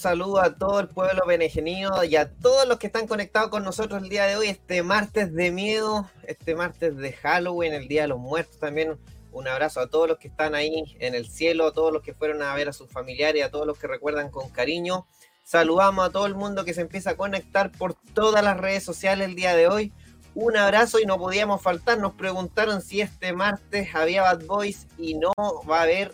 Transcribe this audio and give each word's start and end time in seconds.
saludo 0.00 0.40
a 0.40 0.54
todo 0.54 0.80
el 0.80 0.88
pueblo 0.88 1.26
benegenio 1.26 2.02
y 2.04 2.16
a 2.16 2.30
todos 2.30 2.66
los 2.66 2.78
que 2.78 2.86
están 2.86 3.06
conectados 3.06 3.50
con 3.50 3.64
nosotros 3.64 4.02
el 4.02 4.08
día 4.08 4.24
de 4.24 4.36
hoy, 4.36 4.48
este 4.48 4.82
martes 4.82 5.34
de 5.34 5.50
miedo, 5.50 6.08
este 6.22 6.54
martes 6.54 6.96
de 6.96 7.12
Halloween, 7.12 7.74
el 7.74 7.86
Día 7.86 8.02
de 8.02 8.08
los 8.08 8.18
Muertos 8.18 8.58
también. 8.58 8.98
Un 9.30 9.46
abrazo 9.46 9.78
a 9.78 9.88
todos 9.88 10.08
los 10.08 10.18
que 10.18 10.28
están 10.28 10.54
ahí 10.54 10.96
en 10.98 11.14
el 11.14 11.28
cielo, 11.28 11.66
a 11.66 11.72
todos 11.72 11.92
los 11.92 12.02
que 12.02 12.14
fueron 12.14 12.42
a 12.42 12.54
ver 12.54 12.70
a 12.70 12.72
sus 12.72 12.90
familiares, 12.90 13.44
a 13.44 13.50
todos 13.50 13.66
los 13.66 13.78
que 13.78 13.86
recuerdan 13.86 14.30
con 14.30 14.48
cariño. 14.48 15.06
Saludamos 15.44 16.08
a 16.08 16.10
todo 16.10 16.24
el 16.26 16.34
mundo 16.34 16.64
que 16.64 16.72
se 16.72 16.80
empieza 16.80 17.10
a 17.10 17.16
conectar 17.16 17.70
por 17.70 17.94
todas 18.14 18.42
las 18.42 18.56
redes 18.56 18.82
sociales 18.82 19.28
el 19.28 19.36
día 19.36 19.54
de 19.54 19.68
hoy. 19.68 19.92
Un 20.34 20.56
abrazo 20.56 20.98
y 20.98 21.04
no 21.04 21.18
podíamos 21.18 21.60
faltar. 21.60 21.98
Nos 21.98 22.14
preguntaron 22.14 22.80
si 22.80 23.02
este 23.02 23.34
martes 23.34 23.94
había 23.94 24.22
Bad 24.22 24.46
Boys 24.46 24.86
y 24.96 25.14
no 25.14 25.32
va 25.68 25.80
a 25.80 25.82
haber 25.82 26.12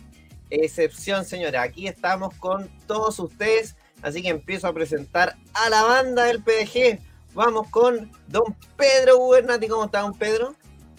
excepción, 0.51 1.25
señora. 1.25 1.63
Aquí 1.63 1.87
estamos 1.87 2.35
con 2.35 2.69
todos 2.87 3.19
ustedes, 3.19 3.76
así 4.03 4.23
que 4.23 4.29
empiezo 4.29 4.67
a 4.67 4.73
presentar 4.73 5.37
a 5.55 5.71
la 5.71 5.83
banda 5.83 6.25
del 6.25 6.43
PDG. 6.43 7.01
Vamos 7.35 7.69
con 7.69 8.11
don 8.29 8.57
Pedro 8.77 9.19
Gubernati. 9.19 9.69
¿Cómo 9.69 9.85
está, 9.85 10.01
don 10.01 10.17
Pedro? 10.17 10.55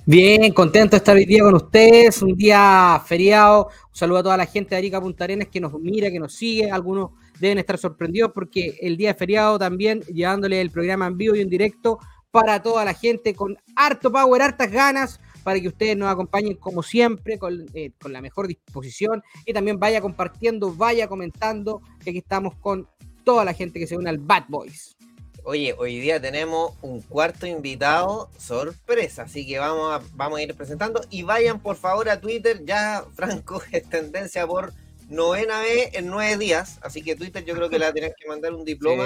Bien, 0.06 0.54
contento 0.54 0.92
de 0.92 0.98
estar 0.98 1.18
hoy 1.18 1.26
día 1.26 1.44
con 1.44 1.56
ustedes, 1.56 2.22
un 2.22 2.34
día 2.34 3.02
feriado. 3.06 3.66
Un 3.66 3.96
saludo 3.96 4.20
a 4.20 4.24
toda 4.24 4.38
la 4.38 4.46
gente 4.46 4.70
de 4.70 4.78
Arica 4.78 5.02
Punta 5.02 5.26
Arenas 5.26 5.50
que 5.50 5.60
nos 5.60 5.74
mira, 5.80 6.10
que 6.10 6.20
nos 6.20 6.34
sigue. 6.34 6.72
Algunos 6.72 7.12
deben 7.40 7.58
estar 7.58 7.78
sorprendidos 7.78 8.32
porque 8.34 8.78
el 8.82 8.96
día 8.96 9.10
de 9.10 9.20
feriado 9.20 9.60
también 9.60 10.02
llevándole 10.04 10.62
el 10.62 10.72
programa 10.72 11.08
en 11.08 11.18
vivo 11.18 11.36
y 11.36 11.42
en 11.42 11.50
directo 11.50 12.00
para 12.32 12.62
toda 12.62 12.86
la 12.86 12.94
gente 12.94 13.36
con 13.36 13.58
harto 13.76 14.12
power, 14.12 14.42
hartas 14.42 14.72
ganas 14.72 15.20
para 15.48 15.62
que 15.62 15.70
ustedes 15.70 15.96
nos 15.96 16.12
acompañen 16.12 16.56
como 16.56 16.84
siempre, 16.84 17.40
eh, 17.74 17.92
con, 17.98 18.12
la 18.12 18.22
mejor 18.22 18.50
disposición 18.50 19.24
y 19.46 19.54
también 19.54 19.80
vaya 19.80 20.02
compartiendo, 20.02 20.74
vaya 20.74 21.08
comentando, 21.08 21.82
que 22.04 22.10
aquí 22.10 22.20
estamos 22.20 22.56
con 22.56 22.86
toda 23.24 23.46
la 23.46 23.54
gente 23.54 23.80
que 23.80 23.88
se 23.88 23.96
une 23.96 24.10
al 24.10 24.18
Bad 24.18 24.44
Boys. 24.50 24.98
Oye, 25.46 25.74
hoy 25.78 26.02
día 26.02 26.20
tenemos 26.20 26.74
un 26.82 27.00
cuarto 27.00 27.48
invitado 27.48 28.30
sorpresa, 28.38 29.22
así 29.22 29.48
que 29.48 29.58
vamos 29.58 29.94
a, 29.94 30.02
vamos 30.16 30.40
a 30.40 30.42
ir 30.42 30.54
presentando 30.54 31.00
y 31.10 31.24
vayan 31.24 31.62
por 31.62 31.78
favor 31.78 32.10
a 32.10 32.20
Twitter, 32.20 32.66
ya 32.66 33.06
Franco 33.16 33.62
es 33.72 33.90
tendencia 33.90 34.46
por 34.46 34.74
novena 35.08 35.62
vez 35.62 35.92
en 35.94 36.08
nueve 36.08 36.38
días, 36.38 36.78
así 36.82 37.02
que 37.02 37.16
Twitter 37.16 37.46
yo 37.46 37.56
creo 37.56 37.70
que 37.70 37.80
le 37.80 37.86
va 37.86 37.92
a 37.92 37.94
tener 37.94 38.14
que 38.20 38.28
mandar 38.28 38.54
un 38.54 38.66
diploma 38.66 39.06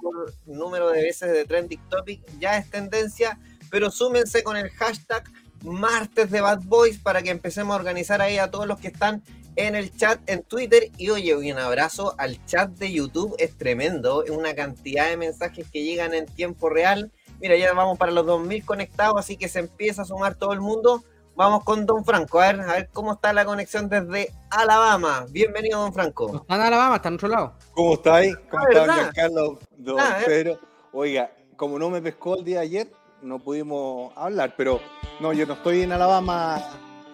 por 0.00 0.32
número 0.46 0.90
de 0.90 1.02
veces 1.02 1.32
de 1.32 1.44
trending 1.44 1.80
topic, 1.88 2.22
ya 2.38 2.58
es 2.58 2.70
tendencia, 2.70 3.40
pero 3.72 3.90
súmense 3.90 4.44
con 4.44 4.56
el 4.56 4.70
hashtag 4.70 5.24
martes 5.64 6.30
de 6.30 6.40
Bad 6.40 6.62
Boys 6.64 6.98
para 6.98 7.22
que 7.22 7.30
empecemos 7.30 7.74
a 7.74 7.78
organizar 7.78 8.20
ahí 8.20 8.38
a 8.38 8.50
todos 8.50 8.66
los 8.66 8.78
que 8.78 8.88
están 8.88 9.22
en 9.56 9.74
el 9.74 9.96
chat 9.96 10.20
en 10.28 10.42
Twitter. 10.42 10.90
Y 10.96 11.10
oye, 11.10 11.34
un 11.34 11.58
abrazo 11.58 12.14
al 12.18 12.44
chat 12.46 12.70
de 12.70 12.92
YouTube, 12.92 13.34
es 13.38 13.56
tremendo, 13.56 14.24
es 14.24 14.30
una 14.30 14.54
cantidad 14.54 15.08
de 15.08 15.16
mensajes 15.16 15.70
que 15.70 15.82
llegan 15.82 16.14
en 16.14 16.26
tiempo 16.26 16.68
real. 16.68 17.10
Mira, 17.40 17.56
ya 17.56 17.72
vamos 17.72 17.98
para 17.98 18.12
los 18.12 18.26
2000 18.26 18.64
conectados, 18.64 19.14
así 19.18 19.36
que 19.36 19.48
se 19.48 19.60
empieza 19.60 20.02
a 20.02 20.04
sumar 20.04 20.34
todo 20.34 20.52
el 20.52 20.60
mundo. 20.60 21.02
Vamos 21.36 21.64
con 21.64 21.84
Don 21.84 22.04
Franco, 22.04 22.40
a 22.40 22.52
ver, 22.52 22.60
a 22.60 22.72
ver 22.74 22.88
cómo 22.92 23.14
está 23.14 23.32
la 23.32 23.44
conexión 23.44 23.88
desde 23.88 24.32
Alabama. 24.50 25.26
Bienvenido, 25.30 25.80
Don 25.80 25.92
Franco. 25.92 26.36
está 26.36 26.54
en 26.54 26.60
Alabama, 26.60 26.96
está 26.96 27.08
en 27.08 27.14
otro 27.14 27.28
lado. 27.28 27.54
¿Cómo 27.72 27.94
está 27.94 28.16
ahí? 28.16 28.32
¿Cómo 28.48 28.68
está, 28.68 29.12
Carlos? 29.12 29.58
Don 29.76 29.98
ah, 29.98 30.18
¿eh? 30.20 30.24
Pedro. 30.26 30.60
Oiga, 30.92 31.32
como 31.56 31.76
no 31.76 31.90
me 31.90 32.00
pescó 32.00 32.36
el 32.36 32.44
día 32.44 32.60
de 32.60 32.66
ayer, 32.66 32.92
no 33.20 33.40
pudimos 33.40 34.12
hablar, 34.16 34.54
pero 34.56 34.80
no, 35.20 35.32
yo 35.32 35.46
no 35.46 35.54
estoy 35.54 35.82
en 35.82 35.92
Alabama 35.92 36.62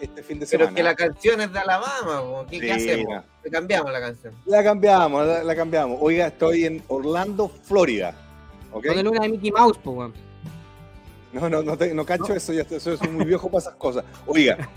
este 0.00 0.22
fin 0.22 0.38
de 0.38 0.46
semana. 0.46 0.70
Pero 0.70 0.70
es 0.70 0.76
que 0.76 0.82
la 0.82 0.94
canción 0.94 1.40
es 1.40 1.52
de 1.52 1.58
Alabama, 1.58 2.46
¿qué, 2.48 2.72
hacemos? 2.72 3.24
Le 3.44 3.50
cambiamos 3.50 3.92
la 3.92 4.00
canción. 4.00 4.34
La 4.46 4.64
cambiamos, 4.64 5.44
la, 5.44 5.56
cambiamos. 5.56 5.98
Oiga, 6.00 6.28
estoy 6.28 6.64
en 6.64 6.82
Orlando, 6.88 7.48
Florida. 7.48 8.14
¿Ok? 8.72 8.86
Con 8.86 9.06
una 9.06 9.20
de 9.20 9.28
Mickey 9.28 9.50
Mouse, 9.50 9.78
pues, 9.82 10.10
No, 11.32 11.48
no, 11.48 11.62
no, 11.62 11.76
no 11.76 12.04
cacho 12.04 12.34
eso, 12.34 12.52
ya 12.52 12.64
soy 12.80 12.96
muy 13.08 13.26
viejo 13.26 13.48
para 13.50 13.60
esas 13.60 13.74
cosas. 13.74 14.04
Oiga, 14.26 14.68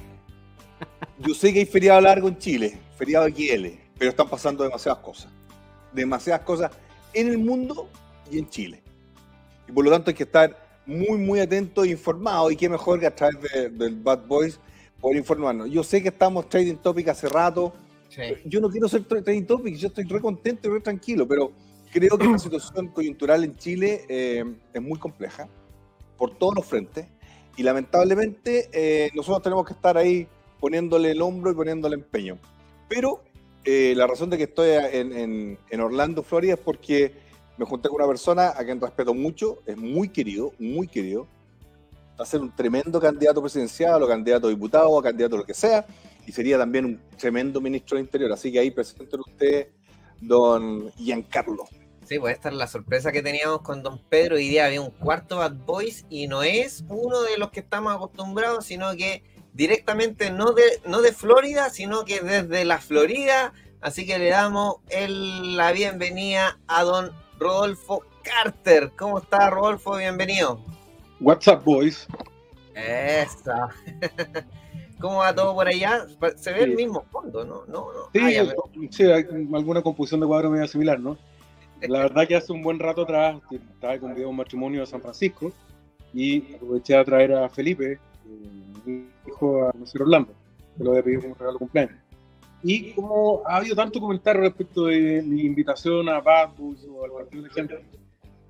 yo 1.20 1.34
sé 1.34 1.54
que 1.54 1.60
hay 1.60 1.66
feriado 1.66 2.02
largo 2.02 2.28
en 2.28 2.38
Chile, 2.38 2.80
feriado 2.98 3.28
XL, 3.28 3.68
pero 3.98 4.12
están 4.12 4.30
pasando 4.30 4.64
demasiadas 4.64 5.02
cosas. 5.02 5.32
Demasiadas 5.92 6.42
cosas 6.42 6.72
en 7.14 7.28
el 7.28 7.38
mundo 7.38 7.90
y 8.30 8.40
en 8.40 8.50
Chile. 8.50 8.82
Y 9.68 9.72
por 9.72 9.86
lo 9.86 9.92
tanto 9.92 10.10
hay 10.10 10.16
que 10.16 10.24
estar 10.24 10.63
muy, 10.86 11.18
muy 11.18 11.40
atento 11.40 11.84
e 11.84 11.90
informado. 11.90 12.52
Y 12.52 12.56
qué 12.56 12.70
mejor 12.70 13.00
que 13.00 13.08
a 13.08 13.16
través 13.16 13.40
del 13.78 13.96
Bad 13.96 14.26
Boys 14.28 14.60
por 15.00 15.16
informarnos. 15.16 15.70
Yo 15.70 15.84
sé 15.84 16.02
que 16.02 16.10
estamos 16.10 16.48
trading 16.48 16.76
topic 16.76 17.10
hace 17.10 17.28
rato. 17.28 17.74
Yo 18.46 18.62
no 18.62 18.70
quiero 18.70 18.88
ser 18.88 19.04
trading 19.04 19.44
topic, 19.44 19.76
yo 19.76 19.88
estoy 19.88 20.04
re 20.06 20.22
contento 20.22 20.70
y 20.70 20.72
re 20.72 20.80
tranquilo, 20.80 21.28
pero 21.28 21.52
creo 21.92 22.18
que 22.18 22.28
la 22.28 22.38
situación 22.40 22.90
coyuntural 22.90 23.44
en 23.44 23.56
Chile 23.58 24.06
eh, 24.08 24.46
es 24.72 24.82
muy 24.82 25.00
compleja 25.00 25.50
por 26.18 26.38
todos 26.38 26.56
los 26.56 26.66
frentes. 26.66 27.08
Y 27.58 27.64
lamentablemente 27.64 28.70
eh, 28.72 29.10
nosotros 29.14 29.42
tenemos 29.44 29.66
que 29.66 29.74
estar 29.74 29.98
ahí 29.98 30.28
poniéndole 30.60 31.12
el 31.12 31.22
hombro 31.22 31.52
y 31.52 31.56
poniéndole 31.56 31.96
empeño. 31.96 32.38
Pero 32.88 33.24
eh, 33.66 33.94
la 33.98 34.08
razón 34.08 34.30
de 34.30 34.38
que 34.38 34.44
estoy 34.44 34.70
en, 34.92 35.58
en 35.70 35.82
Orlando, 35.82 36.24
Florida, 36.24 36.54
es 36.54 36.60
porque 36.60 37.23
me 37.58 37.66
junté 37.66 37.90
con 37.90 37.98
una 37.98 38.08
persona 38.08 38.50
a 38.50 38.64
quien 38.64 38.82
respeto 38.82 39.14
mucho, 39.14 39.60
es 39.66 39.78
muy 39.78 40.10
querido, 40.10 40.54
muy 40.60 40.88
querido. 40.88 41.28
Va 42.20 42.24
a 42.24 42.26
ser 42.26 42.42
un 42.42 42.56
tremendo 42.56 43.00
candidato 43.00 43.42
presidencial 43.42 44.02
o 44.02 44.08
candidato 44.08 44.48
a 44.48 44.50
diputado 44.50 44.90
o 44.90 45.02
candidato 45.02 45.36
a 45.36 45.40
lo 45.40 45.46
que 45.46 45.54
sea, 45.54 45.86
y 46.26 46.32
sería 46.32 46.58
también 46.58 46.86
un 46.86 47.02
tremendo 47.18 47.60
ministro 47.60 47.98
del 47.98 48.06
Interior. 48.06 48.32
Así 48.32 48.52
que 48.52 48.60
ahí 48.60 48.72
presenten 48.72 49.20
usted, 49.20 49.68
don 50.22 50.92
Giancarlo. 50.94 51.68
Sí, 52.06 52.20
pues 52.20 52.36
esta 52.36 52.50
es 52.50 52.56
la 52.56 52.68
sorpresa 52.68 53.12
que 53.12 53.22
teníamos 53.22 53.62
con 53.62 53.82
don 53.82 54.00
Pedro. 54.10 54.36
Hoy 54.36 54.50
día 54.50 54.66
había 54.66 54.82
un 54.82 54.92
cuarto 54.92 55.38
Bad 55.38 55.56
Boys 55.66 56.06
y 56.10 56.28
no 56.28 56.44
es 56.44 56.84
uno 56.90 57.22
de 57.22 57.38
los 57.38 57.50
que 57.52 57.62
estamos 57.62 57.96
acostumbrados, 57.96 58.66
sino 58.66 58.94
que 58.96 59.24
directamente 59.54 60.30
no 60.30 60.52
de, 60.52 60.82
no 60.86 61.02
de 61.02 61.14
Florida, 61.14 61.70
sino 61.70 62.04
que 62.04 62.20
desde 62.20 62.66
la 62.66 62.80
Florida. 62.80 63.54
Así 63.80 64.06
que 64.06 64.20
le 64.20 64.30
damos 64.30 64.76
la 65.10 65.72
bienvenida 65.72 66.60
a 66.68 66.84
don 66.84 67.23
Rodolfo 67.44 68.06
Carter. 68.24 68.94
¿Cómo 68.98 69.18
está, 69.20 69.50
Rodolfo? 69.50 69.98
Bienvenido. 69.98 70.62
What's 71.20 71.46
up, 71.50 71.62
boys? 71.66 72.08
Esa. 72.74 73.68
¿Cómo 75.02 75.18
va 75.18 75.36
todo 75.36 75.54
por 75.54 75.68
allá? 75.68 76.06
Se 76.38 76.54
ve 76.54 76.64
el 76.64 76.76
mismo 76.76 77.04
fondo, 77.12 77.44
¿no? 77.44 77.66
no, 77.68 77.88
Sí, 78.14 78.20
ah, 78.22 78.54
sí, 78.90 79.04
hay 79.04 79.26
alguna 79.54 79.82
composición 79.82 80.22
de 80.22 80.28
cuadro 80.28 80.52
medio 80.52 80.66
similar, 80.68 81.02
¿no? 81.02 81.18
la 81.82 82.00
verdad 82.00 82.26
que 82.26 82.38
hace 82.38 82.54
un 82.54 82.62
buen 82.62 82.80
rato 82.80 83.02
atrás 83.02 83.42
estaba 83.52 84.00
con 84.00 84.18
un 84.18 84.36
matrimonio 84.38 84.80
de 84.80 84.86
San 84.86 85.02
Francisco 85.02 85.52
y 86.14 86.56
aproveché 86.56 86.96
a 86.96 87.04
traer 87.04 87.34
a 87.34 87.50
Felipe, 87.50 88.00
mi 88.86 89.10
hijo 89.28 89.68
a 89.68 89.74
José 89.78 90.02
Orlando, 90.02 90.34
que 90.78 90.84
lo 90.86 90.92
había 90.92 91.04
pedido 91.04 91.22
como 91.24 91.36
regalo 91.36 91.54
de 91.54 91.60
cumpleaños. 91.60 92.03
Y 92.64 92.94
como 92.94 93.42
ha 93.46 93.58
habido 93.58 93.76
tanto 93.76 94.00
comentario 94.00 94.42
respecto 94.42 94.86
de 94.86 95.22
mi 95.22 95.42
invitación 95.42 96.08
a 96.08 96.22
Bad 96.22 96.52
o 96.60 97.04
al 97.04 97.12
partido 97.12 97.44
de 97.44 97.50
gente, 97.50 97.86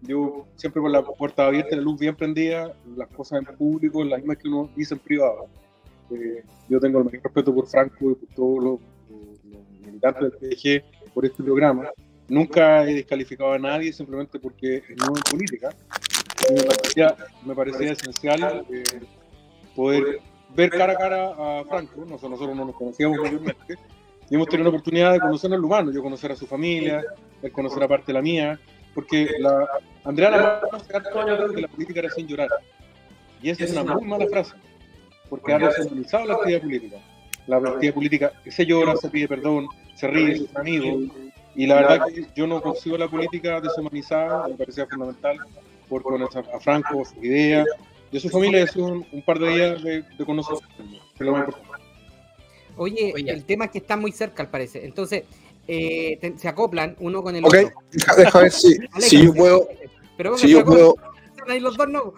yo 0.01 0.45
siempre 0.55 0.81
con 0.81 0.91
la 0.91 1.01
puerta 1.03 1.47
abierta, 1.47 1.75
la 1.75 1.81
luz 1.81 1.99
bien 1.99 2.15
prendida, 2.15 2.73
las 2.95 3.07
cosas 3.09 3.39
en 3.39 3.55
público, 3.55 4.03
las 4.03 4.19
mismas 4.19 4.37
que 4.37 4.47
uno 4.47 4.69
dice 4.75 4.93
en 4.93 4.99
privado. 4.99 5.47
Eh, 6.11 6.43
yo 6.69 6.79
tengo 6.79 6.99
el 6.99 7.05
mayor 7.05 7.23
respeto 7.23 7.55
por 7.55 7.67
Franco 7.67 8.11
y 8.11 8.15
por 8.15 8.29
todos 8.35 8.63
los, 8.63 8.79
militantes 9.85 10.31
del 10.39 10.83
PDG 10.83 11.11
por 11.13 11.25
este 11.25 11.43
programa. 11.43 11.89
Nunca 12.27 12.87
he 12.87 12.93
descalificado 12.93 13.53
a 13.53 13.59
nadie 13.59 13.91
simplemente 13.91 14.39
porque 14.39 14.77
es 14.77 14.97
nuevo 14.97 15.15
en 15.17 15.23
política. 15.23 15.69
me 17.45 17.55
parecía, 17.55 17.91
esencial 17.93 18.65
eh, 18.69 18.83
poder 19.75 20.19
ver 20.55 20.69
cara 20.69 20.93
a 20.93 20.97
cara 20.97 21.29
a 21.29 21.63
Franco. 21.65 22.01
Nosotros, 22.05 22.31
nosotros 22.31 22.55
no 22.55 22.65
nos 22.65 22.75
conocíamos 22.75 23.17
mayormente. 23.19 23.77
Y 24.29 24.35
hemos 24.35 24.47
tenido 24.47 24.63
la 24.63 24.69
oportunidad 24.69 25.13
de 25.13 25.19
conocer 25.19 25.53
al 25.53 25.63
humano, 25.63 25.91
yo 25.91 26.01
conocer 26.01 26.31
a 26.31 26.35
su 26.35 26.47
familia, 26.47 27.03
él 27.41 27.51
conocer 27.51 27.83
a 27.83 27.87
parte 27.87 28.07
de 28.07 28.13
la 28.13 28.21
mía, 28.21 28.59
porque 28.93 29.29
la, 29.39 29.67
Andrea 30.03 30.29
Lamarca 30.29 30.77
hace 30.77 31.19
años 31.19 31.51
que 31.53 31.61
la 31.61 31.67
política 31.67 31.99
era 31.99 32.09
sin 32.09 32.27
llorar. 32.27 32.49
Y 33.41 33.49
esa 33.49 33.65
es 33.65 33.71
una 33.71 33.83
muy 33.83 34.05
mala 34.05 34.25
frase, 34.27 34.53
porque 35.29 35.53
ha 35.53 35.59
deshumanizado 35.59 36.25
la 36.25 36.33
actividad 36.35 36.61
política. 36.61 36.97
La 37.47 37.57
actividad 37.57 37.93
política 37.93 38.31
se 38.47 38.65
llora, 38.65 38.95
se 38.95 39.09
pide 39.09 39.27
perdón, 39.27 39.67
se 39.95 40.07
ríe, 40.07 40.33
es 40.33 40.55
amigo. 40.55 41.01
Y 41.55 41.67
la 41.67 41.75
verdad 41.75 42.07
que 42.07 42.25
yo 42.35 42.47
no 42.47 42.61
consigo 42.61 42.97
la 42.97 43.07
política 43.07 43.59
deshumanizada, 43.61 44.47
me 44.47 44.55
parecía 44.55 44.87
fundamental 44.87 45.37
por 45.89 46.01
conocer 46.01 46.45
a 46.53 46.59
Franco, 46.59 47.03
su 47.05 47.23
idea, 47.23 47.63
a 48.15 48.19
su 48.19 48.29
familia 48.29 48.63
es 48.63 48.75
un, 48.75 49.05
un 49.11 49.21
par 49.23 49.39
de 49.39 49.49
días 49.49 49.83
de, 49.83 50.01
de 50.03 50.25
conocer. 50.25 50.57
Oye, 52.77 53.13
el 53.15 53.45
tema 53.45 53.65
es 53.65 53.71
que 53.71 53.77
está 53.79 53.97
muy 53.97 54.11
cerca, 54.11 54.43
al 54.43 54.49
parecer. 54.49 54.83
Entonces, 54.83 55.23
eh, 55.67 56.33
se 56.37 56.47
acoplan 56.47 56.95
uno 56.99 57.23
con 57.23 57.35
el 57.35 57.45
otro. 57.45 57.59
Ok, 57.59 57.73
deja, 58.17 58.39
ver 58.39 58.51
si, 58.51 58.77
si 58.99 59.25
yo 59.25 59.33
puedo. 59.33 59.67
Pero 60.17 60.37
si 60.37 60.49
yo 60.49 60.65
puedo. 60.65 60.95
los 61.59 61.77
dos 61.77 61.89
no. 61.89 62.13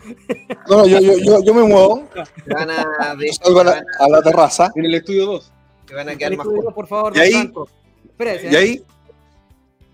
No, 0.67 0.87
yo, 0.87 0.99
yo, 0.99 1.17
yo, 1.17 1.43
yo 1.43 1.53
me 1.53 1.63
muevo. 1.63 2.07
Van 2.47 2.69
a, 2.71 3.15
de, 3.15 3.31
salgo 3.33 3.59
a, 3.59 3.63
la, 3.65 3.83
a 3.99 4.09
la, 4.09 4.21
terraza. 4.21 4.71
En 4.75 4.85
el 4.85 4.95
estudio 4.95 5.25
2. 5.25 5.51
Que 5.85 5.93
van 5.93 6.09
a 6.09 6.15
quedar 6.15 6.35
más 6.35 6.47
estudio, 6.47 6.71
por 6.71 6.87
favor, 6.87 7.15
¿Y 7.15 7.19
ahí? 7.19 7.31
Franco. 7.31 7.69
Espérese, 8.05 8.51
¿Y 8.51 8.55
ahí? 8.55 8.83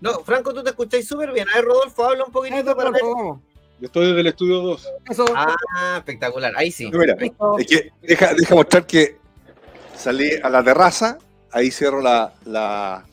No, 0.00 0.20
Franco, 0.20 0.54
tú 0.54 0.62
te 0.62 0.70
escucháis 0.70 1.06
súper 1.06 1.32
bien. 1.32 1.48
A 1.50 1.56
ver, 1.56 1.64
Rodolfo, 1.64 2.04
habla 2.04 2.24
un 2.24 2.32
poquitito 2.32 2.74
para 2.74 2.90
ver. 2.90 3.02
Yo 3.02 3.86
estoy 3.86 4.06
desde 4.06 4.20
el 4.20 4.26
estudio 4.28 4.62
2. 4.62 4.88
Eso. 5.10 5.24
Ah, 5.34 5.94
espectacular. 5.98 6.52
Ahí 6.56 6.70
sí. 6.70 6.90
Mira, 6.92 7.16
es 7.58 7.66
que 7.66 7.90
deja, 8.00 8.32
deja 8.34 8.54
mostrar 8.54 8.86
que 8.86 9.21
salí 9.96 10.30
a 10.42 10.48
la 10.48 10.62
terraza, 10.62 11.18
ahí 11.50 11.70
cierro 11.70 12.00
la, 12.00 12.32
la, 12.44 13.04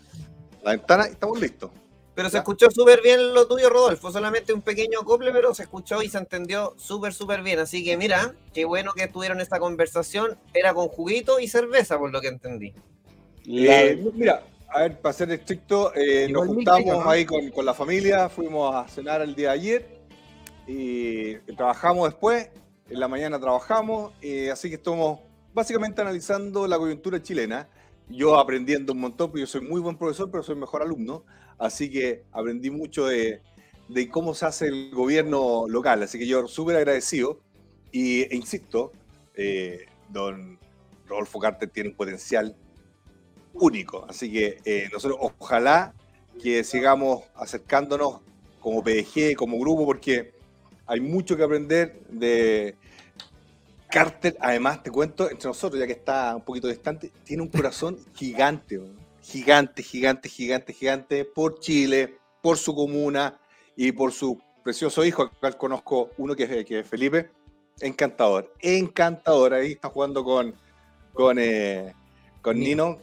la 0.64 0.72
ventana 0.72 1.08
y 1.08 1.12
estamos 1.12 1.40
listos. 1.40 1.72
Pero 2.20 2.30
se 2.30 2.38
escuchó 2.38 2.70
súper 2.70 3.02
bien 3.02 3.34
lo 3.34 3.48
tuyo, 3.48 3.70
Rodolfo. 3.70 4.12
Solamente 4.12 4.52
un 4.52 4.62
pequeño 4.62 5.00
acople, 5.00 5.32
pero 5.32 5.54
se 5.54 5.64
escuchó 5.64 6.02
y 6.04 6.10
se 6.10 6.18
entendió 6.18 6.74
súper, 6.78 7.14
súper 7.14 7.42
bien. 7.42 7.60
Así 7.60 7.82
que 7.82 7.96
mira, 7.96 8.34
qué 8.54 8.66
bueno 8.66 8.92
que 8.92 9.08
tuvieron 9.08 9.40
esta 9.40 9.58
conversación. 9.58 10.38
Era 10.54 10.74
con 10.74 10.90
juguito 10.90 11.40
y 11.40 11.48
cerveza, 11.48 11.98
por 11.98 12.12
lo 12.12 12.20
que 12.20 12.28
entendí. 12.28 12.74
Eh, 13.48 14.04
mira, 14.14 14.44
a 14.68 14.82
ver, 14.82 15.00
para 15.00 15.14
ser 15.14 15.32
estricto, 15.32 15.96
eh, 15.96 16.28
nos 16.30 16.48
juntamos 16.48 17.08
ahí 17.08 17.26
con, 17.26 17.52
con, 17.52 17.66
la 17.66 17.74
familia, 17.74 18.28
fuimos 18.28 18.76
a 18.76 18.86
cenar 18.90 19.22
el 19.22 19.34
día 19.34 19.52
de 19.52 19.54
ayer 19.54 20.00
y 20.68 21.36
trabajamos 21.56 22.10
después. 22.10 22.50
En 22.90 23.00
la 23.00 23.08
mañana 23.08 23.40
trabajamos, 23.40 24.12
eh, 24.22 24.52
así 24.52 24.68
que 24.68 24.76
estamos 24.76 25.20
básicamente 25.54 26.02
analizando 26.02 26.68
la 26.68 26.78
coyuntura 26.78 27.22
chilena 27.22 27.68
yo 28.10 28.40
aprendiendo 28.40 28.94
un 28.94 29.00
montón, 29.00 29.30
porque 29.30 29.42
yo 29.42 29.48
soy 29.48 29.62
muy 29.62 29.80
buen 29.80 29.98
profesor, 29.98 30.30
pero 30.32 30.44
soy 30.44 30.56
mejor 30.56 30.82
alumno, 30.82 31.24
así 31.58 31.90
que 31.90 32.24
aprendí 32.32 32.72
mucho 32.72 33.06
de, 33.06 33.42
cómo 34.12 34.34
se 34.34 34.46
hace 34.46 34.68
el 34.68 34.92
gobierno 34.92 35.68
local, 35.68 36.04
así 36.04 36.18
que 36.18 36.28
yo 36.28 36.48
súper 36.48 36.76
agradecido. 36.78 37.40
Y, 37.92 38.22
e 38.22 38.36
insisto, 38.36 38.92
eh, 39.36 39.88
don 40.10 40.60
Rodolfo 41.08 41.40
Carter 41.40 41.70
tiene 41.70 41.90
un 41.90 41.96
potencial 41.96 42.56
único, 43.54 44.06
así 44.08 44.32
que 44.32 44.60
eh, 44.66 44.90
nosotros 44.92 45.20
ojalá 45.22 45.94
que 46.42 46.64
sigamos 46.64 47.24
acercándonos 47.36 48.22
como 48.60 48.84
PDG, 48.84 49.36
como 49.36 49.60
grupo, 49.60 49.86
porque 49.86 50.34
hay 50.86 51.00
mucho 51.00 51.36
que 51.36 51.44
aprender 51.44 52.00
de, 52.10 52.76
Carter, 53.90 54.38
además, 54.40 54.84
te 54.84 54.92
cuento, 54.92 55.30
entre 55.30 55.48
nosotros, 55.48 55.80
ya 55.80 55.88
que 55.88 55.94
está 55.94 56.36
un 56.36 56.44
poquito 56.44 56.68
distante, 56.68 57.12
tiene 57.24 57.42
un 57.42 57.50
corazón 57.50 57.98
gigante, 58.14 58.80
gigante, 59.22 59.82
gigante, 59.82 60.30
gigante, 60.30 60.74
gigante, 60.74 61.26
por 61.26 61.60
Chile, 61.60 62.18
por 62.42 62.58
su 62.58 62.76
comuna 62.76 63.40
y 63.76 63.92
por 63.92 64.12
su 64.12 64.40
precioso 64.64 65.04
hijo, 65.04 65.24
al 65.24 65.32
cual 65.32 65.58
conozco 65.58 66.12
uno 66.18 66.36
que 66.36 66.44
es, 66.44 66.66
que 66.66 66.84
Felipe. 66.84 67.32
Encantador, 67.82 68.54
encantador. 68.60 69.54
Ahí 69.54 69.72
está 69.72 69.90
jugando 69.90 70.24
con, 70.24 70.54
con, 71.14 71.40
eh, 71.40 71.94
con 72.42 72.60
Nino. 72.60 73.00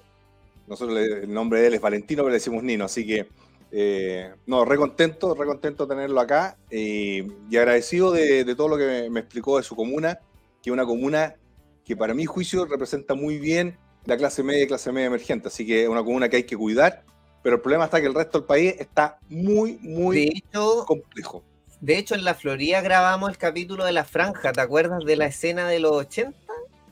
Nosotros 0.69 0.99
el 0.99 1.33
nombre 1.33 1.61
de 1.61 1.69
él 1.69 1.75
es 1.75 1.81
Valentino, 1.81 2.23
pero 2.23 2.31
le 2.31 2.37
decimos 2.37 2.63
Nino, 2.63 2.85
así 2.85 3.07
que 3.07 3.27
eh, 3.73 4.33
no, 4.47 4.65
re 4.65 4.77
contento, 4.77 5.35
re 5.35 5.47
contento 5.47 5.89
tenerlo 5.89 6.21
acá 6.21 6.57
eh, 6.71 7.27
y 7.51 7.57
agradecido 7.57 8.13
de, 8.13 8.45
de, 8.45 8.55
todo 8.55 8.69
lo 8.69 8.77
que 8.77 8.87
me, 8.87 9.11
me 9.11 9.21
explicó 9.21 9.57
de 9.57 9.65
su 9.65 9.75
comuna 9.75 10.21
que 10.67 10.71
es 10.71 10.73
una 10.73 10.85
comuna 10.85 11.37
que 11.85 11.97
para 11.97 12.13
mi 12.13 12.27
juicio 12.27 12.65
representa 12.67 13.15
muy 13.15 13.39
bien 13.39 13.79
la 14.05 14.17
clase 14.17 14.43
media 14.43 14.65
y 14.65 14.67
clase 14.67 14.91
media 14.91 15.07
emergente, 15.07 15.47
así 15.47 15.65
que 15.65 15.85
es 15.85 15.89
una 15.89 16.03
comuna 16.03 16.29
que 16.29 16.39
hay 16.39 16.43
que 16.43 16.57
cuidar, 16.57 17.05
pero 17.41 17.55
el 17.55 17.63
problema 17.63 17.85
está 17.85 18.01
que 18.01 18.09
el 18.09 18.15
resto 18.15 18.39
del 18.39 18.49
país 18.49 18.75
está 18.77 19.21
muy, 19.29 19.79
muy 19.81 20.17
de 20.17 20.23
hecho, 20.25 20.85
complejo. 20.85 21.45
De 21.81 21.99
hecho, 21.99 22.17
en 22.17 22.25
la 22.25 22.35
Florida 22.35 22.81
grabamos 22.81 23.31
el 23.31 23.39
capítulo 23.39 23.85
de 23.85 23.93
la 23.93 24.05
franja, 24.05 24.51
¿te 24.51 24.61
acuerdas 24.61 25.05
de 25.05 25.15
la 25.15 25.27
escena 25.27 25.69
de 25.69 25.79
los 25.79 25.93
80? 25.93 26.37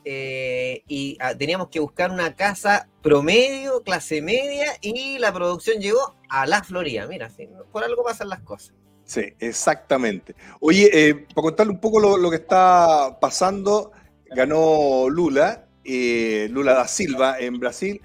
Eh, 0.05 0.85
y 0.87 1.17
ah, 1.19 1.35
teníamos 1.37 1.71
que 1.71 1.81
buscar 1.81 2.13
una 2.13 2.37
casa 2.37 2.89
promedio, 3.03 3.83
clase 3.83 4.23
media, 4.23 4.67
y 4.83 5.19
la 5.19 5.33
producción 5.33 5.81
llegó 5.81 6.15
a 6.29 6.47
la 6.47 6.63
Florida. 6.63 7.09
Mira, 7.09 7.29
sí, 7.29 7.49
por 7.73 7.83
algo 7.83 8.05
pasan 8.05 8.29
las 8.29 8.41
cosas. 8.43 8.73
Sí, 9.05 9.23
exactamente. 9.39 10.35
Oye, 10.61 10.91
eh, 10.93 11.15
para 11.35 11.43
contarle 11.43 11.73
un 11.73 11.81
poco 11.81 12.01
lo, 12.01 12.31
que 12.31 12.37
está 12.37 13.19
pasando, 13.21 13.93
ganó 14.35 15.09
Lula, 15.09 15.67
eh, 15.85 16.49
Lula 16.51 16.75
da 16.75 16.89
Silva 16.89 17.39
en 17.39 17.59
Brasil, 17.59 18.01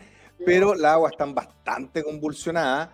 pero 0.45 0.75
las 0.75 0.93
aguas 0.93 1.13
están 1.13 1.33
bastante 1.33 2.03
convulsionadas. 2.03 2.89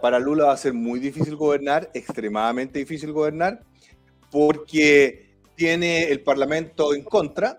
Para 0.00 0.18
Lula 0.18 0.46
va 0.46 0.52
a 0.52 0.56
ser 0.56 0.72
muy 0.72 0.98
difícil 0.98 1.36
gobernar, 1.36 1.90
extremadamente 1.92 2.78
difícil 2.78 3.12
gobernar, 3.12 3.62
porque 4.30 5.30
tiene 5.54 6.04
el 6.04 6.22
Parlamento 6.22 6.94
en 6.94 7.02
contra, 7.04 7.58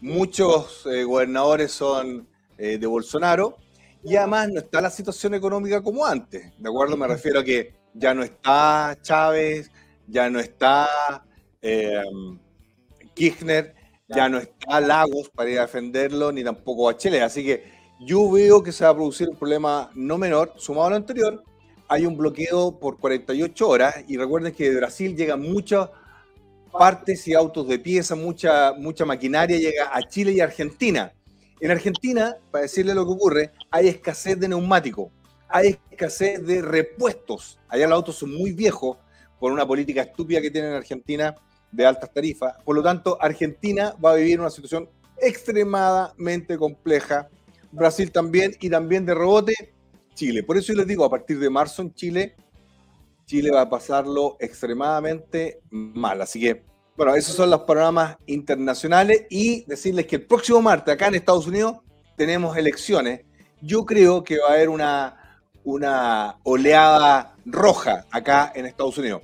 muchos 0.00 0.86
eh, 0.86 1.04
gobernadores 1.04 1.72
son 1.72 2.26
eh, 2.56 2.78
de 2.78 2.86
Bolsonaro, 2.86 3.58
y 4.02 4.16
además 4.16 4.48
no 4.50 4.60
está 4.60 4.80
la 4.80 4.90
situación 4.90 5.34
económica 5.34 5.82
como 5.82 6.06
antes, 6.06 6.52
¿de 6.58 6.68
acuerdo? 6.68 6.96
Me 6.96 7.06
refiero 7.06 7.40
a 7.40 7.44
que 7.44 7.74
ya 7.94 8.12
no 8.12 8.22
está 8.22 8.98
Chávez, 9.00 9.70
ya 10.06 10.28
no 10.28 10.40
está 10.40 11.24
eh, 11.62 12.02
Kirchner, 13.14 13.74
ya 14.08 14.28
no 14.28 14.38
está 14.38 14.80
Lagos 14.80 15.30
para 15.30 15.50
ir 15.50 15.58
a 15.58 15.62
defenderlo, 15.62 16.32
ni 16.32 16.44
tampoco 16.44 16.84
Bachelet. 16.84 17.22
Así 17.22 17.44
que 17.44 17.72
yo 18.00 18.30
veo 18.30 18.62
que 18.62 18.72
se 18.72 18.84
va 18.84 18.90
a 18.90 18.94
producir 18.94 19.28
un 19.28 19.36
problema 19.36 19.90
no 19.94 20.18
menor. 20.18 20.52
Sumado 20.56 20.88
a 20.88 20.90
lo 20.90 20.96
anterior, 20.96 21.42
hay 21.88 22.04
un 22.04 22.16
bloqueo 22.16 22.78
por 22.78 22.98
48 22.98 23.68
horas 23.68 23.94
y 24.08 24.16
recuerden 24.16 24.52
que 24.52 24.70
de 24.70 24.76
Brasil 24.76 25.16
llegan 25.16 25.40
muchas 25.40 25.88
partes 26.76 27.26
y 27.28 27.34
autos 27.34 27.68
de 27.68 27.78
pieza, 27.78 28.16
mucha, 28.16 28.72
mucha 28.72 29.04
maquinaria 29.04 29.56
llega 29.56 29.96
a 29.96 30.02
Chile 30.02 30.32
y 30.32 30.40
Argentina. 30.40 31.12
En 31.60 31.70
Argentina, 31.70 32.36
para 32.50 32.62
decirle 32.62 32.94
lo 32.94 33.06
que 33.06 33.12
ocurre, 33.12 33.52
hay 33.70 33.86
escasez 33.86 34.38
de 34.38 34.48
neumáticos 34.48 35.12
hay 35.54 35.78
escasez 35.88 36.44
de 36.44 36.60
repuestos. 36.62 37.60
Allá 37.68 37.86
los 37.86 37.94
autos 37.94 38.16
son 38.16 38.34
muy 38.34 38.50
viejos 38.50 38.98
por 39.38 39.52
una 39.52 39.64
política 39.64 40.02
estúpida 40.02 40.40
que 40.40 40.50
tiene 40.50 40.66
en 40.66 40.74
Argentina 40.74 41.32
de 41.70 41.86
altas 41.86 42.12
tarifas. 42.12 42.56
Por 42.64 42.74
lo 42.74 42.82
tanto, 42.82 43.16
Argentina 43.20 43.94
va 44.04 44.10
a 44.10 44.14
vivir 44.16 44.40
una 44.40 44.50
situación 44.50 44.90
extremadamente 45.16 46.58
compleja. 46.58 47.28
Brasil 47.70 48.10
también 48.10 48.56
y 48.60 48.68
también 48.68 49.06
de 49.06 49.14
rebote 49.14 49.54
Chile. 50.14 50.42
Por 50.42 50.56
eso 50.56 50.72
yo 50.72 50.78
les 50.78 50.88
digo, 50.88 51.04
a 51.04 51.10
partir 51.10 51.38
de 51.38 51.48
marzo 51.48 51.82
en 51.82 51.94
Chile, 51.94 52.34
Chile 53.24 53.52
va 53.52 53.60
a 53.60 53.70
pasarlo 53.70 54.36
extremadamente 54.40 55.60
mal. 55.70 56.20
Así 56.20 56.40
que, 56.40 56.64
bueno, 56.96 57.14
esos 57.14 57.36
son 57.36 57.50
los 57.50 57.60
programas 57.60 58.16
internacionales 58.26 59.26
y 59.30 59.64
decirles 59.66 60.06
que 60.06 60.16
el 60.16 60.26
próximo 60.26 60.60
martes 60.60 60.92
acá 60.92 61.06
en 61.06 61.14
Estados 61.14 61.46
Unidos 61.46 61.76
tenemos 62.16 62.56
elecciones. 62.56 63.20
Yo 63.62 63.84
creo 63.84 64.24
que 64.24 64.40
va 64.40 64.48
a 64.48 64.54
haber 64.54 64.68
una 64.68 65.20
una 65.64 66.36
oleada 66.44 67.34
roja 67.46 68.06
acá 68.10 68.52
en 68.54 68.66
Estados 68.66 68.98
Unidos. 68.98 69.22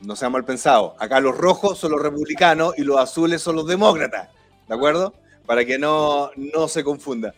No 0.00 0.16
sea 0.16 0.28
mal 0.30 0.44
pensado. 0.44 0.96
Acá 0.98 1.20
los 1.20 1.36
rojos 1.36 1.78
son 1.78 1.92
los 1.92 2.02
republicanos 2.02 2.74
y 2.76 2.82
los 2.82 2.98
azules 2.98 3.40
son 3.40 3.56
los 3.56 3.66
demócratas. 3.66 4.30
¿De 4.68 4.74
acuerdo? 4.74 5.14
Para 5.46 5.64
que 5.64 5.78
no, 5.78 6.30
no 6.36 6.68
se 6.68 6.82
confunda. 6.82 7.34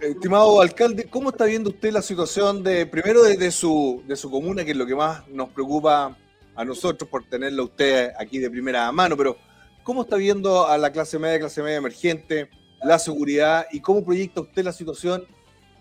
Estimado 0.00 0.60
alcalde, 0.60 1.08
¿cómo 1.08 1.30
está 1.30 1.44
viendo 1.44 1.70
usted 1.70 1.92
la 1.92 2.02
situación 2.02 2.62
de, 2.62 2.86
primero 2.86 3.22
de, 3.22 3.50
su, 3.50 4.02
de 4.06 4.16
su 4.16 4.30
comuna, 4.30 4.64
que 4.64 4.72
es 4.72 4.76
lo 4.76 4.86
que 4.86 4.96
más 4.96 5.26
nos 5.28 5.50
preocupa 5.50 6.16
a 6.54 6.64
nosotros 6.64 7.08
por 7.08 7.24
tenerlo 7.24 7.64
usted 7.64 8.12
aquí 8.18 8.38
de 8.38 8.50
primera 8.50 8.90
mano, 8.92 9.16
pero 9.16 9.36
¿cómo 9.84 10.02
está 10.02 10.16
viendo 10.16 10.66
a 10.66 10.76
la 10.76 10.90
clase 10.90 11.18
media, 11.18 11.38
clase 11.38 11.62
media 11.62 11.76
emergente, 11.76 12.50
la 12.82 12.98
seguridad 12.98 13.66
y 13.70 13.80
cómo 13.80 14.04
proyecta 14.04 14.40
usted 14.40 14.64
la 14.64 14.72
situación 14.72 15.24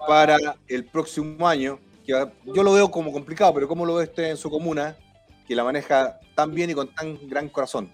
para 0.08 0.38
el 0.67 0.86
próximo 0.86 1.48
año? 1.48 1.79
Que 2.05 2.13
yo 2.46 2.63
lo 2.63 2.74
veo 2.74 2.89
como 2.89 3.12
complicado, 3.12 3.53
pero 3.53 3.67
¿cómo 3.67 3.86
lo 3.86 3.96
ve 3.96 4.05
usted 4.05 4.31
en 4.31 4.38
su 4.38 4.50
comuna, 4.50 4.96
que 5.48 5.55
la 5.55 5.63
maneja 5.63 6.20
tan 6.36 6.53
bien 6.53 6.70
y 6.70 6.74
con 6.74 6.88
tan 6.93 7.17
gran 7.27 7.50
corazón? 7.50 7.89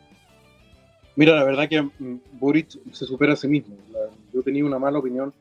Mira, 1.15 1.35
la 1.35 1.43
verdad 1.43 1.67
que 1.67 1.81
mm, 1.81 2.21
Boric 2.33 2.69
se 2.91 3.05
supera 3.05 3.33
a 3.33 3.35
sí 3.35 3.47
mismo. 3.47 3.75
Yo 4.33 4.43
tenía 4.43 4.63
una 4.63 4.79
mala 4.79 4.99
opinión 4.99 5.33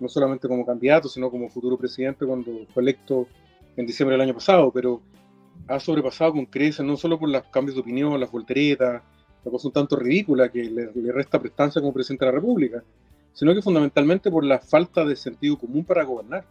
no 0.00 0.08
solamente 0.08 0.46
como 0.46 0.64
candidato, 0.64 1.08
sino 1.08 1.30
como 1.30 1.48
futuro 1.48 1.76
presidente 1.76 2.24
cuando 2.24 2.66
fue 2.72 2.82
electo 2.82 3.26
en 3.76 3.86
diciembre 3.86 4.14
del 4.14 4.22
año 4.22 4.34
pasado, 4.34 4.70
pero 4.70 5.00
ha 5.66 5.80
sobrepasado 5.80 6.32
con 6.32 6.46
creces, 6.46 6.84
no 6.84 6.96
solo 6.96 7.18
por 7.18 7.28
los 7.28 7.42
cambios 7.44 7.74
de 7.74 7.80
opinión, 7.80 8.18
las 8.18 8.30
volteretas, 8.30 9.02
la 9.44 9.50
cosa 9.50 9.68
un 9.68 9.72
tanto 9.72 9.96
ridícula 9.96 10.50
que 10.50 10.64
le, 10.64 11.12
resta 11.12 11.38
prestancia 11.38 11.80
como 11.80 11.92
presidente 11.92 12.24
de 12.24 12.30
la 12.30 12.36
República, 12.36 12.82
sino 13.38 13.54
que 13.54 13.62
fundamentalmente 13.62 14.32
por 14.32 14.44
la 14.44 14.58
falta 14.58 15.04
de 15.04 15.14
sentido 15.14 15.56
común 15.56 15.84
para 15.84 16.02
gobernar. 16.02 16.44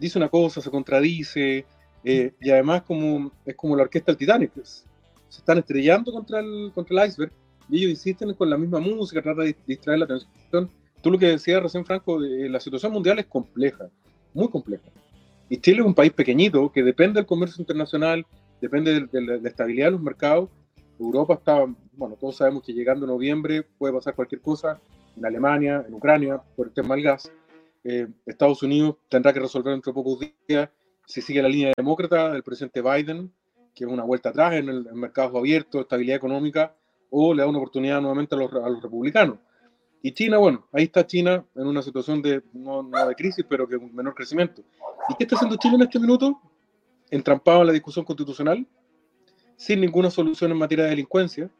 Dice 0.00 0.18
una 0.18 0.28
cosa, 0.28 0.60
se 0.60 0.72
contradice, 0.72 1.64
eh, 2.02 2.32
y 2.40 2.50
además 2.50 2.82
como, 2.82 3.30
es 3.44 3.54
como 3.54 3.76
la 3.76 3.84
orquesta 3.84 4.10
del 4.10 4.18
Titanic, 4.18 4.50
se 4.64 5.38
están 5.38 5.58
estrellando 5.58 6.10
contra 6.10 6.40
el, 6.40 6.72
contra 6.74 7.00
el 7.00 7.08
iceberg, 7.08 7.30
y 7.68 7.78
ellos 7.78 7.90
insisten 7.90 8.34
con 8.34 8.50
la 8.50 8.58
misma 8.58 8.80
música, 8.80 9.22
trata 9.22 9.42
de 9.42 9.54
distraer 9.68 10.00
la 10.00 10.04
atención 10.06 10.68
tú 11.00 11.12
lo 11.12 11.18
que 11.20 11.26
decías 11.26 11.62
recién, 11.62 11.84
Franco, 11.84 12.18
la 12.18 12.58
situación 12.58 12.92
mundial 12.92 13.20
es 13.20 13.26
compleja, 13.26 13.88
muy 14.34 14.48
compleja. 14.48 14.90
Y 15.48 15.58
Chile 15.58 15.78
es 15.78 15.86
un 15.86 15.94
país 15.94 16.12
pequeñito 16.12 16.72
que 16.72 16.82
depende 16.82 17.20
del 17.20 17.26
comercio 17.26 17.62
internacional, 17.62 18.26
depende 18.60 19.06
de, 19.06 19.22
la, 19.22 19.48
estabilidad 19.48 19.86
de 19.86 19.90
los 19.92 20.02
mercados. 20.02 20.50
Europa 20.98 21.34
está, 21.34 21.64
bueno, 21.92 22.16
todos 22.18 22.34
sabemos 22.34 22.64
que 22.64 22.72
llegando 22.72 23.06
noviembre 23.06 23.62
puede 23.78 23.94
pasar 23.94 24.16
cualquier 24.16 24.40
cosa 24.40 24.80
en 25.16 25.26
Alemania, 25.26 25.84
en 25.86 25.94
Ucrania, 25.94 26.40
por 26.56 26.68
el 26.68 26.72
tema 26.72 26.94
del 26.94 27.04
gas. 27.04 27.32
Eh, 27.84 28.08
Estados 28.26 28.62
Unidos 28.62 28.96
tendrá 29.08 29.32
que 29.32 29.40
resolver 29.40 29.72
dentro 29.72 29.92
de 29.92 29.94
pocos 29.94 30.18
días 30.48 30.68
si 31.06 31.22
sigue 31.22 31.40
la 31.40 31.48
línea 31.48 31.72
demócrata 31.76 32.32
del 32.32 32.42
presidente 32.42 32.82
Biden, 32.82 33.32
que 33.74 33.84
es 33.84 33.90
una 33.90 34.02
vuelta 34.02 34.30
atrás 34.30 34.54
en 34.54 34.68
el 34.68 34.92
mercado 34.92 35.38
abierto, 35.38 35.80
estabilidad 35.80 36.16
económica, 36.16 36.74
o 37.10 37.32
le 37.32 37.42
da 37.42 37.48
una 37.48 37.58
oportunidad 37.58 38.00
nuevamente 38.00 38.34
a 38.34 38.38
los, 38.38 38.52
a 38.52 38.68
los 38.68 38.82
republicanos. 38.82 39.38
Y 40.02 40.12
China, 40.12 40.38
bueno, 40.38 40.66
ahí 40.72 40.84
está 40.84 41.06
China 41.06 41.44
en 41.54 41.66
una 41.66 41.82
situación 41.82 42.22
de, 42.22 42.42
no, 42.52 42.82
de 42.82 43.14
crisis, 43.14 43.44
pero 43.48 43.66
que 43.66 43.76
un 43.76 43.94
menor 43.94 44.14
crecimiento. 44.14 44.62
¿Y 45.08 45.14
qué 45.14 45.24
está 45.24 45.36
haciendo 45.36 45.56
Chile 45.56 45.76
en 45.76 45.82
este 45.82 45.98
minuto? 45.98 46.40
Entrampado 47.10 47.60
en 47.62 47.68
la 47.68 47.72
discusión 47.72 48.04
constitucional, 48.04 48.66
sin 49.56 49.80
ninguna 49.80 50.10
solución 50.10 50.50
en 50.50 50.58
materia 50.58 50.84
de 50.84 50.90
delincuencia. 50.90 51.50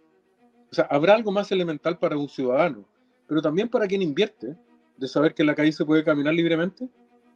O 0.70 0.74
sea, 0.74 0.84
habrá 0.90 1.14
algo 1.14 1.32
más 1.32 1.50
elemental 1.52 1.98
para 1.98 2.16
un 2.16 2.28
ciudadano, 2.28 2.84
pero 3.26 3.42
también 3.42 3.68
para 3.68 3.86
quien 3.86 4.02
invierte, 4.02 4.56
de 4.96 5.08
saber 5.08 5.34
que 5.34 5.42
en 5.42 5.46
la 5.46 5.54
calle 5.54 5.72
se 5.72 5.84
puede 5.84 6.04
caminar 6.04 6.34
libremente. 6.34 6.88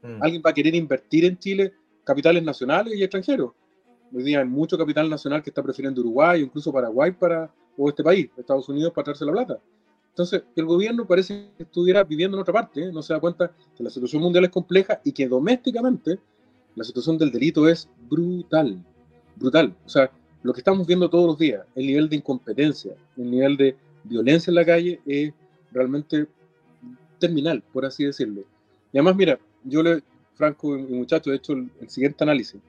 Mm. 0.03 0.23
Alguien 0.23 0.43
va 0.45 0.51
a 0.51 0.55
querer 0.55 0.75
invertir 0.75 1.25
en 1.25 1.39
Chile 1.39 1.73
capitales 2.05 2.43
nacionales 2.43 2.95
y 2.97 3.03
extranjeros. 3.03 3.53
Hoy 4.13 4.23
día 4.23 4.41
hay 4.41 4.47
mucho 4.47 4.77
capital 4.77 5.09
nacional 5.09 5.43
que 5.43 5.51
está 5.51 5.63
prefiriendo 5.63 6.01
Uruguay, 6.01 6.43
incluso 6.43 6.73
Paraguay 6.73 7.13
para, 7.13 7.53
o 7.77 7.89
este 7.89 8.03
país, 8.03 8.29
Estados 8.37 8.69
Unidos, 8.69 8.93
para 8.93 9.05
traerse 9.05 9.25
la 9.25 9.33
plata. 9.33 9.61
Entonces, 10.09 10.43
el 10.57 10.65
gobierno 10.65 11.07
parece 11.07 11.51
que 11.57 11.63
estuviera 11.63 12.03
viviendo 12.03 12.37
en 12.37 12.43
otra 12.43 12.53
parte, 12.53 12.83
¿eh? 12.83 12.93
no 12.93 13.03
se 13.03 13.13
da 13.13 13.21
cuenta 13.21 13.53
que 13.77 13.85
la 13.85 13.91
situación 13.91 14.23
mundial 14.23 14.45
es 14.45 14.51
compleja 14.51 15.01
y 15.05 15.13
que 15.13 15.29
domésticamente 15.29 16.19
la 16.75 16.85
situación 16.85 17.17
del 17.17 17.31
delito 17.31 17.69
es 17.69 17.89
brutal, 18.09 18.85
brutal. 19.37 19.77
O 19.87 19.89
sea, 19.89 20.11
lo 20.43 20.53
que 20.53 20.61
estamos 20.61 20.87
viendo 20.87 21.09
todos 21.09 21.27
los 21.27 21.39
días, 21.39 21.65
el 21.75 21.87
nivel 21.87 22.09
de 22.09 22.17
incompetencia, 22.17 22.95
el 23.17 23.31
nivel 23.31 23.57
de 23.57 23.77
violencia 24.05 24.51
en 24.51 24.55
la 24.57 24.65
calle 24.65 25.01
es 25.07 25.33
realmente 25.73 26.27
terminal, 27.19 27.63
por 27.73 27.85
así 27.85 28.05
decirlo. 28.05 28.43
Y 28.93 28.99
además, 28.99 29.17
mira, 29.17 29.39
yo 29.65 29.83
le, 29.83 30.03
Franco 30.35 30.77
y 30.77 30.83
muchachos, 30.83 31.33
he 31.33 31.37
hecho 31.37 31.53
el, 31.53 31.71
siguiente 31.89 32.25
análisis. 32.25 32.61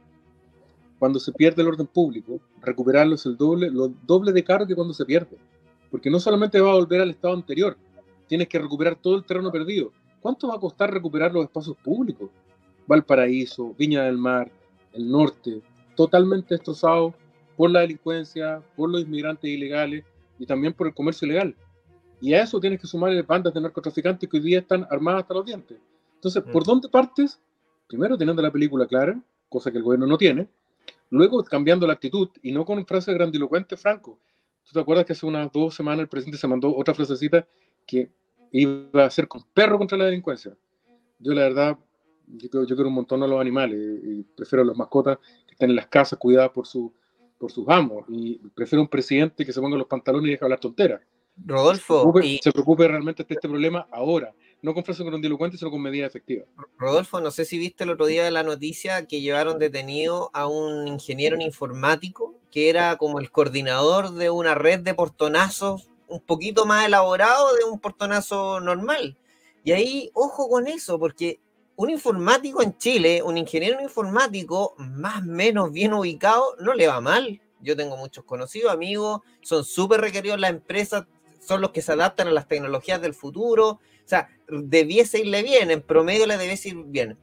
Cuando 1.00 1.20
se 1.20 1.32
pierde 1.32 1.62
el 1.62 1.70
orden 1.70 1.88
público, 1.88 2.40
recuperarlo 2.62 3.16
es 3.16 3.26
el 3.26 3.38
doble, 3.38 3.72
lo 3.72 3.92
doble 4.06 4.32
de 4.32 4.44
caro 4.44 4.68
que 4.68 4.76
cuando 4.76 4.94
se 4.94 5.06
pierde 5.06 5.38
porque 5.92 6.10
no 6.10 6.20
solamente 6.20 6.60
va 6.62 6.72
a 6.72 6.76
volver 6.76 7.02
al 7.02 7.12
estado 7.12 7.34
anterior, 7.34 7.78
tienes 8.28 8.48
que 8.48 8.58
recuperar 8.58 8.96
todo 8.96 9.18
el 9.18 9.26
terreno 9.26 9.52
perdido. 9.52 9.92
¿Cuánto 10.22 10.48
va 10.48 10.56
a 10.56 10.60
costar 10.60 10.92
recuperar 10.92 11.34
los 11.34 11.44
espacios 11.44 11.76
públicos? 11.78 12.30
Valparaíso, 12.88 13.76
Viña 13.78 14.04
del 14.04 14.18
Mar, 14.18 14.50
el 14.94 15.12
norte, 15.12 15.62
totalmente 15.96 16.56
destrozados 16.56 17.14
por 17.58 17.70
la 17.70 17.82
delincuencia, 17.82 18.62
por 18.76 18.90
los 18.90 19.02
inmigrantes 19.02 19.50
ilegales 19.50 20.06
y 20.40 20.46
también 20.46 20.74
por 20.74 20.88
el 20.88 20.94
comercio 20.94 21.28
ilegal. 21.28 21.56
Y 22.22 22.36
a 22.36 22.44
eso 22.44 22.60
tienes 22.60 22.80
que 22.80 22.88
sumarle 22.88 23.24
bandas 23.24 23.52
de 23.54 23.60
narcotraficantes 23.60 24.30
que 24.30 24.38
hoy 24.38 24.44
día 24.44 24.60
están 24.60 24.86
armadas 24.90 25.24
hasta 25.24 25.34
los 25.34 25.46
dientes. 25.46 25.78
Entonces, 26.16 26.44
¿por 26.44 26.62
mm. 26.62 26.66
dónde 26.66 26.88
partes? 26.90 27.40
Primero 27.88 28.16
teniendo 28.16 28.42
la 28.44 28.52
película 28.52 28.86
clara, 28.86 29.20
cosa 29.50 29.72
que 29.72 29.78
el 29.78 29.84
gobierno 29.84 30.06
no 30.06 30.18
tiene. 30.18 30.48
Luego 31.10 31.44
cambiando 31.44 31.88
la 31.88 31.94
actitud 31.94 32.30
y 32.44 32.52
no 32.52 32.64
con 32.64 32.86
frases 32.86 33.16
grandilocuentes, 33.16 33.82
Franco. 33.82 34.20
¿Tú 34.64 34.72
te 34.72 34.80
acuerdas 34.80 35.06
que 35.06 35.14
hace 35.14 35.26
unas 35.26 35.52
dos 35.52 35.76
semanas 35.76 36.02
el 36.02 36.08
presidente 36.08 36.38
se 36.38 36.48
mandó 36.48 36.74
otra 36.76 36.94
frasecita 36.94 37.46
que 37.86 38.10
iba 38.52 39.04
a 39.04 39.10
ser 39.10 39.28
con 39.28 39.44
perro 39.54 39.80
contra 39.80 39.98
la 39.98 40.06
delincuencia? 40.06 40.56
Yo 41.18 41.34
la 41.34 41.42
verdad, 41.42 41.78
yo, 42.28 42.64
yo 42.66 42.76
quiero 42.76 42.88
un 42.88 42.96
montón 42.96 43.24
a 43.24 43.28
los 43.28 43.42
animales 43.42 43.80
y 44.04 44.24
prefiero 44.24 44.62
a 44.62 44.66
las 44.66 44.78
mascotas 44.78 45.18
que 45.48 45.54
estén 45.54 45.72
en 45.72 45.76
las 45.76 45.88
casas 45.88 46.20
cuidadas 46.20 46.52
por, 46.52 46.68
su, 46.68 46.94
por 47.40 47.52
sus 47.52 47.68
amos 47.68 48.06
y 48.10 48.38
prefiero 48.54 48.84
un 48.84 48.88
presidente 48.88 49.44
que 49.44 49.52
se 49.52 49.60
ponga 49.60 49.76
los 49.76 49.88
pantalones 49.88 50.28
y 50.28 50.32
deje 50.32 50.46
hablar 50.46 50.60
tonteras. 50.60 51.02
Rodolfo. 51.46 51.96
Se 51.96 52.02
preocupe, 52.02 52.40
se 52.44 52.52
preocupe 52.52 52.88
realmente 52.88 53.24
de 53.24 53.34
este 53.34 53.48
problema 53.48 53.88
ahora 53.92 54.34
no 54.62 54.74
con 54.74 54.84
frases 54.84 55.06
grandilocuentes, 55.06 55.60
sino 55.60 55.72
con 55.72 55.82
medidas 55.82 56.10
efectivas. 56.10 56.48
Rodolfo, 56.78 57.20
no 57.20 57.32
sé 57.32 57.46
si 57.46 57.58
viste 57.58 57.84
el 57.84 57.90
otro 57.90 58.06
día 58.06 58.24
de 58.24 58.32
la 58.32 58.44
noticia 58.44 59.08
que 59.08 59.22
llevaron 59.22 59.60
detenido 59.60 60.30
a 60.34 60.48
un 60.48 60.88
ingeniero 60.88 61.36
en 61.36 61.42
informático 61.42 62.36
que 62.52 62.70
era 62.70 62.98
como 62.98 63.20
el 63.20 63.32
coordinador 63.32 64.12
de 64.12 64.30
una 64.30 64.56
red 64.56 64.82
de 64.82 64.94
portonazos 64.94 65.90
un 66.08 66.20
poquito 66.20 66.66
más 66.66 66.86
elaborado 66.86 67.56
de 67.56 67.64
un 67.64 67.80
portonazo 67.80 68.60
normal. 68.60 69.18
Y 69.64 69.72
ahí, 69.72 70.12
ojo 70.14 70.50
con 70.50 70.68
eso, 70.68 71.00
porque 71.00 71.40
un 71.78 71.90
informático 71.90 72.62
en 72.62 72.78
Chile, 72.78 73.24
un 73.24 73.38
ingeniero 73.38 73.82
informático 73.82 74.76
más 74.78 75.24
o 75.24 75.26
menos 75.26 75.72
bien 75.72 75.94
ubicado, 75.94 76.56
no 76.60 76.74
le 76.74 76.88
va 76.88 77.00
mal. 77.00 77.42
Yo 77.62 77.78
tengo 77.78 77.96
muchos 77.96 78.26
conocidos, 78.26 78.74
amigos, 78.74 79.22
son 79.42 79.64
súper 79.64 80.02
requeridos 80.02 80.40
las 80.40 80.50
empresas, 80.50 81.06
son 81.52 81.60
los 81.60 81.72
que 81.72 81.82
se 81.82 81.92
adaptan 81.92 82.30
a 82.30 82.32
las 82.32 82.48
tecnologías 82.48 83.02
del 83.02 83.14
futuro. 83.14 83.68
O 83.72 83.80
sea, 84.06 84.30
debiese 84.48 85.20
irle 85.20 85.44
bien, 85.44 85.70
en 85.70 85.82
promedio 85.82 86.26
le 86.26 86.38
debiese 86.38 86.70
ir 86.70 86.78
bien. 86.86 87.18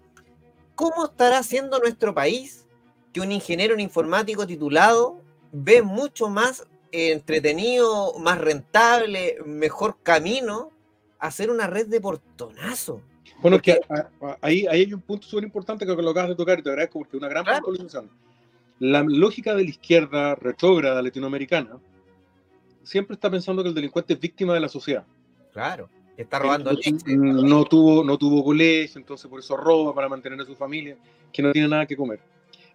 ¿Cómo 0.74 1.06
estará 1.06 1.38
haciendo 1.38 1.78
nuestro 1.78 2.14
país 2.14 2.66
que 3.10 3.22
un 3.22 3.32
ingeniero 3.32 3.72
en 3.72 3.80
informático 3.80 4.46
titulado 4.46 5.22
ve 5.50 5.80
mucho 5.80 6.28
más 6.28 6.66
entretenido, 6.92 8.18
más 8.18 8.38
rentable, 8.38 9.38
mejor 9.46 9.96
camino 10.02 10.72
hacer 11.18 11.50
una 11.50 11.66
red 11.66 11.86
de 11.86 12.02
portonazo? 12.02 13.00
Bueno, 13.40 13.62
que 13.62 13.80
ahí, 14.42 14.66
hay 14.66 14.92
un 14.92 15.00
punto 15.00 15.26
súper 15.26 15.44
importante 15.44 15.86
que 15.86 15.94
lo 15.94 16.10
acabas 16.10 16.28
de 16.28 16.36
tocar 16.36 16.58
y 16.58 16.62
te 16.62 16.68
agradezco 16.68 16.98
porque 16.98 17.16
es 17.16 17.22
una 17.22 17.30
gran 17.30 17.44
claro. 17.44 17.66
La 18.78 19.02
lógica 19.02 19.54
de 19.54 19.64
la 19.64 19.70
izquierda 19.70 20.34
retrógrada 20.34 21.00
latinoamericana 21.00 21.78
siempre 22.88 23.14
está 23.14 23.30
pensando 23.30 23.62
que 23.62 23.68
el 23.68 23.74
delincuente 23.74 24.14
es 24.14 24.20
víctima 24.20 24.54
de 24.54 24.60
la 24.60 24.68
sociedad. 24.68 25.04
Claro, 25.52 25.90
está 26.16 26.38
robando 26.38 26.72
leche. 26.72 26.92
No 27.16 27.64
tuvo, 27.64 28.02
no 28.02 28.16
tuvo 28.16 28.42
colegio, 28.42 28.98
entonces 28.98 29.28
por 29.28 29.40
eso 29.40 29.56
roba 29.56 29.94
para 29.94 30.08
mantener 30.08 30.40
a 30.40 30.44
su 30.44 30.56
familia, 30.56 30.96
que 31.30 31.42
no 31.42 31.52
tiene 31.52 31.68
nada 31.68 31.84
que 31.84 31.96
comer. 31.96 32.18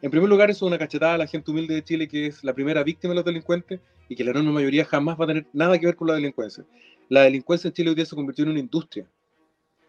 En 0.03 0.11
primer 0.11 0.29
lugar, 0.29 0.51
eso 0.51 0.65
es 0.65 0.69
una 0.69 0.77
cachetada 0.77 1.15
a 1.15 1.17
la 1.17 1.27
gente 1.27 1.49
humilde 1.49 1.73
de 1.75 1.83
Chile, 1.83 2.07
que 2.07 2.27
es 2.27 2.43
la 2.43 2.53
primera 2.53 2.83
víctima 2.83 3.11
de 3.11 3.15
los 3.15 3.25
delincuentes 3.25 3.79
y 4.07 4.15
que 4.15 4.23
la 4.23 4.31
enorme 4.31 4.51
mayoría 4.51 4.85
jamás 4.85 5.19
va 5.19 5.23
a 5.23 5.27
tener 5.27 5.47
nada 5.51 5.79
que 5.79 5.87
ver 5.87 5.95
con 5.95 6.07
la 6.07 6.13
delincuencia. 6.13 6.63
La 7.09 7.21
delincuencia 7.23 7.69
en 7.69 7.73
Chile 7.73 7.89
hoy 7.89 7.95
día 7.95 8.05
se 8.05 8.15
convirtió 8.15 8.43
en 8.43 8.51
una 8.51 8.59
industria, 8.59 9.07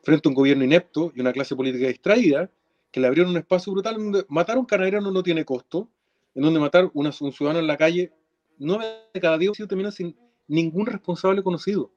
frente 0.02 0.26
a 0.26 0.30
un 0.30 0.34
gobierno 0.34 0.64
inepto 0.64 1.12
y 1.14 1.20
una 1.20 1.32
clase 1.32 1.54
política 1.54 1.88
distraída, 1.88 2.48
que 2.90 3.00
le 3.00 3.08
abrieron 3.08 3.32
un 3.32 3.38
espacio 3.38 3.72
brutal 3.72 3.96
donde 3.96 4.24
matar 4.28 4.56
a 4.56 4.60
un 4.60 4.66
canadiano 4.66 5.10
no 5.10 5.22
tiene 5.22 5.44
costo, 5.44 5.88
en 6.34 6.44
donde 6.44 6.60
matar 6.60 6.84
a 6.84 6.90
un 6.94 7.12
ciudadano 7.12 7.58
en 7.58 7.66
la 7.66 7.76
calle 7.76 8.12
nueve 8.58 8.84
de 9.12 9.20
cada 9.20 9.38
diez 9.38 9.52
terminan 9.68 9.92
sin 9.92 10.16
ningún 10.46 10.86
responsable 10.86 11.42
conocido. 11.42 11.90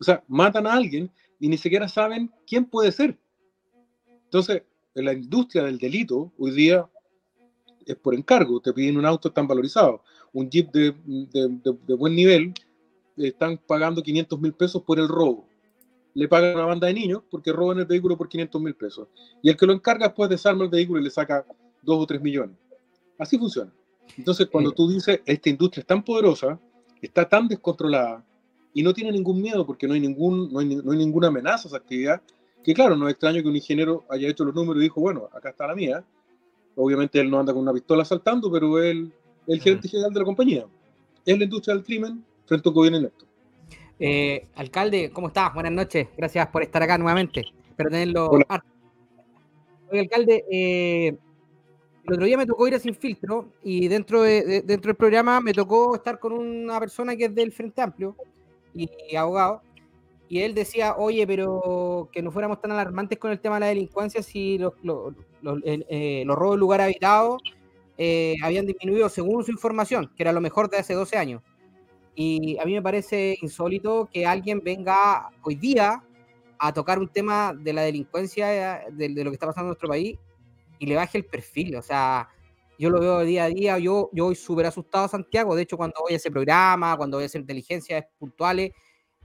O 0.00 0.04
sea, 0.04 0.22
matan 0.28 0.66
a 0.66 0.74
alguien 0.74 1.10
y 1.38 1.48
ni 1.48 1.56
siquiera 1.56 1.88
saben 1.88 2.30
quién 2.46 2.64
puede 2.64 2.92
ser. 2.92 3.18
Entonces, 4.24 4.62
en 4.94 5.04
la 5.04 5.12
industria 5.12 5.64
del 5.64 5.78
delito, 5.78 6.32
hoy 6.38 6.52
día 6.52 6.88
es 7.86 7.96
por 7.96 8.14
encargo, 8.14 8.60
te 8.60 8.72
piden 8.72 8.96
un 8.96 9.06
auto 9.06 9.30
tan 9.30 9.46
valorizado. 9.46 10.02
Un 10.32 10.50
jeep 10.50 10.72
de, 10.72 10.94
de 11.32 11.94
buen 11.94 12.16
nivel, 12.16 12.52
están 13.16 13.58
pagando 13.58 14.02
500 14.02 14.40
mil 14.40 14.52
pesos 14.54 14.82
por 14.82 14.98
el 14.98 15.06
robo 15.06 15.46
le 16.14 16.28
pagan 16.28 16.52
a 16.52 16.54
una 16.54 16.66
banda 16.66 16.86
de 16.86 16.94
niños 16.94 17.22
porque 17.30 17.52
roban 17.52 17.78
el 17.80 17.86
vehículo 17.86 18.16
por 18.16 18.28
500 18.28 18.60
mil 18.62 18.74
pesos. 18.74 19.08
Y 19.42 19.50
el 19.50 19.56
que 19.56 19.66
lo 19.66 19.72
encarga 19.72 20.06
después 20.06 20.30
desarma 20.30 20.64
el 20.64 20.70
vehículo 20.70 21.00
y 21.00 21.04
le 21.04 21.10
saca 21.10 21.44
2 21.82 22.02
o 22.02 22.06
3 22.06 22.22
millones. 22.22 22.56
Así 23.18 23.36
funciona. 23.36 23.72
Entonces, 24.16 24.48
cuando 24.50 24.72
tú 24.72 24.88
dices, 24.88 25.20
esta 25.26 25.48
industria 25.48 25.80
es 25.80 25.86
tan 25.86 26.02
poderosa, 26.02 26.58
está 27.00 27.28
tan 27.28 27.48
descontrolada 27.48 28.24
y 28.72 28.82
no 28.82 28.92
tiene 28.92 29.12
ningún 29.12 29.40
miedo 29.40 29.64
porque 29.66 29.86
no 29.86 29.94
hay, 29.94 30.00
ningún, 30.00 30.52
no 30.52 30.60
hay, 30.60 30.76
no 30.76 30.92
hay 30.92 30.98
ninguna 30.98 31.28
amenaza 31.28 31.66
a 31.66 31.68
esa 31.68 31.76
actividad, 31.76 32.22
que 32.62 32.74
claro, 32.74 32.96
no 32.96 33.06
es 33.06 33.12
extraño 33.12 33.42
que 33.42 33.48
un 33.48 33.56
ingeniero 33.56 34.04
haya 34.08 34.28
hecho 34.28 34.44
los 34.44 34.54
números 34.54 34.80
y 34.80 34.84
dijo, 34.84 35.00
bueno, 35.00 35.28
acá 35.32 35.50
está 35.50 35.66
la 35.66 35.74
mía. 35.74 36.02
Obviamente 36.76 37.20
él 37.20 37.30
no 37.30 37.38
anda 37.38 37.52
con 37.52 37.62
una 37.62 37.72
pistola 37.72 38.04
saltando, 38.04 38.50
pero 38.50 38.82
él 38.82 39.12
es 39.46 39.54
el 39.54 39.60
gerente 39.60 39.88
general 39.88 40.12
de 40.12 40.20
la 40.20 40.24
compañía. 40.24 40.66
Es 41.24 41.38
la 41.38 41.44
industria 41.44 41.74
del 41.74 41.84
crimen 41.84 42.24
frente 42.46 42.68
a 42.68 42.70
un 42.70 42.74
gobierno 42.74 42.98
inepto. 42.98 43.26
Eh, 44.00 44.48
alcalde, 44.56 45.10
¿cómo 45.12 45.28
estás? 45.28 45.54
Buenas 45.54 45.72
noches. 45.72 46.08
Gracias 46.16 46.48
por 46.48 46.62
estar 46.62 46.82
acá 46.82 46.98
nuevamente. 46.98 47.44
Espero 47.68 47.90
tenerlo. 47.90 48.30
Oye, 49.90 50.00
alcalde, 50.00 50.44
eh, 50.50 51.16
el 52.06 52.12
otro 52.12 52.26
día 52.26 52.36
me 52.36 52.46
tocó 52.46 52.68
ir 52.68 52.74
a 52.74 52.78
Sin 52.78 52.94
Filtro 52.94 53.52
y 53.62 53.88
dentro, 53.88 54.22
de, 54.22 54.62
dentro 54.62 54.90
del 54.90 54.96
programa 54.96 55.40
me 55.40 55.52
tocó 55.52 55.94
estar 55.94 56.18
con 56.18 56.32
una 56.32 56.78
persona 56.78 57.16
que 57.16 57.26
es 57.26 57.34
del 57.34 57.52
Frente 57.52 57.80
Amplio 57.80 58.16
y, 58.74 59.16
abogado. 59.16 59.62
Y 60.28 60.40
él 60.40 60.54
decía, 60.54 60.96
oye, 60.96 61.26
pero 61.26 62.08
que 62.12 62.22
no 62.22 62.30
fuéramos 62.30 62.60
tan 62.60 62.72
alarmantes 62.72 63.18
con 63.18 63.30
el 63.30 63.40
tema 63.40 63.56
de 63.56 63.60
la 63.60 63.66
delincuencia 63.66 64.22
si 64.22 64.58
los, 64.58 64.72
los, 64.82 65.14
los, 65.42 65.60
eh, 65.64 66.24
los 66.26 66.36
robos 66.36 66.56
de 66.56 66.60
lugar 66.60 66.80
habitado 66.80 67.38
habían 68.42 68.66
disminuido 68.66 69.08
según 69.08 69.44
su 69.44 69.52
información, 69.52 70.10
que 70.16 70.22
era 70.22 70.32
lo 70.32 70.40
mejor 70.40 70.68
de 70.68 70.78
hace 70.78 70.94
12 70.94 71.16
años. 71.16 71.42
Y 72.14 72.58
a 72.58 72.64
mí 72.64 72.74
me 72.74 72.82
parece 72.82 73.36
insólito 73.40 74.08
que 74.12 74.26
alguien 74.26 74.60
venga 74.62 75.30
hoy 75.42 75.56
día 75.56 76.02
a 76.58 76.72
tocar 76.72 76.98
un 76.98 77.08
tema 77.08 77.52
de 77.52 77.72
la 77.72 77.82
delincuencia, 77.82 78.84
de, 78.90 79.08
lo 79.08 79.30
que 79.30 79.34
está 79.34 79.46
pasando 79.46 79.66
en 79.66 79.70
nuestro 79.70 79.88
país, 79.88 80.18
y 80.78 80.86
le 80.86 80.96
baje 80.96 81.18
el 81.18 81.24
perfil. 81.24 81.76
O 81.76 81.82
sea, 81.82 82.28
yo 82.78 82.90
lo 82.90 83.00
veo 83.00 83.20
día 83.20 83.44
a 83.44 83.48
día, 83.48 83.78
yo, 83.78 84.10
yo 84.12 84.24
voy 84.24 84.34
súper 84.34 84.66
asustado 84.66 85.04
a 85.04 85.08
Santiago, 85.08 85.54
de 85.54 85.62
hecho 85.62 85.76
cuando 85.76 85.96
voy 86.02 86.14
a 86.14 86.16
ese 86.16 86.30
programa, 86.30 86.96
cuando 86.96 87.16
voy 87.16 87.24
a 87.24 87.26
hacer 87.26 87.40
inteligencias 87.40 88.04
puntuales, 88.18 88.72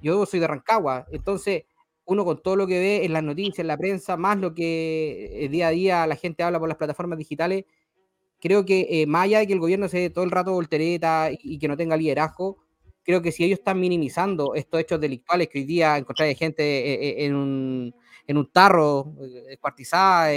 yo 0.02 0.26
soy 0.26 0.40
de 0.40 0.48
Rancagua, 0.48 1.08
entonces 1.12 1.64
uno 2.06 2.26
con 2.26 2.42
todo 2.42 2.56
lo 2.56 2.68
que 2.68 2.80
ve 2.80 3.06
en 3.06 3.14
las 3.14 3.24
noticias, 3.24 3.60
en 3.60 3.68
la 3.68 3.78
prensa, 3.78 4.18
más 4.18 4.38
lo 4.38 4.54
que 4.54 5.46
eh, 5.46 5.50
día 5.50 5.68
a 5.68 5.72
día 5.72 6.08
la 6.08 6.16
gente 6.16 6.44
habla 6.44 6.60
por 6.60 6.70
las 6.70 6.78
plataformas 6.78 7.18
digitales, 7.18 7.66
creo 8.40 8.66
que 8.66 8.88
eh, 8.90 9.08
más 9.08 9.26
allá 9.26 9.40
de 9.40 9.48
que 9.48 9.54
el 9.54 9.60
gobierno 9.60 9.88
se 9.90 10.00
dé 10.00 10.10
todo 10.10 10.24
el 10.26 10.32
rato 10.32 10.54
voltereta 10.54 11.32
y, 11.32 11.40
y 11.42 11.60
que 11.60 11.68
no 11.68 11.76
tenga 11.76 11.98
liderazgo, 11.98 12.58
creo 13.10 13.24
que 13.24 13.32
si 13.32 13.44
ellos 13.44 13.58
están 13.58 13.80
minimizando 13.80 14.54
estos 14.54 14.82
hechos 14.82 15.02
delictuales 15.02 15.50
que 15.50 15.58
hoy 15.58 15.66
día 15.66 15.98
encontrar 15.98 16.32
gente 16.36 16.64
eh, 16.64 16.94
eh, 16.94 17.26
en 17.26 17.36
un, 17.36 17.96
en 18.30 18.38
un 18.38 18.52
tarro, 18.52 19.14
eh, 19.22 19.44
descuartizada, 19.50 20.32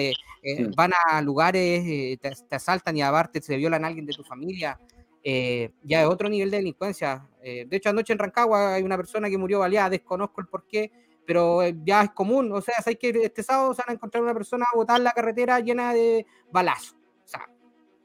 van 0.74 0.92
a 1.08 1.20
lugares, 1.20 2.18
te, 2.18 2.54
asaltan 2.56 2.96
y 2.96 3.02
aparte 3.02 3.40
se 3.40 3.56
violan 3.56 3.84
a 3.84 3.88
alguien 3.88 4.06
de 4.06 4.12
tu 4.12 4.24
familia, 4.24 4.78
ya 5.22 6.02
es 6.02 6.06
otro 6.06 6.28
nivel 6.28 6.50
de 6.50 6.56
delincuencia. 6.56 7.28
de 7.42 7.68
hecho, 7.70 7.90
anoche 7.90 8.12
en 8.12 8.18
Rancagua 8.18 8.74
hay 8.74 8.82
una 8.82 8.96
persona 8.96 9.28
que 9.28 9.38
murió 9.38 9.60
baleada, 9.60 9.90
desconozco 9.90 10.40
el 10.40 10.48
por 10.48 10.66
qué, 10.66 10.90
pero 11.26 11.62
ya 11.84 12.02
es 12.02 12.10
común. 12.10 12.50
O 12.52 12.60
sea, 12.60 12.74
hay 12.84 12.96
que 12.96 13.10
este 13.10 13.42
sábado 13.42 13.72
se 13.74 13.82
van 13.82 13.90
a 13.90 13.92
encontrar 13.92 14.22
una 14.22 14.34
persona 14.34 14.66
botada 14.74 14.98
en 14.98 15.04
la 15.04 15.12
carretera 15.12 15.60
llena 15.60 15.94
de 15.94 16.26
balazos. 16.50 16.96
O 17.24 17.28
sea, 17.28 17.46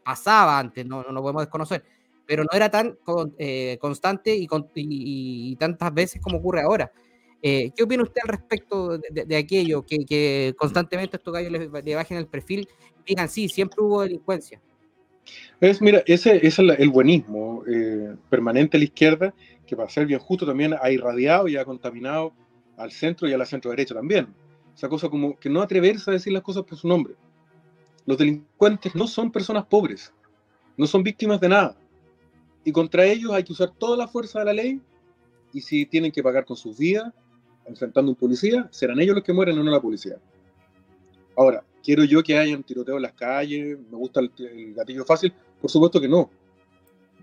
pasaba 0.04 0.60
antes, 0.60 0.86
no, 0.86 1.02
no 1.02 1.12
lo 1.12 1.22
podemos 1.22 1.44
desconocer 1.44 1.84
pero 2.28 2.44
no 2.44 2.50
era 2.52 2.70
tan 2.70 3.00
eh, 3.40 3.78
constante 3.80 4.36
y, 4.36 5.56
tantas 5.56 5.94
veces 5.94 6.22
como 6.22 6.38
ocurre 6.38 6.62
ahora. 6.62 6.92
Eh, 7.42 7.72
¿Qué 7.76 7.84
opina 7.84 8.04
usted 8.04 8.22
al 8.24 8.30
respecto 8.30 8.98
de, 8.98 9.36
aquello 9.36 9.86
que, 9.86 10.54
constantemente 10.58 11.18
estos 11.18 11.34
gallos 11.34 11.52
le, 11.52 11.96
bajen 11.96 12.18
el 12.18 12.28
perfil 12.28 12.68
y 13.06 13.10
digan, 13.10 13.30
sí, 13.30 13.48
siempre 13.48 13.82
hubo 13.82 14.02
delincuencia? 14.02 14.60
Es, 15.60 15.82
mira, 15.82 16.04
ese, 16.06 16.46
es 16.46 16.58
el, 16.60 16.90
buenismo 16.90 17.64
eh, 17.68 18.16
permanente 18.30 18.78
a 18.78 18.80
la 18.80 18.86
izquierda, 18.86 19.34
que 19.66 19.76
para 19.76 19.90
ser 19.90 20.06
bien 20.06 20.20
justo 20.20 20.46
también 20.46 20.74
ha 20.82 20.90
irradiado 20.90 21.48
y 21.48 21.58
ha 21.58 21.66
contaminado 21.66 22.34
al 22.78 22.92
centro 22.92 23.28
y 23.28 23.34
a 23.34 23.38
la 23.38 23.46
centro 23.46 23.72
derecha 23.72 23.94
también. 23.94 24.28
Esa 24.76 24.90
cosa 24.90 25.10
como 25.10 25.38
que 25.38 25.50
no 25.50 25.62
atreverse 25.62 26.10
a 26.10 26.14
decir 26.14 26.34
las 26.34 26.44
cosas 26.44 26.64
por 26.64 26.78
su 26.78 26.88
nombre. 26.88 27.16
Los 28.06 28.18
delincuentes 28.18 28.96
no 28.96 29.08
son 29.08 29.32
personas 29.32 29.66
pobres, 29.66 30.14
no 30.78 30.88
son 30.88 31.04
víctimas 31.04 31.40
de 31.42 31.50
nada 31.50 31.78
y 32.68 32.72
contra 32.74 33.06
ellos 33.06 33.32
hay 33.32 33.46
que 33.46 33.54
usar 33.54 33.72
toda 33.72 33.96
la 33.96 34.10
fuerza 34.10 34.40
de 34.40 34.46
la 34.46 34.52
ley 34.52 34.82
y 35.54 35.62
si 35.62 35.86
tienen 35.86 36.12
que 36.12 36.22
pagar 36.22 36.44
con 36.44 36.58
sus 36.58 36.78
vidas 36.78 37.14
enfrentando 37.68 38.10
a 38.10 38.14
un 38.14 38.16
policía, 38.16 38.68
serán 38.72 39.00
ellos 39.00 39.16
los 39.16 39.24
que 39.24 39.34
mueren, 39.34 39.56
no 39.56 39.64
la 39.70 39.82
policía. 39.82 40.18
Ahora, 41.36 41.64
¿quiero 41.84 42.04
yo 42.04 42.24
que 42.24 42.38
haya 42.38 42.56
un 42.56 42.64
tiroteo 42.64 42.98
en 42.98 43.04
las 43.04 43.14
calles? 43.14 43.78
¿Me 43.92 43.98
gusta 43.98 44.22
el, 44.22 44.74
gatillo 44.74 45.06
fácil? 45.06 45.34
Por 45.62 45.70
supuesto 45.70 46.02
que 46.02 46.08
no. 46.08 46.30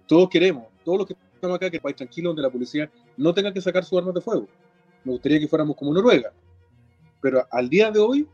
Todos 0.06 0.28
queremos, 0.28 0.66
todos 0.84 0.98
los 0.98 1.06
que 1.06 1.16
estamos 1.34 1.56
acá, 1.56 1.70
que 1.70 1.76
el 1.76 1.82
país 1.82 1.96
tranquilo 1.96 2.30
donde 2.30 2.42
la 2.42 2.50
policía 2.50 2.90
no 3.16 3.32
tenga 3.32 3.52
que 3.52 3.60
sacar 3.60 3.84
sus 3.84 3.98
armas 3.98 4.14
de 4.14 4.20
fuego. 4.20 4.46
Me 5.04 5.12
gustaría 5.12 5.40
que 5.40 5.48
fuéramos 5.48 5.76
como 5.76 5.92
Noruega. 5.92 6.32
Pero 7.20 7.46
al 7.50 7.68
día 7.68 7.90
de 7.90 7.98
hoy 7.98 8.28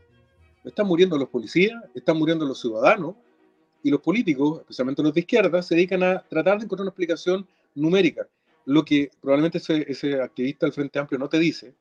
están 0.63 0.85
muriendo 0.85 1.17
los 1.17 1.29
policías, 1.29 1.81
están 1.95 2.17
muriendo 2.17 2.45
los 2.45 2.59
ciudadanos, 2.59 3.15
y 3.83 3.89
los 3.89 4.01
políticos, 4.01 4.61
especialmente 4.61 5.01
los 5.01 5.13
de 5.13 5.21
izquierda, 5.21 5.61
se 5.61 5.75
dedican 5.75 6.03
a 6.03 6.21
tratar 6.21 6.59
de 6.59 6.65
encontrar 6.65 6.83
una 6.83 6.89
explicación 6.89 7.47
numérica. 7.75 8.27
Lo 8.65 8.85
que 8.85 9.09
probablemente 9.19 9.57
ese, 9.57 10.21
activista 10.21 10.65
del 10.65 10.73
Frente 10.73 10.99
Amplio 10.99 11.17
no 11.17 11.29
te 11.29 11.39
dice 11.39 11.73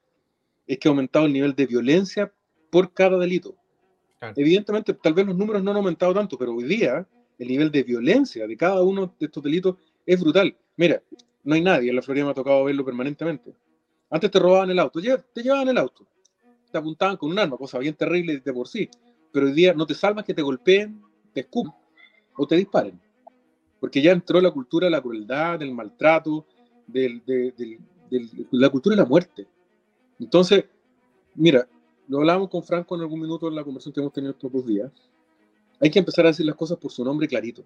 es 0.71 0.79
que 0.79 0.87
ha 0.87 0.91
aumentado 0.91 1.27
el 1.27 1.33
nivel 1.33 1.53
de 1.57 1.67
violencia 1.67 2.33
por 2.71 2.93
cada 2.93 3.19
delito. 3.19 3.57
Evidentemente, 4.37 4.95
tal 4.95 5.15
vez 5.15 5.27
los 5.27 5.37
números 5.37 5.65
no 5.65 5.73
han 5.73 5.79
aumentado 5.79 6.15
tanto, 6.15 6.39
pero 6.39 6.55
hoy 6.55 6.63
día 6.63 7.05
el 7.41 7.49
nivel 7.49 7.73
de 7.73 7.83
violencia 7.83 8.47
de 8.47 8.57
cada 8.57 8.81
uno 8.81 9.13
de 9.19 9.27
estos 9.27 9.43
delitos 9.43 9.77
es 10.07 10.21
brutal. 10.21 10.57
Mira, 10.77 11.03
no 11.43 11.57
hay 11.57 11.61
nadie, 11.61 11.91
en 11.91 11.97
la 11.97 12.03
Florida 12.03 12.25
me 12.25 12.31
ha 12.31 12.35
tocado 12.35 12.63
verlo 12.63 12.85
permanentemente. 12.85 13.53
Antes 14.11 14.31
te 14.31 14.39
robaban 14.39 14.71
el 14.71 14.79
auto, 14.79 15.01
te 15.01 15.43
llevaban 15.43 15.69
el 15.69 15.77
auto, 15.77 16.07
te 16.71 16.79
apuntaban 16.79 17.17
con 17.17 17.33
un 17.33 17.39
arma, 17.41 17.57
cosa 17.57 17.79
bien 17.81 17.95
terrible 17.95 18.39
de 18.39 18.53
por 18.53 18.69
sí, 18.69 18.89
pero 19.33 19.47
hoy 19.47 19.53
día 19.53 19.75
no 19.75 19.87
te 19.87 19.95
salvas 19.95 20.25
que 20.25 20.35
te 20.35 20.43
golpeen, 20.43 21.03
te 21.33 21.41
escupen 21.41 21.73
o 22.37 22.47
te 22.47 22.55
disparen. 22.55 23.01
Porque 23.81 24.01
ya 24.01 24.13
entró 24.13 24.41
la 24.41 24.53
cultura 24.53 24.87
de 24.87 24.93
la 24.93 25.01
crueldad, 25.01 25.59
del 25.59 25.75
maltrato, 25.75 26.47
de 26.87 27.21
la 28.53 28.69
cultura 28.69 28.95
de 28.95 29.03
la 29.03 29.09
muerte. 29.09 29.49
Entonces, 30.21 30.65
mira, 31.35 31.67
lo 32.09 32.19
hablábamos 32.19 32.51
con 32.51 32.63
Franco 32.63 32.95
en 32.95 33.03
algún 33.03 33.21
minuto 33.21 33.49
en 33.49 33.55
la 33.55 33.65
conversación 33.65 33.95
que 33.95 34.01
hemos 34.01 34.13
tenido 34.13 34.33
estos 34.33 34.53
dos 34.53 34.67
días. 34.67 34.91
Hay 35.81 35.91
que 35.91 35.99
empezar 35.99 36.27
a 36.27 36.29
decir 36.29 36.45
las 36.45 36.57
cosas 36.57 36.79
por 36.79 36.93
su 36.93 37.05
nombre 37.05 37.27
clarito. 37.27 37.65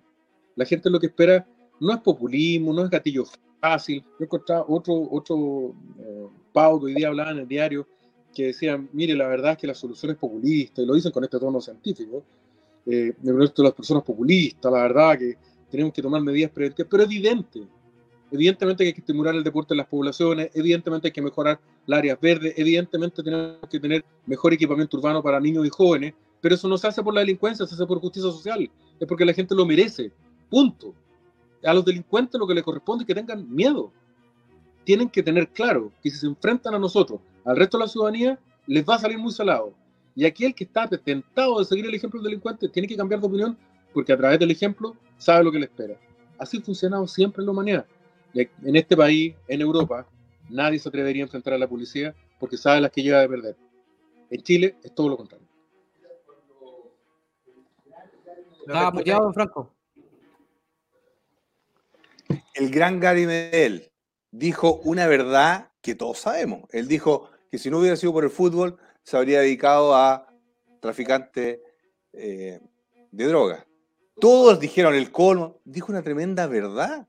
La 0.55 0.65
gente 0.65 0.89
lo 0.89 1.01
que 1.01 1.07
espera 1.07 1.47
no 1.81 1.93
es 1.93 2.01
populismo, 2.01 2.73
no 2.73 2.85
es 2.85 2.91
gatillo 2.91 3.25
fácil. 3.61 4.03
Yo 4.19 4.25
encontraba 4.25 4.65
otro, 4.69 5.09
otro 5.11 5.75
eh, 5.99 6.29
Pau 6.53 6.79
que 6.79 6.87
hoy 6.87 6.95
día 6.95 7.09
hablaba 7.09 7.33
en 7.33 7.39
el 7.39 7.49
diario 7.49 7.87
que 8.35 8.47
decía, 8.47 8.83
mire, 8.93 9.15
la 9.15 9.29
verdad 9.29 9.53
es 9.53 9.59
que 9.59 9.67
la 9.67 9.75
solución 9.75 10.13
es 10.13 10.19
populista, 10.19 10.83
y 10.83 10.87
lo 10.87 10.95
dicen 10.95 11.13
con 11.13 11.25
este 11.25 11.39
tono 11.39 11.61
científico, 11.61 12.25
eh, 12.85 13.15
de 13.19 13.51
las 13.63 13.73
personas 13.73 14.03
populistas, 14.03 14.71
la 14.71 14.83
verdad 14.83 15.19
que 15.19 15.39
tenemos 15.71 15.93
que 15.93 16.03
tomar 16.03 16.21
medidas 16.21 16.51
preventivas, 16.51 16.89
pero 16.91 17.05
evidente, 17.05 17.67
evidentemente 18.31 18.85
hay 18.85 18.93
que 18.93 19.01
estimular 19.01 19.35
el 19.35 19.45
deporte 19.45 19.75
en 19.75 19.79
las 19.79 19.87
poblaciones, 19.87 20.51
evidentemente 20.55 21.09
hay 21.09 21.13
que 21.13 21.23
mejorar 21.23 21.61
las 21.87 21.99
áreas 21.99 22.21
verdes, 22.21 22.55
evidentemente 22.57 23.23
tenemos 23.23 23.59
que 23.71 23.81
tener 23.81 24.05
mejor 24.27 24.53
equipamiento 24.53 24.97
urbano 24.97 25.23
para 25.23 25.41
niños 25.41 25.67
y 25.67 25.71
jóvenes, 25.71 26.15
pero 26.41 26.55
eso 26.55 26.69
no 26.69 26.77
se 26.77 26.87
hace 26.87 27.03
por 27.03 27.15
la 27.15 27.21
delincuencia, 27.21 27.67
se 27.67 27.75
hace 27.75 27.87
por 27.87 28.01
justicia 28.01 28.31
social, 28.31 28.71
es 28.99 29.09
porque 29.09 29.25
la 29.25 29.33
gente 29.33 29.55
lo 29.55 29.65
merece, 29.65 30.11
punto. 30.51 30.95
A 31.65 31.73
los 31.73 31.85
delincuentes 31.85 32.39
lo 32.39 32.47
que 32.47 32.55
les 32.55 32.63
corresponde 32.63 33.05
es 33.05 33.07
que 33.07 33.15
tengan 33.15 33.49
miedo. 33.55 33.91
Tienen 34.85 35.09
que 35.09 35.23
tener 35.23 35.49
claro 35.49 35.91
que 36.03 36.11
si 36.11 36.19
se 36.19 36.27
enfrentan 36.27 36.75
a 36.75 36.79
nosotros, 36.79 37.21
al 37.45 37.57
resto 37.57 37.79
de 37.79 37.85
la 37.85 37.89
ciudadanía, 37.89 38.39
les 38.67 38.85
va 38.87 38.97
a 38.97 38.99
salir 38.99 39.19
muy 39.19 39.33
salado 39.33 39.73
y 40.17 40.25
aquel 40.25 40.55
que 40.55 40.65
está 40.65 40.87
tentado 40.89 41.59
de 41.59 41.65
seguir 41.65 41.87
el 41.87 41.95
ejemplo 41.95 42.21
del 42.21 42.31
delincuente 42.31 42.69
tiene 42.69 42.87
que 42.87 42.97
cambiar 42.97 43.21
de 43.21 43.27
opinión 43.27 43.57
porque 43.93 44.13
a 44.13 44.17
través 44.17 44.39
del 44.39 44.51
ejemplo 44.51 44.97
sabe 45.19 45.45
lo 45.45 45.53
que 45.53 45.59
le 45.59 45.67
espera. 45.67 45.97
Así 46.39 46.59
ha 46.59 46.63
funcionado 46.63 47.07
siempre 47.07 47.43
en 47.43 47.47
la 47.47 47.53
humanidad. 47.53 47.87
En 48.35 48.77
este 48.77 48.97
país, 48.97 49.35
en 49.47 49.61
Europa, 49.61 50.07
nadie 50.49 50.79
se 50.79 50.89
atrevería 50.89 51.23
a 51.23 51.27
enfrentar 51.27 51.55
a 51.55 51.59
la 51.59 51.69
policía 51.69 52.15
porque 52.39 52.57
sabe 52.57 52.81
las 52.81 52.91
que 52.91 53.03
llega 53.03 53.21
de 53.21 53.29
perder. 53.29 53.57
En 54.31 54.43
Chile 54.43 54.77
es 54.83 54.95
todo 54.95 55.09
lo 55.09 55.17
contrario. 55.17 55.47
Estaba 58.67 58.89
apoyado, 58.89 59.33
Franco. 59.33 59.75
El 62.55 62.71
gran 62.71 62.99
Gary 62.99 63.27
Medel 63.27 63.91
dijo 64.31 64.81
una 64.85 65.07
verdad 65.07 65.71
que 65.81 65.95
todos 65.95 66.19
sabemos. 66.19 66.63
Él 66.73 66.89
dijo 66.89 67.31
que 67.51 67.59
si 67.59 67.71
no 67.71 67.79
hubiera 67.79 67.97
sido 67.97 68.13
por 68.13 68.25
el 68.25 68.31
fútbol, 68.31 68.79
se 69.03 69.17
habría 69.17 69.41
dedicado 69.41 69.95
a 69.95 70.27
traficante 70.81 71.63
eh, 72.13 72.61
de 73.11 73.25
droga. 73.27 73.67
Todos 74.19 74.59
dijeron 74.59 74.95
el 74.95 75.13
colmo. 75.13 75.61
Dijo 75.65 75.93
una 75.93 76.03
tremenda 76.03 76.47
verdad. 76.47 77.07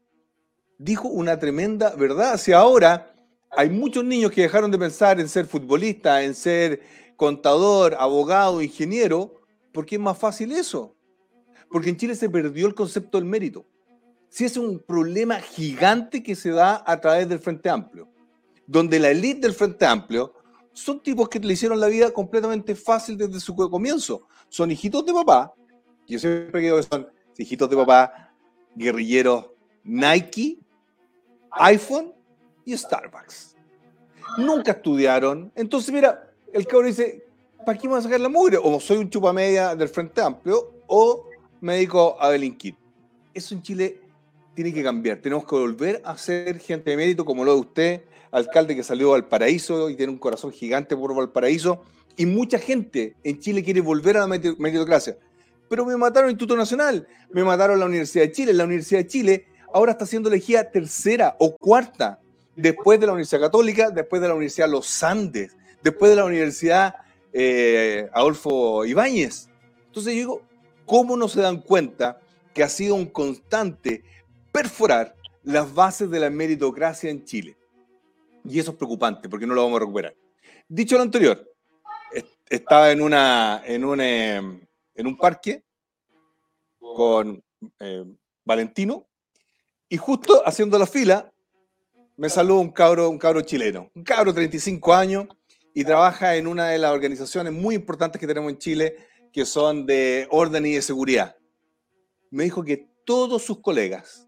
Dijo 0.77 1.07
una 1.07 1.39
tremenda 1.39 1.95
verdad. 1.95 2.37
Si 2.37 2.51
ahora 2.51 3.15
hay 3.51 3.69
muchos 3.69 4.03
niños 4.03 4.31
que 4.31 4.41
dejaron 4.41 4.71
de 4.71 4.77
pensar 4.77 5.19
en 5.19 5.29
ser 5.29 5.45
futbolista, 5.45 6.23
en 6.23 6.35
ser 6.35 6.81
contador, 7.15 7.95
abogado, 7.97 8.61
ingeniero, 8.61 9.41
porque 9.71 9.95
es 9.95 10.01
más 10.01 10.17
fácil 10.17 10.51
eso. 10.51 10.95
Porque 11.69 11.89
en 11.89 11.97
Chile 11.97 12.15
se 12.15 12.29
perdió 12.29 12.67
el 12.67 12.75
concepto 12.75 13.17
del 13.17 13.25
mérito. 13.25 13.65
Si 14.29 14.43
es 14.43 14.57
un 14.57 14.79
problema 14.79 15.39
gigante 15.39 16.21
que 16.21 16.35
se 16.35 16.49
da 16.49 16.83
a 16.85 16.99
través 16.99 17.29
del 17.29 17.39
Frente 17.39 17.69
Amplio, 17.69 18.09
donde 18.67 18.99
la 18.99 19.09
élite 19.09 19.41
del 19.41 19.53
Frente 19.53 19.85
Amplio 19.85 20.33
son 20.73 20.99
tipos 21.01 21.29
que 21.29 21.39
le 21.39 21.53
hicieron 21.53 21.79
la 21.79 21.87
vida 21.87 22.11
completamente 22.11 22.75
fácil 22.75 23.17
desde 23.17 23.39
su 23.39 23.55
comienzo. 23.55 24.27
Son 24.49 24.69
hijitos 24.69 25.05
de 25.05 25.13
papá, 25.13 25.53
yo 26.07 26.19
siempre 26.19 26.61
digo 26.61 26.77
que 26.77 26.83
son 26.83 27.07
hijitos 27.37 27.69
de 27.69 27.75
papá, 27.77 28.33
guerrilleros 28.75 29.45
Nike, 29.83 30.59
iPhone 31.55 32.13
y 32.65 32.75
Starbucks. 32.77 33.55
Nunca 34.37 34.71
estudiaron. 34.71 35.51
Entonces, 35.55 35.93
mira, 35.93 36.31
el 36.51 36.65
cabrón 36.65 36.87
dice, 36.87 37.25
¿para 37.65 37.77
qué 37.77 37.87
me 37.87 37.95
a 37.95 38.01
sacar 38.01 38.19
la 38.19 38.29
mugre? 38.29 38.57
O 38.61 38.79
soy 38.79 38.97
un 38.97 39.09
chupamedia 39.09 39.75
del 39.75 39.89
Frente 39.89 40.21
Amplio 40.21 40.73
o 40.87 41.27
me 41.61 41.75
dedico 41.75 42.17
a 42.21 42.29
delinquir. 42.29 42.75
Eso 43.33 43.55
en 43.55 43.61
Chile 43.61 43.99
tiene 44.53 44.73
que 44.73 44.83
cambiar. 44.83 45.17
Tenemos 45.17 45.45
que 45.45 45.55
volver 45.55 46.01
a 46.05 46.17
ser 46.17 46.59
gente 46.59 46.91
de 46.91 46.97
mérito 46.97 47.25
como 47.25 47.43
lo 47.43 47.53
de 47.53 47.59
usted, 47.59 48.01
alcalde 48.31 48.75
que 48.75 48.83
salió 48.83 49.13
al 49.13 49.27
paraíso 49.27 49.89
y 49.89 49.95
tiene 49.95 50.11
un 50.11 50.19
corazón 50.19 50.51
gigante 50.51 50.95
por 50.95 51.13
Valparaíso. 51.15 51.83
Y 52.17 52.25
mucha 52.25 52.57
gente 52.57 53.15
en 53.23 53.39
Chile 53.39 53.63
quiere 53.63 53.81
volver 53.81 54.17
a 54.17 54.21
la 54.21 54.27
meritocracia. 54.27 55.17
Pero 55.67 55.85
me 55.85 55.97
mataron 55.97 56.29
el 56.29 56.33
Instituto 56.33 56.55
Nacional, 56.55 57.07
me 57.31 57.43
mataron 57.43 57.79
la 57.79 57.85
Universidad 57.85 58.25
de 58.25 58.31
Chile. 58.31 58.53
La 58.53 58.63
Universidad 58.63 59.01
de 59.01 59.07
Chile 59.07 59.47
ahora 59.73 59.93
está 59.93 60.05
siendo 60.05 60.29
elegida 60.29 60.69
tercera 60.69 61.35
o 61.39 61.55
cuarta 61.55 62.19
después 62.55 62.99
de 62.99 63.07
la 63.07 63.13
Universidad 63.13 63.41
Católica, 63.41 63.89
después 63.89 64.21
de 64.21 64.27
la 64.27 64.33
Universidad 64.33 64.69
Los 64.69 65.03
Andes, 65.03 65.55
después 65.83 66.09
de 66.11 66.17
la 66.17 66.25
Universidad 66.25 66.95
eh, 67.33 68.09
Adolfo 68.13 68.85
Ibáñez. 68.85 69.49
Entonces 69.87 70.13
yo 70.13 70.19
digo, 70.19 70.41
¿cómo 70.85 71.17
no 71.17 71.27
se 71.27 71.41
dan 71.41 71.61
cuenta 71.61 72.19
que 72.53 72.63
ha 72.63 72.69
sido 72.69 72.95
un 72.95 73.07
constante 73.07 74.03
perforar 74.51 75.15
las 75.43 75.73
bases 75.73 76.09
de 76.09 76.19
la 76.19 76.29
meritocracia 76.29 77.09
en 77.09 77.25
Chile? 77.25 77.57
Y 78.43 78.59
eso 78.59 78.71
es 78.71 78.77
preocupante 78.77 79.27
porque 79.27 79.47
no 79.47 79.53
lo 79.53 79.63
vamos 79.63 79.77
a 79.77 79.81
recuperar. 79.81 80.15
Dicho 80.67 80.95
lo 80.95 81.03
anterior, 81.03 81.45
estaba 82.49 82.91
en, 82.91 83.01
una, 83.01 83.61
en, 83.65 83.83
un, 83.83 84.01
em, 84.01 84.61
en 84.93 85.07
un 85.07 85.17
parque 85.17 85.63
con 86.79 87.43
eh, 87.79 88.05
Valentino 88.43 89.07
y 89.95 89.97
justo 89.97 90.43
haciendo 90.45 90.77
la 90.77 90.87
fila 90.87 91.31
me 92.17 92.27
saludó 92.27 92.59
un 92.59 92.69
cabro, 92.69 93.09
un 93.09 93.17
cabro 93.17 93.39
chileno, 93.39 93.89
un 93.95 94.03
cabro 94.03 94.33
de 94.33 94.35
35 94.35 94.93
años 94.93 95.27
y 95.73 95.85
trabaja 95.85 96.35
en 96.35 96.47
una 96.47 96.67
de 96.67 96.77
las 96.77 96.91
organizaciones 96.91 97.53
muy 97.53 97.75
importantes 97.75 98.19
que 98.19 98.27
tenemos 98.27 98.51
en 98.51 98.57
Chile, 98.57 98.97
que 99.31 99.45
son 99.45 99.85
de 99.85 100.27
orden 100.31 100.65
y 100.65 100.73
de 100.73 100.81
seguridad. 100.81 101.37
Me 102.29 102.43
dijo 102.43 102.61
que 102.61 102.89
todos 103.05 103.43
sus 103.43 103.61
colegas, 103.61 104.27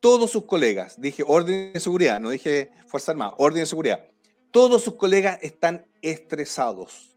todos 0.00 0.30
sus 0.32 0.44
colegas, 0.44 1.00
dije 1.00 1.24
orden 1.26 1.72
y 1.74 1.80
seguridad, 1.80 2.20
no 2.20 2.28
dije 2.28 2.72
Fuerza 2.86 3.12
Armada, 3.12 3.32
orden 3.38 3.62
y 3.62 3.66
seguridad, 3.66 4.04
todos 4.50 4.84
sus 4.84 4.96
colegas 4.96 5.38
están 5.40 5.86
estresados. 6.02 7.16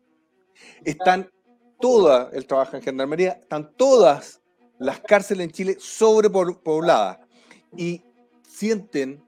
Están 0.85 1.29
todas, 1.81 2.33
él 2.33 2.45
trabaja 2.45 2.77
en 2.77 2.83
gendarmería, 2.83 3.31
están 3.31 3.73
todas 3.75 4.39
las 4.79 5.01
cárceles 5.01 5.47
en 5.47 5.51
Chile 5.51 5.77
sobrepobladas 5.79 7.19
y 7.75 8.03
sienten 8.47 9.23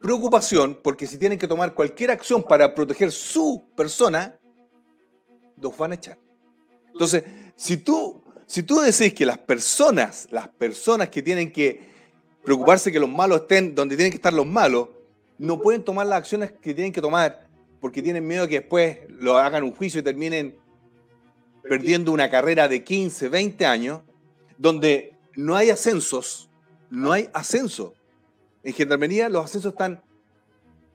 preocupación 0.00 0.78
porque 0.82 1.06
si 1.06 1.18
tienen 1.18 1.38
que 1.38 1.48
tomar 1.48 1.74
cualquier 1.74 2.10
acción 2.10 2.42
para 2.42 2.74
proteger 2.74 3.10
su 3.10 3.64
persona, 3.76 4.38
los 5.60 5.76
van 5.76 5.92
a 5.92 5.94
echar. 5.96 6.18
Entonces, 6.92 7.24
si 7.56 7.78
tú, 7.78 8.22
si 8.46 8.62
tú 8.62 8.80
decís 8.80 9.12
que 9.14 9.26
las 9.26 9.38
personas, 9.38 10.28
las 10.30 10.48
personas 10.48 11.08
que 11.08 11.22
tienen 11.22 11.52
que 11.52 11.94
preocuparse 12.44 12.92
que 12.92 13.00
los 13.00 13.10
malos 13.10 13.42
estén 13.42 13.74
donde 13.74 13.96
tienen 13.96 14.12
que 14.12 14.16
estar 14.16 14.32
los 14.32 14.46
malos, 14.46 14.88
no 15.38 15.60
pueden 15.60 15.82
tomar 15.82 16.06
las 16.06 16.18
acciones 16.18 16.52
que 16.52 16.72
tienen 16.72 16.92
que 16.92 17.00
tomar 17.00 17.46
porque 17.80 18.02
tienen 18.02 18.26
miedo 18.26 18.48
que 18.48 18.60
después 18.60 18.98
lo 19.08 19.36
hagan 19.36 19.64
un 19.64 19.72
juicio 19.72 20.00
y 20.00 20.02
terminen 20.02 20.56
perdiendo 21.62 22.12
una 22.12 22.30
carrera 22.30 22.68
de 22.68 22.84
15, 22.84 23.28
20 23.28 23.66
años, 23.66 24.02
donde 24.56 25.14
no 25.34 25.56
hay 25.56 25.70
ascensos, 25.70 26.48
no 26.90 27.12
hay 27.12 27.28
ascenso. 27.32 27.94
En 28.62 28.72
Gendarmería 28.72 29.28
los 29.28 29.44
ascensos 29.44 29.72
están 29.72 30.02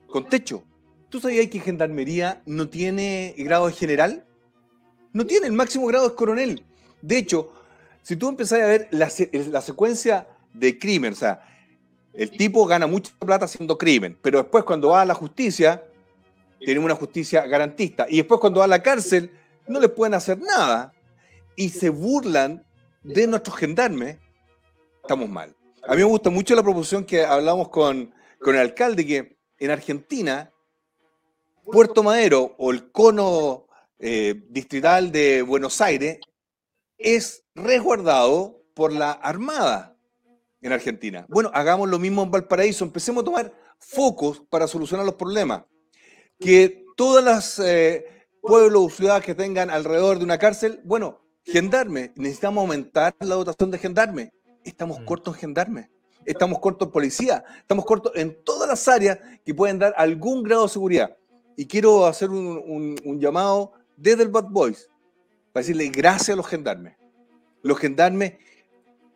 con 0.08 0.28
techo. 0.28 0.62
¿Tú 1.08 1.20
sabías 1.20 1.48
que 1.48 1.60
Gendarmería 1.60 2.42
no 2.46 2.68
tiene 2.68 3.34
grado 3.38 3.66
de 3.66 3.72
general? 3.72 4.24
No 5.12 5.26
tiene, 5.26 5.46
el 5.46 5.52
máximo 5.52 5.86
grado 5.86 6.06
es 6.06 6.12
coronel. 6.12 6.64
De 7.02 7.18
hecho, 7.18 7.52
si 8.02 8.16
tú 8.16 8.28
empezás 8.28 8.60
a 8.60 8.66
ver 8.66 8.88
la, 8.90 9.10
la 9.32 9.60
secuencia 9.60 10.26
de 10.52 10.78
crimen, 10.78 11.12
o 11.12 11.16
sea, 11.16 11.42
el 12.12 12.30
tipo 12.30 12.66
gana 12.66 12.86
mucha 12.86 13.12
plata 13.18 13.46
haciendo 13.46 13.78
crimen, 13.78 14.18
pero 14.20 14.38
después 14.38 14.64
cuando 14.64 14.88
va 14.88 15.02
a 15.02 15.06
la 15.06 15.14
justicia, 15.14 15.82
tiene 16.58 16.80
una 16.80 16.94
justicia 16.94 17.46
garantista, 17.46 18.06
y 18.08 18.18
después 18.18 18.40
cuando 18.40 18.60
va 18.60 18.64
a 18.64 18.68
la 18.68 18.82
cárcel, 18.82 19.30
no 19.66 19.80
le 19.80 19.88
pueden 19.88 20.14
hacer 20.14 20.38
nada, 20.38 20.92
y 21.56 21.70
se 21.70 21.88
burlan 21.90 22.64
de 23.02 23.26
nuestros 23.26 23.56
gendarmes, 23.56 24.18
estamos 25.02 25.28
mal. 25.28 25.54
A 25.84 25.96
mí 25.96 25.98
me 25.98 26.04
gusta 26.04 26.30
mucho 26.30 26.54
la 26.54 26.62
proposición 26.62 27.04
que 27.04 27.24
hablamos 27.24 27.68
con, 27.68 28.14
con 28.40 28.54
el 28.54 28.60
alcalde, 28.60 29.04
que 29.04 29.36
en 29.58 29.70
Argentina, 29.72 30.52
Puerto 31.64 32.04
Madero 32.04 32.54
o 32.58 32.70
el 32.70 32.92
cono 32.92 33.66
eh, 33.98 34.44
distrital 34.48 35.10
de 35.10 35.42
Buenos 35.42 35.80
Aires 35.80 36.20
es 36.98 37.44
resguardado 37.56 38.62
por 38.74 38.92
la 38.92 39.10
Armada 39.10 39.96
en 40.60 40.72
Argentina. 40.72 41.26
Bueno, 41.28 41.50
hagamos 41.52 41.88
lo 41.88 41.98
mismo 41.98 42.22
en 42.22 42.30
Valparaíso, 42.30 42.84
empecemos 42.84 43.22
a 43.22 43.24
tomar 43.24 43.52
focos 43.80 44.40
para 44.48 44.68
solucionar 44.68 45.04
los 45.04 45.16
problemas. 45.16 45.64
Que 46.38 46.84
todas 46.96 47.24
las 47.24 47.58
eh, 47.58 48.28
pueblos 48.40 48.84
o 48.84 48.90
ciudades 48.90 49.24
que 49.24 49.34
tengan 49.34 49.68
alrededor 49.68 50.18
de 50.18 50.24
una 50.24 50.38
cárcel, 50.38 50.80
bueno, 50.84 51.20
gendarme, 51.44 52.12
necesitamos 52.14 52.62
aumentar 52.62 53.16
la 53.18 53.34
dotación 53.34 53.72
de 53.72 53.78
gendarme 53.78 54.32
estamos 54.64 55.00
mm. 55.00 55.04
cortos 55.04 55.34
en 55.34 55.40
gendarme, 55.40 55.90
estamos 56.24 56.58
cortos 56.58 56.86
en 56.86 56.92
policía, 56.92 57.44
estamos 57.58 57.84
cortos 57.84 58.12
en 58.14 58.42
todas 58.44 58.68
las 58.68 58.86
áreas 58.88 59.18
que 59.44 59.54
pueden 59.54 59.78
dar 59.78 59.94
algún 59.96 60.42
grado 60.42 60.64
de 60.64 60.68
seguridad. 60.68 61.16
Y 61.56 61.66
quiero 61.66 62.06
hacer 62.06 62.30
un, 62.30 62.96
llamado 63.18 63.72
desde 63.96 64.22
el 64.22 64.30
Bad 64.30 64.48
Boys 64.50 64.88
para 65.52 65.62
decirle 65.62 65.88
gracias 65.88 66.30
a 66.30 66.36
los 66.36 66.46
gendarmes. 66.46 66.96
Los 67.62 67.78
gendarmes 67.78 68.34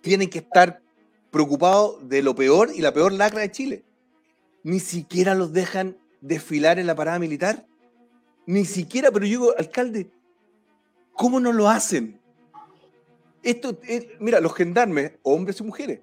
tienen 0.00 0.28
que 0.28 0.38
estar 0.38 0.82
preocupados 1.30 2.08
de 2.08 2.22
lo 2.22 2.34
peor 2.34 2.70
y 2.74 2.80
la 2.80 2.92
peor 2.92 3.12
lacra 3.12 3.40
de 3.40 3.50
Chile. 3.50 3.84
Ni 4.62 4.80
siquiera 4.80 5.34
los 5.34 5.52
dejan 5.52 5.96
desfilar 6.20 6.78
en 6.78 6.86
la 6.86 6.94
parada 6.94 7.18
militar. 7.18 7.66
Ni 8.46 8.64
siquiera, 8.64 9.10
pero 9.10 9.26
yo 9.26 9.30
digo, 9.30 9.54
alcalde, 9.58 10.10
¿cómo 11.12 11.40
no 11.40 11.52
lo 11.52 11.68
hacen? 11.68 12.15
Esto, 13.46 13.78
mira, 14.18 14.40
los 14.40 14.52
gendarmes, 14.54 15.12
hombres 15.22 15.60
y 15.60 15.62
mujeres, 15.62 16.00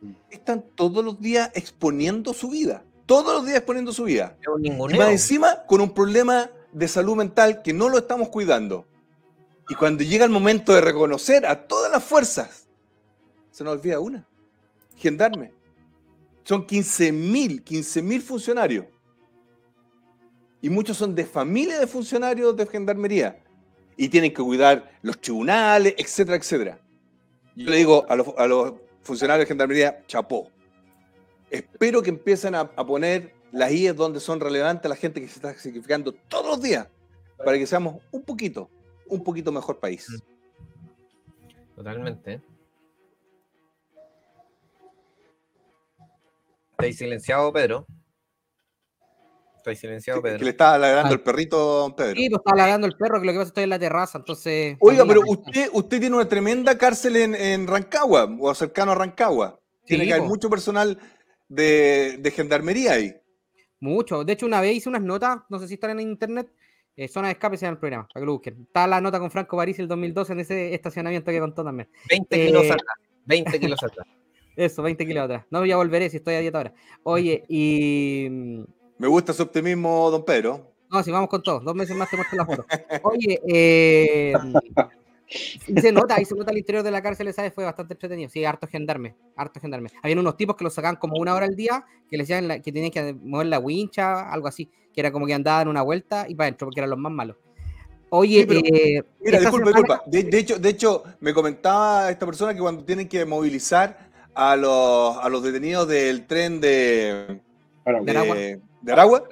mm. 0.00 0.12
están 0.30 0.64
todos 0.76 1.04
los 1.04 1.20
días 1.20 1.50
exponiendo 1.54 2.32
su 2.32 2.50
vida. 2.50 2.84
Todos 3.04 3.34
los 3.34 3.44
días 3.44 3.56
exponiendo 3.56 3.92
su 3.92 4.04
vida. 4.04 4.38
Y 4.62 4.70
más 4.70 5.10
encima 5.10 5.64
con 5.66 5.80
un 5.80 5.92
problema 5.92 6.48
de 6.70 6.86
salud 6.86 7.16
mental 7.16 7.62
que 7.62 7.72
no 7.72 7.88
lo 7.88 7.98
estamos 7.98 8.28
cuidando. 8.28 8.86
Y 9.68 9.74
cuando 9.74 10.04
llega 10.04 10.24
el 10.24 10.30
momento 10.30 10.72
de 10.72 10.80
reconocer 10.80 11.44
a 11.46 11.66
todas 11.66 11.90
las 11.90 12.04
fuerzas, 12.04 12.68
se 13.50 13.64
nos 13.64 13.72
olvida 13.72 13.98
una. 13.98 14.24
Gendarme. 14.96 15.52
Son 16.44 16.64
15.000, 16.64 17.64
15.000 17.64 18.20
funcionarios. 18.22 18.86
Y 20.60 20.70
muchos 20.70 20.96
son 20.96 21.12
de 21.12 21.24
familia 21.24 21.80
de 21.80 21.88
funcionarios 21.88 22.56
de 22.56 22.66
gendarmería 22.66 23.41
y 23.96 24.08
tienen 24.08 24.32
que 24.32 24.42
cuidar 24.42 24.90
los 25.02 25.20
tribunales, 25.20 25.94
etcétera, 25.96 26.36
etcétera. 26.36 26.78
Yo 27.54 27.70
le 27.70 27.76
digo 27.76 28.06
a 28.08 28.16
los, 28.16 28.74
funcionarios 29.02 29.46
de 29.46 29.48
Gendarmería, 29.48 30.02
chapó. 30.06 30.50
Espero 31.50 32.02
que 32.02 32.10
empiecen 32.10 32.54
a, 32.54 32.68
poner 32.74 33.34
las 33.52 33.70
IES 33.72 33.96
donde 33.96 34.20
son 34.20 34.40
relevantes 34.40 34.88
la 34.88 34.96
gente 34.96 35.20
que 35.20 35.28
se 35.28 35.34
está 35.34 35.52
sacrificando 35.54 36.12
todos 36.12 36.46
los 36.46 36.62
días 36.62 36.88
para 37.36 37.58
que 37.58 37.66
seamos 37.66 38.02
un 38.10 38.22
poquito, 38.22 38.70
un 39.08 39.22
poquito 39.22 39.52
mejor 39.52 39.78
país. 39.78 40.06
Totalmente. 41.74 42.40
¿Estáis 46.72 46.96
silenciado, 46.96 47.52
Pedro? 47.52 47.86
Estoy 49.62 49.76
silenciado, 49.76 50.20
Pedro. 50.20 50.38
que 50.38 50.44
le 50.44 50.50
estaba 50.50 50.76
ladrando 50.76 51.10
Ah. 51.10 51.12
el 51.12 51.20
perrito 51.20 51.56
don 51.56 51.94
Pedro. 51.94 52.16
Sí, 52.16 52.28
pues 52.28 52.40
está 52.44 52.56
ladrando 52.56 52.86
el 52.88 52.96
perro, 52.96 53.20
que 53.20 53.26
lo 53.26 53.32
que 53.32 53.38
pasa 53.38 53.42
es 53.42 53.46
que 53.46 53.48
estoy 53.50 53.64
en 53.64 53.70
la 53.70 53.78
terraza, 53.78 54.18
entonces. 54.18 54.76
Oiga, 54.80 55.04
pero 55.06 55.20
usted, 55.26 55.68
usted 55.72 56.00
tiene 56.00 56.16
una 56.16 56.28
tremenda 56.28 56.76
cárcel 56.76 57.16
en, 57.16 57.34
en 57.36 57.66
Rancagua, 57.68 58.28
o 58.40 58.54
cercano 58.54 58.92
a 58.92 58.94
Rancagua. 58.96 59.60
Tiene 59.86 60.04
Sí, 60.04 60.08
que 60.08 60.14
haber 60.14 60.28
mucho 60.28 60.50
personal 60.50 60.98
de, 61.48 62.16
de 62.18 62.30
gendarmería 62.32 62.92
ahí. 62.94 63.14
Mucho. 63.78 64.24
De 64.24 64.32
hecho, 64.32 64.46
una 64.46 64.60
vez 64.60 64.74
hice 64.76 64.88
unas 64.88 65.02
notas, 65.02 65.38
no 65.48 65.58
sé 65.58 65.68
si 65.68 65.74
están 65.74 65.90
en 65.98 66.08
internet, 66.08 66.52
eh, 66.96 67.08
zona 67.08 67.28
de 67.28 67.32
escape 67.34 67.56
se 67.56 67.66
llama 67.66 67.74
el 67.74 67.78
programa, 67.80 68.08
para 68.12 68.20
que 68.22 68.26
lo 68.26 68.32
busquen. 68.32 68.62
Está 68.66 68.86
la 68.86 69.00
nota 69.00 69.18
con 69.20 69.30
Franco 69.30 69.56
París 69.56 69.78
el 69.78 69.88
2012 69.88 70.32
en 70.32 70.40
ese 70.40 70.74
estacionamiento 70.74 71.30
que 71.30 71.40
contó 71.40 71.62
también. 71.64 71.88
20 72.08 72.46
kilos 72.46 72.64
Eh, 72.64 72.72
atrás. 72.72 72.96
20 73.26 73.60
kilos 73.60 73.82
atrás. 73.82 74.06
Eso, 74.56 74.82
20 74.82 75.06
kilos 75.06 75.24
atrás. 75.24 75.46
No, 75.50 75.64
ya 75.64 75.76
volveré 75.76 76.10
si 76.10 76.18
estoy 76.18 76.34
a 76.34 76.40
dieta 76.40 76.58
ahora. 76.58 76.74
Oye, 77.04 77.42
y. 77.48 78.28
Me 79.02 79.08
gusta 79.08 79.32
su 79.32 79.42
optimismo, 79.42 80.08
don 80.12 80.24
Pedro. 80.24 80.64
No, 80.88 81.02
si 81.02 81.10
vamos 81.10 81.28
con 81.28 81.42
todo. 81.42 81.58
Dos 81.58 81.74
meses 81.74 81.96
más 81.96 82.08
te 82.08 82.14
muestro 82.14 82.38
la 82.38 82.46
foto. 82.46 82.64
Oye, 83.02 83.40
eh, 83.48 84.32
hice 85.66 85.90
nota, 85.90 86.20
hice 86.20 86.36
nota 86.36 86.52
al 86.52 86.58
interior 86.58 86.84
de 86.84 86.92
la 86.92 87.02
cárcel, 87.02 87.34
¿sabes? 87.34 87.52
Fue 87.52 87.64
bastante 87.64 87.94
entretenido. 87.94 88.30
Sí, 88.30 88.44
harto 88.44 88.68
gendarme, 88.68 89.16
harto 89.34 89.58
gendarme. 89.58 89.88
Habían 90.04 90.20
unos 90.20 90.36
tipos 90.36 90.54
que 90.54 90.62
los 90.62 90.72
sacaban 90.72 90.94
como 90.94 91.16
una 91.16 91.34
hora 91.34 91.46
al 91.46 91.56
día, 91.56 91.84
que 92.08 92.16
les 92.16 92.28
decían 92.28 92.46
la- 92.46 92.60
que 92.60 92.70
tenían 92.70 92.92
que 92.92 93.12
mover 93.12 93.48
la 93.48 93.58
wincha, 93.58 94.30
algo 94.30 94.46
así, 94.46 94.70
que 94.94 95.00
era 95.00 95.10
como 95.10 95.26
que 95.26 95.34
andaban 95.34 95.66
una 95.66 95.82
vuelta 95.82 96.26
y 96.28 96.36
para 96.36 96.46
adentro, 96.46 96.68
porque 96.68 96.78
eran 96.78 96.90
los 96.90 96.98
más 97.00 97.10
malos. 97.10 97.36
Oye, 98.10 98.42
Sí, 98.42 98.46
pero- 98.46 98.60
eh, 98.60 99.02
Mira, 99.24 99.40
disculpa, 99.40 99.66
semana- 99.66 99.76
disculpa. 99.88 100.02
De, 100.06 100.22
de 100.22 100.38
hecho, 100.38 100.58
de 100.60 100.68
hecho, 100.68 101.02
me 101.18 101.34
comentaba 101.34 102.08
esta 102.08 102.24
persona 102.24 102.54
que 102.54 102.60
cuando 102.60 102.84
tienen 102.84 103.08
que 103.08 103.24
movilizar 103.24 103.98
a 104.32 104.54
los, 104.54 105.16
a 105.16 105.28
los 105.28 105.42
detenidos 105.42 105.88
del 105.88 106.24
tren 106.28 106.60
de, 106.60 107.40
De 107.84 108.12
de, 108.12 108.60
de 108.82 108.92
Aragua, 108.92 109.24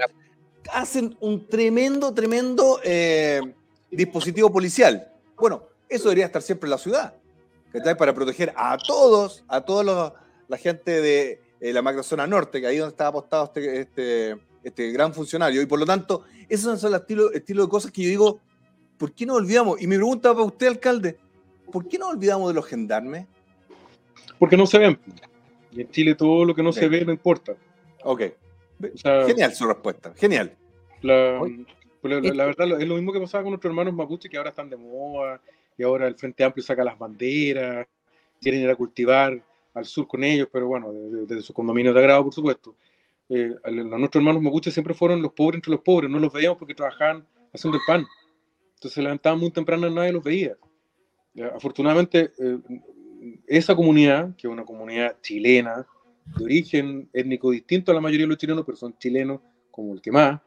hacen 0.73 1.17
un 1.21 1.47
tremendo, 1.47 2.15
tremendo 2.15 2.81
eh, 2.85 3.41
dispositivo 3.91 4.53
policial. 4.53 5.13
Bueno, 5.37 5.65
eso 5.89 6.05
debería 6.05 6.27
estar 6.27 6.43
siempre 6.43 6.67
en 6.67 6.71
la 6.71 6.79
ciudad, 6.79 7.15
¿cachai? 7.73 7.97
Para 7.97 8.15
proteger 8.15 8.53
a 8.57 8.77
todos, 8.79 9.45
a 9.49 9.61
toda 9.63 10.15
la 10.49 10.57
gente 10.57 11.01
de 11.01 11.41
eh, 11.61 11.73
la 11.73 11.83
macrozona 11.83 12.27
norte, 12.27 12.61
que 12.61 12.67
ahí 12.67 12.79
donde 12.79 12.93
estaba 12.93 13.11
apostado 13.11 13.45
este, 13.45 13.81
este, 13.81 14.37
este 14.63 14.91
gran 14.93 15.13
funcionario. 15.13 15.61
Y 15.61 15.67
por 15.67 15.79
lo 15.79 15.85
tanto, 15.85 16.25
esos 16.49 16.81
son 16.81 16.93
los 16.93 17.01
estilos 17.03 17.35
estilo 17.35 17.65
de 17.65 17.69
cosas 17.69 17.93
que 17.93 18.03
yo 18.03 18.09
digo, 18.09 18.41
¿por 18.97 19.13
qué 19.13 19.27
no 19.27 19.35
olvidamos? 19.35 19.81
Y 19.81 19.87
mi 19.87 19.97
pregunta 19.97 20.33
para 20.33 20.45
usted, 20.45 20.69
alcalde, 20.69 21.19
¿por 21.71 21.87
qué 21.87 21.99
no 21.99 22.09
olvidamos 22.09 22.49
de 22.49 22.55
los 22.55 22.67
gendarmes? 22.67 23.27
Porque 24.39 24.57
no 24.57 24.67
se 24.67 24.79
ven. 24.79 24.99
Y 25.73 25.83
en 25.83 25.91
Chile 25.91 26.15
todo 26.15 26.45
lo 26.45 26.55
que 26.55 26.63
no 26.63 26.71
Ok. 26.71 26.77
se 26.77 26.89
ve 26.89 27.05
no 27.05 27.13
importa. 27.13 27.55
Ok, 28.05 28.23
O 28.83 28.97
sea, 28.97 29.27
genial 29.27 29.53
su 29.55 29.67
respuesta, 29.67 30.13
genial. 30.17 30.57
La, 31.03 31.41
la- 32.03 32.21
la- 32.21 32.45
verdad 32.47 32.81
es 32.81 32.89
lo 32.89 32.95
mismo 32.95 33.13
que 33.13 33.21
pasaba 33.21 33.43
con 33.43 33.53
nuestros 33.53 33.71
hermanos 33.71 33.93
mapuche 33.95 34.29
que 34.29 34.37
ahora 34.37 34.51
están 34.51 34.71
de 34.71 34.77
moda 34.77 35.41
y 35.77 35.83
ahora 35.83 36.07
el 36.07 36.15
Frente 36.15 36.45
Amplio 36.45 36.65
saca 36.65 36.85
las 36.85 36.99
banderas, 36.99 37.87
quieren 38.41 38.63
ir 38.63 38.71
a 38.71 38.77
cultivar 38.77 39.43
al 39.75 39.85
sur 39.85 40.07
con 40.07 40.25
ellos, 40.25 40.49
pero 40.53 40.67
bueno, 40.67 40.93
desde 40.93 41.37
de, 41.37 41.43
sus 41.43 41.55
condominios 41.55 41.95
de 41.95 42.01
agrado, 42.01 42.25
por 42.25 42.35
supuesto. 42.35 42.75
Eh, 43.29 43.55
a 43.63 43.71
nuestros 43.71 44.21
hermanos 44.21 44.43
mapuche 44.43 44.71
siempre 44.71 44.95
fueron 44.95 45.23
los 45.23 45.33
pobres 45.33 45.59
entre 45.59 45.71
los 45.73 45.81
pobres, 45.81 46.11
no 46.11 46.19
los 46.19 46.33
veíamos 46.33 46.59
porque 46.59 46.75
trabajaban 46.75 47.27
haciendo 47.53 47.79
el 47.79 47.85
pan. 47.87 48.07
Entonces 48.75 48.93
se 48.93 49.03
levantaban 49.03 49.39
muy 49.39 49.51
temprano 49.51 49.87
y 49.87 49.95
nadie 49.95 50.13
los 50.13 50.25
veía. 50.25 50.57
Ya, 51.35 51.49
afortunadamente, 51.49 52.33
eh, 52.39 52.59
esa 53.47 53.77
comunidad, 53.77 54.35
que 54.37 54.47
es 54.47 54.53
una 54.53 54.65
comunidad 54.65 55.17
chilena, 55.21 55.87
de 56.37 56.45
origen 56.45 57.09
étnico 57.13 57.51
distinto 57.51 57.91
a 57.91 57.95
la 57.95 58.01
mayoría 58.01 58.25
de 58.25 58.31
los 58.31 58.39
chilenos, 58.39 58.65
pero 58.65 58.77
son 58.77 58.97
chilenos 58.99 59.41
como 59.71 59.95
el 59.95 60.01
que 60.01 60.13
más, 60.13 60.41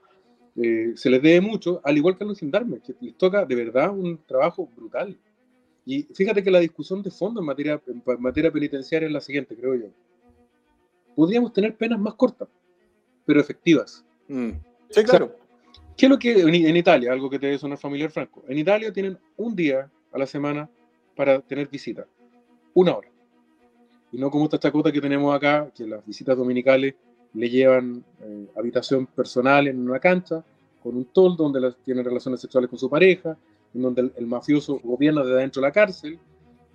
eh, 0.56 0.94
se 0.96 1.10
les 1.10 1.22
debe 1.22 1.42
mucho, 1.42 1.82
al 1.84 1.98
igual 1.98 2.18
que 2.18 2.24
a 2.24 2.28
los 2.28 2.40
gendarmes, 2.40 2.82
que 2.82 2.94
les 3.02 3.18
toca 3.18 3.46
de 3.46 3.56
verdad 3.56 3.92
un 3.92 4.20
trabajo 4.26 4.70
brutal. 4.76 5.18
Y 5.86 6.04
fíjate 6.04 6.44
que 6.44 6.52
la 6.52 6.60
discusión 6.60 7.02
de 7.02 7.12
fondo 7.12 7.40
en 7.40 7.46
materia, 7.46 7.82
en 7.88 8.04
materia 8.20 8.52
penitenciaria 8.52 9.08
es 9.08 9.14
la 9.14 9.20
siguiente, 9.20 9.56
creo 9.56 9.76
yo. 9.76 9.88
Podríamos 11.16 11.52
tener 11.54 11.76
penas 11.76 12.00
más 12.00 12.14
cortas, 12.16 12.48
pero 13.26 13.40
efectivas. 13.40 14.06
Mm. 14.28 14.52
Sí, 14.90 15.04
claro. 15.04 15.36
¿Qué 15.98 16.06
es 16.06 16.10
lo 16.10 16.18
que 16.18 16.40
en, 16.40 16.54
en 16.54 16.78
Italia, 16.78 17.12
algo 17.12 17.30
que 17.30 17.40
te 17.40 17.48
debe 17.48 17.60
sonar 17.60 17.78
familiar, 17.78 18.12
Franco? 18.12 18.44
En 18.48 18.58
Italia 18.58 18.94
tienen 18.94 19.18
un 19.38 19.56
día 19.56 19.92
a 20.12 20.18
la 20.18 20.26
semana 20.26 20.70
para 21.16 21.40
tener 21.42 21.68
visita, 21.68 22.08
una 22.74 22.96
hora. 22.96 23.13
Y 24.14 24.18
no 24.18 24.32
como 24.32 24.46
esta 24.46 24.60
chacota 24.60 24.92
que 24.92 25.02
tenemos 25.02 25.36
acá, 25.36 25.70
que 25.76 25.86
las 25.86 26.06
visitas 26.06 26.38
dominicales 26.38 26.96
le 27.34 27.50
llevan 27.50 28.04
eh, 28.22 28.48
habitación 28.56 29.08
personal 29.08 29.68
en 29.68 29.90
una 29.90 30.00
cancha, 30.00 30.44
con 30.82 30.96
un 30.96 31.06
toldo 31.06 31.44
donde 31.44 31.60
las, 31.60 31.76
tienen 31.78 32.06
relaciones 32.06 32.40
sexuales 32.40 32.70
con 32.70 32.80
su 32.80 32.90
pareja, 32.90 33.36
en 33.74 33.82
donde 33.82 34.02
el, 34.02 34.14
el 34.16 34.28
mafioso 34.28 34.80
gobierna 34.84 35.24
desde 35.24 35.40
dentro 35.40 35.62
de 35.62 35.68
la 35.68 35.72
cárcel, 35.72 36.20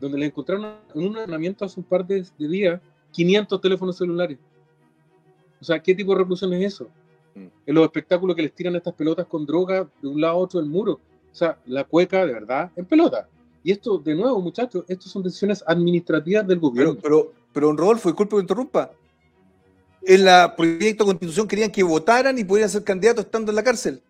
donde 0.00 0.18
le 0.18 0.26
encontraron 0.26 0.74
en 0.94 1.06
un 1.06 1.16
allanamiento 1.16 1.64
hace 1.64 1.78
un 1.78 1.86
par 1.86 2.06
de, 2.06 2.26
de 2.36 2.48
días 2.48 2.80
500 3.12 3.60
teléfonos 3.60 3.96
celulares. 3.96 4.38
O 5.60 5.64
sea, 5.64 5.80
¿qué 5.80 5.94
tipo 5.94 6.12
de 6.12 6.18
reclusión 6.18 6.52
es 6.52 6.74
eso? 6.74 6.88
en 7.66 7.74
los 7.74 7.84
espectáculos 7.84 8.34
que 8.34 8.42
les 8.42 8.52
tiran 8.52 8.74
estas 8.76 8.94
pelotas 8.94 9.26
con 9.26 9.46
droga 9.46 9.88
de 10.02 10.08
un 10.08 10.20
lado 10.20 10.34
a 10.34 10.36
otro 10.36 10.60
del 10.60 10.68
muro. 10.68 11.00
O 11.30 11.34
sea, 11.34 11.58
la 11.66 11.84
cueca 11.84 12.26
de 12.26 12.32
verdad 12.32 12.70
en 12.74 12.84
pelota. 12.84 13.28
Y 13.68 13.72
esto, 13.72 13.98
de 13.98 14.14
nuevo, 14.14 14.40
muchachos, 14.40 14.82
estos 14.88 15.12
son 15.12 15.22
decisiones 15.22 15.62
administrativas 15.66 16.46
del 16.48 16.58
gobierno. 16.58 16.94
Pero, 17.02 17.26
pero, 17.26 17.32
pero 17.52 17.66
don 17.66 17.76
Rodolfo, 17.76 18.08
disculpe 18.08 18.36
que 18.36 18.40
interrumpa. 18.40 18.92
En 20.00 20.24
la 20.24 20.56
proyecto 20.56 21.04
de 21.04 21.08
constitución 21.10 21.46
querían 21.46 21.70
que 21.70 21.82
votaran 21.82 22.38
y 22.38 22.44
pudieran 22.44 22.70
ser 22.70 22.82
candidatos 22.82 23.26
estando 23.26 23.52
en 23.52 23.56
la 23.56 23.62
cárcel. 23.62 24.00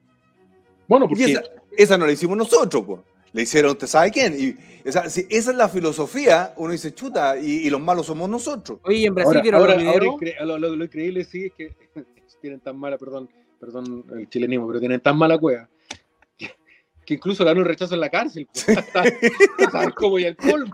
bueno, 0.87 1.09
porque 1.09 1.25
esa, 1.25 1.42
esa 1.77 1.99
no 1.99 2.07
la 2.07 2.12
hicimos 2.12 2.37
nosotros, 2.37 2.85
pues. 2.87 3.01
La 3.33 3.42
hicieron 3.42 3.73
usted 3.73 3.88
sabe 3.88 4.12
quién. 4.12 4.37
Y 4.38 4.57
esa, 4.88 5.11
si 5.11 5.27
esa 5.29 5.51
es 5.51 5.57
la 5.57 5.68
filosofía, 5.68 6.55
uno 6.57 6.71
dice 6.71 6.94
chuta, 6.94 7.37
y, 7.37 7.66
y 7.66 7.71
los 7.71 7.81
malos 7.81 8.07
somos 8.07 8.31
nosotros. 8.31 8.79
Oye, 8.85 9.07
en 9.07 9.14
Brasil 9.16 9.38
ahora, 9.38 9.42
vieron 9.42 9.61
ahora, 9.61 9.90
ahora 9.90 10.07
incre- 10.07 10.40
lo, 10.47 10.57
lo- 10.57 10.77
lo 10.77 10.85
increíble 10.85 11.25
sí 11.25 11.47
es 11.47 11.53
que 11.55 11.75
tienen 12.40 12.61
tan 12.61 12.79
mala, 12.79 12.97
perdón, 12.97 13.29
perdón 13.59 14.05
el 14.16 14.29
chilenismo, 14.29 14.68
pero 14.68 14.79
tienen 14.79 15.01
tan 15.01 15.18
mala 15.18 15.37
cueva 15.37 15.68
que 17.09 17.14
incluso 17.14 17.42
ganó 17.42 17.61
el 17.61 17.66
rechazo 17.66 17.94
en 17.94 18.01
la 18.01 18.11
cárcel. 18.11 18.47
pues. 18.53 18.66
¿Sabes 18.92 19.94
cómo 19.97 20.18
ya 20.18 20.29
el 20.29 20.37
colmo? 20.37 20.71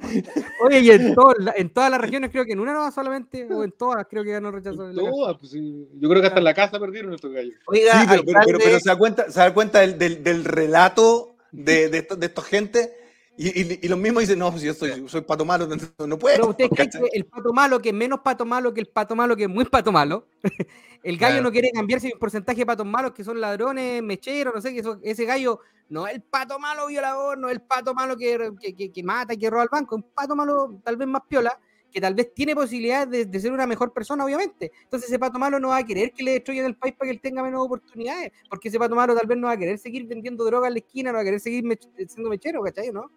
Oye, 0.66 0.81
y 0.81 0.90
en, 0.90 1.14
todo- 1.14 1.33
en 1.55 1.70
todas 1.70 1.92
las 1.92 2.01
regiones, 2.01 2.31
creo 2.33 2.44
que 2.44 2.55
en 2.55 2.59
una 2.59 2.73
no 2.73 2.90
solamente, 2.90 3.47
o 3.53 3.62
en 3.62 3.70
todas, 3.70 4.05
creo 4.11 4.25
que 4.25 4.33
ganó 4.33 4.51
rechazo. 4.51 4.88
en 4.90 4.97
la 4.97 5.03
cárcel. 5.03 5.12
Todas, 5.14 5.37
pues, 5.38 5.53
sí. 5.53 5.88
Yo 5.94 6.09
creo 6.09 6.20
que 6.20 6.27
hasta 6.27 6.40
en 6.40 6.44
la 6.44 6.55
casa 6.55 6.81
perdieron 6.81 7.14
estos 7.14 7.31
gallos. 7.31 7.55
Oiga, 7.66 8.01
Sí, 8.01 8.07
pero, 8.11 8.23
pero, 8.25 8.40
pero- 8.47 8.59
pero 8.59 8.81
se 8.81 8.88
da 8.88 8.97
cuenta, 8.99 9.31
se 9.31 9.38
da 9.38 9.55
cuenta 9.55 9.79
del, 9.79 9.97
del- 9.97 10.25
del 10.25 10.44
relato 10.44 11.37
de, 11.53 11.88
de, 11.88 11.99
esto- 11.99 12.16
de 12.16 12.27
esta 12.27 12.42
gente 12.42 12.92
y, 13.37 13.49
y- 13.49 13.79
y 13.83 13.88
los 13.88 13.99
mismos 13.99 14.23
dicen, 14.23 14.38
no, 14.38 14.51
pues 14.51 14.62
yo 14.62 14.73
soy, 14.75 15.09
soy 15.09 15.20
pato 15.23 15.44
malo, 15.44 15.66
no, 15.99 16.07
no 16.07 16.18
puedo. 16.18 16.37
Pero 16.37 16.49
ustedes 16.51 16.70
creen 16.70 16.90
¿cachai? 16.90 17.11
que 17.11 17.16
el 17.16 17.25
pato 17.27 17.53
malo, 17.53 17.81
que 17.81 17.88
es 17.90 17.94
menos 17.94 18.20
pato 18.20 18.44
malo 18.44 18.73
que 18.73 18.81
el 18.81 18.87
pato 18.88 19.16
malo, 19.16 19.37
que 19.37 19.44
es 19.44 19.49
muy 19.49 19.64
pato 19.64 19.90
malo, 19.92 20.27
el 21.03 21.18
gallo 21.18 21.35
Claro. 21.35 21.42
no 21.44 21.53
quiere 21.53 21.70
cambiarse 21.73 22.11
un 22.12 22.18
porcentaje 22.18 22.59
de 22.61 22.66
patos 22.66 22.87
malos 22.87 23.12
que 23.12 23.25
son 23.25 23.40
ladrones, 23.40 24.03
mecheros, 24.03 24.55
no 24.55 24.61
sé, 24.61 24.73
que 24.73 24.81
eso- 24.81 24.99
ese 25.03 25.25
gallo 25.25 25.61
no 25.88 26.07
es 26.07 26.14
el 26.14 26.23
pato 26.23 26.59
malo 26.59 26.87
violador, 26.87 27.37
no 27.38 27.49
es 27.49 27.55
el 27.55 27.61
pato 27.62 27.92
malo 27.94 28.16
que, 28.16 28.53
que, 28.61 28.75
que- 28.75 28.90
que 28.92 29.03
mata 29.03 29.35
y 29.35 29.38
que 29.38 29.51
roba 29.51 29.64
el 29.64 29.68
banco, 29.70 29.97
es 29.97 30.03
un 30.05 30.11
pato 30.14 30.35
malo 30.37 30.81
tal 30.85 30.97
vez 30.97 31.09
más 31.09 31.23
piola, 31.29 31.59
que 31.92 32.01
tal 32.01 32.14
vez 32.14 32.35
tiene 32.35 32.57
posibilidades 32.57 33.09
de, 33.11 33.25
de 33.27 33.40
ser 33.40 33.53
una 33.53 33.68
mejor 33.68 33.92
persona, 33.92 34.25
obviamente. 34.25 34.73
Entonces 34.83 35.09
ese 35.09 35.16
pato 35.18 35.38
malo 35.38 35.61
no 35.61 35.68
va 35.68 35.77
a 35.77 35.85
querer 35.85 36.11
que 36.12 36.25
le 36.25 36.33
destruyan 36.33 36.66
el 36.66 36.75
país 36.77 36.92
para 36.94 37.09
que 37.09 37.14
él 37.14 37.20
tenga 37.20 37.40
menos 37.42 37.64
oportunidades, 37.64 38.33
porque 38.51 38.66
ese 38.68 38.79
pato 38.81 38.97
malo 38.97 39.14
tal 39.14 39.29
vez 39.29 39.38
no 39.38 39.47
va 39.47 39.53
a 39.53 39.57
querer 39.57 39.79
seguir 39.79 40.05
vendiendo 40.07 40.44
droga 40.44 40.66
en 40.66 40.75
la 40.75 40.79
esquina, 40.81 41.12
no 41.12 41.16
va 41.18 41.23
a 41.23 41.25
querer 41.25 41.38
seguir 41.38 41.62
mech- 41.64 41.87
siendo 42.09 42.31
mechero, 42.31 42.62
¿cachai? 42.62 42.90
¿No? 42.90 43.11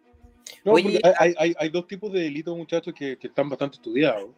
No, 0.63 0.73
Oye, 0.73 0.99
hay, 1.19 1.33
hay, 1.37 1.55
hay 1.57 1.69
dos 1.69 1.87
tipos 1.87 2.11
de 2.11 2.21
delitos, 2.21 2.55
muchachos, 2.55 2.93
que, 2.93 3.17
que 3.17 3.27
están 3.27 3.49
bastante 3.49 3.75
estudiados. 3.75 4.29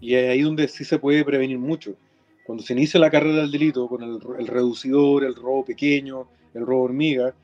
Y 0.00 0.14
es 0.14 0.30
ahí 0.30 0.42
donde 0.42 0.66
sí 0.68 0.84
se 0.84 0.98
puede 0.98 1.24
prevenir 1.24 1.58
mucho. 1.58 1.94
Cuando 2.44 2.64
se 2.64 2.72
inicia 2.72 2.98
la 2.98 3.10
carrera 3.10 3.42
del 3.42 3.52
delito, 3.52 3.88
con 3.88 4.02
el, 4.02 4.18
el 4.38 4.46
reducidor, 4.46 5.24
el 5.24 5.34
robo 5.34 5.64
pequeño, 5.64 6.26
el 6.54 6.66
robo 6.66 6.82
hormiga, 6.82 7.34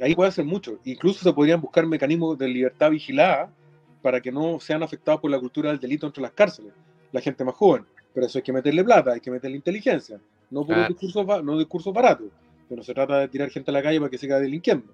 ahí 0.00 0.14
puede 0.14 0.28
hacer 0.28 0.44
mucho. 0.44 0.78
Incluso 0.84 1.22
se 1.22 1.32
podrían 1.32 1.60
buscar 1.60 1.86
mecanismos 1.86 2.36
de 2.38 2.48
libertad 2.48 2.90
vigilada 2.90 3.52
para 4.02 4.20
que 4.20 4.32
no 4.32 4.60
sean 4.60 4.82
afectados 4.82 5.20
por 5.20 5.30
la 5.30 5.38
cultura 5.38 5.70
del 5.70 5.78
delito 5.78 6.06
entre 6.06 6.22
las 6.22 6.32
cárceles, 6.32 6.72
la 7.12 7.20
gente 7.20 7.44
más 7.44 7.54
joven. 7.54 7.84
Pero 8.14 8.26
eso 8.26 8.38
hay 8.38 8.42
que 8.42 8.52
meterle 8.52 8.84
plata, 8.84 9.12
hay 9.12 9.20
que 9.20 9.30
meterle 9.30 9.56
inteligencia, 9.56 10.20
no 10.50 10.64
por 10.64 10.74
Claro. 10.74 10.94
discursos, 10.94 11.44
no 11.44 11.58
discursos 11.58 11.92
baratos. 11.92 12.28
No 12.70 12.82
se 12.82 12.92
trata 12.92 13.20
de 13.20 13.28
tirar 13.28 13.50
gente 13.50 13.70
a 13.70 13.74
la 13.74 13.82
calle 13.82 13.98
para 13.98 14.10
que 14.10 14.18
siga 14.18 14.38
delinquiendo. 14.38 14.92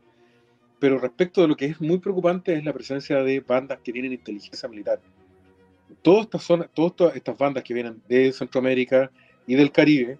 Pero 0.79 0.99
respecto 0.99 1.41
de 1.41 1.49
lo 1.49 1.57
que 1.57 1.67
es 1.67 1.81
muy 1.81 1.99
preocupante 1.99 2.55
es 2.55 2.65
la 2.65 2.73
presencia 2.73 3.23
de 3.23 3.41
bandas 3.41 3.79
que 3.83 3.93
tienen 3.93 4.13
inteligencia 4.13 4.69
militar. 4.69 5.01
Todas 6.03 6.25
estas, 6.25 6.43
zonas, 6.43 6.69
todas 6.75 7.17
estas- 7.17 7.39
bandas 7.39 7.65
que 7.65 7.75
vienen 7.75 8.03
de 8.09 8.33
Centroamérica 8.33 9.11
y 9.47 9.55
del 9.55 9.71
Caribe 9.71 10.19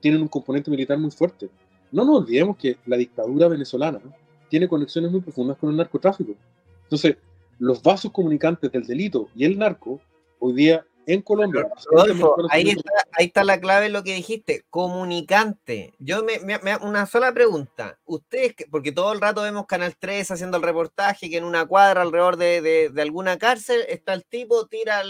tienen 0.00 0.20
un 0.20 0.28
componente 0.28 0.70
militar 0.70 0.98
muy 0.98 1.10
fuerte. 1.10 1.48
No 1.90 2.04
nos 2.04 2.22
olvidemos 2.22 2.56
que 2.56 2.76
la 2.86 2.96
dictadura 2.96 3.48
venezolana 3.48 4.00
tiene 4.48 4.68
conexiones 4.68 5.10
muy 5.10 5.20
profundas 5.20 5.56
con 5.56 5.70
el 5.70 5.76
narcotráfico. 5.76 6.34
Entonces, 6.82 7.16
los 7.58 7.82
vasos 7.82 8.10
comunicantes 8.10 8.70
del 8.72 8.84
delito 8.84 9.28
y 9.34 9.44
el 9.44 9.58
narco 9.58 10.00
hoy 10.38 10.52
día 10.54 10.84
en 11.06 11.22
Colombia. 11.22 11.68
Rodolfo, 11.90 12.36
ahí 12.50 12.70
está, 12.70 12.92
ahí 13.12 13.26
está 13.26 13.44
la 13.44 13.60
clave 13.60 13.84
de 13.84 13.88
lo 13.90 14.02
que 14.02 14.14
dijiste, 14.14 14.64
comunicante. 14.70 15.94
Yo 15.98 16.22
me, 16.22 16.38
una 16.80 17.06
sola 17.06 17.32
pregunta. 17.32 17.98
Ustedes, 18.04 18.54
porque 18.70 18.92
todo 18.92 19.12
el 19.12 19.20
rato 19.20 19.42
vemos 19.42 19.66
Canal 19.66 19.96
3 19.98 20.30
haciendo 20.30 20.56
el 20.56 20.62
reportaje 20.62 21.30
que 21.30 21.38
en 21.38 21.44
una 21.44 21.66
cuadra 21.66 22.02
alrededor 22.02 22.36
de, 22.36 22.90
de, 22.90 23.02
alguna 23.02 23.38
cárcel 23.38 23.84
está 23.88 24.14
el 24.14 24.24
tipo, 24.24 24.66
tira 24.66 25.02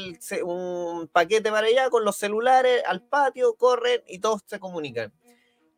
un 0.45 1.09
paquete 1.13 1.51
para 1.51 1.67
allá 1.67 1.91
con 1.91 2.05
los 2.05 2.17
celulares 2.17 2.83
al 2.87 3.03
patio, 3.03 3.55
corren 3.55 4.03
y 4.07 4.19
todos 4.19 4.43
se 4.47 4.59
comunican. 4.59 5.13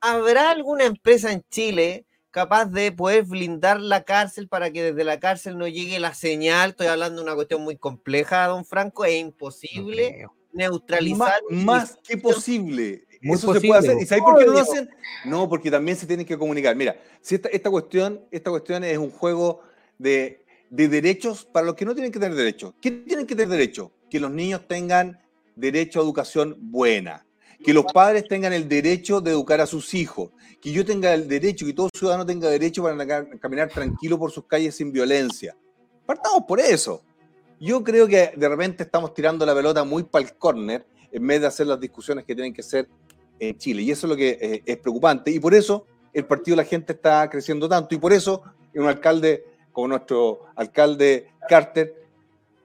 ¿Habrá 0.01 0.51
alguna 0.51 0.85
empresa 0.85 1.33
en 1.33 1.43
Chile 1.51 2.07
capaz 2.35 2.65
de 2.65 2.91
poder 2.91 3.23
blindar 3.23 3.81
la 3.81 4.03
cárcel 4.03 4.49
para 4.49 4.73
que 4.73 4.83
desde 4.83 5.05
la 5.05 5.21
cárcel 5.21 5.57
no 5.57 5.69
llegue 5.69 6.01
la 6.01 6.15
señal. 6.15 6.71
Estoy 6.71 6.89
hablando 6.89 7.21
de 7.21 7.23
una 7.23 7.37
cuestión 7.37 7.63
muy 7.63 7.77
compleja, 7.77 8.49
don 8.49 8.65
Franco, 8.65 9.05
es 9.05 9.21
imposible 9.21 10.27
neutralizar. 10.53 11.41
Más, 11.49 11.97
que 12.03 12.19
posible. 12.19 13.05
Eso 13.23 13.55
se 13.55 13.61
puede 13.61 13.79
hacer. 13.79 14.03
¿Y 14.03 14.07
sabéis 14.07 14.25
por 14.25 14.37
qué 14.37 14.47
no 14.47 14.53
lo 14.53 14.59
hacen? 14.59 14.91
No, 15.25 15.49
porque 15.49 15.71
también 15.71 15.97
se 15.97 16.09
tienen 16.09 16.27
que 16.27 16.37
comunicar. 16.37 16.75
Mira, 16.75 16.97
si 17.21 17.37
esta, 17.37 17.71
cuestión, 17.71 18.21
esta 18.33 18.51
cuestión 18.51 18.83
es 18.83 18.99
un 18.99 19.11
juego 19.11 19.61
de, 19.97 20.45
de 20.71 20.89
derechos 20.89 21.45
para 21.45 21.65
los 21.65 21.77
que 21.77 21.85
no 21.85 21.95
tienen 21.95 22.11
que 22.11 22.19
tener 22.19 22.37
derechos. 22.37 22.75
¿Qué 22.81 22.91
tienen 22.91 23.29
que 23.29 23.37
tener 23.37 23.51
derecho? 23.51 23.93
Que 24.11 24.19
los 24.19 24.33
niños 24.33 24.67
tengan 24.67 25.21
derecho 25.55 26.01
a 26.01 26.03
educación 26.03 26.57
buena, 26.59 27.25
que 27.65 27.73
los 27.73 27.87
padres 27.87 28.29
tengan 28.29 28.53
el 28.53 28.69
derecho 28.69 29.23
de 29.23 29.31
educar 29.31 29.61
a 29.61 29.67
sus 29.67 29.95
hijos, 29.95 30.31
que 30.61 30.71
yo 30.71 30.85
tenga 30.85 31.15
el 31.15 31.27
derecho, 31.27 31.65
que 31.65 31.73
todo 31.73 31.89
ciudadano 31.93 32.27
tenga 32.27 32.49
derecho 32.51 32.83
para 32.83 33.27
caminar 33.39 33.71
tranquilo 33.71 34.19
por 34.19 34.31
sus 34.31 34.45
calles 34.45 34.77
sin 34.77 34.93
violencia. 34.93 35.57
Partamos 36.05 36.45
por 36.47 36.61
eso. 36.61 37.03
Yo 37.59 37.83
creo 37.83 38.07
que 38.07 38.33
de 38.37 38.49
repente 38.49 38.83
estamos 38.83 39.15
tirando 39.15 39.47
la 39.47 39.55
pelota 39.55 39.83
muy 39.83 40.03
para 40.03 40.27
el 40.27 40.37
córner 40.37 40.87
en 41.11 41.27
vez 41.27 41.41
de 41.41 41.47
hacer 41.47 41.67
las 41.67 41.81
discusiones 41.81 42.27
que 42.27 42.35
tienen 42.35 42.53
que 42.53 42.63
ser 42.63 42.87
en 43.39 43.57
Chile. 43.57 43.81
Y 43.81 43.91
eso 43.91 44.07
es 44.07 44.11
lo 44.11 44.17
que 44.17 44.39
eh, 44.41 44.63
es 44.67 44.77
preocupante. 44.77 45.31
Y 45.31 45.41
por 45.41 45.55
eso 45.55 45.87
el 46.13 46.27
partido 46.27 46.57
de 46.57 46.63
la 46.63 46.69
gente 46.69 46.93
está 46.93 47.29
creciendo 47.31 47.67
tanto. 47.67 47.95
Y 47.95 47.99
por 47.99 48.13
eso 48.13 48.43
un 48.75 48.87
alcalde 48.87 49.45
como 49.73 49.89
nuestro 49.89 50.41
alcalde 50.55 51.31
Carter 51.49 51.95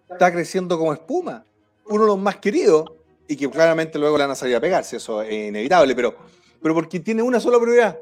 está 0.09 0.29
creciendo 0.31 0.77
como 0.77 0.91
espuma. 0.91 1.45
Uno 1.85 2.01
de 2.01 2.07
los 2.07 2.19
más 2.19 2.35
queridos 2.37 2.98
y 3.29 3.37
que 3.37 3.49
claramente 3.49 3.97
luego 3.97 4.17
le 4.17 4.23
van 4.25 4.31
a 4.31 4.35
salir 4.35 4.57
a 4.57 4.59
pegarse, 4.59 4.97
eso 4.97 5.21
es 5.21 5.31
inevitable, 5.31 5.95
pero 5.95 6.17
pero 6.61 6.73
porque 6.73 6.99
tiene 6.99 7.21
una 7.21 7.39
sola 7.39 7.59
prioridad, 7.59 7.99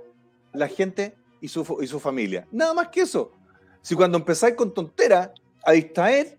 la 0.54 0.68
gente 0.68 1.16
y 1.42 1.48
su, 1.48 1.78
y 1.82 1.88
su 1.88 2.00
familia. 2.00 2.48
Nada 2.52 2.74
más 2.74 2.90
que 2.90 3.02
eso. 3.02 3.32
Si 3.82 3.96
cuando 3.96 4.18
empezáis 4.18 4.56
con 4.56 4.74
tontera 4.74 5.34
a 5.64 5.72
distraer, 5.74 6.38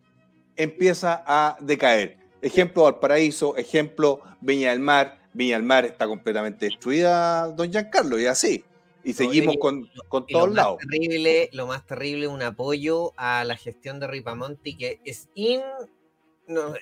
empieza 0.57 1.23
a 1.27 1.57
decaer. 1.61 2.19
Ejemplo 2.43 2.85
Valparaíso, 2.85 3.57
ejemplo 3.57 4.21
Viña 4.41 4.71
del 4.71 4.81
Mar. 4.81 5.19
Viña 5.33 5.57
del 5.57 5.65
Mar 5.65 5.85
está 5.85 6.07
completamente 6.07 6.67
destruida, 6.67 7.49
don 7.49 7.71
Giancarlo, 7.71 8.19
y 8.19 8.27
así. 8.27 8.65
Y 9.05 9.13
seguimos 9.13 9.57
con, 9.61 9.89
con 10.09 10.27
todos 10.27 10.53
lados. 10.53 10.79
Terrible, 10.79 11.49
lo 11.53 11.67
más 11.67 11.87
terrible, 11.87 12.27
un 12.27 12.43
apoyo 12.43 13.13
a 13.17 13.45
la 13.45 13.57
gestión 13.57 14.01
de 14.01 14.09
Ripamonti 14.09 14.77
que 14.77 15.01
es, 15.05 15.29
in, 15.35 15.63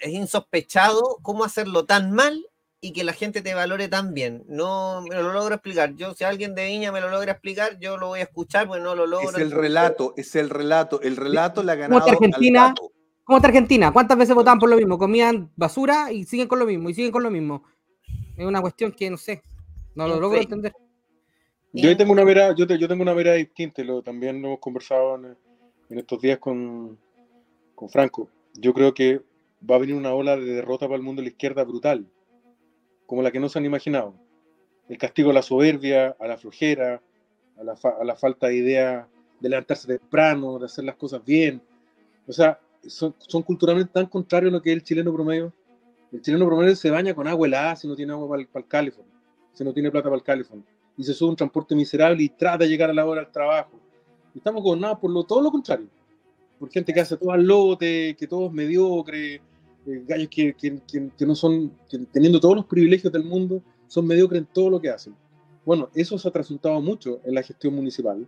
es 0.01 0.13
insospechado 0.13 1.19
cómo 1.23 1.45
hacerlo 1.45 1.85
tan 1.85 2.13
mal 2.13 2.47
y 2.81 2.93
que 2.93 3.05
la 3.05 3.13
gente 3.13 3.43
te 3.43 3.55
valore 3.55 3.89
tan 3.89 4.15
bien. 4.15 4.45
No 4.49 5.03
me 5.03 5.15
lo 5.17 5.33
logro 5.33 5.55
explicar. 5.55 5.95
Yo, 5.97 6.15
si 6.15 6.25
alguien 6.25 6.55
de 6.55 6.67
Viña 6.67 6.93
me 6.93 7.01
lo 7.01 7.11
logra 7.11 7.33
explicar, 7.33 7.79
yo 7.81 7.97
lo 7.97 8.09
voy 8.09 8.21
a 8.21 8.25
escuchar, 8.25 8.69
pues 8.69 8.83
no 8.83 8.95
lo 8.95 9.07
logro. 9.07 9.31
Es 9.31 9.39
el 9.39 9.51
relato, 9.51 10.15
es 10.17 10.37
el 10.37 10.51
relato. 10.51 11.01
El 11.03 11.17
relato 11.17 11.63
la 11.63 11.75
ganado. 11.75 12.01
¿Cómo 12.01 12.13
está 12.15 12.25
Argentina? 12.27 12.75
¿Cómo 13.25 13.39
está 13.39 13.49
Argentina? 13.49 13.93
¿Cuántas 13.93 14.19
veces 14.19 14.35
votaban 14.35 14.59
por 14.59 14.71
lo 14.71 14.77
mismo? 14.77 14.99
Comían 14.99 15.51
basura 15.57 16.13
y 16.13 16.25
siguen 16.25 16.47
con 16.47 16.61
lo 16.61 16.67
mismo, 16.67 16.89
y 16.89 16.95
siguen 16.95 17.11
con 17.11 17.23
lo 17.25 17.31
mismo. 17.31 17.65
Es 18.37 18.47
una 18.47 18.61
cuestión 18.61 18.93
que 18.93 19.11
no 19.11 19.17
sé. 19.17 19.43
No 19.95 20.07
lo 20.07 20.21
logro 20.21 20.39
entender. 20.39 20.73
Yo 21.73 21.97
tengo 21.97 22.13
una 22.13 22.25
vera, 22.25 22.55
yo, 22.55 22.67
yo 22.67 22.89
tengo 22.89 23.03
una 23.03 23.13
vera 23.15 23.33
distinta, 23.35 23.83
lo, 23.83 24.03
también 24.03 24.41
lo 24.41 24.49
hemos 24.49 24.61
conversado 24.61 25.17
en, 25.17 25.37
en 25.91 25.99
estos 25.99 26.21
días 26.21 26.39
con, 26.39 26.99
con 27.75 27.89
Franco. 27.89 28.29
Yo 28.55 28.73
creo 28.73 28.95
que 28.95 29.21
va 29.69 29.77
a 29.77 29.79
venir 29.79 29.95
una 29.95 30.14
ola 30.14 30.37
de 30.37 30.45
derrota 30.45 30.87
para 30.87 30.97
el 30.97 31.03
mundo 31.03 31.21
de 31.21 31.27
la 31.27 31.31
izquierda 31.31 31.64
brutal 31.64 32.07
como 33.07 33.23
la 33.23 33.31
que 33.31 33.40
no 33.40 33.49
se 33.49 33.59
han 33.59 33.64
imaginado. 33.64 34.14
El 34.88 34.99
castigo 34.99 35.31
a 35.31 35.35
la 35.35 35.42
soberbia, 35.42 36.16
a 36.19 36.27
la 36.27 36.37
flojera, 36.37 37.01
a 37.57 38.05
la, 38.05 38.16
falta 38.16 38.49
de 38.49 38.57
idea 38.57 39.09
de 39.40 39.49
levantarse 39.49 39.87
temprano, 39.87 40.59
de 40.59 40.66
hacer 40.66 40.85
las 40.85 40.97
cosas 40.97 41.25
bien. 41.25 41.62
O 42.27 42.33
sea, 42.33 42.61
son, 42.87 43.14
culturalmente 43.42 43.92
tan 43.92 44.07
contrarios 44.07 44.53
a 44.53 44.57
lo 44.57 44.62
que 44.62 44.71
es 44.71 44.77
el 44.77 44.83
chileno 44.83 45.12
promedio. 45.12 45.53
El 46.12 46.21
chileno 46.21 46.47
promedio 46.47 46.77
se 46.77 46.90
baña 46.90 47.14
con 47.14 47.27
agua 47.27 47.47
helada 47.47 47.77
si 47.77 47.88
no 47.88 47.97
tiene 47.97 48.12
agua 48.12 48.29
para 48.29 48.42
el, 48.42 48.49
para 48.49 48.92
si 49.53 49.64
no 49.64 49.73
tiene 49.73 49.90
plata 49.90 50.05
para 50.05 50.16
el 50.16 50.23
califón. 50.23 50.64
Y 50.97 51.05
se 51.05 51.14
sube 51.14 51.31
un 51.31 51.37
transporte 51.37 51.75
miserable 51.75 52.23
y 52.23 52.29
trata 52.29 52.59
de 52.59 52.69
llegar 52.69 52.90
a 52.90 52.95
la 52.95 53.07
hora 53.07 53.23
del 53.23 53.33
trabajo. 53.33 53.81
Estamos 54.35 54.62
gobernados 54.62 54.99
por 54.99 55.11
lo, 55.11 55.25
todo 55.25 55.40
lo 55.40 55.51
contrario. 55.51 55.88
Por 56.59 56.71
gente 56.71 56.92
que 56.92 57.01
hace 57.01 57.16
todo 57.16 57.33
al 57.33 57.45
lote, 57.45 58.16
que 58.19 58.27
todo 58.27 58.47
es 58.47 58.53
mediocre, 58.53 59.35
eh, 59.35 59.40
gallos 60.07 60.29
que, 60.29 60.55
que, 60.55 60.81
que, 61.16 61.27
no 61.27 61.35
son, 61.35 61.73
teniendo 62.12 62.40
todos 62.40 62.57
los 62.57 62.64
privilegios 62.64 63.12
del 63.12 63.25
mundo, 63.25 63.62
son 63.87 64.07
mediocres 64.07 64.40
en 64.40 64.47
todo 64.47 64.71
lo 64.71 64.81
que 64.81 64.90
hacen. 64.90 65.14
Bueno, 65.64 65.90
eso 65.95 66.19
se 66.19 66.29
ha 66.29 66.31
resultado 66.31 66.81
mucho 66.81 67.21
en 67.25 67.35
la 67.35 67.42
gestión 67.42 67.75
municipal. 67.75 68.27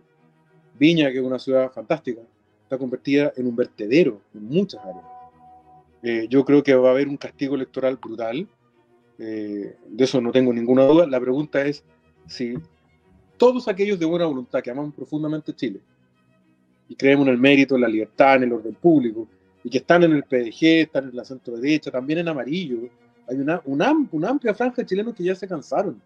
Viña, 0.77 1.11
que 1.11 1.17
es 1.17 1.23
una 1.23 1.39
ciudad 1.39 1.71
fantástica, 1.71 2.21
está 2.63 2.77
convertida 2.77 3.33
en 3.35 3.47
un 3.47 3.55
vertedero 3.55 4.21
en 4.33 4.45
muchas 4.45 4.81
áreas. 4.81 5.05
Eh, 6.01 6.27
yo 6.29 6.45
creo 6.45 6.63
que 6.63 6.73
va 6.75 6.89
a 6.89 6.91
haber 6.91 7.07
un 7.07 7.17
castigo 7.17 7.55
electoral 7.55 7.97
brutal. 7.97 8.47
Eh, 9.17 9.75
de 9.87 10.03
eso 10.03 10.21
no 10.21 10.31
tengo 10.31 10.53
ninguna 10.53 10.85
duda. 10.85 11.07
La 11.07 11.19
pregunta 11.19 11.65
es 11.65 11.83
si 12.27 12.53
todos 13.37 13.67
aquellos 13.67 13.99
de 13.99 14.05
buena 14.05 14.25
voluntad 14.25 14.61
que 14.61 14.71
aman 14.71 14.91
profundamente 14.91 15.53
Chile 15.53 15.81
y 16.89 16.95
creemos 16.95 17.27
en 17.27 17.33
el 17.33 17.39
mérito, 17.39 17.75
en 17.75 17.81
la 17.81 17.87
libertad, 17.87 18.37
en 18.37 18.43
el 18.43 18.53
orden 18.53 18.73
público, 18.73 19.27
y 19.63 19.69
que 19.69 19.77
están 19.77 20.03
en 20.03 20.13
el 20.13 20.23
PDG, 20.23 20.81
están 20.81 21.09
en 21.09 21.15
la 21.15 21.23
centro 21.23 21.55
derecha, 21.55 21.91
también 21.91 22.19
en 22.19 22.27
amarillo. 22.27 22.89
Hay 23.27 23.37
una, 23.37 23.61
una, 23.65 23.93
una, 24.11 24.29
amplia 24.29 24.55
franja 24.55 24.81
de 24.81 24.87
chilenos 24.87 25.13
que 25.13 25.23
ya 25.23 25.35
se 25.35 25.47
cansaron. 25.47 26.01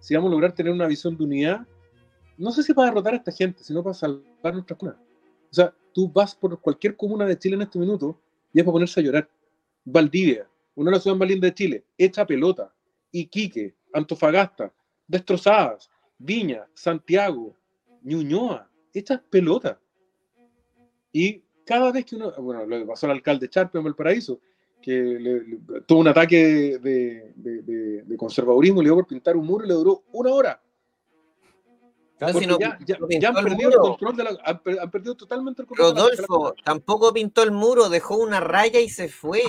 Si 0.00 0.14
vamos 0.14 0.28
a 0.28 0.32
lograr 0.32 0.52
tener 0.52 0.72
una 0.72 0.86
visión 0.86 1.16
de 1.16 1.24
unidad, 1.24 1.66
no 2.38 2.50
sé 2.50 2.62
si 2.62 2.72
para 2.72 2.88
derrotar 2.88 3.12
a 3.12 3.16
esta 3.18 3.30
gente, 3.30 3.62
sino 3.62 3.82
para 3.82 3.94
salvar 3.94 4.54
nuestra 4.54 4.76
comuna. 4.76 4.98
O 5.50 5.54
sea, 5.54 5.74
tú 5.92 6.10
vas 6.10 6.34
por 6.34 6.58
cualquier 6.60 6.96
comuna 6.96 7.26
de 7.26 7.38
Chile 7.38 7.56
en 7.56 7.62
este 7.62 7.78
minuto 7.78 8.18
y 8.54 8.58
es 8.58 8.64
para 8.64 8.72
ponerse 8.72 9.00
a 9.00 9.02
llorar. 9.02 9.28
Valdivia, 9.84 10.48
una 10.74 10.90
de 10.90 10.96
las 10.96 11.02
ciudades 11.02 11.18
más 11.20 11.28
lindas 11.28 11.50
de 11.50 11.54
Chile, 11.54 11.84
hecha 11.98 12.26
pelota. 12.26 12.72
Iquique, 13.12 13.74
Antofagasta, 13.92 14.72
destrozadas. 15.06 15.90
Viña, 16.18 16.66
Santiago, 16.72 17.54
Ñuñoa, 18.02 18.70
hechas 18.94 19.20
pelota. 19.28 19.78
Y 21.16 21.42
cada 21.64 21.90
vez 21.92 22.04
que 22.04 22.14
uno, 22.14 22.30
bueno, 22.36 22.66
lo 22.66 22.86
pasó 22.86 23.06
al 23.06 23.12
alcalde 23.12 23.48
Charpe 23.48 23.78
en 23.78 23.84
Valparaíso, 23.84 24.38
que 24.82 25.58
tuvo 25.86 26.00
un 26.00 26.08
ataque 26.08 26.78
de, 26.78 27.32
de, 27.34 28.02
de, 28.02 28.16
conservadurismo, 28.18 28.82
le 28.82 28.88
dio 28.88 28.96
por 28.96 29.06
pintar 29.06 29.34
un 29.34 29.46
muro 29.46 29.64
y 29.64 29.68
le 29.68 29.72
duró 29.72 30.02
una 30.12 30.30
hora. 30.30 30.62
ya, 32.20 32.78
ya, 32.84 33.28
han 33.30 33.44
perdido 33.44 33.70
el 33.70 33.76
control 33.76 34.14
de 34.14 34.24
la, 34.24 34.38
han, 34.44 34.90
perdido 34.90 35.14
totalmente 35.14 35.62
el 35.62 35.68
control. 35.68 35.96
Rodolfo, 35.96 36.54
tampoco 36.62 37.14
pintó 37.14 37.42
el 37.44 37.50
muro, 37.50 37.88
dejó 37.88 38.18
una 38.18 38.40
raya 38.40 38.78
y 38.80 38.90
se 38.90 39.08
fue. 39.08 39.40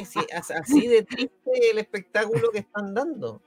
así 0.56 0.88
de 0.88 1.04
triste 1.04 1.52
el 1.70 1.80
espectáculo 1.80 2.50
que 2.50 2.60
están 2.60 2.94
dando. 2.94 3.42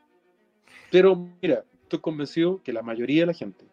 Pero 0.90 1.26
mira, 1.40 1.64
estoy 1.84 2.00
convencido 2.00 2.62
que 2.62 2.74
la 2.74 2.82
mayoría 2.82 3.22
de 3.22 3.28
la 3.28 3.34
gente, 3.34 3.64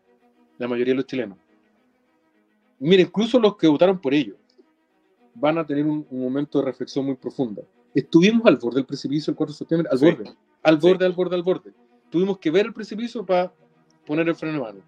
la 0.57 0.69
mayoría 0.69 0.93
de 0.93 0.99
los 0.99 1.05
chilenos, 1.05 1.37
mira, 2.79 3.01
incluso 3.01 3.39
los 3.39 3.57
que 3.57 3.67
votaron 3.67 3.99
por 3.99 4.13
ellos, 4.13 4.37
van 5.33 5.57
a 5.57 5.65
tener 5.65 5.85
un, 5.85 6.05
momento 6.11 6.59
de 6.59 6.65
reflexión 6.65 7.05
muy 7.05 7.15
profunda. 7.15 7.61
Estuvimos 7.93 8.45
al 8.45 8.57
borde 8.57 8.77
del 8.77 8.85
precipicio 8.85 9.31
el 9.31 9.37
4 9.37 9.53
de 9.53 9.57
septiembre, 9.57 9.89
al 9.91 9.97
borde, 9.97 10.31
al 10.63 10.77
borde, 10.77 11.05
al 11.05 11.13
borde, 11.13 11.35
al 11.35 11.43
borde. 11.43 11.73
Tuvimos 12.09 12.37
que 12.39 12.51
ver 12.51 12.67
el 12.67 12.73
precipicio 12.73 13.25
para 13.25 13.53
poner 14.05 14.27
el 14.27 14.35
freno 14.35 14.55
de 14.55 14.63
mano. 14.63 14.79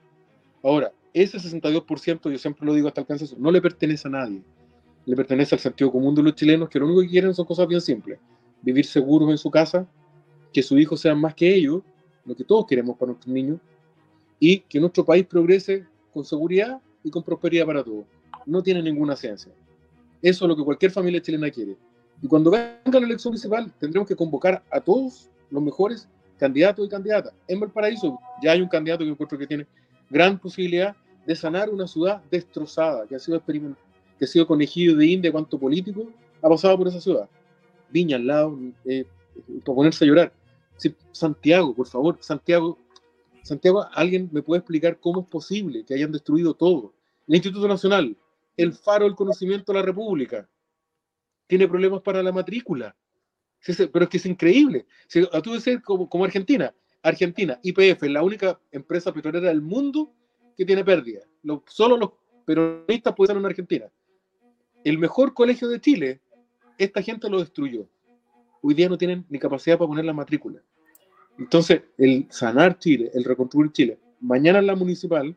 Ahora, 0.63 0.91
ese 1.13 1.37
62%, 1.37 2.31
yo 2.31 2.37
siempre 2.37 2.65
lo 2.65 2.73
digo 2.73 2.87
hasta 2.87 3.01
alcance, 3.01 3.35
no 3.37 3.51
le 3.51 3.61
pertenece 3.61 4.07
a 4.07 4.11
nadie. 4.11 4.41
Le 5.05 5.15
pertenece 5.15 5.55
al 5.55 5.59
sentido 5.59 5.91
común 5.91 6.13
de 6.15 6.23
los 6.23 6.35
chilenos, 6.35 6.69
que 6.69 6.79
lo 6.79 6.85
único 6.85 7.01
que 7.01 7.09
quieren 7.09 7.33
son 7.33 7.45
cosas 7.45 7.67
bien 7.67 7.81
simples. 7.81 8.19
Vivir 8.61 8.85
seguros 8.85 9.29
en 9.29 9.37
su 9.37 9.49
casa, 9.49 9.87
que 10.53 10.61
sus 10.61 10.79
hijos 10.79 10.99
sean 10.99 11.19
más 11.19 11.33
que 11.33 11.53
ellos, 11.53 11.81
lo 12.25 12.35
que 12.35 12.43
todos 12.43 12.65
queremos 12.65 12.97
para 12.97 13.11
nuestros 13.11 13.33
niños, 13.33 13.59
y 14.39 14.59
que 14.61 14.79
nuestro 14.79 15.05
país 15.05 15.25
progrese 15.25 15.85
con 16.13 16.23
seguridad 16.23 16.79
y 17.03 17.09
con 17.09 17.23
prosperidad 17.23 17.65
para 17.65 17.83
todos. 17.83 18.05
No 18.45 18.61
tiene 18.61 18.81
ninguna 18.81 19.15
ciencia. 19.15 19.51
Eso 20.21 20.45
es 20.45 20.49
lo 20.49 20.55
que 20.55 20.63
cualquier 20.63 20.91
familia 20.91 21.21
chilena 21.21 21.49
quiere. 21.49 21.77
Y 22.21 22.27
cuando 22.27 22.51
venga 22.51 22.99
la 22.99 23.05
elección 23.05 23.31
municipal, 23.31 23.71
tendremos 23.79 24.07
que 24.07 24.15
convocar 24.15 24.63
a 24.69 24.81
todos 24.81 25.29
los 25.49 25.63
mejores 25.63 26.07
candidatos 26.37 26.85
y 26.85 26.89
candidatas. 26.89 27.33
En 27.47 27.59
Valparaíso 27.59 28.19
ya 28.41 28.51
hay 28.51 28.61
un 28.61 28.67
candidato 28.67 29.03
que 29.03 29.09
encuentro 29.11 29.37
que 29.37 29.47
tiene 29.47 29.67
gran 30.09 30.37
posibilidad 30.37 30.95
de 31.25 31.35
sanar 31.35 31.69
una 31.69 31.87
ciudad 31.87 32.21
destrozada, 32.29 33.05
que 33.05 33.15
ha 33.15 33.19
sido 33.19 33.37
experimentada, 33.37 33.83
que 34.17 34.25
ha 34.25 34.27
sido 34.27 34.47
conejillo 34.47 34.95
de 34.95 35.05
India 35.05 35.31
cuanto 35.31 35.59
político 35.59 36.09
ha 36.41 36.49
pasado 36.49 36.77
por 36.77 36.87
esa 36.87 36.99
ciudad. 36.99 37.29
Viña 37.89 38.17
al 38.17 38.27
lado, 38.27 38.59
eh, 38.85 39.05
para 39.65 39.75
ponerse 39.75 40.05
a 40.05 40.07
llorar. 40.07 40.33
Sí, 40.77 40.95
Santiago, 41.11 41.73
por 41.73 41.87
favor, 41.87 42.17
Santiago, 42.21 42.77
Santiago, 43.43 43.85
¿alguien 43.93 44.29
me 44.31 44.41
puede 44.41 44.59
explicar 44.59 44.99
cómo 44.99 45.21
es 45.21 45.27
posible 45.27 45.83
que 45.85 45.93
hayan 45.93 46.11
destruido 46.11 46.53
todo? 46.53 46.93
El 47.27 47.35
Instituto 47.35 47.67
Nacional, 47.67 48.17
el 48.57 48.73
faro 48.73 49.05
del 49.05 49.15
conocimiento 49.15 49.71
de 49.71 49.79
la 49.79 49.85
República, 49.85 50.49
tiene 51.47 51.67
problemas 51.67 52.01
para 52.01 52.21
la 52.21 52.31
matrícula. 52.31 52.95
Pero 53.65 54.03
es 54.03 54.09
que 54.09 54.17
es 54.17 54.25
increíble. 54.25 54.85
Tú 55.43 55.51
como, 55.83 56.23
Argentina, 56.23 56.73
Argentina, 57.01 57.59
IPF, 57.63 58.03
la 58.03 58.23
única 58.23 58.59
empresa 58.71 59.13
petrolera 59.13 59.49
del 59.49 59.61
mundo 59.61 60.13
que 60.55 60.65
tiene 60.65 60.83
pérdida. 60.83 61.21
solo 61.67 61.97
los 61.97 62.11
peronistas 62.45 63.15
pueden 63.15 63.37
en 63.37 63.45
Argentina. 63.45 63.85
El 64.83 64.97
mejor 64.97 65.33
colegio 65.33 65.67
de 65.67 65.81
Chile, 65.81 66.21
esta 66.77 67.01
gente 67.01 67.29
lo 67.29 67.39
destruyó. 67.39 67.87
Hoy 68.61 68.73
día 68.73 68.89
no 68.89 68.97
tienen 68.97 69.25
ni 69.29 69.39
capacidad 69.39 69.77
para 69.77 69.87
poner 69.87 70.05
la 70.05 70.13
matrícula. 70.13 70.61
Entonces, 71.39 71.83
el 71.97 72.27
sanar 72.29 72.77
Chile, 72.79 73.09
el 73.13 73.23
reconstruir 73.23 73.71
Chile, 73.71 73.97
mañana 74.19 74.59
en 74.59 74.67
la 74.67 74.75
municipal 74.75 75.33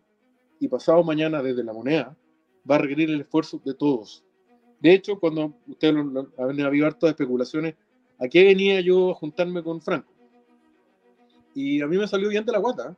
y 0.59 0.67
pasado 0.67 1.05
mañana 1.05 1.41
desde 1.41 1.63
la 1.63 1.73
moneda, 1.73 2.17
va 2.69 2.75
a 2.75 2.79
requerir 2.79 3.11
el 3.11 3.21
esfuerzo 3.21 3.61
de 3.65 3.73
todos. 3.73 4.25
De 4.81 4.93
hecho, 4.93 5.21
cuando 5.21 5.55
ustedes 5.69 5.95
han 5.95 6.61
habido 6.61 6.87
hartas 6.87 7.11
especulaciones, 7.11 7.77
¿a 8.19 8.27
qué 8.27 8.43
venía 8.43 8.81
yo 8.81 9.13
a 9.13 9.15
juntarme 9.15 9.63
con 9.63 9.81
Franco? 9.81 10.13
Y 11.55 11.81
a 11.81 11.87
mí 11.87 11.97
me 11.97 12.09
salió 12.09 12.29
bien 12.29 12.45
de 12.45 12.51
la 12.51 12.59
guata, 12.59 12.97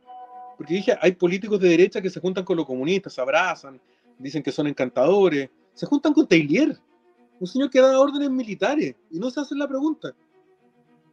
porque 0.57 0.72
dije, 0.72 0.96
hay 0.98 1.12
políticos 1.12 1.61
de 1.61 1.68
derecha 1.68 2.00
que 2.00 2.09
se 2.09 2.20
juntan 2.20 2.44
con 2.44 2.57
los 2.57 2.64
comunistas, 2.64 3.12
se 3.12 3.20
abrazan, 3.20 3.78
dicen 4.18 4.42
que 4.42 4.50
son 4.50 4.66
encantadores, 4.66 5.50
se 5.74 5.84
juntan 5.84 6.14
con 6.14 6.26
Taylor, 6.26 6.74
un 7.38 7.46
señor 7.46 7.68
que 7.68 7.80
da 7.80 8.00
órdenes 8.00 8.30
militares 8.30 8.94
y 9.11 9.18
no 9.18 9.30
se 9.30 9.40
hacen 9.40 9.59
la 9.59 9.68
pregunta 9.68 10.14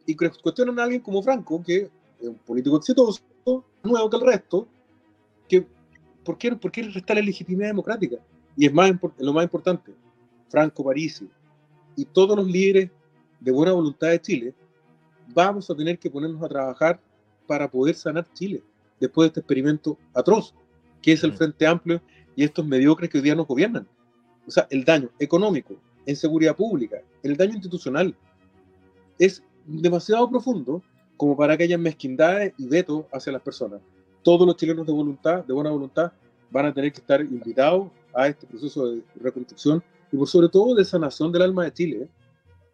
y 0.06 0.14
cuestionan 0.14 0.78
a 0.78 0.84
alguien 0.84 1.00
como 1.00 1.22
Franco, 1.22 1.62
que 1.62 1.90
es 2.20 2.28
un 2.28 2.36
político 2.36 2.76
exitoso, 2.76 3.22
nuevo 3.82 4.10
que 4.10 4.16
el 4.16 4.22
resto, 4.22 4.68
que 5.48 5.66
¿por 6.24 6.38
qué, 6.38 6.54
por 6.54 6.70
qué 6.70 6.82
restar 6.84 7.16
la 7.16 7.22
legitimidad 7.22 7.68
democrática? 7.68 8.16
Y 8.56 8.66
es 8.66 8.72
más, 8.72 8.92
lo 9.18 9.32
más 9.32 9.44
importante, 9.44 9.94
Franco 10.48 10.84
Parisi 10.84 11.28
y 11.96 12.04
todos 12.04 12.36
los 12.36 12.46
líderes 12.46 12.90
de 13.40 13.50
buena 13.50 13.72
voluntad 13.72 14.08
de 14.08 14.20
Chile, 14.20 14.54
vamos 15.34 15.68
a 15.70 15.74
tener 15.74 15.98
que 15.98 16.10
ponernos 16.10 16.42
a 16.42 16.48
trabajar 16.48 17.00
para 17.46 17.70
poder 17.70 17.94
sanar 17.94 18.26
Chile 18.32 18.62
después 19.00 19.24
de 19.24 19.28
este 19.28 19.40
experimento 19.40 19.98
atroz, 20.14 20.54
que 21.00 21.12
es 21.12 21.24
el. 21.24 21.32
Frente 21.32 21.66
Amplio 21.66 22.00
y 22.36 22.44
estos 22.44 22.64
mediocres 22.64 23.10
que 23.10 23.18
hoy 23.18 23.24
día 23.24 23.34
nos 23.34 23.46
gobiernan. 23.46 23.86
O 24.46 24.50
sea, 24.50 24.66
el 24.70 24.84
daño 24.84 25.10
económico, 25.18 25.76
en 26.06 26.16
seguridad 26.16 26.56
pública, 26.56 27.02
el 27.22 27.36
daño 27.36 27.54
institucional, 27.54 28.16
es 29.18 29.42
demasiado 29.66 30.28
profundo 30.28 30.82
como 31.16 31.36
para 31.36 31.56
que 31.56 31.64
haya 31.64 31.78
mezquindades 31.78 32.52
y 32.58 32.66
veto 32.66 33.06
hacia 33.12 33.32
las 33.32 33.42
personas. 33.42 33.80
Todos 34.22 34.46
los 34.46 34.56
chilenos 34.56 34.86
de 34.86 34.92
voluntad, 34.92 35.44
de 35.44 35.52
buena 35.52 35.70
voluntad, 35.70 36.12
van 36.50 36.66
a 36.66 36.74
tener 36.74 36.92
que 36.92 37.00
estar 37.00 37.20
invitados 37.20 37.88
a 38.14 38.28
este 38.28 38.46
proceso 38.46 38.92
de 38.92 39.02
reconstrucción 39.16 39.82
y 40.10 40.26
sobre 40.26 40.48
todo 40.48 40.74
de 40.74 40.84
sanación 40.84 41.32
del 41.32 41.42
alma 41.42 41.64
de 41.64 41.72
Chile. 41.72 42.08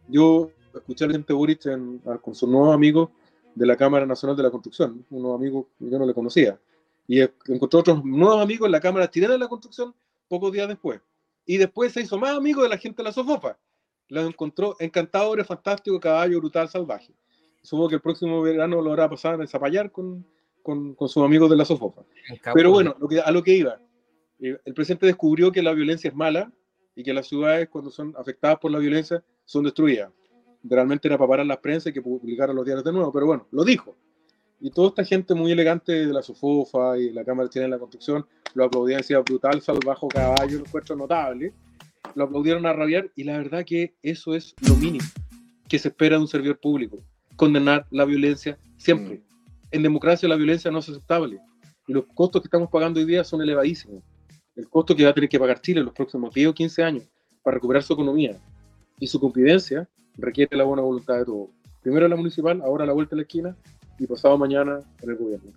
Yo 0.08 0.50
escuché 0.74 1.04
al 1.04 1.10
presidente 1.10 1.32
Boric 1.32 1.62
con 2.20 2.34
sus 2.34 2.48
nuevos 2.48 2.74
amigos 2.74 3.10
de 3.54 3.66
la 3.66 3.76
Cámara 3.76 4.06
Nacional 4.06 4.36
de 4.36 4.42
la 4.42 4.50
Construcción, 4.50 5.04
unos 5.10 5.34
amigos 5.34 5.66
que 5.78 5.90
yo 5.90 5.98
no 5.98 6.06
le 6.06 6.14
conocía, 6.14 6.58
y 7.06 7.20
encontró 7.20 7.80
otros 7.80 8.04
nuevos 8.04 8.40
amigos 8.42 8.66
en 8.66 8.72
la 8.72 8.80
Cámara 8.80 9.10
Chilena 9.10 9.34
de 9.34 9.38
la 9.40 9.48
Construcción 9.48 9.94
pocos 10.28 10.52
días 10.52 10.68
después. 10.68 11.00
Y 11.46 11.56
después 11.56 11.92
se 11.92 12.02
hizo 12.02 12.18
más 12.18 12.36
amigo 12.36 12.62
de 12.62 12.68
la 12.68 12.76
gente 12.76 12.98
de 12.98 13.04
la 13.04 13.12
Sofofa, 13.12 13.56
lo 14.08 14.22
encontró 14.22 14.76
encantador, 14.78 15.44
fantástico, 15.44 16.00
caballo 16.00 16.38
brutal, 16.38 16.68
salvaje. 16.68 17.12
Supongo 17.62 17.90
que 17.90 17.94
el 17.96 18.00
próximo 18.00 18.40
verano 18.42 18.80
lo 18.80 18.92
hará 18.92 19.08
pasar 19.08 19.40
en 19.40 19.48
Zapallar 19.48 19.92
con, 19.92 20.26
con, 20.62 20.94
con 20.94 21.08
sus 21.08 21.22
amigos 21.22 21.50
de 21.50 21.56
la 21.56 21.64
Sofofa. 21.64 22.02
Pero 22.54 22.70
bueno, 22.70 22.96
lo 22.98 23.08
que, 23.08 23.20
a 23.20 23.30
lo 23.30 23.42
que 23.42 23.56
iba. 23.56 23.80
Eh, 24.40 24.56
el 24.64 24.74
presidente 24.74 25.06
descubrió 25.06 25.52
que 25.52 25.62
la 25.62 25.72
violencia 25.72 26.08
es 26.08 26.14
mala 26.14 26.50
y 26.94 27.02
que 27.02 27.12
las 27.12 27.28
ciudades, 27.28 27.68
cuando 27.68 27.90
son 27.90 28.14
afectadas 28.16 28.58
por 28.58 28.70
la 28.70 28.78
violencia, 28.78 29.22
son 29.44 29.64
destruidas. 29.64 30.10
Realmente 30.62 31.08
era 31.08 31.18
para 31.18 31.28
parar 31.28 31.46
las 31.46 31.58
prensa 31.58 31.90
y 31.90 31.92
que 31.92 32.02
publicaran 32.02 32.56
los 32.56 32.64
diarios 32.64 32.84
de 32.84 32.92
nuevo, 32.92 33.12
pero 33.12 33.26
bueno, 33.26 33.46
lo 33.50 33.64
dijo. 33.64 33.96
Y 34.60 34.70
toda 34.70 34.88
esta 34.88 35.04
gente 35.04 35.34
muy 35.34 35.52
elegante 35.52 36.06
de 36.06 36.12
la 36.12 36.22
Sofofa 36.22 36.98
y 36.98 37.10
la 37.10 37.24
Cámara 37.24 37.48
Chilena 37.48 37.66
de 37.66 37.76
la 37.76 37.78
Construcción 37.78 38.26
lo 38.54 38.64
aplaudían, 38.64 38.98
decía 38.98 39.20
brutal, 39.20 39.60
salvaje, 39.62 40.06
caballo, 40.08 40.58
un 40.58 40.66
encuentro 40.66 40.96
notable 40.96 41.54
lo 42.14 42.24
aplaudieron 42.24 42.66
a 42.66 42.72
rabiar 42.72 43.10
y 43.14 43.24
la 43.24 43.38
verdad 43.38 43.64
que 43.64 43.94
eso 44.02 44.34
es 44.34 44.54
lo 44.66 44.74
mínimo 44.76 45.04
que 45.68 45.78
se 45.78 45.88
espera 45.88 46.16
de 46.16 46.22
un 46.22 46.28
servidor 46.28 46.58
público, 46.58 47.04
condenar 47.36 47.86
la 47.90 48.04
violencia 48.04 48.58
siempre. 48.78 49.16
Mm. 49.16 49.22
En 49.70 49.82
democracia 49.82 50.28
la 50.28 50.36
violencia 50.36 50.70
no 50.70 50.78
es 50.78 50.88
aceptable 50.88 51.38
y 51.86 51.92
los 51.92 52.04
costos 52.14 52.42
que 52.42 52.46
estamos 52.46 52.70
pagando 52.70 53.00
hoy 53.00 53.06
día 53.06 53.22
son 53.22 53.42
elevadísimos. 53.42 54.02
El 54.56 54.68
costo 54.68 54.96
que 54.96 55.04
va 55.04 55.10
a 55.10 55.14
tener 55.14 55.28
que 55.28 55.38
pagar 55.38 55.60
Chile 55.60 55.80
en 55.80 55.86
los 55.86 55.94
próximos 55.94 56.34
10 56.34 56.48
o 56.48 56.54
15 56.54 56.82
años 56.82 57.04
para 57.42 57.56
recuperar 57.56 57.82
su 57.82 57.92
economía 57.92 58.38
y 58.98 59.06
su 59.06 59.20
convivencia 59.20 59.88
requiere 60.16 60.56
la 60.56 60.64
buena 60.64 60.82
voluntad 60.82 61.18
de 61.18 61.24
todos. 61.24 61.50
Primero 61.82 62.08
la 62.08 62.16
municipal, 62.16 62.60
ahora 62.62 62.84
la 62.84 62.92
vuelta 62.92 63.14
a 63.14 63.16
la 63.16 63.22
esquina 63.22 63.56
y 63.98 64.06
pasado 64.06 64.36
mañana 64.36 64.80
en 65.00 65.10
el 65.10 65.16
gobierno. 65.16 65.52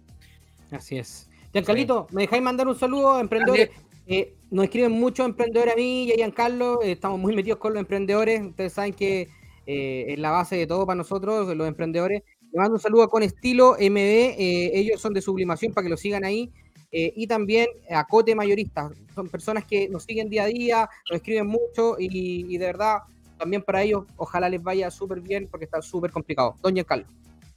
Así 0.70 0.98
es. 0.98 1.30
Giancarlito, 1.52 2.08
¿me 2.12 2.22
dejáis 2.22 2.44
mandar 2.44 2.68
un 2.68 2.76
saludo 2.76 3.16
a 3.16 3.22
emprendedores? 3.22 3.72
Eh, 4.08 4.34
nos 4.52 4.66
escriben 4.66 4.92
muchos 4.92 5.26
emprendedores 5.26 5.74
a 5.74 5.78
mí 5.78 6.04
y 6.04 6.12
a 6.12 6.16
Giancarlo, 6.16 6.82
eh, 6.82 6.92
estamos 6.92 7.20
muy 7.20 7.34
metidos 7.34 7.58
con 7.58 7.74
los 7.74 7.80
emprendedores, 7.80 8.42
ustedes 8.42 8.74
saben 8.74 8.94
que 8.94 9.30
eh, 9.66 10.06
es 10.10 10.20
la 10.20 10.32
base 10.32 10.58
de 10.58 10.68
todo 10.68 10.86
para 10.86 10.98
nosotros, 10.98 11.56
los 11.56 11.68
emprendedores. 11.68 12.24
Le 12.52 12.60
mando 12.60 12.74
un 12.74 12.80
saludo 12.82 13.08
Con 13.08 13.24
Estilo 13.24 13.78
MD, 13.80 14.36
eh, 14.38 14.72
ellos 14.74 15.00
son 15.00 15.14
de 15.14 15.22
sublimación 15.22 15.74
para 15.74 15.86
que 15.86 15.90
lo 15.90 15.98
sigan 15.98 16.26
ahí. 16.26 16.52
y 16.94 17.26
también 17.26 17.68
a 17.90 18.06
Cote 18.06 18.36
Mayoristas, 18.36 18.92
son 19.16 19.30
personas 19.30 19.64
que 19.64 19.88
nos 19.88 20.04
siguen 20.04 20.30
día 20.30 20.44
a 20.44 20.48
día, 20.48 20.90
nos 21.10 21.16
escriben 21.16 21.48
mucho 21.48 21.96
y, 21.98 22.54
y 22.54 22.58
de 22.58 22.66
verdad, 22.66 22.98
también 23.38 23.62
para 23.62 23.82
ellos, 23.82 24.04
ojalá 24.18 24.50
les 24.50 24.62
vaya 24.62 24.92
súper 24.92 25.22
bien 25.22 25.48
porque 25.50 25.64
está 25.64 25.82
súper 25.82 26.12
complicado. 26.12 26.56
Doña 26.62 26.84
Carlos. 26.84 27.08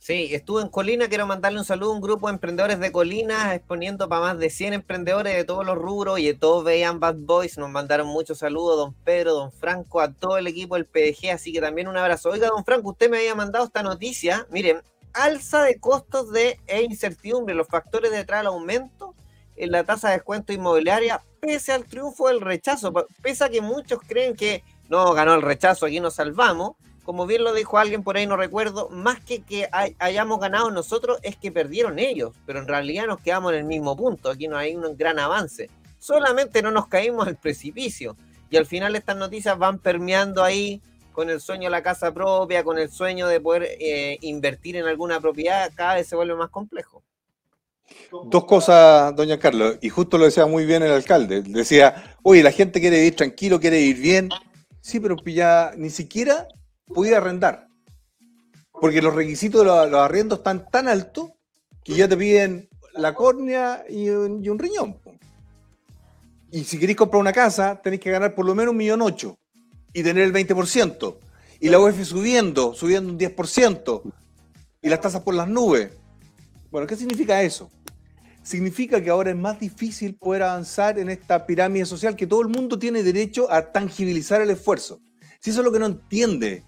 Sí, 0.05 0.29
estuve 0.35 0.61
en 0.61 0.69
Colina, 0.69 1.09
quiero 1.09 1.27
mandarle 1.27 1.59
un 1.59 1.65
saludo 1.65 1.93
a 1.93 1.95
un 1.95 2.03
grupo 2.03 2.27
de 2.27 2.35
emprendedores 2.35 2.79
de 2.79 2.93
Colina, 2.93 3.55
exponiendo 3.55 4.07
para 4.07 4.21
más 4.21 4.39
de 4.39 4.51
100 4.51 4.75
emprendedores 4.75 5.35
de 5.35 5.45
todos 5.45 5.65
los 5.65 5.79
rubros 5.79 6.19
y 6.19 6.27
de 6.27 6.35
todos 6.35 6.63
veían 6.63 7.01
Bad 7.01 7.15
Boys, 7.21 7.57
nos 7.57 7.71
mandaron 7.71 8.09
muchos 8.09 8.37
saludos, 8.37 8.77
don 8.77 8.93
Pedro, 8.93 9.33
don 9.33 9.51
Franco, 9.51 10.03
a 10.03 10.13
todo 10.13 10.37
el 10.37 10.47
equipo 10.47 10.75
del 10.75 10.85
PDG, 10.85 11.31
así 11.31 11.55
que 11.55 11.63
también 11.63 11.89
un 11.89 11.97
abrazo. 11.97 12.29
Oiga, 12.29 12.49
don 12.49 12.67
Franco, 12.67 12.91
usted 12.91 13.09
me 13.09 13.17
había 13.17 13.35
mandado 13.35 13.65
esta 13.65 13.83
noticia, 13.83 14.47
miren, 14.51 14.83
alza 15.15 15.63
de 15.63 15.81
costos 15.81 16.31
de 16.33 16.61
e 16.67 16.83
incertidumbre, 16.83 17.55
los 17.55 17.69
factores 17.69 18.11
detrás 18.11 18.41
del 18.41 18.49
aumento 18.49 19.15
en 19.57 19.71
la 19.71 19.85
tasa 19.85 20.09
de 20.09 20.17
descuento 20.17 20.53
inmobiliaria, 20.53 21.23
pese 21.41 21.73
al 21.73 21.87
triunfo 21.87 22.29
del 22.29 22.43
rechazo, 22.43 22.93
pese 23.23 23.45
a 23.45 23.49
que 23.49 23.63
muchos 23.63 24.01
creen 24.07 24.37
que 24.37 24.65
no, 24.91 25.15
ganó 25.15 25.33
el 25.33 25.41
rechazo, 25.41 25.87
aquí 25.87 25.99
nos 25.99 26.17
salvamos, 26.17 26.73
como 27.05 27.27
bien 27.27 27.45
lo 27.45 27.53
dijo 27.53 27.79
alguien 27.79 28.03
por 28.03 28.17
ahí, 28.17 28.27
no 28.27 28.37
recuerdo, 28.37 28.89
más 28.89 29.21
que 29.21 29.43
que 29.43 29.69
hayamos 29.99 30.41
ganado 30.41 30.71
nosotros 30.71 31.19
es 31.23 31.37
que 31.37 31.53
perdieron 31.53 31.99
ellos, 31.99 32.35
pero 32.47 32.59
en 32.59 32.67
realidad 32.67 33.07
nos 33.07 33.21
quedamos 33.21 33.53
en 33.53 33.59
el 33.59 33.65
mismo 33.65 33.97
punto, 33.97 34.31
aquí 34.31 34.49
no 34.49 34.57
hay 34.57 34.75
un 34.75 34.97
gran 34.97 35.19
avance, 35.19 35.71
solamente 35.99 36.63
no 36.63 36.71
nos 36.71 36.89
caímos 36.89 37.29
al 37.29 37.37
precipicio 37.37 38.17
y 38.51 38.57
al 38.57 38.67
final 38.67 38.97
estas 38.97 39.17
noticias 39.17 39.59
van 39.59 39.79
permeando 39.79 40.43
ahí 40.43 40.81
con 41.13 41.31
el 41.31 41.41
sueño 41.41 41.65
de 41.65 41.71
la 41.71 41.83
casa 41.83 42.13
propia, 42.13 42.65
con 42.65 42.79
el 42.79 42.91
sueño 42.91 43.29
de 43.29 43.41
poder 43.41 43.69
eh, 43.79 44.19
invertir 44.23 44.77
en 44.77 44.87
alguna 44.87 45.21
propiedad, 45.21 45.71
cada 45.75 45.95
vez 45.95 46.09
se 46.09 46.17
vuelve 46.17 46.35
más 46.35 46.51
complejo. 46.51 47.03
Dos 48.31 48.45
cosas, 48.47 49.15
doña 49.15 49.39
Carlos, 49.39 49.77
y 49.81 49.91
justo 49.91 50.19
lo 50.19 50.25
decía 50.25 50.47
muy 50.47 50.65
bien 50.65 50.83
el 50.83 50.91
alcalde. 50.91 51.43
Decía, 51.43 52.17
oye, 52.23 52.43
la 52.43 52.51
gente 52.51 52.81
quiere 52.81 52.97
vivir 52.97 53.15
tranquilo, 53.15 53.61
quiere 53.61 53.79
vivir 53.79 53.99
bien. 53.99 54.29
Sí, 54.81 55.01
pero 55.01 55.17
ya 55.25 55.73
ni 55.77 55.91
siquiera 55.91 56.49
pudiera 56.95 57.19
arrendar. 57.19 57.69
Porque 58.73 59.03
los 59.03 59.15
requisitos 59.15 59.61
de 59.61 59.67
los, 59.67 60.01
arriendos 60.01 60.39
están 60.39 60.69
tan 60.71 60.89
altos 60.89 61.31
que 61.85 61.95
ya 61.95 62.09
te 62.09 62.17
piden 62.17 62.69
la 62.95 63.15
córnea 63.15 63.85
y 63.89 64.09
un, 64.09 64.59
riñón. 64.59 64.97
Y 66.51 66.65
si 66.65 66.79
queréis 66.79 66.97
comprar 66.97 67.21
una 67.21 67.33
casa, 67.33 67.81
tenéis 67.83 68.01
que 68.01 68.11
ganar 68.11 68.35
por 68.35 68.47
lo 68.47 68.55
menos 68.55 68.73
un 68.73 68.79
millón 68.79 69.03
ocho 69.03 69.37
y 69.93 70.03
tener 70.03 70.25
el 70.25 70.33
20%. 70.33 71.17
Y 71.61 71.69
la 71.69 71.79
UEF 71.79 72.05
subiendo, 72.05 72.75
subiendo 72.75 73.13
un 73.13 73.19
10%. 73.19 74.03
Y 74.83 74.89
las 74.89 75.01
tasas 75.01 75.23
por 75.23 75.35
las 75.35 75.49
nubes. 75.49 75.91
Bueno, 76.71 76.87
¿qué 76.87 76.97
significa 76.97 77.43
eso? 77.43 77.71
Significa 78.43 79.03
que 79.03 79.11
ahora 79.11 79.31
es 79.31 79.37
más 79.37 79.59
difícil 79.59 80.17
poder 80.17 80.43
avanzar 80.43 80.99
en 80.99 81.09
esta 81.09 81.47
pirámide 81.47 81.87
social 81.87 82.15
que 82.15 82.27
todo 82.27 82.43
el 82.43 82.49
mundo 82.49 82.79
tiene 82.79 83.03
derecho 83.03 83.51
a 83.51 83.73
tangibilizar 83.73 84.43
el 84.43 84.51
esfuerzo. 84.51 85.01
Si 85.41 85.51
eso 85.51 85.61
es 85.61 85.65
lo 85.65 85.73
que 85.73 85.79
no 85.79 85.87
entiende 85.87 86.65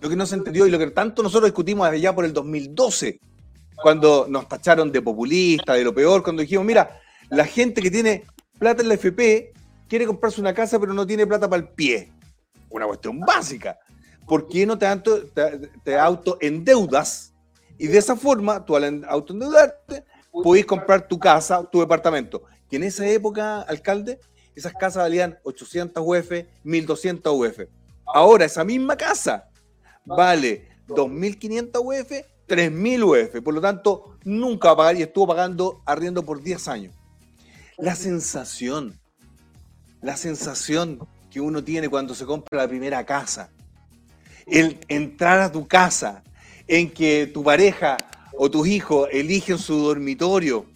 lo 0.00 0.08
que 0.08 0.16
no 0.16 0.26
se 0.26 0.34
entendió 0.34 0.66
y 0.66 0.70
lo 0.70 0.78
que 0.78 0.88
tanto 0.88 1.22
nosotros 1.22 1.50
discutimos 1.50 1.90
desde 1.90 2.00
ya 2.00 2.14
por 2.14 2.24
el 2.24 2.32
2012, 2.32 3.20
cuando 3.82 4.26
nos 4.28 4.48
tacharon 4.48 4.90
de 4.90 5.02
populista, 5.02 5.74
de 5.74 5.84
lo 5.84 5.94
peor, 5.94 6.22
cuando 6.22 6.42
dijimos, 6.42 6.64
mira, 6.64 7.00
la 7.30 7.44
gente 7.44 7.80
que 7.80 7.90
tiene 7.90 8.24
plata 8.58 8.82
en 8.82 8.88
la 8.88 8.94
FP 8.94 9.52
quiere 9.88 10.06
comprarse 10.06 10.40
una 10.40 10.52
casa 10.52 10.78
pero 10.78 10.92
no 10.92 11.06
tiene 11.06 11.26
plata 11.26 11.48
para 11.48 11.62
el 11.62 11.68
pie. 11.68 12.12
Una 12.70 12.86
cuestión 12.86 13.20
básica. 13.20 13.78
¿por 14.28 14.46
qué 14.46 14.66
no 14.66 14.78
te, 14.78 14.86
te 15.82 15.98
autoendeudas? 15.98 17.32
Y 17.78 17.86
de 17.86 17.98
esa 17.98 18.14
forma, 18.14 18.64
tú 18.64 18.76
al 18.76 19.04
autoendeudarte, 19.08 20.04
podés 20.30 20.66
comprar 20.66 21.08
tu 21.08 21.18
casa, 21.18 21.64
tu 21.64 21.80
departamento. 21.80 22.42
Que 22.68 22.76
en 22.76 22.84
esa 22.84 23.08
época, 23.08 23.62
alcalde, 23.62 24.20
esas 24.54 24.74
casas 24.74 25.04
valían 25.04 25.38
800 25.44 26.02
UF, 26.04 26.30
1200 26.62 27.32
UF. 27.32 27.60
Ahora, 28.04 28.44
esa 28.44 28.64
misma 28.64 28.96
casa 28.96 29.48
vale 30.16 30.68
2500 30.88 31.82
UF, 31.84 32.12
3000 32.46 33.04
UF. 33.04 33.42
Por 33.42 33.54
lo 33.54 33.60
tanto, 33.60 34.16
nunca 34.24 34.68
va 34.68 34.72
a 34.72 34.76
pagar 34.76 34.96
y 34.96 35.02
estuvo 35.02 35.28
pagando 35.28 35.82
arriendo 35.86 36.24
por 36.24 36.42
10 36.42 36.68
años. 36.68 36.94
La 37.76 37.94
sensación, 37.94 38.98
la 40.02 40.16
sensación 40.16 41.06
que 41.30 41.40
uno 41.40 41.62
tiene 41.62 41.88
cuando 41.88 42.14
se 42.14 42.24
compra 42.24 42.62
la 42.62 42.68
primera 42.68 43.04
casa, 43.04 43.50
el 44.46 44.78
entrar 44.88 45.40
a 45.40 45.52
tu 45.52 45.68
casa, 45.68 46.22
en 46.66 46.90
que 46.90 47.26
tu 47.26 47.42
pareja 47.42 47.96
o 48.36 48.50
tus 48.50 48.66
hijos 48.66 49.08
eligen 49.12 49.58
su 49.58 49.78
dormitorio, 49.78 50.66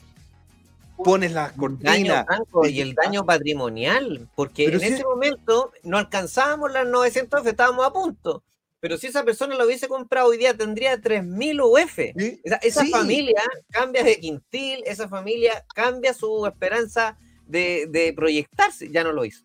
pones 1.02 1.32
las 1.32 1.52
cortinas. 1.52 2.26
y 2.64 2.80
el 2.80 2.94
daño 2.94 3.24
patrimonial, 3.24 4.28
porque 4.34 4.66
en 4.66 4.82
ese 4.82 5.04
momento 5.04 5.72
no 5.82 5.98
alcanzábamos 5.98 6.72
las 6.72 6.86
900 6.86 7.46
estábamos 7.46 7.86
a 7.86 7.92
punto. 7.92 8.42
Pero 8.82 8.98
si 8.98 9.06
esa 9.06 9.24
persona 9.24 9.54
lo 9.54 9.64
hubiese 9.64 9.86
comprado 9.86 10.26
hoy 10.26 10.38
día, 10.38 10.56
tendría 10.56 11.00
3.000 11.00 11.62
UF. 11.62 11.98
Esa, 12.62 12.84
familia 12.86 13.40
cambia 13.70 14.02
de 14.02 14.18
quintil, 14.18 14.82
esa 14.84 15.08
familia 15.08 15.64
cambia 15.72 16.12
su 16.12 16.44
esperanza 16.46 17.16
de, 17.46 18.12
proyectarse. 18.16 18.90
Ya 18.90 19.04
no 19.04 19.12
lo 19.12 19.24
hizo. 19.24 19.44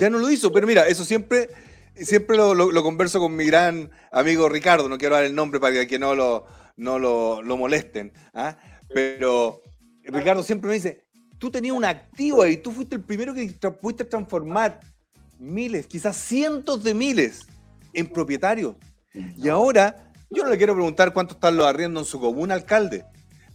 Ya 0.00 0.08
no 0.08 0.20
lo 0.20 0.30
hizo, 0.30 0.52
pero 0.52 0.64
mira, 0.64 0.86
eso 0.86 1.04
siempre, 1.04 1.48
siempre 1.96 2.36
lo, 2.36 2.82
converso 2.84 3.18
con 3.18 3.34
mi 3.34 3.46
gran 3.46 3.90
amigo 4.12 4.48
Ricardo, 4.48 4.88
no 4.88 4.96
quiero 4.96 5.16
dar 5.16 5.24
el 5.24 5.34
nombre 5.34 5.58
para 5.58 5.84
que 5.84 5.98
no 5.98 6.14
lo, 6.14 6.46
no 6.76 7.00
lo, 7.00 7.56
molesten. 7.56 8.12
¿ah? 8.32 8.56
Pero 8.94 9.60
Ricardo 10.04 10.44
siempre 10.44 10.68
me 10.68 10.74
dice, 10.74 11.04
tú 11.36 11.50
tenías 11.50 11.74
un 11.74 11.84
activo 11.84 12.42
ahí, 12.42 12.58
tú 12.58 12.70
fuiste 12.70 12.94
el 12.94 13.02
primero 13.02 13.34
que 13.34 13.48
pudiste 13.72 14.04
transformar 14.04 14.78
miles, 15.40 15.88
quizás 15.88 16.16
cientos 16.16 16.84
de 16.84 16.94
miles 16.94 17.44
en 17.92 18.06
propietarios. 18.06 18.76
Y 19.36 19.48
ahora, 19.48 20.12
yo 20.30 20.44
no 20.44 20.50
le 20.50 20.58
quiero 20.58 20.74
preguntar 20.74 21.12
cuánto 21.12 21.34
están 21.34 21.56
los 21.56 21.66
arriendos 21.66 22.06
en 22.06 22.10
su 22.10 22.20
comuna, 22.20 22.54
alcalde, 22.54 23.04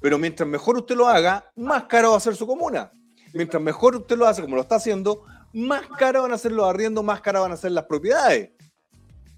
pero 0.01 0.17
mientras 0.17 0.47
mejor 0.47 0.77
usted 0.77 0.95
lo 0.95 1.07
haga, 1.07 1.51
más 1.55 1.85
caro 1.85 2.11
va 2.11 2.17
a 2.17 2.19
ser 2.19 2.35
su 2.35 2.45
comuna. 2.45 2.91
Mientras 3.33 3.61
mejor 3.61 3.95
usted 3.95 4.17
lo 4.17 4.27
hace 4.27 4.41
como 4.41 4.55
lo 4.55 4.61
está 4.61 4.75
haciendo, 4.75 5.23
más 5.53 5.87
caro 5.97 6.23
van 6.23 6.33
a 6.33 6.37
ser 6.37 6.51
los 6.51 6.67
arriendos, 6.67 7.03
más 7.03 7.21
caras 7.21 7.43
van 7.43 7.51
a 7.51 7.57
ser 7.57 7.71
las 7.71 7.85
propiedades. 7.85 8.51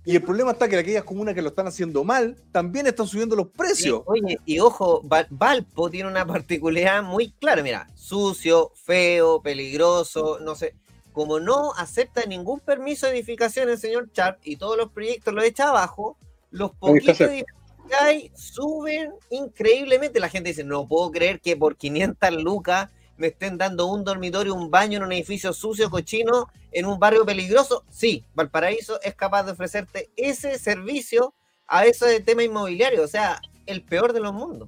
Y 0.06 0.16
el 0.16 0.22
problema 0.22 0.52
está 0.52 0.70
que 0.70 0.78
aquellas 0.78 1.04
comunas 1.04 1.34
que 1.34 1.42
lo 1.42 1.50
están 1.50 1.66
haciendo 1.66 2.04
mal 2.04 2.38
también 2.52 2.86
están 2.86 3.08
subiendo 3.08 3.36
los 3.36 3.48
precios. 3.48 4.04
oye, 4.06 4.40
y 4.46 4.60
ojo, 4.60 5.02
Valpo 5.04 5.90
tiene 5.90 6.10
una 6.10 6.26
particularidad 6.28 7.04
muy 7.04 7.32
clara, 7.32 7.64
mira, 7.64 7.88
sucio, 7.96 8.72
feo, 8.76 9.42
peligroso, 9.42 10.40
no 10.40 10.56
sé. 10.56 10.76
Como 11.16 11.40
no 11.40 11.72
acepta 11.78 12.26
ningún 12.26 12.60
permiso 12.60 13.08
de 13.08 13.14
edificación 13.14 13.70
el 13.70 13.80
señor 13.80 14.12
Char 14.12 14.38
y 14.44 14.58
todos 14.58 14.76
los 14.76 14.92
proyectos 14.92 15.34
lo 15.34 15.42
echa 15.42 15.70
abajo, 15.70 16.18
los 16.52 16.72
poquitos 16.72 17.22
edificios 17.22 17.58
que 17.88 17.96
hay 17.96 18.32
suben 18.36 19.14
increíblemente. 19.30 20.20
La 20.20 20.28
gente 20.28 20.50
dice, 20.50 20.66
no 20.66 20.86
puedo 20.90 21.12
creer 21.12 21.40
que 21.40 21.56
por 21.56 21.78
500 21.78 22.44
lucas 22.44 22.90
me 23.16 23.28
estén 23.28 23.58
dando 23.58 23.88
un 23.88 24.04
dormitorio, 24.04 24.54
un 24.54 24.70
baño 24.70 24.98
en 24.98 25.04
un 25.06 25.14
edificio 25.14 25.54
sucio, 25.54 25.90
cochino, 25.90 26.50
en 26.74 26.86
un 26.86 27.00
barrio 27.00 27.26
peligroso. 27.26 27.86
Sí, 27.90 28.26
Valparaíso 28.34 29.00
es 29.02 29.16
capaz 29.16 29.44
de 29.44 29.54
ofrecerte 29.54 30.10
ese 30.18 30.60
servicio 30.60 31.34
a 31.66 31.86
ese 31.86 32.20
tema 32.20 32.44
inmobiliario, 32.44 33.04
o 33.04 33.08
sea, 33.08 33.40
el 33.66 33.84
peor 33.84 34.12
de 34.12 34.20
los 34.20 34.34
mundos. 34.34 34.68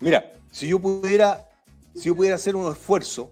Mira, 0.00 0.32
si 0.50 0.66
yo 0.66 0.80
pudiera, 0.80 1.48
si 1.94 2.06
yo 2.08 2.16
pudiera 2.16 2.34
hacer 2.34 2.56
un 2.56 2.70
esfuerzo, 2.70 3.30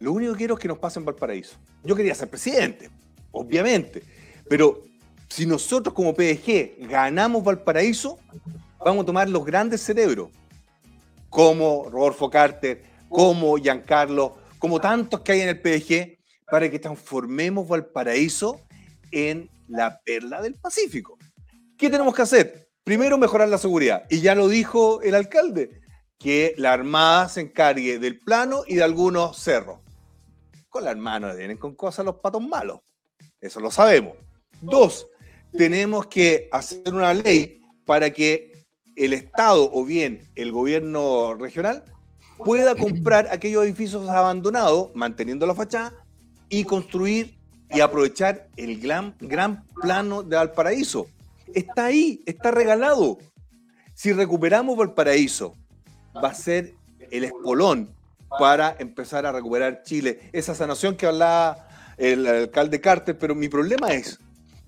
lo 0.00 0.12
único 0.12 0.32
que 0.32 0.38
quiero 0.38 0.54
es 0.54 0.60
que 0.60 0.68
nos 0.68 0.78
pasen 0.78 1.04
Valparaíso. 1.04 1.56
Yo 1.82 1.94
quería 1.96 2.14
ser 2.14 2.28
presidente, 2.28 2.90
obviamente, 3.32 4.02
pero 4.48 4.82
si 5.28 5.46
nosotros 5.46 5.94
como 5.94 6.14
PDG 6.14 6.88
ganamos 6.88 7.44
Valparaíso, 7.44 8.18
vamos 8.78 9.02
a 9.02 9.06
tomar 9.06 9.28
los 9.28 9.44
grandes 9.44 9.82
cerebros, 9.82 10.30
como 11.28 11.88
Rodolfo 11.90 12.30
Carter, 12.30 12.82
como 13.08 13.56
Giancarlo, 13.56 14.36
como 14.58 14.80
tantos 14.80 15.20
que 15.20 15.32
hay 15.32 15.40
en 15.42 15.48
el 15.50 15.60
PDG, 15.60 16.18
para 16.50 16.70
que 16.70 16.78
transformemos 16.78 17.68
Valparaíso 17.68 18.60
en 19.10 19.50
la 19.68 20.00
perla 20.00 20.40
del 20.40 20.54
Pacífico. 20.54 21.18
¿Qué 21.76 21.90
tenemos 21.90 22.14
que 22.14 22.22
hacer? 22.22 22.68
Primero, 22.84 23.18
mejorar 23.18 23.48
la 23.48 23.58
seguridad. 23.58 24.04
Y 24.08 24.20
ya 24.20 24.34
lo 24.34 24.48
dijo 24.48 25.02
el 25.02 25.14
alcalde, 25.14 25.82
que 26.18 26.54
la 26.56 26.72
Armada 26.72 27.28
se 27.28 27.42
encargue 27.42 27.98
del 27.98 28.18
plano 28.18 28.62
y 28.66 28.76
de 28.76 28.82
algunos 28.82 29.36
cerros. 29.38 29.80
Con 30.78 30.84
la 30.84 30.92
Armada 30.92 31.18
no 31.18 31.36
vienen 31.36 31.56
con 31.56 31.74
cosas 31.74 32.04
los 32.04 32.14
patos 32.20 32.40
malos. 32.40 32.78
Eso 33.40 33.58
lo 33.58 33.68
sabemos. 33.68 34.12
Dos, 34.60 35.08
tenemos 35.50 36.06
que 36.06 36.48
hacer 36.52 36.94
una 36.94 37.12
ley 37.12 37.60
para 37.84 38.12
que 38.12 38.64
el 38.94 39.12
Estado 39.12 39.68
o 39.72 39.84
bien 39.84 40.22
el 40.36 40.52
gobierno 40.52 41.34
regional 41.34 41.82
pueda 42.36 42.76
comprar 42.76 43.26
aquellos 43.32 43.64
edificios 43.64 44.08
abandonados, 44.08 44.90
manteniendo 44.94 45.48
la 45.48 45.54
fachada, 45.56 45.92
y 46.48 46.62
construir 46.62 47.36
y 47.74 47.80
aprovechar 47.80 48.46
el 48.56 48.80
gran, 48.80 49.16
gran 49.18 49.66
plano 49.82 50.22
de 50.22 50.36
Valparaíso. 50.36 51.08
Está 51.54 51.86
ahí, 51.86 52.22
está 52.24 52.52
regalado. 52.52 53.18
Si 53.94 54.12
recuperamos 54.12 54.76
Valparaíso, 54.76 55.56
va 56.14 56.28
a 56.28 56.34
ser 56.34 56.76
el 57.10 57.24
espolón 57.24 57.97
para 58.38 58.76
empezar 58.78 59.26
a 59.26 59.32
recuperar 59.32 59.82
Chile. 59.82 60.30
Esa 60.32 60.54
sanación 60.54 60.96
que 60.96 61.06
hablaba 61.06 61.68
el 61.96 62.26
alcalde 62.26 62.80
Carter, 62.80 63.18
pero 63.18 63.34
mi 63.34 63.48
problema 63.48 63.88
es 63.88 64.18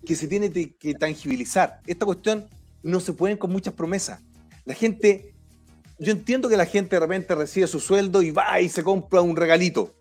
que 0.04 0.16
se 0.16 0.28
tiene 0.28 0.50
que 0.50 0.94
tangibilizar. 0.94 1.80
Esta 1.86 2.06
cuestión 2.06 2.48
no 2.82 3.00
se 3.00 3.12
puede 3.12 3.38
con 3.38 3.52
muchas 3.52 3.74
promesas. 3.74 4.20
La 4.64 4.74
gente 4.74 5.34
yo 6.00 6.12
entiendo 6.12 6.48
que 6.48 6.56
la 6.56 6.64
gente 6.64 6.96
de 6.96 7.00
repente 7.00 7.34
recibe 7.34 7.66
su 7.66 7.78
sueldo 7.78 8.22
y 8.22 8.30
va 8.30 8.58
y 8.60 8.70
se 8.70 8.82
compra 8.82 9.20
un 9.20 9.36
regalito. 9.36 9.94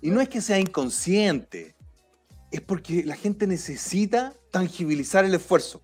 Y 0.00 0.10
no 0.10 0.22
es 0.22 0.28
que 0.30 0.40
sea 0.40 0.58
inconsciente, 0.58 1.76
es 2.50 2.62
porque 2.62 3.04
la 3.04 3.14
gente 3.14 3.46
necesita 3.46 4.32
tangibilizar 4.50 5.26
el 5.26 5.34
esfuerzo. 5.34 5.82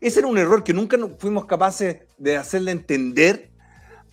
Ese 0.00 0.18
era 0.18 0.28
un 0.28 0.38
error 0.38 0.64
que 0.64 0.74
nunca 0.74 0.98
fuimos 1.18 1.46
capaces 1.46 1.98
de 2.18 2.36
hacerle 2.36 2.72
entender 2.72 3.52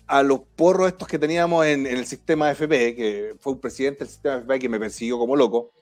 a 0.06 0.22
los 0.22 0.40
porros 0.40 0.88
estos 0.88 1.08
que 1.08 1.18
teníamos 1.18 1.66
en, 1.66 1.86
el 1.86 2.06
sistema 2.06 2.50
FP, 2.50 2.94
que 2.94 3.34
fue 3.40 3.54
un 3.54 3.60
presidente 3.60 4.00
del 4.00 4.08
sistema 4.08 4.36
FP 4.36 4.58
que 4.58 4.68
me 4.68 4.78
persiguió 4.78 5.18
como 5.18 5.36
loco, 5.36 5.72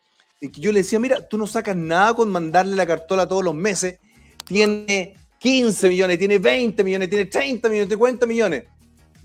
y 0.40 0.48
que 0.48 0.60
yo 0.60 0.72
le 0.72 0.80
decía, 0.80 0.98
mira, 0.98 1.26
tú 1.26 1.38
no 1.38 1.46
sacas 1.46 1.76
nada 1.76 2.14
con 2.14 2.30
mandarle 2.30 2.76
la 2.76 2.86
cartola 2.86 3.28
todos 3.28 3.44
los 3.44 3.54
meses, 3.54 3.98
tiene 4.44 5.14
15 5.38 5.88
millones, 5.88 6.18
tiene 6.18 6.38
20 6.38 6.84
millones, 6.84 7.08
tiene 7.08 7.26
30 7.26 7.68
millones, 7.68 7.88
tiene 7.88 7.98
40 7.98 8.26
millones. 8.26 8.64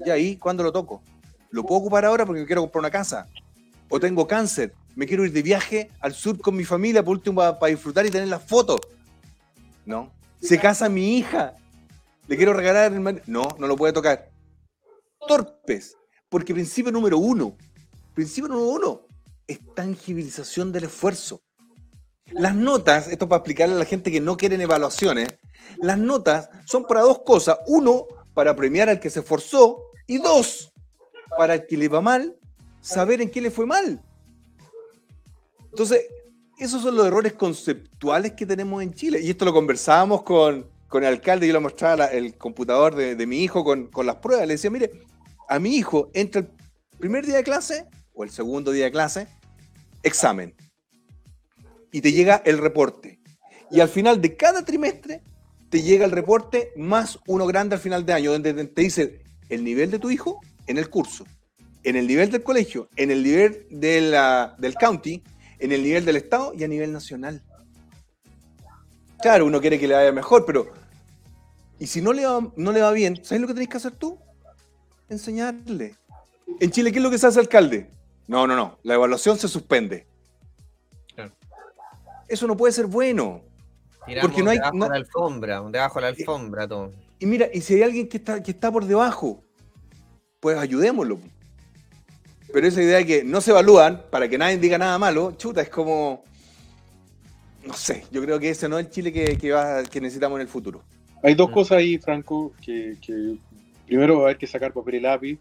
Y 0.05 0.09
ahí, 0.09 0.35
¿cuándo 0.37 0.63
lo 0.63 0.71
toco? 0.71 1.01
¿Lo 1.51 1.63
puedo 1.63 1.81
ocupar 1.81 2.05
ahora 2.05 2.25
porque 2.25 2.45
quiero 2.45 2.61
comprar 2.61 2.81
una 2.81 2.91
casa? 2.91 3.27
¿O 3.89 3.99
tengo 3.99 4.27
cáncer? 4.27 4.73
¿Me 4.95 5.07
quiero 5.07 5.25
ir 5.25 5.31
de 5.31 5.41
viaje 5.41 5.89
al 5.99 6.13
sur 6.13 6.39
con 6.39 6.55
mi 6.55 6.63
familia 6.63 7.03
por 7.03 7.17
último 7.17 7.41
para, 7.57 7.71
disfrutar 7.71 8.05
y 8.05 8.11
tener 8.11 8.27
las 8.27 8.43
fotos? 8.43 8.79
No. 9.85 10.11
Se 10.41 10.59
casa 10.59 10.89
mi 10.89 11.17
hija. 11.17 11.55
¿Le 12.27 12.37
quiero 12.37 12.53
regalar 12.53 12.93
el 12.93 13.21
No, 13.25 13.47
no 13.57 13.67
lo 13.67 13.75
puede 13.75 13.93
tocar. 13.93 14.29
Torpes. 15.28 15.95
Porque 16.30 16.53
principio 16.53 16.91
número 16.91 17.17
uno, 17.17 17.57
principio 18.13 18.49
número 18.49 18.70
uno, 18.70 19.01
es 19.47 19.59
tangibilización 19.76 20.72
del 20.72 20.86
esfuerzo. 20.86 21.41
Las 22.32 22.55
notas, 22.55 23.07
esto 23.07 23.28
para 23.28 23.39
explicarle 23.39 23.76
a 23.76 23.80
la 23.80 23.86
gente 23.86 24.11
que 24.11 24.22
no 24.22 24.38
quieren 24.38 24.61
evaluaciones, 24.61 25.30
las 25.78 25.97
notas 25.97 26.49
son 26.65 26.86
para 26.86 27.01
dos 27.01 27.20
cosas. 27.20 27.57
Uno, 27.67 28.05
para 28.34 28.55
premiar 28.55 28.89
al 28.89 28.99
que 28.99 29.09
se 29.09 29.22
esforzó. 29.22 29.82
Y 30.07 30.17
dos, 30.17 30.72
para 31.38 31.55
el 31.55 31.67
que 31.67 31.78
le 31.78 31.88
va 31.88 32.01
mal, 32.01 32.38
saber 32.82 33.22
en 33.22 33.30
qué 33.30 33.41
le 33.41 33.51
fue 33.51 33.65
mal. 33.65 34.03
Entonces, 35.72 36.05
esos 36.57 36.82
son 36.82 36.95
los 36.95 37.07
errores 37.07 37.34
conceptuales 37.34 38.34
que 38.34 38.45
tenemos 38.45 38.82
en 38.84 38.93
Chile. 38.93 39.20
Y 39.22 39.30
esto 39.30 39.45
lo 39.45 39.53
conversábamos 39.53 40.24
con, 40.24 40.67
el 40.97 41.05
alcalde, 41.05 41.47
yo 41.47 41.53
le 41.53 41.59
mostraba 41.59 42.05
el 42.05 42.35
computador 42.35 42.95
de, 42.95 43.27
mi 43.27 43.43
hijo 43.43 43.63
con, 43.63 43.87
con, 43.87 44.05
las 44.05 44.15
pruebas. 44.17 44.47
Le 44.47 44.55
decía, 44.55 44.69
mire, 44.69 44.91
a 45.47 45.59
mi 45.59 45.75
hijo 45.75 46.09
entra 46.13 46.41
el 46.41 46.49
primer 46.97 47.25
día 47.25 47.37
de 47.37 47.43
clase 47.43 47.85
o 48.13 48.23
el 48.23 48.31
segundo 48.31 48.71
día 48.71 48.85
de 48.85 48.91
clase, 48.91 49.27
examen. 50.03 50.55
Y 51.91 52.01
te 52.01 52.11
llega 52.11 52.41
el 52.45 52.57
reporte. 52.57 53.19
Y 53.71 53.79
al 53.79 53.89
final 53.89 54.21
de 54.21 54.35
cada 54.35 54.65
trimestre 54.65 55.21
te 55.69 55.81
llega 55.81 56.05
el 56.05 56.11
reporte 56.11 56.71
más 56.75 57.19
uno 57.27 57.45
grande 57.45 57.75
al 57.75 57.81
final 57.81 58.05
de 58.05 58.13
año, 58.13 58.31
donde 58.31 58.53
te 58.65 58.81
dice 58.81 59.21
el 59.49 59.63
nivel 59.63 59.91
de 59.91 59.99
tu 59.99 60.09
hijo 60.09 60.39
en 60.67 60.77
el 60.77 60.89
curso, 60.89 61.25
en 61.83 61.95
el 61.95 62.07
nivel 62.07 62.31
del 62.31 62.43
colegio, 62.43 62.89
en 62.95 63.11
el 63.11 63.23
nivel 63.23 63.67
de 63.69 64.01
del 64.57 64.75
county, 64.75 65.23
en 65.59 65.71
el 65.71 65.83
nivel 65.83 66.05
del 66.05 66.15
estado 66.15 66.53
y 66.55 66.63
a 66.63 66.67
nivel 66.67 66.91
nacional. 66.91 67.43
Claro, 69.21 69.45
uno 69.45 69.59
quiere 69.59 69.79
que 69.79 69.87
le 69.87 69.95
vaya 69.95 70.11
mejor, 70.11 70.45
pero. 70.45 70.78
Y 71.80 71.88
si 71.88 72.01
no 72.01 72.11
le 72.13 72.25
va, 72.25 72.41
no 72.55 72.71
le 72.71 72.82
va 72.82 72.91
bien, 72.91 73.23
¿sabes 73.23 73.41
lo 73.41 73.47
que 73.47 73.53
tenés 73.53 73.69
que 73.69 73.77
hacer 73.77 73.93
tú? 73.93 74.17
Enseñarle. 75.09 75.95
En 76.59 76.71
Chile, 76.71 76.91
¿qué 76.91 76.97
es 76.99 77.03
lo 77.03 77.09
que 77.09 77.17
se 77.17 77.27
hace 77.27 77.39
alcalde? 77.39 77.89
No, 78.27 78.45
no, 78.45 78.55
no. 78.55 78.77
La 78.84 78.95
evaluación 78.95 79.38
se 79.39 79.47
suspende. 79.47 80.05
Claro. 81.15 81.32
Eso 82.27 82.47
no 82.47 82.57
puede 82.57 82.73
ser 82.73 82.86
bueno. 82.86 83.41
Porque 84.21 84.41
no 84.43 84.49
hay- 84.49 84.57
debajo 84.57 84.75
no- 84.75 84.86
de 84.86 84.89
la 84.91 84.95
alfombra, 84.97 85.61
debajo 85.69 85.95
de 85.95 86.01
la 86.01 86.07
alfombra 86.09 86.67
todo. 86.67 86.91
Y 87.19 87.25
mira, 87.25 87.47
y 87.53 87.61
si 87.61 87.75
hay 87.75 87.84
alguien 87.84 88.07
que 88.09 88.17
está, 88.17 88.41
que 88.41 88.51
está 88.51 88.71
por 88.71 88.86
debajo, 88.86 89.43
pues 90.39 90.57
ayudémoslo. 90.57 91.19
Pero 92.51 92.67
esa 92.67 92.82
idea 92.82 92.97
de 92.97 93.05
que 93.05 93.23
no 93.23 93.41
se 93.41 93.51
evalúan 93.51 94.03
para 94.09 94.27
que 94.27 94.38
nadie 94.38 94.57
diga 94.57 94.77
nada 94.77 94.97
malo, 94.97 95.34
chuta, 95.38 95.61
es 95.61 95.69
como. 95.69 96.23
No 97.65 97.73
sé, 97.73 98.05
yo 98.11 98.21
creo 98.23 98.39
que 98.39 98.49
ese 98.49 98.67
no 98.67 98.80
es 98.80 98.86
el 98.88 98.91
Chile 98.91 99.13
que, 99.13 99.38
que 99.38 99.51
va, 99.51 99.84
que 99.84 100.01
necesitamos 100.01 100.38
en 100.38 100.41
el 100.41 100.47
futuro. 100.47 100.82
Hay 101.24 101.36
dos 101.36 101.49
Mm. 101.49 101.53
cosas 101.53 101.78
ahí, 101.80 101.97
Franco, 101.97 102.53
que, 102.61 102.97
que 103.01 103.36
primero 103.86 104.15
va 104.15 104.22
a 104.22 104.24
haber 104.26 104.38
que 104.38 104.47
sacar 104.47 104.74
papel 104.74 104.95
y 104.95 104.99
lápiz 105.01 105.39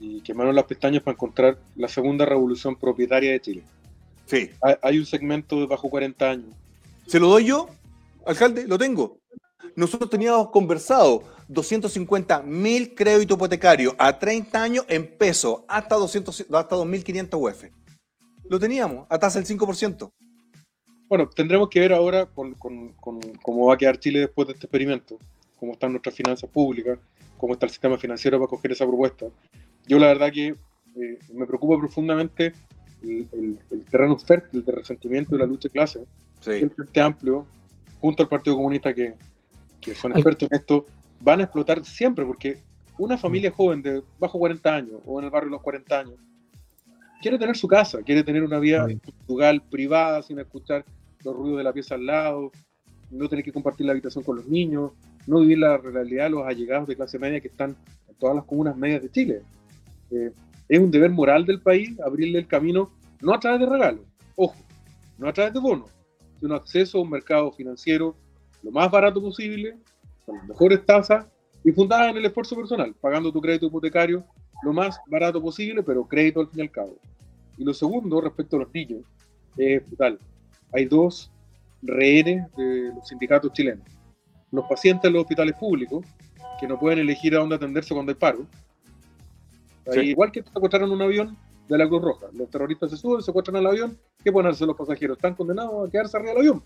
y 0.00 0.20
quemarnos 0.20 0.54
las 0.54 0.64
pestañas 0.64 1.02
para 1.02 1.14
encontrar 1.14 1.58
la 1.76 1.88
segunda 1.88 2.24
revolución 2.24 2.76
propietaria 2.76 3.32
de 3.32 3.40
Chile. 3.40 3.62
Sí. 4.26 4.50
Hay, 4.62 4.74
hay 4.82 4.98
un 4.98 5.06
segmento 5.06 5.60
de 5.60 5.66
bajo 5.66 5.88
40 5.90 6.30
años. 6.30 6.54
¿Se 7.06 7.20
lo 7.20 7.28
doy 7.28 7.46
yo, 7.46 7.68
alcalde? 8.24 8.66
Lo 8.66 8.78
tengo. 8.78 9.18
Nosotros 9.76 10.10
teníamos 10.10 10.50
conversado 10.50 11.22
250 11.48 12.42
mil 12.42 12.94
crédito 12.94 13.34
hipotecario 13.34 13.94
a 13.98 14.18
30 14.18 14.62
años 14.62 14.84
en 14.88 15.06
peso 15.16 15.64
hasta, 15.68 15.96
200, 15.96 16.46
hasta 16.52 16.76
2.500 16.76 17.38
UF. 17.40 17.64
Lo 18.48 18.58
teníamos 18.58 19.06
a 19.08 19.18
tasa 19.18 19.40
del 19.40 19.48
5%. 19.58 20.10
Bueno, 21.12 21.28
tendremos 21.28 21.68
que 21.68 21.78
ver 21.78 21.92
ahora 21.92 22.24
con, 22.24 22.54
con- 22.54 22.88
con 22.94 23.20
cómo 23.42 23.66
va 23.66 23.74
a 23.74 23.76
quedar 23.76 23.98
Chile 23.98 24.20
después 24.20 24.48
de 24.48 24.54
este 24.54 24.64
experimento, 24.64 25.18
cómo 25.60 25.72
están 25.74 25.90
nuestras 25.92 26.14
finanzas 26.14 26.48
públicas, 26.48 26.98
cómo 27.36 27.52
está 27.52 27.66
el 27.66 27.70
sistema 27.70 27.98
financiero 27.98 28.38
para 28.38 28.48
coger 28.48 28.72
esa 28.72 28.86
propuesta. 28.86 29.26
Yo 29.86 29.98
la 29.98 30.06
verdad 30.06 30.32
que 30.32 30.46
eh, 30.96 31.18
me 31.34 31.44
preocupa 31.46 31.76
profundamente 31.78 32.54
el, 33.02 33.28
el- 33.30 33.58
el 33.72 33.84
terreno 33.84 34.16
fértil 34.16 34.64
de 34.64 34.72
resentimiento 34.72 35.32
de 35.34 35.40
la 35.40 35.44
lucha 35.44 35.68
de 35.68 35.72
clase. 35.72 36.00
Sí. 36.40 36.52
el 36.52 36.70
Frente 36.70 37.00
Amplio, 37.02 37.44
junto 38.00 38.22
al 38.22 38.30
Partido 38.30 38.56
Comunista, 38.56 38.94
que, 38.94 39.12
que 39.82 39.94
son 39.94 40.12
expertos 40.12 40.48
en 40.50 40.56
esto, 40.60 40.86
van 41.20 41.40
a 41.40 41.42
explotar 41.42 41.84
siempre, 41.84 42.24
porque 42.24 42.56
una 42.96 43.18
familia 43.18 43.50
joven 43.50 43.82
de 43.82 44.02
bajo 44.18 44.38
40 44.38 44.74
años 44.74 44.98
o 45.04 45.18
en 45.18 45.26
el 45.26 45.30
barrio 45.30 45.48
de 45.50 45.56
los 45.56 45.60
40 45.62 45.98
años 46.00 46.14
quiere 47.20 47.38
tener 47.38 47.54
su 47.54 47.68
casa, 47.68 48.00
quiere 48.02 48.24
tener 48.24 48.42
una 48.42 48.58
vida 48.58 48.86
Sí. 48.88 48.98
frugal, 49.26 49.60
privada, 49.60 50.22
sin 50.22 50.38
escuchar 50.38 50.86
los 51.24 51.34
ruidos 51.34 51.58
de 51.58 51.64
la 51.64 51.72
pieza 51.72 51.94
al 51.94 52.06
lado, 52.06 52.50
no 53.10 53.28
tener 53.28 53.44
que 53.44 53.52
compartir 53.52 53.86
la 53.86 53.92
habitación 53.92 54.24
con 54.24 54.36
los 54.36 54.48
niños, 54.48 54.92
no 55.26 55.40
vivir 55.40 55.58
la 55.58 55.76
realidad 55.76 56.24
de 56.24 56.30
los 56.30 56.46
allegados 56.46 56.88
de 56.88 56.96
clase 56.96 57.18
media 57.18 57.40
que 57.40 57.48
están 57.48 57.76
en 58.08 58.14
todas 58.16 58.36
las 58.36 58.44
comunas 58.44 58.76
medias 58.76 59.02
de 59.02 59.10
Chile. 59.10 59.42
Eh, 60.10 60.32
es 60.68 60.78
un 60.78 60.90
deber 60.90 61.10
moral 61.10 61.44
del 61.44 61.60
país 61.60 61.98
abrirle 62.00 62.38
el 62.38 62.46
camino, 62.46 62.90
no 63.20 63.34
a 63.34 63.40
través 63.40 63.60
de 63.60 63.66
regalos, 63.66 64.04
ojo, 64.36 64.56
no 65.18 65.28
a 65.28 65.32
través 65.32 65.52
de 65.52 65.60
bonos, 65.60 65.90
sino 66.40 66.54
acceso 66.54 66.98
a 66.98 67.02
un 67.02 67.10
mercado 67.10 67.52
financiero 67.52 68.16
lo 68.62 68.70
más 68.70 68.90
barato 68.90 69.20
posible, 69.20 69.76
con 70.24 70.36
las 70.36 70.46
mejores 70.46 70.84
tasas 70.86 71.26
y 71.64 71.72
fundada 71.72 72.10
en 72.10 72.16
el 72.16 72.24
esfuerzo 72.24 72.56
personal, 72.56 72.94
pagando 73.00 73.32
tu 73.32 73.40
crédito 73.40 73.66
hipotecario 73.66 74.24
lo 74.62 74.72
más 74.72 75.00
barato 75.08 75.42
posible, 75.42 75.82
pero 75.82 76.06
crédito 76.06 76.40
al 76.40 76.48
fin 76.48 76.60
y 76.60 76.62
al 76.62 76.70
cabo. 76.70 76.96
Y 77.58 77.64
lo 77.64 77.74
segundo, 77.74 78.20
respecto 78.20 78.56
a 78.56 78.60
los 78.60 78.72
niños, 78.72 79.02
es 79.56 79.84
brutal. 79.86 80.18
Hay 80.72 80.86
dos 80.86 81.30
rehenes 81.82 82.46
de 82.56 82.92
los 82.94 83.08
sindicatos 83.08 83.52
chilenos. 83.52 83.84
Los 84.50 84.64
pacientes 84.66 85.08
en 85.08 85.14
los 85.14 85.22
hospitales 85.22 85.54
públicos, 85.56 86.04
que 86.60 86.66
no 86.68 86.78
pueden 86.78 87.00
elegir 87.00 87.34
a 87.34 87.38
dónde 87.40 87.56
atenderse 87.56 87.94
cuando 87.94 88.10
hay 88.10 88.16
paro. 88.16 88.46
Ahí, 89.86 89.92
Sí. 89.92 90.00
Igual 90.10 90.30
que 90.30 90.42
secuestraron 90.42 90.90
un 90.92 91.02
avión 91.02 91.36
de 91.68 91.78
la 91.78 91.88
Cruz 91.88 92.02
Roja. 92.02 92.26
Los 92.34 92.50
terroristas 92.50 92.90
se 92.90 92.96
suben, 92.96 93.22
secuestran 93.22 93.56
al 93.56 93.66
avión. 93.66 93.98
¿Qué 94.22 94.30
pueden 94.30 94.50
hacer 94.50 94.66
los 94.66 94.76
pasajeros? 94.76 95.16
Están 95.18 95.34
condenados 95.34 95.88
a 95.88 95.90
quedarse 95.90 96.16
arriba 96.16 96.32
del 96.32 96.38
avión. 96.40 96.62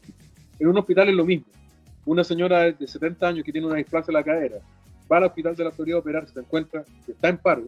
En 0.59 0.69
un 0.69 0.79
hospital 0.79 1.09
es 1.09 1.15
lo 1.15 1.25
mismo. 1.25 1.47
Una 2.05 2.25
señora 2.25 2.71
de 2.73 2.87
70 2.87 3.27
años 3.27 3.45
que 3.45 3.53
tiene 3.53 3.67
una 3.67 3.77
displasia 3.77 4.11
en 4.11 4.15
la 4.15 4.23
cadera 4.25 4.57
va 5.11 5.19
al 5.19 5.25
hospital 5.25 5.55
de 5.57 5.65
la 5.65 5.71
autoridad 5.71 5.97
a 5.97 6.01
operar, 6.01 6.29
se 6.29 6.41
encuentra 6.41 6.85
que 7.05 7.13
está 7.13 7.29
en 7.29 7.39
paro. 7.39 7.63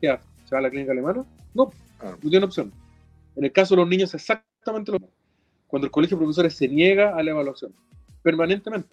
¿Qué 0.00 0.10
hace? 0.10 0.24
¿Se 0.44 0.54
va 0.54 0.58
a 0.58 0.62
la 0.62 0.70
clínica 0.70 0.92
alemana? 0.92 1.24
No, 1.54 1.70
Claro. 1.98 2.18
no 2.22 2.30
tiene 2.30 2.44
opción. 2.44 2.72
En 3.36 3.44
el 3.44 3.52
caso 3.52 3.74
de 3.74 3.80
los 3.80 3.88
niños 3.88 4.14
es 4.14 4.20
exactamente 4.22 4.92
lo 4.92 4.98
mismo. 4.98 5.14
Cuando 5.68 5.86
el 5.86 5.92
colegio 5.92 6.16
de 6.16 6.22
profesores 6.24 6.54
se 6.54 6.66
niega 6.66 7.14
a 7.16 7.22
la 7.22 7.30
evaluación, 7.30 7.72
permanentemente, 8.22 8.88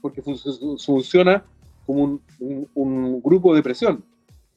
porque 0.00 0.20
fun- 0.22 0.36
fun- 0.38 0.78
funciona 0.78 1.44
como 1.86 2.02
un, 2.04 2.22
un- 2.40 2.68
un 2.74 3.22
grupo 3.22 3.54
de 3.54 3.62
presión. 3.62 4.04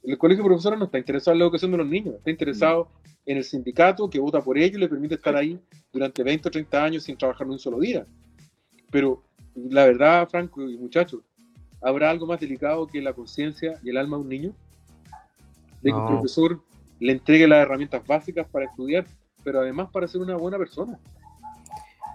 El 0.04 0.18
colegio 0.18 0.44
de 0.44 0.50
profesores 0.50 0.78
no 0.78 0.86
está 0.86 0.98
interesado 0.98 1.34
en 1.34 1.40
la 1.40 1.46
educación 1.46 1.72
de 1.72 1.78
los 1.78 1.88
niños, 1.88 2.16
está 2.16 2.30
interesado 2.30 2.90
en 3.26 3.38
el 3.38 3.44
sindicato 3.44 4.08
que 4.10 4.20
vota 4.20 4.42
por 4.42 4.58
ellos 4.58 4.78
y 4.78 4.80
le 4.82 4.88
permite 4.90 5.16
estar 5.16 5.36
ahí 5.36 5.60
durante 5.92 6.24
20 6.24 6.48
o 6.48 6.52
30 6.52 6.84
años 6.84 7.04
sin 7.04 7.18
trabajar 7.18 7.48
un 7.48 7.58
solo 7.58 7.80
día. 7.80 8.06
Pero 8.92 9.24
la 9.56 9.86
verdad, 9.86 10.28
Franco 10.30 10.70
y 10.70 10.78
muchachos, 10.78 11.22
¿habrá 11.82 12.10
algo 12.12 12.28
más 12.28 12.40
delicado 12.40 12.86
que 12.86 13.02
la 13.02 13.14
conciencia 13.14 13.80
y 13.84 13.90
el 13.90 13.98
alma 13.98 14.18
de 14.18 14.24
un 14.24 14.30
niño? 14.30 14.54
De 15.82 15.90
que 15.92 15.96
No. 15.96 16.02
un 16.02 16.08
profesor 16.08 16.62
le 17.00 17.12
entregue 17.12 17.48
las 17.48 17.60
herramientas 17.64 18.06
básicas 18.06 18.48
para 18.48 18.66
estudiar, 18.66 19.06
pero 19.46 19.62
además 19.62 19.90
para 19.94 20.08
ser 20.08 20.20
una 20.20 20.36
buena 20.36 20.58
persona. 20.58 21.00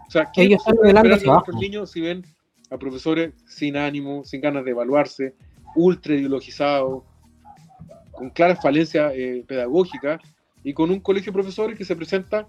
O 0.06 0.10
sea, 0.10 0.30
¿qué 0.34 0.42
Ellos 0.42 0.62
hacia 0.66 0.82
de 0.82 1.24
nuestros 1.24 1.56
niños 1.56 1.90
si 1.92 2.00
ven 2.00 2.26
a 2.70 2.76
profesores 2.76 3.32
sin 3.46 3.76
ánimo, 3.76 4.24
sin 4.24 4.40
ganas 4.40 4.64
de 4.64 4.72
evaluarse, 4.72 5.34
ultra 5.76 6.14
ideologizados, 6.14 7.04
con 8.12 8.30
claras 8.30 8.60
falencias 8.60 9.12
eh, 9.14 9.44
pedagógicas 9.46 10.20
y 10.64 10.74
con 10.74 10.90
un 10.90 10.98
colegio 10.98 11.30
de 11.30 11.34
profesores 11.34 11.78
que 11.78 11.84
se 11.84 11.94
presenta 11.94 12.48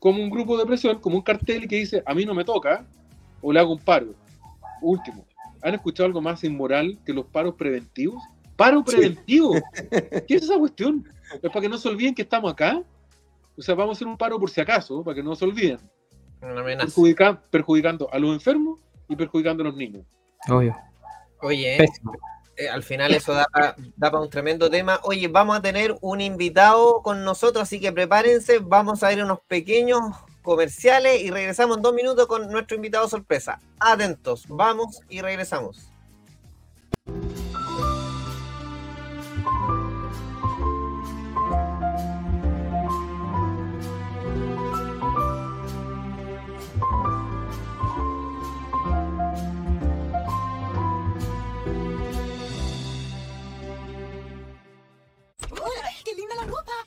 como 0.00 0.22
un 0.22 0.30
grupo 0.30 0.58
de 0.58 0.66
presión, 0.66 0.98
como 0.98 1.16
un 1.16 1.22
cartel 1.22 1.68
que 1.68 1.76
dice 1.76 2.02
a 2.04 2.12
mí 2.12 2.24
no 2.26 2.34
me 2.34 2.44
toca 2.44 2.84
o 3.40 3.52
le 3.52 3.60
hago 3.60 3.72
un 3.72 3.78
paro. 3.78 4.14
Último, 4.82 5.24
¿han 5.62 5.74
escuchado 5.74 6.08
algo 6.08 6.20
más 6.20 6.42
inmoral 6.42 6.98
que 7.06 7.12
los 7.12 7.26
paros 7.26 7.54
preventivos? 7.54 8.20
¡Paro 8.56 8.82
Sí. 8.84 8.96
preventivo! 8.96 9.54
¿Qué 10.26 10.34
es 10.34 10.42
esa 10.42 10.58
cuestión? 10.58 11.06
¿Es 11.40 11.50
para 11.50 11.60
que 11.60 11.68
no 11.68 11.78
se 11.78 11.88
olviden 11.88 12.14
que 12.14 12.22
estamos 12.22 12.52
acá? 12.52 12.82
O 13.58 13.62
sea, 13.62 13.74
vamos 13.74 13.96
a 13.96 13.98
hacer 13.98 14.06
un 14.08 14.16
paro 14.16 14.38
por 14.38 14.50
si 14.50 14.60
acaso, 14.60 15.02
para 15.02 15.16
que 15.16 15.22
no 15.22 15.34
se 15.34 15.44
olviden, 15.44 15.80
Una 16.40 16.60
amenaza. 16.60 16.86
perjudica- 16.86 17.40
perjudicando 17.50 18.08
a 18.12 18.18
los 18.18 18.32
enfermos 18.32 18.78
y 19.08 19.16
perjudicando 19.16 19.62
a 19.62 19.66
los 19.66 19.76
niños. 19.76 20.04
Obvio. 20.48 20.76
Oye, 21.40 21.78
eh, 22.56 22.68
al 22.68 22.82
final 22.82 23.12
eso 23.14 23.32
da 23.34 23.46
para 23.52 24.20
un 24.20 24.30
tremendo 24.30 24.68
tema. 24.70 25.00
Oye, 25.04 25.28
vamos 25.28 25.56
a 25.56 25.62
tener 25.62 25.96
un 26.00 26.20
invitado 26.20 27.02
con 27.02 27.24
nosotros, 27.24 27.62
así 27.62 27.80
que 27.80 27.92
prepárense. 27.92 28.58
Vamos 28.60 29.02
a 29.02 29.12
ir 29.12 29.20
a 29.20 29.24
unos 29.24 29.40
pequeños 29.46 30.00
comerciales 30.42 31.20
y 31.22 31.30
regresamos 31.30 31.76
en 31.76 31.82
dos 31.82 31.94
minutos 31.94 32.26
con 32.26 32.50
nuestro 32.50 32.76
invitado 32.76 33.08
sorpresa. 33.08 33.60
Atentos, 33.78 34.46
vamos 34.48 35.00
y 35.08 35.20
regresamos. 35.20 35.90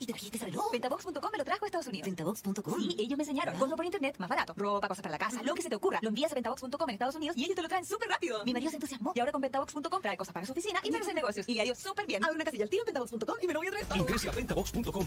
¿Y 0.02 0.06
te 0.06 0.12
trajiste 0.14 0.36
ese 0.36 0.46
reloj? 0.46 0.68
Ventabox.com 0.72 1.30
me 1.30 1.38
lo 1.38 1.44
trajo 1.44 1.64
a 1.64 1.68
Estados 1.68 1.86
Unidos. 1.86 2.06
Ventabox.com. 2.06 2.80
Sí, 2.80 2.96
ellos 2.98 3.16
me 3.16 3.22
enseñaron. 3.22 3.56
Compro 3.56 3.76
por 3.76 3.84
internet, 3.84 4.16
más 4.18 4.28
barato. 4.28 4.52
Ropa, 4.56 4.88
cosas 4.88 5.00
para 5.00 5.12
la 5.12 5.18
casa, 5.18 5.44
lo 5.44 5.54
que 5.54 5.62
se 5.62 5.68
te 5.68 5.76
ocurra. 5.76 6.00
Lo 6.02 6.08
envías 6.08 6.32
a 6.32 6.34
Ventabox.com 6.34 6.88
en 6.88 6.94
Estados 6.94 7.14
Unidos 7.14 7.36
y 7.36 7.44
ellos 7.44 7.54
te 7.54 7.62
lo 7.62 7.68
traen 7.68 7.84
súper 7.84 8.08
rápido. 8.08 8.44
Mi 8.44 8.52
marido 8.52 8.70
se 8.70 8.78
entusiasmó 8.78 9.12
y 9.14 9.20
ahora 9.20 9.30
con 9.30 9.40
Ventabox.com 9.40 10.02
trae 10.02 10.16
cosas 10.16 10.34
para 10.34 10.44
su 10.44 10.50
oficina 10.50 10.80
y 10.82 10.90
menos 10.90 11.06
en 11.06 11.14
negocios. 11.14 11.48
Y 11.48 11.54
le 11.54 11.60
ha 11.60 11.66
ido 11.66 11.76
súper 11.76 12.04
bien. 12.04 12.24
Abre 12.24 12.34
una 12.34 12.44
casilla 12.44 12.64
al 12.64 12.70
tiro 12.70 12.82
en 12.82 12.86
Ventabox.com 12.86 13.36
y 13.40 13.46
me 13.46 13.52
lo 13.52 13.60
voy 13.60 13.68
a 13.68 13.70
traer 13.70 13.86
todo. 13.86 14.04
A 14.32 14.34
Ventabox.com. 14.34 15.06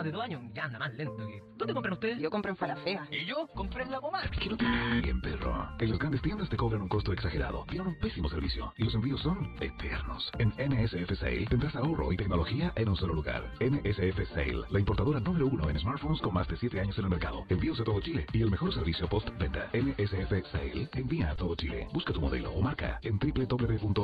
Más 0.00 0.04
de 0.04 0.12
dos 0.12 0.22
años. 0.22 0.42
Ya 0.54 0.64
anda 0.64 0.78
más 0.78 0.94
lento 0.94 1.26
que. 1.26 1.42
¿Dónde 1.56 1.74
compran 1.74 1.92
ustedes? 1.92 2.18
Yo 2.18 2.30
compro 2.30 2.50
en 2.50 2.56
Falafea. 2.56 3.06
Y 3.10 3.26
yo 3.26 3.46
compré 3.54 3.82
en 3.82 3.90
la 3.90 4.00
pomar. 4.00 4.30
Que 4.30 4.48
no 4.48 4.56
te 4.56 4.64
bien, 5.02 5.20
perro. 5.20 5.68
En 5.78 5.90
las 5.90 5.98
grandes 5.98 6.22
tiendas 6.22 6.48
te 6.48 6.56
cobran 6.56 6.80
un 6.82 6.88
costo 6.88 7.12
exagerado, 7.12 7.66
tienen 7.68 7.88
un 7.88 7.98
pésimo 7.98 8.30
servicio 8.30 8.72
y 8.78 8.84
los 8.84 8.94
envíos 8.94 9.20
son 9.20 9.54
eternos. 9.60 10.30
En 10.38 10.48
NSF 10.50 11.18
Sale 11.18 11.44
tendrás 11.46 11.76
ahorro 11.76 12.12
y 12.12 12.16
tecnología 12.16 12.72
en 12.76 12.88
un 12.88 12.96
solo 12.96 13.12
lugar. 13.14 13.44
NSF 13.60 14.26
Sale, 14.32 14.62
la 14.70 14.78
importadora 14.80 15.20
número 15.20 15.46
uno 15.46 15.68
en 15.68 15.78
smartphones 15.78 16.22
con 16.22 16.32
más 16.32 16.48
de 16.48 16.56
7 16.56 16.80
años 16.80 16.96
en 16.98 17.04
el 17.04 17.10
mercado. 17.10 17.44
Envíos 17.50 17.78
a 17.80 17.84
todo 17.84 18.00
Chile 18.00 18.24
y 18.32 18.40
el 18.40 18.50
mejor 18.50 18.72
servicio 18.72 19.06
post-venta. 19.08 19.68
NSF 19.74 20.32
Sale 20.50 20.88
envía 20.94 21.30
a 21.30 21.36
todo 21.36 21.54
Chile. 21.56 21.88
Busca 21.92 22.14
tu 22.14 22.20
modelo 22.22 22.52
o 22.52 22.62
marca 22.62 22.98
en 23.02 23.18
www.nsfsale.cl. 23.18 24.00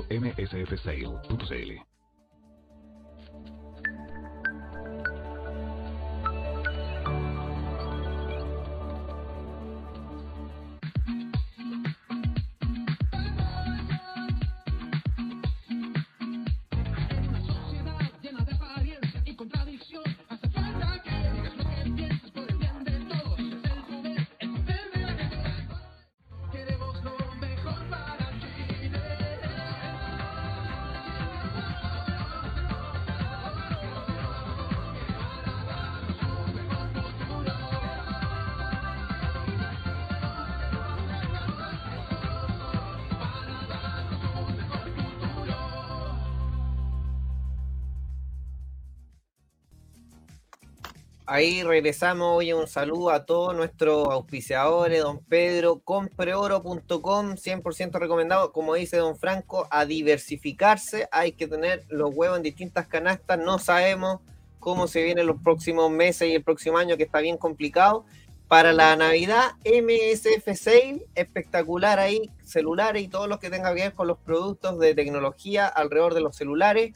Ahí 51.28 51.64
regresamos. 51.64 52.36
Oye, 52.36 52.54
un 52.54 52.68
saludo 52.68 53.10
a 53.10 53.26
todos 53.26 53.52
nuestros 53.56 54.06
auspiciadores, 54.06 55.02
don 55.02 55.18
Pedro, 55.18 55.80
compreoro.com, 55.80 57.34
100% 57.34 57.98
recomendado. 57.98 58.52
Como 58.52 58.74
dice 58.74 58.98
don 58.98 59.16
Franco, 59.16 59.66
a 59.72 59.86
diversificarse. 59.86 61.08
Hay 61.10 61.32
que 61.32 61.48
tener 61.48 61.84
los 61.88 62.14
huevos 62.14 62.36
en 62.36 62.44
distintas 62.44 62.86
canastas. 62.86 63.40
No 63.40 63.58
sabemos 63.58 64.20
cómo 64.60 64.86
se 64.86 65.02
vienen 65.02 65.26
los 65.26 65.42
próximos 65.42 65.90
meses 65.90 66.28
y 66.28 66.34
el 66.34 66.44
próximo 66.44 66.78
año, 66.78 66.96
que 66.96 67.02
está 67.02 67.18
bien 67.18 67.38
complicado. 67.38 68.04
Para 68.46 68.72
la 68.72 68.94
Navidad, 68.94 69.56
MSF 69.64 70.56
Sale, 70.56 71.06
espectacular 71.16 71.98
ahí, 71.98 72.30
celulares 72.44 73.02
y 73.02 73.08
todo 73.08 73.26
lo 73.26 73.40
que 73.40 73.50
tenga 73.50 73.74
que 73.74 73.82
ver 73.82 73.94
con 73.94 74.06
los 74.06 74.18
productos 74.18 74.78
de 74.78 74.94
tecnología 74.94 75.66
alrededor 75.66 76.14
de 76.14 76.20
los 76.20 76.36
celulares 76.36 76.94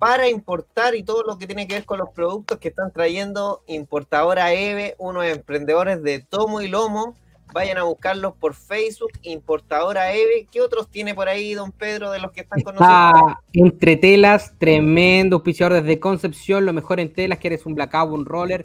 para 0.00 0.30
importar 0.30 0.94
y 0.94 1.02
todo 1.02 1.24
lo 1.24 1.36
que 1.36 1.46
tiene 1.46 1.68
que 1.68 1.74
ver 1.74 1.84
con 1.84 1.98
los 1.98 2.08
productos 2.08 2.56
que 2.56 2.68
están 2.68 2.90
trayendo 2.90 3.62
importadora 3.66 4.54
EVE, 4.54 4.94
unos 4.96 5.26
emprendedores 5.26 6.02
de 6.02 6.20
tomo 6.20 6.62
y 6.62 6.68
lomo. 6.68 7.14
Vayan 7.52 7.76
a 7.76 7.82
buscarlos 7.82 8.32
por 8.34 8.54
Facebook, 8.54 9.10
importadora 9.20 10.14
EVE. 10.14 10.48
¿Qué 10.50 10.62
otros 10.62 10.88
tiene 10.88 11.14
por 11.14 11.28
ahí, 11.28 11.52
don 11.52 11.70
Pedro, 11.70 12.10
de 12.12 12.18
los 12.18 12.32
que 12.32 12.40
están 12.40 12.62
con 12.62 12.76
nosotros? 12.76 13.34
Entre 13.52 13.98
telas, 13.98 14.54
tremendo 14.56 15.36
auspiciador 15.36 15.82
desde 15.82 16.00
Concepción, 16.00 16.64
lo 16.64 16.72
mejor 16.72 16.98
en 16.98 17.12
telas, 17.12 17.38
quieres 17.38 17.66
un 17.66 17.74
blackout, 17.74 18.10
un 18.10 18.24
roller, 18.24 18.64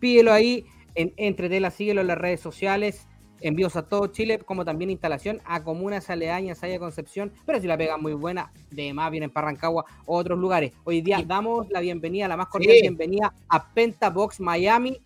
pídelo 0.00 0.32
ahí 0.32 0.66
en 0.96 1.12
Entre 1.16 1.48
Telas, 1.48 1.74
síguelo 1.74 2.00
en 2.00 2.08
las 2.08 2.18
redes 2.18 2.40
sociales, 2.40 3.06
envíos 3.44 3.76
a 3.76 3.82
todo 3.86 4.06
Chile, 4.06 4.38
como 4.38 4.64
también 4.64 4.88
instalación 4.90 5.42
a 5.44 5.62
comunas 5.62 6.08
aledañas 6.08 6.62
allá 6.62 6.76
a 6.76 6.78
Concepción, 6.78 7.30
pero 7.44 7.60
si 7.60 7.66
la 7.66 7.76
pegan 7.76 8.00
muy 8.00 8.14
buena, 8.14 8.50
de 8.70 8.94
más 8.94 9.10
vienen 9.10 9.30
para 9.30 9.48
Rancagua 9.48 9.84
o 10.06 10.16
otros 10.16 10.38
lugares. 10.38 10.72
Hoy 10.84 11.02
día 11.02 11.22
damos 11.26 11.68
la 11.68 11.80
bienvenida, 11.80 12.26
la 12.26 12.38
más 12.38 12.48
cordial 12.48 12.76
Sí. 12.76 12.80
bienvenida 12.80 13.34
a 13.50 13.68
Pentabox 13.68 14.40
Miami. 14.40 14.98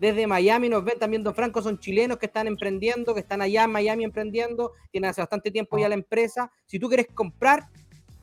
Desde 0.00 0.26
Miami 0.26 0.68
nos 0.68 0.84
ven 0.84 0.98
también, 0.98 1.22
Don 1.22 1.36
Franco, 1.36 1.62
son 1.62 1.78
chilenos 1.78 2.18
que 2.18 2.26
están 2.26 2.48
emprendiendo, 2.48 3.14
que 3.14 3.20
están 3.20 3.40
allá 3.40 3.62
en 3.62 3.70
Miami 3.70 4.02
emprendiendo, 4.02 4.72
tienen 4.90 5.10
hace 5.10 5.20
bastante 5.20 5.52
tiempo 5.52 5.78
ya 5.78 5.88
la 5.88 5.94
empresa. 5.94 6.50
Si 6.66 6.80
tú 6.80 6.88
quieres 6.88 7.06
comprar, 7.14 7.68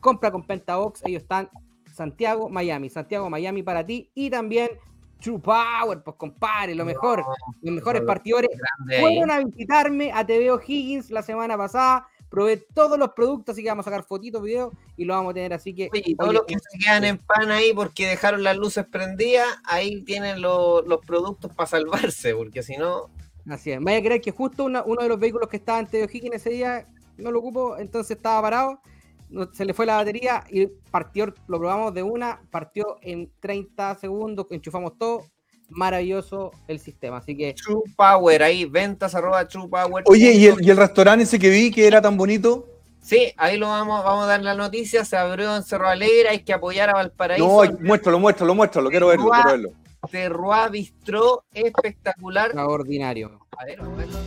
compra 0.00 0.30
con 0.30 0.46
Pentabox, 0.46 1.00
ellos 1.06 1.22
están 1.22 1.48
Santiago, 1.94 2.50
Miami, 2.50 2.90
Santiago, 2.90 3.30
Miami 3.30 3.62
para 3.62 3.86
ti 3.86 4.10
y 4.14 4.28
también 4.28 4.68
True 5.22 5.38
Power, 5.38 6.02
pues 6.02 6.16
compadre, 6.16 6.74
lo 6.74 6.84
mejor, 6.84 7.24
los 7.60 7.74
mejores 7.74 8.02
partidores 8.02 8.50
Grande 8.50 9.00
fueron 9.00 9.30
a 9.30 9.38
visitarme 9.44 10.10
a 10.12 10.26
TV 10.26 10.50
O'Higgins 10.50 11.10
la 11.10 11.22
semana 11.22 11.56
pasada. 11.56 12.08
Probé 12.28 12.56
todos 12.56 12.98
los 12.98 13.10
productos, 13.10 13.52
así 13.52 13.62
que 13.62 13.68
vamos 13.68 13.86
a 13.86 13.90
sacar 13.90 14.04
fotitos, 14.04 14.42
videos 14.42 14.72
y 14.96 15.04
lo 15.04 15.12
vamos 15.14 15.32
a 15.32 15.34
tener. 15.34 15.52
Así 15.52 15.74
que, 15.74 15.90
Oye, 15.92 16.02
y 16.06 16.14
todos 16.14 16.32
los 16.32 16.44
que 16.44 16.54
se 16.58 16.78
quedan 16.78 17.04
en 17.04 17.18
pan 17.18 17.50
ahí 17.50 17.72
porque 17.74 18.06
dejaron 18.06 18.42
las 18.42 18.56
luces 18.56 18.86
prendidas, 18.86 19.46
ahí 19.64 20.02
tienen 20.02 20.40
lo- 20.40 20.80
los 20.82 21.04
productos 21.04 21.52
para 21.54 21.66
salvarse, 21.66 22.34
porque 22.34 22.62
si 22.62 22.76
no, 22.78 23.10
así 23.50 23.72
es. 23.72 23.80
Vaya 23.80 23.98
a 23.98 24.02
creer 24.02 24.20
que 24.22 24.30
justo 24.30 24.64
una- 24.64 24.82
uno 24.82 25.02
de 25.02 25.08
los 25.10 25.18
vehículos 25.20 25.48
que 25.50 25.58
estaba 25.58 25.78
en 25.78 25.86
TV 25.86 26.04
O'Higgins 26.06 26.36
ese 26.36 26.50
día 26.50 26.88
no 27.18 27.30
lo 27.30 27.38
ocupo, 27.40 27.76
entonces 27.76 28.16
estaba 28.16 28.40
parado. 28.40 28.80
Se 29.52 29.64
le 29.64 29.74
fue 29.74 29.86
la 29.86 29.96
batería 29.96 30.44
y 30.50 30.66
partió, 30.66 31.26
lo 31.46 31.58
probamos 31.58 31.94
de 31.94 32.02
una, 32.02 32.40
partió 32.50 32.98
en 33.02 33.30
30 33.40 33.96
segundos, 33.96 34.46
enchufamos 34.50 34.96
todo. 34.98 35.24
Maravilloso 35.74 36.50
el 36.68 36.78
sistema, 36.78 37.16
así 37.16 37.34
que 37.34 37.54
True 37.54 37.82
Power, 37.96 38.42
ahí, 38.42 38.66
ventas 38.66 39.14
arroba 39.14 39.48
True 39.48 39.68
Power. 39.68 40.04
Oye, 40.06 40.32
¿y 40.32 40.46
el, 40.46 40.62
y 40.62 40.68
el 40.68 40.76
restaurante 40.76 41.24
ese 41.24 41.38
que 41.38 41.48
vi 41.48 41.70
que 41.70 41.86
era 41.86 42.02
tan 42.02 42.16
bonito? 42.18 42.68
Sí, 43.00 43.32
ahí 43.38 43.56
lo 43.56 43.68
vamos, 43.68 44.04
vamos 44.04 44.24
a 44.24 44.26
dar 44.28 44.42
la 44.42 44.54
noticia, 44.54 45.04
se 45.04 45.16
abrió 45.16 45.56
en 45.56 45.62
Cerro 45.62 45.88
Alegre, 45.88 46.28
hay 46.28 46.44
que 46.44 46.52
apoyar 46.52 46.90
a 46.90 46.94
Valparaíso. 46.94 47.64
No, 47.64 47.78
muéstralo, 47.80 48.20
muéstralo, 48.20 48.54
muéstralo, 48.54 48.90
quiero 48.90 49.06
verlo, 49.08 49.30
quiero 49.30 49.50
verlo. 49.50 49.72
Terroir 50.10 50.70
Bistró, 50.70 51.44
espectacular. 51.52 52.46
extraordinario. 52.46 53.40
A 53.56 53.64
ver, 53.64 53.78
vamos 53.78 53.94
a 53.94 53.96
verlo. 53.96 54.18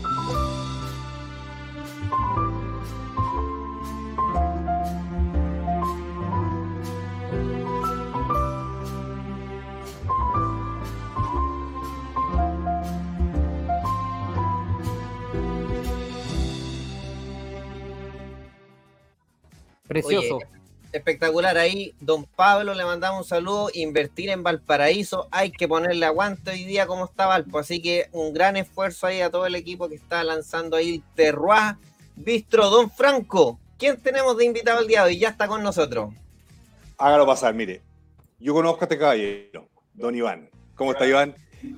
Precioso. 19.88 20.38
Oye, 20.38 20.47
espectacular 20.91 21.57
ahí, 21.57 21.93
don 21.99 22.23
Pablo, 22.23 22.73
le 22.73 22.86
mandamos 22.86 23.21
un 23.23 23.27
saludo, 23.27 23.69
invertir 23.73 24.29
en 24.29 24.43
Valparaíso, 24.43 25.27
hay 25.31 25.51
que 25.51 25.67
ponerle 25.67 26.05
aguante 26.05 26.51
hoy 26.51 26.63
día 26.63 26.88
como 26.88 27.05
está 27.05 27.25
Valpo, 27.25 27.59
así 27.59 27.81
que 27.81 28.07
un 28.13 28.33
gran 28.33 28.55
esfuerzo 28.55 29.07
ahí 29.07 29.19
a 29.21 29.29
todo 29.29 29.45
el 29.45 29.55
equipo 29.55 29.89
que 29.89 29.95
está 29.95 30.23
lanzando 30.23 30.77
ahí 30.77 31.03
Terroir 31.15 31.75
Bistro, 32.15 32.69
don 32.69 32.89
Franco, 32.89 33.59
¿quién 33.77 33.97
tenemos 33.97 34.38
de 34.38 34.45
invitado 34.45 34.79
el 34.79 34.88
día 34.88 35.03
de 35.03 35.09
hoy? 35.09 35.19
Ya 35.19 35.29
está 35.29 35.47
con 35.49 35.61
nosotros. 35.61 36.13
Hágalo 36.97 37.25
pasar, 37.25 37.53
mire. 37.53 37.81
Yo 38.39 38.53
conozco 38.53 38.79
a 38.81 38.86
este 38.86 38.97
caballero, 38.97 39.67
don 39.93 40.15
Iván. 40.15 40.49
¿Cómo 40.75 40.93
está 40.93 41.05
Iván? 41.05 41.36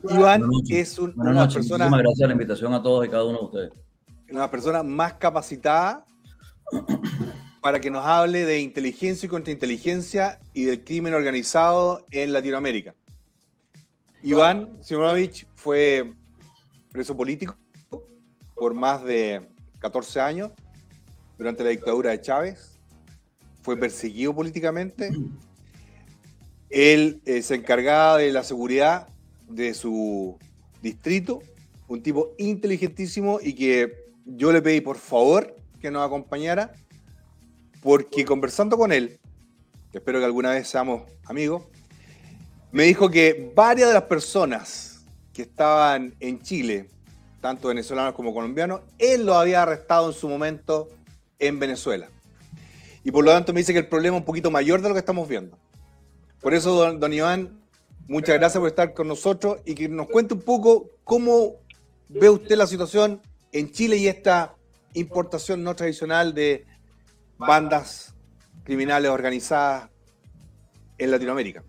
Iván 0.09 0.43
es 0.69 0.99
un- 0.99 1.13
una 1.19 1.31
noches, 1.31 1.55
persona 1.55 1.85
muchísimas 1.85 1.99
gracias 2.01 2.19
por 2.19 2.27
la 2.27 2.33
invitación 2.33 2.73
a 2.75 2.83
todos 2.83 3.05
y 3.05 3.09
cada 3.09 3.23
uno 3.23 3.39
de 3.39 3.45
ustedes. 3.45 3.71
una 4.29 4.51
persona 4.51 4.83
más 4.83 5.13
capacitada 5.13 6.05
para 7.67 7.81
que 7.81 7.91
nos 7.91 8.05
hable 8.05 8.45
de 8.45 8.61
inteligencia 8.61 9.25
y 9.25 9.29
contrainteligencia 9.29 10.39
y 10.53 10.63
del 10.63 10.85
crimen 10.85 11.13
organizado 11.13 12.05
en 12.11 12.31
Latinoamérica. 12.31 12.95
Iván 14.23 14.77
Simonovich 14.81 15.45
fue 15.53 16.13
preso 16.93 17.17
político 17.17 17.57
por 18.55 18.73
más 18.73 19.03
de 19.03 19.49
14 19.79 20.21
años 20.21 20.51
durante 21.37 21.61
la 21.65 21.71
dictadura 21.71 22.11
de 22.11 22.21
Chávez. 22.21 22.79
Fue 23.63 23.75
perseguido 23.75 24.33
políticamente. 24.33 25.11
Él 26.69 27.21
eh, 27.25 27.41
se 27.41 27.55
encargaba 27.55 28.17
de 28.17 28.31
la 28.31 28.45
seguridad 28.45 29.09
de 29.49 29.73
su 29.73 30.37
distrito, 30.81 31.41
un 31.89 32.01
tipo 32.01 32.33
inteligentísimo 32.37 33.39
y 33.41 33.51
que 33.51 34.05
yo 34.23 34.53
le 34.53 34.61
pedí 34.61 34.79
por 34.79 34.95
favor 34.95 35.53
que 35.81 35.91
nos 35.91 36.05
acompañara, 36.05 36.71
porque 37.81 38.25
conversando 38.25 38.77
con 38.77 38.91
él, 38.91 39.19
que 39.91 39.99
espero 39.99 40.19
que 40.19 40.25
alguna 40.25 40.51
vez 40.51 40.67
seamos 40.67 41.03
amigos, 41.25 41.63
me 42.71 42.83
dijo 42.83 43.09
que 43.09 43.51
varias 43.55 43.89
de 43.89 43.93
las 43.93 44.03
personas 44.03 45.05
que 45.33 45.43
estaban 45.43 46.15
en 46.19 46.41
Chile, 46.41 46.89
tanto 47.41 47.69
venezolanos 47.69 48.13
como 48.13 48.33
colombianos, 48.33 48.81
él 48.97 49.25
los 49.25 49.35
había 49.35 49.63
arrestado 49.63 50.09
en 50.09 50.13
su 50.13 50.27
momento 50.27 50.89
en 51.39 51.59
Venezuela. 51.59 52.09
Y 53.03 53.11
por 53.11 53.23
lo 53.23 53.31
tanto 53.31 53.53
me 53.53 53.61
dice 53.61 53.73
que 53.73 53.79
el 53.79 53.87
problema 53.87 54.17
es 54.17 54.21
un 54.21 54.25
poquito 54.25 54.51
mayor 54.51 54.81
de 54.81 54.89
lo 54.89 54.95
que 54.95 54.99
estamos 54.99 55.27
viendo. 55.27 55.57
Por 56.41 56.53
eso, 56.53 56.73
don, 56.73 56.99
don 56.99 57.13
Iván, 57.13 57.57
Muchas 58.09 58.35
gracias 58.35 58.59
por 58.61 58.69
estar 58.69 58.93
con 58.93 59.09
nosotros 59.09 59.57
y 59.65 59.75
que 59.75 59.89
nos 59.89 60.07
cuente 60.07 60.33
un 60.33 60.39
poco 60.39 60.91
cómo 61.03 61.55
ve 62.07 62.29
usted 62.29 62.55
la 62.55 62.65
situación 62.65 63.21
en 63.51 63.69
Chile 63.69 63.97
y 63.97 64.07
esta 64.07 64.55
importación 64.93 65.61
no 65.61 65.75
tradicional 65.75 66.33
de 66.33 66.65
bandas 67.37 68.15
criminales 68.63 69.09
organizadas 69.09 69.89
en 70.97 71.11
Latinoamérica. 71.11 71.63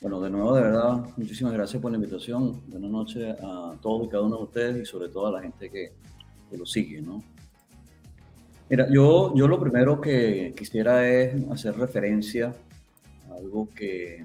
Bueno, 0.00 0.20
de 0.20 0.28
nuevo, 0.28 0.54
de 0.54 0.62
verdad, 0.62 1.04
muchísimas 1.16 1.54
gracias 1.54 1.80
por 1.80 1.90
la 1.90 1.96
invitación. 1.96 2.60
Buenas 2.68 2.90
noches 2.90 3.36
a 3.40 3.74
todos 3.80 4.06
y 4.06 4.10
cada 4.10 4.24
uno 4.24 4.36
de 4.36 4.42
ustedes 4.42 4.82
y 4.82 4.84
sobre 4.84 5.08
todo 5.08 5.28
a 5.28 5.32
la 5.32 5.40
gente 5.40 5.70
que, 5.70 5.92
que 6.50 6.56
lo 6.58 6.66
sigue, 6.66 7.00
¿no? 7.00 7.22
Mira, 8.68 8.86
yo, 8.90 9.34
yo 9.34 9.48
lo 9.48 9.58
primero 9.60 10.00
que 10.00 10.54
quisiera 10.56 11.08
es 11.08 11.50
hacer 11.50 11.76
referencia 11.76 12.54
a 13.30 13.34
algo 13.36 13.68
que 13.74 14.24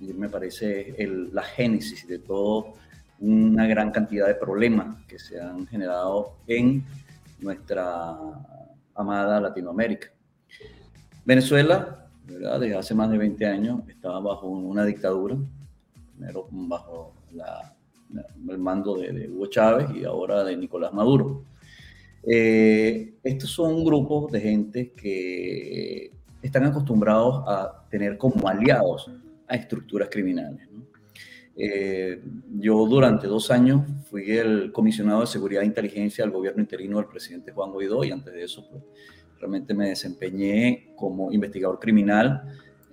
me 0.00 0.28
parece 0.28 0.94
el, 0.98 1.32
la 1.34 1.42
génesis 1.42 2.06
de 2.06 2.18
todo 2.18 2.74
una 3.20 3.66
gran 3.66 3.92
cantidad 3.92 4.26
de 4.26 4.34
problemas 4.34 4.96
que 5.06 5.18
se 5.18 5.40
han 5.40 5.66
generado 5.68 6.34
en 6.48 6.84
nuestra 7.40 8.18
amada 8.94 9.40
Latinoamérica. 9.40 10.08
Venezuela, 11.24 12.08
desde 12.24 12.74
hace 12.74 12.94
más 12.94 13.10
de 13.10 13.18
20 13.18 13.46
años, 13.46 13.80
estaba 13.88 14.20
bajo 14.20 14.48
una 14.48 14.84
dictadura, 14.84 15.36
primero 16.16 16.48
bajo 16.50 17.14
el 18.48 18.58
mando 18.58 18.96
de, 18.96 19.12
de, 19.12 19.28
Hugo 19.28 19.46
Chávez 19.46 19.88
y 19.94 20.04
ahora 20.04 20.44
de 20.44 20.56
Nicolás 20.56 20.92
Maduro. 20.92 21.44
Eh, 22.24 23.14
estos 23.22 23.50
son 23.50 23.84
grupos 23.84 24.30
de 24.30 24.40
gente 24.40 24.92
que 24.92 26.12
están 26.40 26.64
acostumbrados 26.64 27.42
a 27.46 27.84
tener 27.90 28.16
como 28.18 28.48
aliados 28.48 29.10
a 29.48 29.56
estructuras 29.56 30.08
criminales. 30.10 30.68
Eh, 31.56 32.22
yo 32.58 32.86
durante 32.86 33.26
dos 33.26 33.50
años 33.50 33.82
fui 34.08 34.30
el 34.30 34.72
comisionado 34.72 35.20
de 35.20 35.26
seguridad 35.26 35.62
e 35.62 35.66
inteligencia 35.66 36.24
del 36.24 36.32
gobierno 36.32 36.62
interino 36.62 36.96
del 36.96 37.06
presidente 37.06 37.52
Juan 37.52 37.72
Guaidó 37.72 38.04
y 38.04 38.10
antes 38.10 38.32
de 38.32 38.42
eso 38.42 38.66
pues, 38.70 38.82
realmente 39.38 39.74
me 39.74 39.90
desempeñé 39.90 40.94
como 40.96 41.30
investigador 41.30 41.78
criminal 41.78 42.42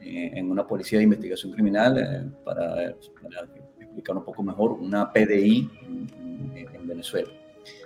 eh, 0.01 0.31
en 0.33 0.51
una 0.51 0.67
policía 0.67 0.99
de 0.99 1.03
investigación 1.05 1.53
criminal 1.53 1.97
eh, 1.99 2.29
para, 2.43 2.95
para, 3.23 3.47
explicar 3.79 4.17
un 4.17 4.25
poco 4.25 4.43
mejor 4.43 4.73
una 4.73 5.11
PDI 5.11 5.69
en, 5.83 6.67
en, 6.73 6.87
Venezuela. 6.87 7.29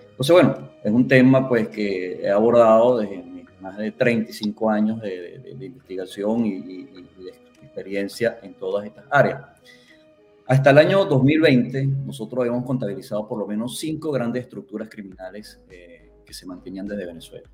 Entonces 0.09 0.33
bueno, 0.33 0.69
es 0.81 0.91
un 0.91 1.07
tema 1.07 1.47
pues 1.47 1.67
que 1.67 2.21
he 2.21 2.29
abordado 2.29 2.99
desde 2.99 3.45
más 3.59 3.77
de 3.77 3.91
35 3.91 4.69
años 4.69 5.01
de, 5.01 5.39
de, 5.39 5.55
de 5.55 5.65
investigación 5.65 6.45
y, 6.45 6.55
y, 6.55 6.89
y 7.19 7.23
de 7.25 7.31
experiencia 7.61 8.39
en 8.41 8.53
todas 8.53 8.85
estas 8.85 9.05
áreas. 9.09 9.52
Hasta 10.53 10.69
el 10.69 10.77
año 10.77 11.03
2020, 11.05 11.87
nosotros 12.05 12.45
hemos 12.45 12.63
contabilizado 12.63 13.27
por 13.27 13.39
lo 13.39 13.47
menos 13.47 13.79
cinco 13.79 14.11
grandes 14.11 14.43
estructuras 14.43 14.87
criminales 14.87 15.59
eh, 15.67 16.11
que 16.23 16.31
se 16.31 16.45
mantenían 16.45 16.85
desde 16.85 17.07
Venezuela. 17.07 17.49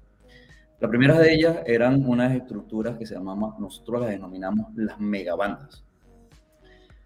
La 0.81 0.89
primera 0.89 1.17
de 1.17 1.33
ellas 1.33 1.59
eran 1.65 2.05
unas 2.05 2.35
estructuras 2.35 2.97
que 2.97 3.05
se 3.05 3.15
llamaban, 3.15 3.53
nosotros 3.57 4.01
las 4.01 4.09
denominamos 4.09 4.75
las 4.75 4.99
megabandas. 4.99 5.81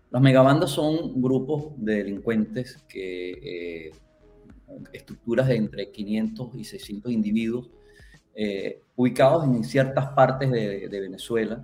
Las 0.10 0.20
megabandas 0.20 0.72
son 0.72 1.22
grupos 1.22 1.74
de 1.78 1.98
delincuentes 1.98 2.84
que, 2.90 3.88
eh, 3.88 3.92
estructuras 4.94 5.48
de 5.48 5.58
entre 5.58 5.92
500 5.92 6.56
y 6.56 6.64
600 6.64 7.12
individuos 7.12 7.70
eh, 8.34 8.82
ubicados 8.96 9.44
en 9.44 9.64
ciertas 9.64 10.08
partes 10.16 10.50
de, 10.50 10.88
de 10.90 11.00
Venezuela, 11.00 11.64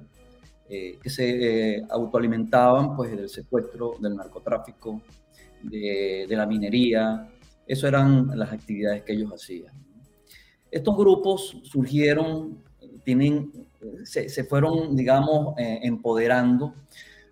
eh, 0.71 0.99
que 1.01 1.09
se 1.09 1.77
eh, 1.77 1.85
autoalimentaban 1.89 2.95
pues, 2.95 3.09
del 3.09 3.27
secuestro, 3.27 3.95
del 3.99 4.15
narcotráfico, 4.15 5.01
de, 5.63 6.27
de, 6.29 6.35
la 6.35 6.45
minería. 6.45 7.27
Eso 7.65 7.87
eran 7.87 8.37
las 8.37 8.53
actividades 8.53 9.01
que 9.01 9.13
ellos 9.13 9.31
hacían. 9.33 9.73
Estos 10.69 10.95
grupos 10.95 11.57
surgieron, 11.63 12.63
tienen, 13.03 13.51
se, 14.03 14.29
se 14.29 14.43
fueron, 14.43 14.95
digamos, 14.95 15.57
eh, 15.57 15.79
empoderando, 15.81 16.75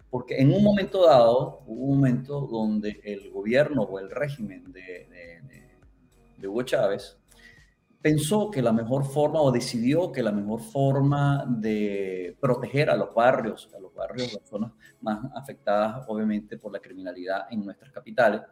porque 0.09 0.37
en 0.37 0.51
un 0.51 0.63
momento 0.63 1.05
dado, 1.05 1.61
hubo 1.67 1.85
un 1.85 1.97
momento 1.97 2.41
donde 2.41 2.99
el 3.03 3.29
gobierno 3.29 3.83
o 3.83 3.99
el 3.99 4.09
régimen 4.09 4.71
de, 4.71 4.81
de, 4.81 5.41
de 6.37 6.47
Hugo 6.47 6.63
Chávez 6.63 7.17
pensó 8.07 8.49
que 8.49 8.61
la 8.61 8.71
mejor 8.71 9.03
forma 9.03 9.41
o 9.41 9.51
decidió 9.51 10.13
que 10.13 10.23
la 10.23 10.31
mejor 10.31 10.61
forma 10.61 11.45
de 11.45 12.37
proteger 12.39 12.89
a 12.89 12.95
los 12.95 13.13
barrios, 13.13 13.69
a 13.75 13.81
los 13.81 13.93
barrios, 13.93 14.33
las 14.33 14.47
zonas 14.47 14.71
más 15.01 15.29
afectadas 15.35 16.05
obviamente 16.07 16.57
por 16.57 16.71
la 16.71 16.79
criminalidad 16.79 17.47
en 17.51 17.65
nuestras 17.65 17.91
capitales, 17.91 18.43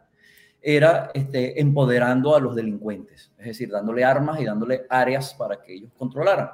era 0.60 1.10
este, 1.14 1.58
empoderando 1.58 2.36
a 2.36 2.40
los 2.40 2.54
delincuentes, 2.54 3.32
es 3.38 3.46
decir, 3.46 3.70
dándole 3.70 4.04
armas 4.04 4.38
y 4.42 4.44
dándole 4.44 4.84
áreas 4.90 5.32
para 5.32 5.62
que 5.62 5.72
ellos 5.72 5.90
controlaran. 5.96 6.50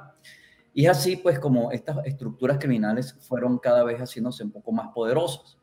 Y 0.73 0.85
es 0.85 0.91
así 0.91 1.17
pues 1.17 1.39
como 1.39 1.73
estas 1.73 1.97
estructuras 2.05 2.57
criminales 2.57 3.17
fueron 3.27 3.59
cada 3.59 3.83
vez 3.83 3.99
haciéndose 3.99 4.45
un 4.45 4.51
poco 4.51 4.71
más 4.71 4.93
poderosas. 4.93 5.57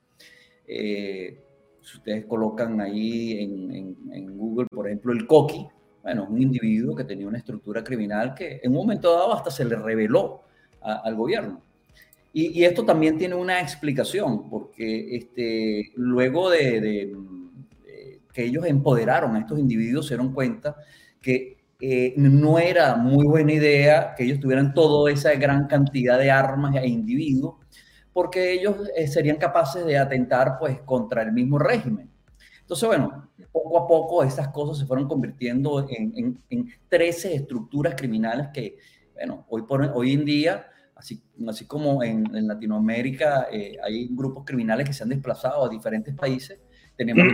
Eh, 0.66 1.42
si 1.80 1.96
ustedes 1.96 2.26
colocan 2.26 2.82
ahí 2.82 3.40
en, 3.40 3.96
en, 4.12 4.36
Google, 4.36 4.66
por 4.70 4.88
ejemplo, 4.88 5.14
el 5.14 5.26
coqui, 5.26 5.66
bueno, 6.02 6.26
un 6.28 6.40
individuo 6.40 6.94
que 6.94 7.04
tenía 7.04 7.26
una 7.26 7.38
estructura 7.38 7.84
criminal 7.84 8.34
que 8.34 8.60
en 8.62 8.70
un 8.70 8.78
momento 8.78 9.12
dado 9.12 9.34
hasta 9.34 9.50
se 9.50 9.64
le 9.64 9.76
reveló 9.76 10.42
al 10.80 11.14
gobierno. 11.14 11.62
Y, 12.32 12.62
esto 12.62 12.84
también 12.84 13.18
tiene 13.18 13.34
una 13.34 13.60
explicación, 13.60 14.48
porque 14.48 15.16
este, 15.16 15.90
luego 15.96 16.48
de, 16.48 17.12
que 18.32 18.44
ellos 18.44 18.64
empoderaron 18.66 19.36
a 19.36 19.40
estos 19.40 19.58
individuos, 19.58 20.06
se 20.06 20.14
dieron 20.14 20.32
cuenta 20.32 20.76
que 21.20 21.58
eh, 21.80 22.14
no 22.16 22.58
era 22.58 22.94
muy 22.96 23.26
buena 23.26 23.52
idea 23.52 24.14
que 24.14 24.24
ellos 24.24 24.40
tuvieran 24.40 24.74
toda 24.74 25.10
esa 25.10 25.34
gran 25.34 25.66
cantidad 25.66 26.18
de 26.18 26.30
armas 26.30 26.76
e 26.76 26.86
individuos, 26.86 27.56
porque 28.12 28.52
ellos 28.52 28.76
eh, 28.96 29.08
serían 29.08 29.36
capaces 29.36 29.84
de 29.84 29.96
atentar 29.98 30.58
pues, 30.58 30.80
contra 30.82 31.22
el 31.22 31.32
mismo 31.32 31.58
régimen. 31.58 32.10
Entonces, 32.60 32.86
bueno, 32.86 33.29
poco 33.52 33.78
a 33.78 33.86
poco 33.86 34.22
esas 34.22 34.48
cosas 34.48 34.78
se 34.78 34.86
fueron 34.86 35.08
convirtiendo 35.08 35.86
en, 35.88 36.12
en, 36.16 36.38
en 36.50 36.72
13 36.88 37.34
estructuras 37.34 37.94
criminales 37.96 38.48
que, 38.52 38.78
bueno, 39.14 39.46
hoy, 39.48 39.62
por, 39.62 39.82
hoy 39.94 40.12
en 40.12 40.24
día, 40.24 40.66
así, 40.94 41.22
así 41.48 41.66
como 41.66 42.02
en, 42.02 42.34
en 42.34 42.46
Latinoamérica 42.46 43.48
eh, 43.50 43.76
hay 43.82 44.08
grupos 44.10 44.44
criminales 44.44 44.86
que 44.86 44.92
se 44.92 45.02
han 45.02 45.08
desplazado 45.08 45.64
a 45.64 45.68
diferentes 45.68 46.14
países, 46.14 46.60
tenemos 46.96 47.32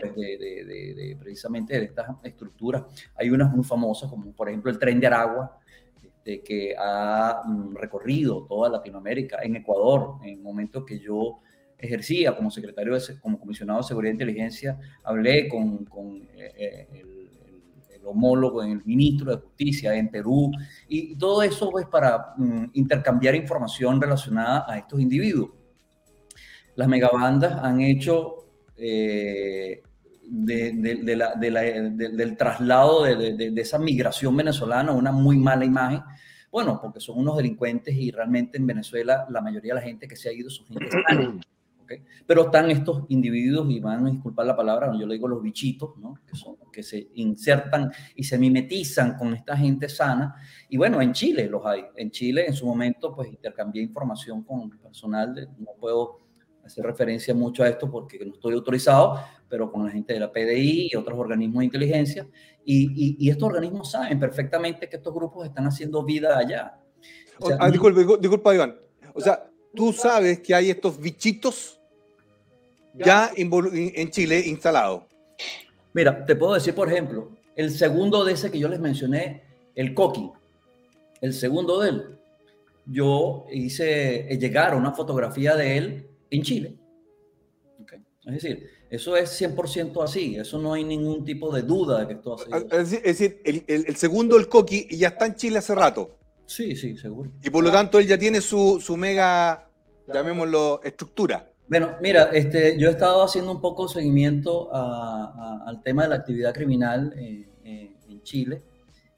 pues, 0.00 0.14
de, 0.16 0.38
de, 0.38 0.64
de, 0.64 0.94
de, 0.94 1.16
precisamente 1.16 1.78
de 1.78 1.84
estas 1.84 2.08
estructuras. 2.24 2.82
Hay 3.14 3.30
unas 3.30 3.52
muy 3.54 3.64
famosas, 3.64 4.10
como 4.10 4.32
por 4.32 4.48
ejemplo 4.48 4.70
el 4.70 4.78
tren 4.78 4.98
de 4.98 5.06
Aragua, 5.06 5.58
este, 6.02 6.42
que 6.42 6.74
ha 6.78 7.42
mm, 7.44 7.74
recorrido 7.76 8.46
toda 8.46 8.70
Latinoamérica, 8.70 9.38
en 9.42 9.56
Ecuador, 9.56 10.16
en 10.24 10.42
momentos 10.42 10.84
que 10.84 10.98
yo 10.98 11.40
ejercía 11.84 12.36
como 12.36 12.50
secretario, 12.50 12.94
de, 12.94 13.18
como 13.20 13.38
comisionado 13.38 13.80
de 13.80 13.84
Seguridad 13.84 14.10
e 14.10 14.14
Inteligencia, 14.14 14.78
hablé 15.02 15.48
con, 15.48 15.84
con 15.84 16.22
eh, 16.36 16.86
el, 16.92 17.00
el, 17.00 17.94
el, 17.94 18.06
homólogo, 18.06 18.62
el 18.62 18.84
ministro 18.84 19.30
de 19.30 19.42
Justicia 19.42 19.94
en 19.94 20.10
Perú, 20.10 20.50
y 20.88 21.16
todo 21.16 21.42
eso 21.42 21.66
es 21.66 21.70
pues, 21.70 21.86
para 21.86 22.34
um, 22.38 22.68
intercambiar 22.74 23.34
información 23.34 24.00
relacionada 24.00 24.64
a 24.68 24.78
estos 24.78 25.00
individuos. 25.00 25.50
Las 26.76 26.88
megabandas 26.88 27.58
han 27.62 27.80
hecho 27.80 28.44
eh, 28.76 29.82
del 30.26 31.26
traslado 32.36 33.04
de, 33.04 33.52
esa 33.56 33.78
migración 33.78 34.36
venezolana 34.36 34.92
una 34.92 35.12
muy 35.12 35.36
mala 35.36 35.64
imagen, 35.64 36.02
bueno, 36.50 36.80
porque 36.80 37.00
son 37.00 37.18
unos 37.18 37.36
delincuentes 37.36 37.94
y 37.94 38.10
realmente 38.10 38.58
en 38.58 38.66
Venezuela 38.66 39.26
la 39.28 39.40
mayoría 39.40 39.74
de 39.74 39.80
la 39.80 39.86
gente 39.86 40.08
que 40.08 40.16
se 40.16 40.28
ha 40.28 40.32
ido 40.32 40.50
son 40.50 40.66
gente 40.66 40.88
¿okay? 41.84 42.02
Pero 42.26 42.46
están 42.46 42.70
estos 42.70 43.04
individuos, 43.08 43.70
y 43.70 43.80
van 43.80 44.06
a 44.06 44.10
disculpar 44.10 44.46
la 44.46 44.56
palabra, 44.56 44.92
yo 44.98 45.06
le 45.06 45.14
digo 45.14 45.28
los 45.28 45.42
bichitos, 45.42 45.96
¿no? 45.98 46.18
que, 46.26 46.36
son, 46.36 46.56
que 46.72 46.82
se 46.82 47.08
insertan 47.14 47.92
y 48.16 48.24
se 48.24 48.38
mimetizan 48.38 49.16
con 49.16 49.34
esta 49.34 49.56
gente 49.56 49.88
sana. 49.88 50.34
Y 50.68 50.76
bueno, 50.76 51.00
en 51.00 51.12
Chile 51.12 51.48
los 51.48 51.64
hay. 51.64 51.84
En 51.96 52.10
Chile, 52.10 52.46
en 52.46 52.54
su 52.54 52.66
momento, 52.66 53.14
pues 53.14 53.28
intercambié 53.28 53.82
información 53.82 54.42
con 54.42 54.70
personal, 54.70 55.34
de, 55.34 55.46
no 55.58 55.72
puedo 55.78 56.20
hacer 56.64 56.84
referencia 56.84 57.34
mucho 57.34 57.62
a 57.62 57.68
esto 57.68 57.90
porque 57.90 58.24
no 58.24 58.34
estoy 58.34 58.54
autorizado, 58.54 59.20
pero 59.48 59.70
con 59.70 59.84
la 59.84 59.90
gente 59.90 60.14
de 60.14 60.20
la 60.20 60.32
PDI 60.32 60.90
y 60.92 60.96
otros 60.96 61.18
organismos 61.18 61.60
de 61.60 61.64
inteligencia. 61.66 62.26
Y, 62.64 62.84
y, 62.94 63.16
y 63.18 63.30
estos 63.30 63.48
organismos 63.48 63.90
saben 63.90 64.18
perfectamente 64.18 64.88
que 64.88 64.96
estos 64.96 65.14
grupos 65.14 65.46
están 65.46 65.66
haciendo 65.66 66.02
vida 66.02 66.38
allá. 66.38 66.80
O 67.38 67.46
sea, 67.46 67.56
ah, 67.60 67.70
disculpa, 67.70 68.00
disculpa, 68.18 68.54
Iván. 68.54 68.76
O 69.12 69.20
sea, 69.20 69.50
tú 69.74 69.92
sabes 69.92 70.40
que 70.40 70.54
hay 70.54 70.70
estos 70.70 70.98
bichitos 70.98 71.80
ya 72.94 73.30
en 73.36 74.10
Chile 74.10 74.40
instalados. 74.46 75.02
Mira, 75.92 76.24
te 76.24 76.34
puedo 76.36 76.54
decir, 76.54 76.74
por 76.74 76.90
ejemplo, 76.90 77.30
el 77.56 77.70
segundo 77.70 78.24
de 78.24 78.32
ese 78.32 78.50
que 78.50 78.58
yo 78.58 78.68
les 78.68 78.80
mencioné, 78.80 79.42
el 79.74 79.94
Coqui, 79.94 80.30
el 81.20 81.32
segundo 81.32 81.80
de 81.80 81.88
él, 81.90 82.18
yo 82.86 83.46
hice 83.50 84.28
llegar 84.40 84.74
una 84.74 84.92
fotografía 84.92 85.56
de 85.56 85.76
él 85.78 86.06
en 86.30 86.42
Chile, 86.42 86.76
Es 88.26 88.34
decir, 88.34 88.68
eso 88.90 89.16
es 89.16 89.30
100% 89.40 90.02
así, 90.02 90.36
eso 90.36 90.58
no 90.58 90.72
hay 90.74 90.84
ningún 90.84 91.24
tipo 91.24 91.54
de 91.54 91.62
duda 91.62 92.00
de 92.00 92.06
que 92.08 92.12
esto 92.14 92.34
ha 92.34 92.38
sido. 92.38 92.56
Es 92.56 92.68
decir, 92.90 93.00
es 93.04 93.18
decir, 93.18 93.40
el, 93.44 93.64
el- 93.66 93.84
el 93.86 93.96
segundo, 93.96 94.36
el 94.36 94.48
Coqui, 94.48 94.86
ya 94.96 95.08
está 95.08 95.26
en 95.26 95.34
Chile 95.34 95.58
hace 95.58 95.74
rato. 95.74 96.16
Sí, 96.46 96.76
sí, 96.76 96.96
seguro. 96.96 97.30
Y 97.42 97.50
por 97.50 97.64
lo 97.64 97.70
tanto 97.72 97.98
él 97.98 98.06
ya 98.06 98.18
tiene 98.18 98.40
su, 98.40 98.80
su 98.80 98.96
mega, 98.96 99.68
llamémoslo, 100.12 100.80
estructura. 100.84 101.50
Bueno, 101.66 101.92
mira, 102.02 102.24
este, 102.32 102.78
yo 102.78 102.88
he 102.88 102.92
estado 102.92 103.22
haciendo 103.22 103.50
un 103.52 103.60
poco 103.60 103.88
seguimiento 103.88 104.68
a- 104.74 105.32
a- 105.64 105.68
al 105.68 105.82
tema 105.82 106.02
de 106.02 106.08
la 106.10 106.16
actividad 106.16 106.52
criminal 106.52 107.14
eh, 107.16 107.48
eh, 107.64 107.96
en 108.08 108.22
Chile 108.22 108.62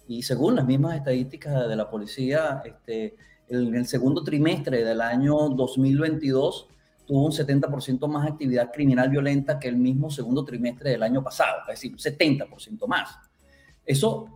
y 0.06 0.22
según 0.22 0.54
las 0.54 0.64
mismas 0.64 0.96
estadísticas 0.96 1.68
de 1.68 1.74
la 1.74 1.90
policía, 1.90 2.62
este, 2.64 3.16
en 3.48 3.74
el 3.74 3.86
segundo 3.86 4.22
trimestre 4.22 4.84
del 4.84 5.00
año 5.00 5.48
2022 5.48 6.68
tuvo 7.04 7.24
un 7.26 7.32
70% 7.32 8.06
más 8.08 8.28
actividad 8.30 8.70
criminal 8.72 9.08
violenta 9.10 9.58
que 9.58 9.68
el 9.68 9.76
mismo 9.76 10.10
segundo 10.10 10.44
trimestre 10.44 10.90
del 10.90 11.02
año 11.02 11.22
pasado, 11.24 11.58
es 11.68 11.80
decir, 11.80 11.92
un 11.92 11.98
70% 11.98 12.86
más. 12.86 13.16
Eso, 13.84 14.35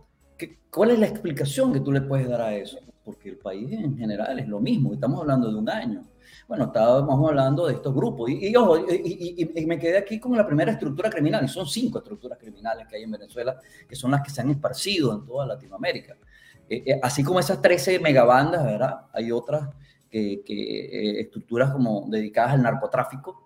¿cuál 0.69 0.91
es 0.91 0.99
la 0.99 1.07
explicación 1.07 1.73
que 1.73 1.79
tú 1.79 1.91
le 1.91 2.01
puedes 2.01 2.27
dar 2.29 2.41
a 2.41 2.53
eso? 2.55 2.77
Porque 3.03 3.29
el 3.29 3.37
país 3.37 3.71
en 3.71 3.97
general 3.97 4.39
es 4.39 4.47
lo 4.47 4.59
mismo, 4.59 4.93
estamos 4.93 5.19
hablando 5.21 5.51
de 5.51 5.57
un 5.57 5.69
año. 5.69 6.03
Bueno, 6.47 6.65
estábamos 6.65 7.27
hablando 7.29 7.67
de 7.67 7.73
estos 7.73 7.93
grupos. 7.93 8.29
Y, 8.29 8.47
y, 8.47 8.53
y- 8.53 9.51
y 9.61 9.65
me 9.65 9.79
quedé 9.79 9.97
aquí 9.97 10.19
con 10.19 10.35
la 10.37 10.45
primera 10.45 10.71
estructura 10.71 11.09
criminal, 11.09 11.43
y 11.43 11.47
son 11.47 11.65
cinco 11.65 11.99
estructuras 11.99 12.37
criminales 12.37 12.87
que 12.87 12.97
hay 12.97 13.03
en 13.03 13.11
Venezuela, 13.11 13.57
que 13.87 13.95
son 13.95 14.11
las 14.11 14.21
que 14.21 14.29
se 14.29 14.41
han 14.41 14.49
esparcido 14.49 15.13
en 15.13 15.25
toda 15.25 15.45
Latinoamérica. 15.45 16.17
Eh, 16.69 16.83
eh, 16.85 16.99
así 17.01 17.23
como 17.23 17.39
esas 17.39 17.61
13 17.61 17.99
megabandas, 17.99 18.63
¿verdad? 18.65 19.01
Hay 19.13 19.31
otras 19.31 19.69
que, 20.09 20.41
que, 20.45 20.85
eh, 20.85 21.21
estructuras 21.21 21.71
como 21.71 22.05
dedicadas 22.09 22.53
al 22.53 22.61
narcotráfico, 22.63 23.45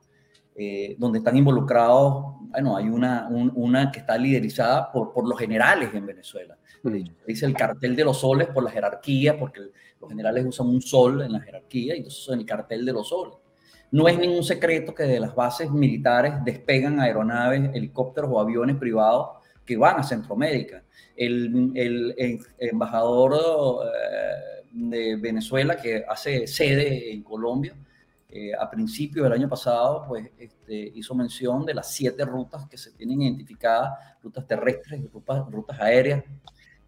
eh, 0.56 0.96
donde 0.98 1.20
están 1.20 1.36
involucrados, 1.38 2.36
bueno, 2.50 2.78
hay 2.78 2.88
una, 2.90 3.28
un- 3.30 3.52
una 3.56 3.92
que 3.92 4.00
está 4.00 4.18
liderizada 4.18 4.92
por, 4.92 5.12
por 5.14 5.28
los 5.28 5.38
generales 5.38 5.94
en 5.94 6.06
Venezuela. 6.06 6.58
Dice 7.28 7.46
el 7.46 7.54
cartel 7.54 7.96
de 7.96 8.04
los 8.04 8.20
soles 8.20 8.48
por 8.50 8.64
la 8.64 8.72
jerarquía, 8.72 9.38
porque 9.40 9.62
los 10.00 10.10
generales 10.10 10.46
usan 10.46 10.68
un 10.68 10.82
sol 10.82 11.22
en 11.22 11.32
la 11.34 11.40
jerarquía, 11.42 11.96
y 11.96 11.98
entonces 11.98 12.24
son 12.24 12.40
el 12.40 12.46
cartel 12.46 12.86
de 12.86 12.94
los 12.94 13.10
soles. 13.10 13.36
No 13.92 14.08
es 14.08 14.18
ningún 14.20 14.44
secreto 14.44 14.94
que 14.94 15.04
de 15.04 15.20
las 15.20 15.34
bases 15.34 15.72
militares 15.72 16.34
despegan 16.44 17.00
aeronaves, 17.00 17.70
helicópteros 17.74 18.30
o 18.34 18.40
aviones 18.40 18.76
privados 18.78 19.38
que 19.66 19.78
van 19.78 20.00
a 20.00 20.04
Centroamérica. 20.04 20.84
El, 21.16 21.72
el- 21.76 22.14
el 22.18 22.40
embajador 22.60 23.34
eh, 23.86 24.66
de 24.74 25.16
Venezuela 25.16 25.78
que 25.78 26.04
hace 26.08 26.46
sede 26.48 27.12
en 27.14 27.24
Colombia, 27.24 27.74
eh, 28.30 28.52
a 28.54 28.70
principios 28.70 29.24
del 29.24 29.34
año 29.34 29.48
pasado, 29.48 30.04
pues 30.08 30.30
este, 30.38 30.92
hizo 30.96 31.16
mención 31.16 31.66
de 31.66 31.74
las 31.74 31.90
siete 31.94 32.26
rutas 32.26 32.68
que 32.68 32.78
se 32.78 32.92
tienen 32.92 33.22
identificadas, 33.22 33.94
rutas 34.22 34.46
terrestres, 34.46 35.02
rutas, 35.14 35.50
rutas 35.50 35.80
aéreas 35.80 36.24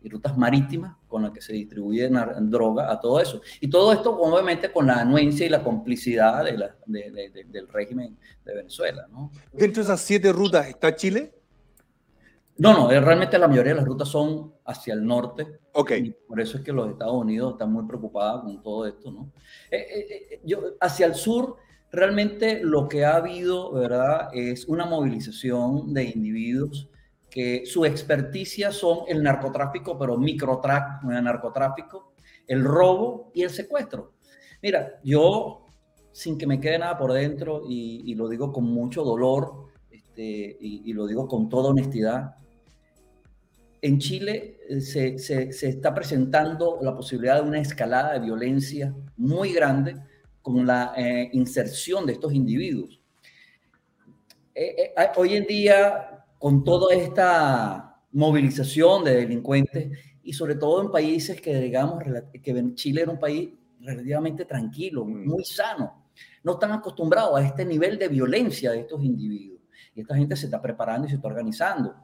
y 0.07 0.09
rutas 0.09 0.37
marítimas 0.37 0.95
con 1.07 1.21
las 1.23 1.31
que 1.31 1.41
se 1.41 1.51
distribuye 1.53 2.09
droga 2.41 2.89
a 2.91 2.99
todo 2.99 3.19
eso. 3.19 3.41
Y 3.59 3.69
todo 3.69 3.91
esto 3.91 4.17
obviamente 4.17 4.71
con 4.71 4.87
la 4.87 5.01
anuencia 5.01 5.45
y 5.45 5.49
la 5.49 5.63
complicidad 5.63 6.45
de 6.45 6.57
la- 6.57 6.75
de- 6.85 7.11
de- 7.11 7.29
de- 7.29 7.43
del 7.43 7.67
régimen 7.67 8.17
de 8.45 8.55
Venezuela. 8.55 9.05
¿no? 9.11 9.31
Dentro 9.51 9.81
de 9.83 9.87
esas 9.87 10.01
siete 10.01 10.31
rutas 10.31 10.67
está 10.67 10.95
Chile. 10.95 11.33
No, 12.59 12.73
no, 12.73 12.91
eh, 12.91 12.99
realmente 12.99 13.37
la 13.37 13.47
mayoría 13.47 13.73
de 13.73 13.79
las 13.79 13.85
rutas 13.85 14.07
son 14.07 14.53
hacia 14.65 14.93
el 14.95 15.05
norte. 15.05 15.59
Ok. 15.73 15.91
Y 15.91 16.09
por 16.27 16.39
eso 16.41 16.57
es 16.57 16.63
que 16.63 16.71
los 16.73 16.89
Estados 16.89 17.13
Unidos 17.13 17.51
están 17.53 17.71
muy 17.71 17.85
preocupados 17.85 18.41
con 18.43 18.63
todo 18.63 18.87
esto, 18.87 19.11
¿no? 19.11 19.31
Eh, 19.69 19.85
eh, 20.31 20.41
yo, 20.43 20.73
hacia 20.81 21.05
el 21.05 21.13
sur, 21.13 21.57
realmente 21.91 22.61
lo 22.63 22.87
que 22.87 23.05
ha 23.05 23.17
habido, 23.17 23.73
¿verdad? 23.73 24.29
Es 24.33 24.65
una 24.65 24.85
movilización 24.85 25.93
de 25.93 26.05
individuos 26.05 26.89
su 27.65 27.85
experticia 27.85 28.71
son 28.71 28.99
el 29.07 29.21
narcotráfico, 29.21 29.97
pero 29.97 30.17
microtrack, 30.17 31.03
narcotráfico, 31.03 32.13
el 32.47 32.63
robo 32.63 33.31
y 33.33 33.43
el 33.43 33.49
secuestro. 33.49 34.13
Mira, 34.61 34.99
yo, 35.03 35.65
sin 36.11 36.37
que 36.37 36.47
me 36.47 36.59
quede 36.59 36.79
nada 36.79 36.97
por 36.97 37.13
dentro, 37.13 37.61
y, 37.67 38.15
lo 38.15 38.27
digo 38.27 38.51
con 38.51 38.63
mucho 38.65 39.03
dolor, 39.03 39.67
este, 39.91 40.57
y, 40.59 40.91
lo 40.93 41.05
digo 41.05 41.27
con 41.27 41.47
toda 41.49 41.69
honestidad, 41.69 42.35
en 43.81 43.99
Chile 43.99 44.57
eh, 44.67 44.81
se, 44.81 45.19
se- 45.19 45.49
está 45.49 45.93
presentando 45.93 46.79
la 46.81 46.95
posibilidad 46.95 47.41
de 47.41 47.47
una 47.47 47.61
escalada 47.61 48.13
de 48.13 48.19
violencia 48.19 48.95
muy 49.15 49.53
grande 49.53 49.95
con 50.41 50.65
la 50.65 50.93
eh, 50.97 51.29
inserción 51.33 52.05
de 52.05 52.13
estos 52.13 52.33
individuos. 52.33 52.99
Eh, 54.55 54.93
eh, 54.97 55.09
hoy 55.17 55.35
en 55.35 55.45
día, 55.45 56.16
con 56.39 56.63
toda 56.63 56.93
esta 56.93 57.99
movilización 58.11 59.03
de 59.03 59.15
delincuentes, 59.15 59.89
y 60.23 60.33
sobre 60.33 60.55
todo 60.55 60.81
en 60.81 60.91
países 60.91 61.39
que, 61.41 61.55
digamos, 61.59 62.03
que 62.43 62.73
Chile 62.75 63.01
era 63.03 63.11
un 63.11 63.19
país 63.19 63.49
relativamente 63.79 64.43
tranquilo, 64.45 65.05
muy 65.05 65.43
sano, 65.45 66.05
no 66.43 66.53
están 66.53 66.71
acostumbrados 66.71 67.39
a 67.39 67.43
este 67.45 67.63
nivel 67.63 67.97
de 67.97 68.07
violencia 68.07 68.71
de 68.71 68.79
estos 68.81 69.03
individuos. 69.03 69.61
Y 69.95 70.01
esta 70.01 70.15
gente 70.15 70.35
se 70.35 70.45
está 70.45 70.61
preparando 70.61 71.07
y 71.07 71.09
se 71.09 71.15
está 71.15 71.27
organizando. 71.27 71.95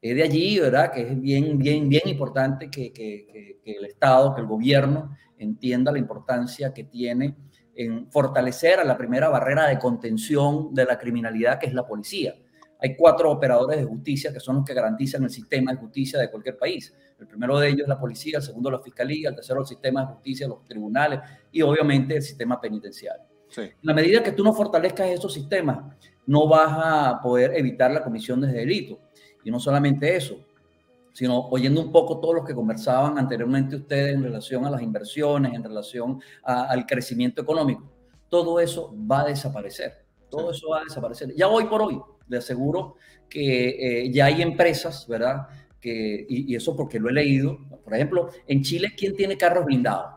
Es 0.00 0.14
de 0.14 0.22
allí, 0.22 0.58
¿verdad? 0.60 0.92
Que 0.92 1.02
es 1.02 1.20
bien, 1.20 1.58
bien, 1.58 1.88
bien 1.88 2.08
importante 2.08 2.70
que, 2.70 2.92
que- 2.92 3.26
que- 3.32 3.58
que 3.62 3.72
el 3.72 3.84
Estado, 3.86 4.34
que 4.34 4.40
el 4.40 4.46
gobierno 4.46 5.16
entienda 5.38 5.90
la 5.92 5.98
importancia 5.98 6.72
que 6.72 6.84
tiene 6.84 7.36
en 7.74 8.10
fortalecer 8.10 8.78
a 8.80 8.84
la 8.84 8.96
primera 8.96 9.28
barrera 9.28 9.68
de 9.68 9.78
contención 9.78 10.72
de 10.74 10.84
la 10.86 10.98
criminalidad, 10.98 11.58
que 11.58 11.66
es 11.66 11.74
la 11.74 11.86
policía. 11.86 12.34
Hay 12.80 12.96
cuatro 12.96 13.30
operadores 13.30 13.78
de 13.78 13.84
justicia 13.84 14.32
que 14.32 14.40
son 14.40 14.56
los 14.56 14.64
que 14.64 14.74
garantizan 14.74 15.24
el 15.24 15.30
sistema 15.30 15.72
de 15.72 15.78
justicia 15.78 16.18
de 16.18 16.30
cualquier 16.30 16.58
país. 16.58 16.94
El 17.18 17.26
primero 17.26 17.58
de 17.58 17.68
ellos 17.68 17.82
es 17.82 17.88
la 17.88 17.98
policía, 17.98 18.38
el 18.38 18.42
segundo 18.42 18.70
la 18.70 18.80
fiscalía, 18.80 19.30
el 19.30 19.34
tercero 19.34 19.60
el 19.60 19.66
sistema 19.66 20.02
de 20.02 20.06
justicia, 20.14 20.46
los 20.46 20.62
tribunales 20.64 21.20
y 21.50 21.62
obviamente 21.62 22.16
el 22.16 22.22
sistema 22.22 22.60
penitenciario. 22.60 23.24
Sí. 23.48 23.62
En 23.62 23.72
la 23.82 23.94
medida 23.94 24.22
que 24.22 24.32
tú 24.32 24.44
no 24.44 24.52
fortalezcas 24.52 25.08
esos 25.08 25.32
sistemas, 25.32 25.96
no 26.26 26.46
vas 26.48 26.68
a 26.72 27.20
poder 27.22 27.54
evitar 27.56 27.90
la 27.90 28.02
comisión 28.02 28.40
de 28.40 28.48
delitos. 28.48 28.98
Y 29.44 29.50
no 29.50 29.60
solamente 29.60 30.14
eso, 30.14 30.36
sino 31.12 31.48
oyendo 31.48 31.80
un 31.80 31.90
poco 31.92 32.18
todos 32.20 32.34
los 32.34 32.44
que 32.44 32.54
conversaban 32.54 33.16
anteriormente 33.16 33.76
ustedes 33.76 34.14
en 34.14 34.22
relación 34.22 34.66
a 34.66 34.70
las 34.70 34.82
inversiones, 34.82 35.54
en 35.54 35.62
relación 35.62 36.20
a- 36.42 36.64
al 36.64 36.84
crecimiento 36.84 37.40
económico. 37.40 37.88
Todo 38.28 38.60
eso 38.60 38.92
va 39.10 39.20
a 39.22 39.26
desaparecer. 39.26 40.04
Todo 40.28 40.50
eso 40.50 40.68
va 40.68 40.80
a 40.80 40.84
desaparecer. 40.84 41.32
Ya 41.34 41.48
hoy 41.48 41.64
por 41.64 41.80
hoy, 41.80 41.98
le 42.28 42.38
aseguro 42.38 42.96
que 43.28 44.02
eh, 44.04 44.10
ya 44.12 44.26
hay 44.26 44.42
empresas, 44.42 45.06
¿verdad? 45.08 45.48
Que, 45.80 46.26
y, 46.28 46.52
y 46.52 46.56
eso 46.56 46.74
porque 46.76 46.98
lo 46.98 47.08
he 47.08 47.12
leído. 47.12 47.58
Por 47.84 47.94
ejemplo, 47.94 48.30
en 48.46 48.62
Chile, 48.62 48.92
¿quién 48.96 49.14
tiene 49.16 49.36
carros 49.36 49.64
blindados? 49.64 50.14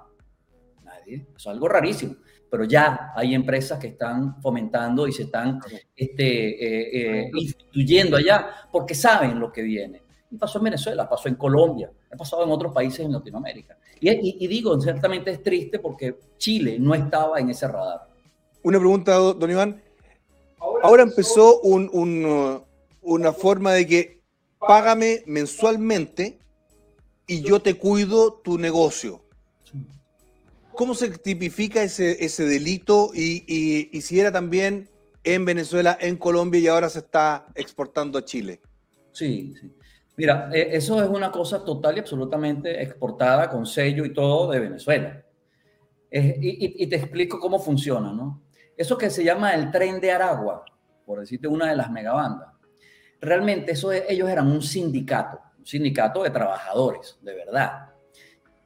Nadie. 0.83 1.27
Es 1.35 1.47
algo 1.47 1.67
rarísimo. 1.67 2.15
Pero 2.49 2.63
ya 2.63 3.11
hay 3.15 3.35
empresas 3.35 3.77
que 3.77 3.87
están 3.87 4.41
fomentando 4.41 5.07
y 5.07 5.11
se 5.11 5.23
están 5.23 5.59
este, 5.95 6.49
eh, 6.49 7.21
eh, 7.25 7.31
instituyendo 7.33 8.17
allá 8.17 8.47
porque 8.71 8.95
saben 8.95 9.39
lo 9.39 9.51
que 9.51 9.61
viene. 9.61 10.01
Y 10.31 10.37
pasó 10.37 10.57
en 10.59 10.65
Venezuela, 10.65 11.07
pasó 11.07 11.27
en 11.27 11.35
Colombia, 11.35 11.91
ha 12.11 12.15
pasado 12.15 12.43
en 12.43 12.49
otros 12.51 12.73
países 12.73 13.01
en 13.05 13.11
Latinoamérica. 13.11 13.77
Y, 13.99 14.09
y- 14.09 14.37
y 14.39 14.47
digo, 14.47 14.79
ciertamente 14.79 15.29
es 15.31 15.43
triste 15.43 15.77
porque 15.79 16.15
Chile 16.37 16.77
no 16.79 16.95
estaba 16.95 17.39
en 17.39 17.49
ese 17.51 17.67
radar. 17.67 18.07
Una 18.63 18.79
pregunta, 18.79 19.13
do- 19.15 19.33
don 19.33 19.51
Iván. 19.51 19.81
Ahora 20.59 21.03
empezó 21.03 21.59
un- 21.61 21.89
un, 21.93 22.25
uh, 22.25 22.63
una 23.01 23.33
forma 23.33 23.73
de 23.73 23.87
que 23.87 24.21
págame 24.59 25.23
mensualmente 25.25 26.39
y 27.27 27.41
yo 27.41 27.61
te 27.61 27.75
cuido 27.75 28.33
tu 28.43 28.57
negocio. 28.57 29.23
¿Cómo 30.73 30.93
se 30.95 31.09
tipifica 31.17 31.83
ese, 31.83 32.23
ese 32.23 32.45
delito 32.45 33.11
y, 33.13 33.43
y- 33.47 33.89
y 33.91 34.01
si 34.01 34.19
era 34.19 34.31
también 34.31 34.89
en 35.23 35.43
Venezuela, 35.45 35.97
en 35.99 36.15
Colombia 36.15 36.59
y 36.59 36.67
ahora 36.67 36.89
se 36.89 36.99
está 36.99 37.47
exportando 37.55 38.17
a 38.17 38.23
Chile? 38.25 38.61
Sí, 39.11 39.53
sí. 39.59 39.71
Mira, 40.15 40.49
eh, 40.53 40.69
eso 40.71 41.01
es 41.03 41.09
una 41.09 41.31
cosa 41.31 41.63
total 41.63 41.97
y 41.97 41.99
absolutamente 41.99 42.81
exportada 42.81 43.49
con 43.49 43.65
sello 43.65 44.05
y 44.05 44.13
todo 44.13 44.51
de 44.51 44.59
Venezuela. 44.59 45.25
Y- 46.11 46.83
y 46.83 46.87
te 46.87 46.95
explico 46.95 47.39
cómo 47.39 47.59
funciona, 47.59 48.11
¿no? 48.13 48.41
Eso 48.79 48.97
que 48.97 49.09
se 49.09 49.25
llama 49.25 49.53
el 49.55 49.71
tren 49.71 49.99
de 49.99 50.09
Aragua, 50.09 50.63
por 51.05 51.19
decirte 51.19 51.49
una 51.49 51.69
de 51.69 51.75
las 51.75 51.91
megabandas, 51.91 52.47
realmente 53.19 53.73
eso 53.73 53.91
es- 53.91 54.05
ellos 54.07 54.29
eran 54.29 54.47
un 54.47 54.61
sindicato, 54.61 55.37
un 55.57 55.65
sindicato 55.65 56.23
de 56.23 56.29
trabajadores, 56.29 57.17
de 57.21 57.35
verdad. 57.35 57.89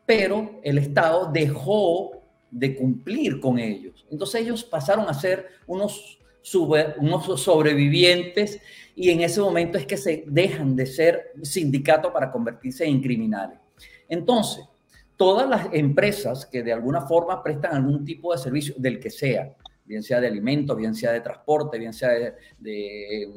Pero 0.05 0.59
el 0.61 0.77
Estado 0.77 1.31
dejó 1.33 2.11
de 2.51 2.75
cumplir 2.75 3.39
con 3.39 3.57
ellos. 3.57 4.05
Entonces 4.11 4.41
ellos 4.41 4.63
pasaron 4.63 5.09
a 5.09 5.15
ser 5.15 5.47
unos, 5.65 6.19
unos 6.99 7.41
sobrevivientes 7.41 8.61
y 8.95 9.09
en 9.09 9.21
ese 9.21 9.41
momento 9.41 9.79
es 9.79 9.87
que 9.87 9.97
se 9.97 10.25
dejan 10.27 10.75
de 10.75 10.85
ser 10.85 11.31
sindicato 11.41 12.13
para 12.13 12.31
convertirse 12.31 12.85
en 12.85 13.01
criminales. 13.01 13.57
Entonces, 14.07 14.63
todas 15.17 15.49
las 15.49 15.73
empresas 15.73 16.45
que 16.45 16.61
de 16.61 16.73
alguna 16.73 17.01
forma 17.01 17.41
prestan 17.41 17.77
algún 17.77 18.05
tipo 18.05 18.31
de 18.31 18.37
servicio, 18.37 18.75
del 18.77 18.99
que 18.99 19.09
sea, 19.09 19.55
bien 19.85 20.01
sea 20.03 20.19
de 20.21 20.27
alimentos, 20.27 20.75
bien 20.77 20.95
sea 20.95 21.11
de 21.11 21.21
transporte, 21.21 21.77
bien 21.77 21.93
sea 21.93 22.09
de, 22.09 22.33
de- 22.57 23.27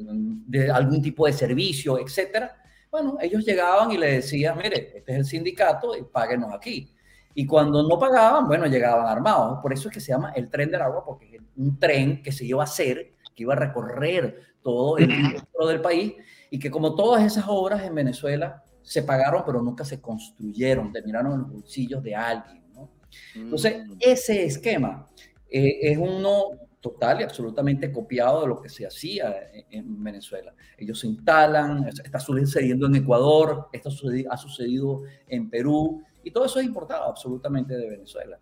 de 0.47 0.71
algún 0.71 1.01
tipo 1.01 1.25
de 1.25 1.33
servicio, 1.33 1.99
etcétera, 1.99 2.55
bueno, 2.89 3.17
ellos 3.21 3.45
llegaban 3.45 3.91
y 3.91 3.97
le 3.97 4.13
decían, 4.13 4.57
mire, 4.57 4.97
este 4.97 5.11
es 5.11 5.17
el 5.19 5.25
sindicato 5.25 5.95
y 5.95 6.03
páguenos 6.03 6.53
aquí. 6.53 6.93
Y 7.33 7.45
cuando 7.45 7.83
no 7.87 7.99
pagaban, 7.99 8.47
bueno, 8.47 8.65
llegaban 8.65 9.05
armados. 9.05 9.59
Por 9.61 9.71
eso 9.73 9.89
es 9.89 9.93
que 9.93 9.99
se 9.99 10.11
llama 10.11 10.31
el 10.31 10.49
tren 10.49 10.71
del 10.71 10.81
agua, 10.81 11.03
porque 11.05 11.35
es 11.35 11.41
un 11.57 11.77
tren 11.77 12.23
que 12.23 12.31
se 12.31 12.45
iba 12.45 12.61
a 12.61 12.63
hacer, 12.63 13.13
que 13.35 13.43
iba 13.43 13.53
a 13.53 13.57
recorrer 13.57 14.41
todo 14.63 14.97
el 14.97 15.07
centro 15.11 15.67
del 15.67 15.81
país 15.81 16.13
y 16.49 16.57
que 16.57 16.71
como 16.71 16.95
todas 16.95 17.23
esas 17.23 17.45
obras 17.47 17.83
en 17.83 17.93
Venezuela 17.93 18.63
se 18.81 19.03
pagaron, 19.03 19.43
pero 19.45 19.61
nunca 19.61 19.83
se 19.85 19.99
construyeron, 20.01 20.91
terminaron 20.93 21.33
en 21.33 21.39
los 21.41 21.51
bolsillos 21.51 22.01
de 22.01 22.15
alguien. 22.15 22.63
¿no? 22.73 22.89
Entonces, 23.35 23.85
Mm. 23.85 23.97
ese 23.99 24.45
esquema 24.45 25.07
eh, 25.49 25.79
es 25.81 25.97
uno 25.97 26.51
total 26.79 27.21
y 27.21 27.23
absolutamente 27.23 27.91
copiado 27.91 28.41
de 28.41 28.47
lo 28.47 28.61
que 28.61 28.69
se 28.69 28.85
hacía 28.85 29.35
en, 29.51 29.65
en 29.71 30.03
Venezuela. 30.03 30.53
Ellos 30.77 30.99
se 30.99 31.07
instalan, 31.07 31.87
está 31.87 32.19
sucediendo 32.19 32.85
en 32.87 32.95
Ecuador, 32.95 33.67
esto 33.73 33.89
ha 34.29 34.37
sucedido 34.37 35.01
en 35.27 35.49
Perú, 35.49 36.01
y 36.23 36.31
todo 36.31 36.45
eso 36.45 36.59
es 36.59 36.65
importado 36.65 37.03
absolutamente 37.05 37.75
de 37.75 37.89
Venezuela. 37.89 38.37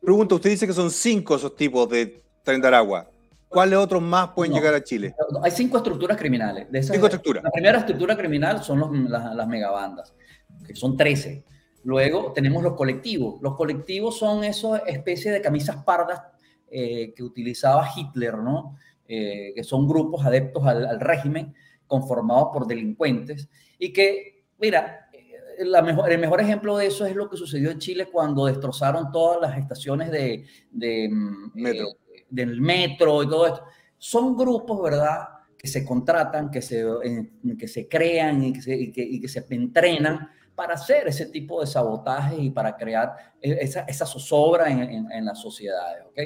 Pregunta, 0.00 0.34
usted 0.34 0.50
dice 0.50 0.66
que 0.66 0.72
son 0.72 0.90
cinco 0.90 1.36
esos 1.36 1.54
tipos 1.56 1.88
de 1.88 2.22
tren 2.42 2.60
de 2.60 2.68
Aragua. 2.68 3.08
¿Cuáles 3.48 3.78
otros 3.78 4.00
más 4.00 4.30
pueden 4.30 4.52
No. 4.52 4.58
llegar 4.58 4.74
a 4.74 4.82
Chile? 4.82 5.14
Hay 5.42 5.50
cinco 5.50 5.76
estructuras 5.76 6.16
criminales. 6.16 6.70
De 6.72 6.78
esas- 6.78 6.94
Cinco 6.94 7.06
estructuras. 7.06 7.44
La 7.44 7.50
primera 7.50 7.78
estructura 7.78 8.16
criminal 8.16 8.62
son 8.64 8.78
los- 8.80 8.90
las, 9.10 9.34
las 9.34 9.46
megabandas, 9.46 10.14
que 10.66 10.74
son 10.74 10.96
13. 10.96 11.44
Luego 11.84 12.32
tenemos 12.32 12.62
los 12.62 12.74
colectivos. 12.74 13.40
Los 13.42 13.54
colectivos 13.56 14.18
son 14.18 14.42
esas 14.44 14.82
especies 14.86 15.34
de 15.34 15.42
camisas 15.42 15.84
pardas 15.84 16.22
eh, 16.72 17.12
que 17.14 17.22
utilizaba 17.22 17.88
Hitler, 17.94 18.38
¿no? 18.38 18.76
Eh, 19.06 19.52
que 19.54 19.62
son 19.62 19.86
grupos 19.86 20.24
adeptos 20.24 20.64
al, 20.66 20.86
al 20.86 20.98
régimen 21.00 21.54
conformados 21.86 22.48
por 22.52 22.66
delincuentes 22.66 23.48
y 23.78 23.92
que, 23.92 24.44
mira, 24.58 25.10
eh, 25.12 25.64
la 25.66 25.82
mejor, 25.82 26.10
el 26.10 26.18
mejor 26.18 26.40
ejemplo 26.40 26.78
de 26.78 26.86
eso 26.86 27.04
es 27.04 27.14
lo 27.14 27.28
que 27.28 27.36
sucedió 27.36 27.70
en 27.70 27.78
Chile 27.78 28.08
cuando 28.10 28.46
destrozaron 28.46 29.12
todas 29.12 29.40
las 29.42 29.58
estaciones 29.58 30.10
de, 30.10 30.46
de, 30.70 31.08
mm, 31.10 31.50
Metro. 31.54 31.88
eh, 31.88 32.24
del 32.30 32.60
metro 32.62 33.22
y 33.22 33.28
todo 33.28 33.46
esto. 33.46 33.64
Son 33.98 34.34
grupos, 34.36 34.82
¿verdad? 34.82 35.28
Que 35.58 35.68
se 35.68 35.84
contratan, 35.84 36.50
que 36.50 36.62
se, 36.62 36.82
que 37.58 37.68
se 37.68 37.86
crean 37.88 38.42
y 38.42 38.52
que 38.54 38.62
se, 38.62 38.74
y 38.74 38.90
que, 38.90 39.02
y 39.02 39.20
que 39.20 39.28
se 39.28 39.44
entrenan 39.50 40.30
para 40.54 40.74
hacer 40.74 41.08
ese 41.08 41.26
tipo 41.26 41.60
de 41.60 41.66
sabotajes 41.66 42.38
y 42.38 42.50
para 42.50 42.76
crear 42.76 43.14
eh, 43.40 43.58
esa, 43.60 43.80
esa 43.82 44.06
zozobra 44.06 44.70
en, 44.70 44.80
en, 44.82 45.12
en 45.12 45.24
las 45.24 45.40
sociedades. 45.40 46.04
¿ok? 46.06 46.20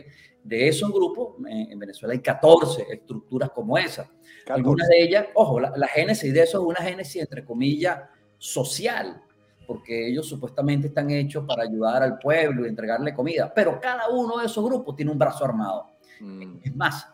De 0.47 0.69
esos 0.69 0.93
grupos, 0.93 1.35
en, 1.49 1.73
en 1.73 1.79
Venezuela 1.79 2.13
hay 2.13 2.21
14 2.21 2.87
estructuras 2.91 3.51
como 3.51 3.77
esa. 3.77 4.09
Algunas 4.49 4.89
de 4.89 5.03
ellas, 5.03 5.27
ojo, 5.35 5.59
la, 5.59 5.73
la 5.77 5.89
génesis 5.89 6.33
de 6.33 6.43
eso 6.43 6.61
es 6.61 6.65
una 6.67 6.87
génesis, 6.89 7.21
entre 7.23 7.45
comillas, 7.45 8.01
social, 8.39 9.21
porque 9.67 10.09
ellos 10.09 10.29
supuestamente 10.29 10.87
están 10.87 11.11
hechos 11.11 11.45
para 11.47 11.65
ayudar 11.65 12.03
al 12.03 12.19
pueblo 12.19 12.65
y 12.65 12.69
entregarle 12.69 13.13
comida, 13.13 13.53
pero 13.53 13.81
cada 13.81 14.09
uno 14.11 14.39
de 14.39 14.47
esos 14.47 14.65
grupos 14.65 14.95
tiene 14.95 15.11
un 15.11 15.19
brazo 15.19 15.45
armado. 15.45 15.87
Mm. 16.21 16.59
Es 16.63 16.77
más, 16.77 17.09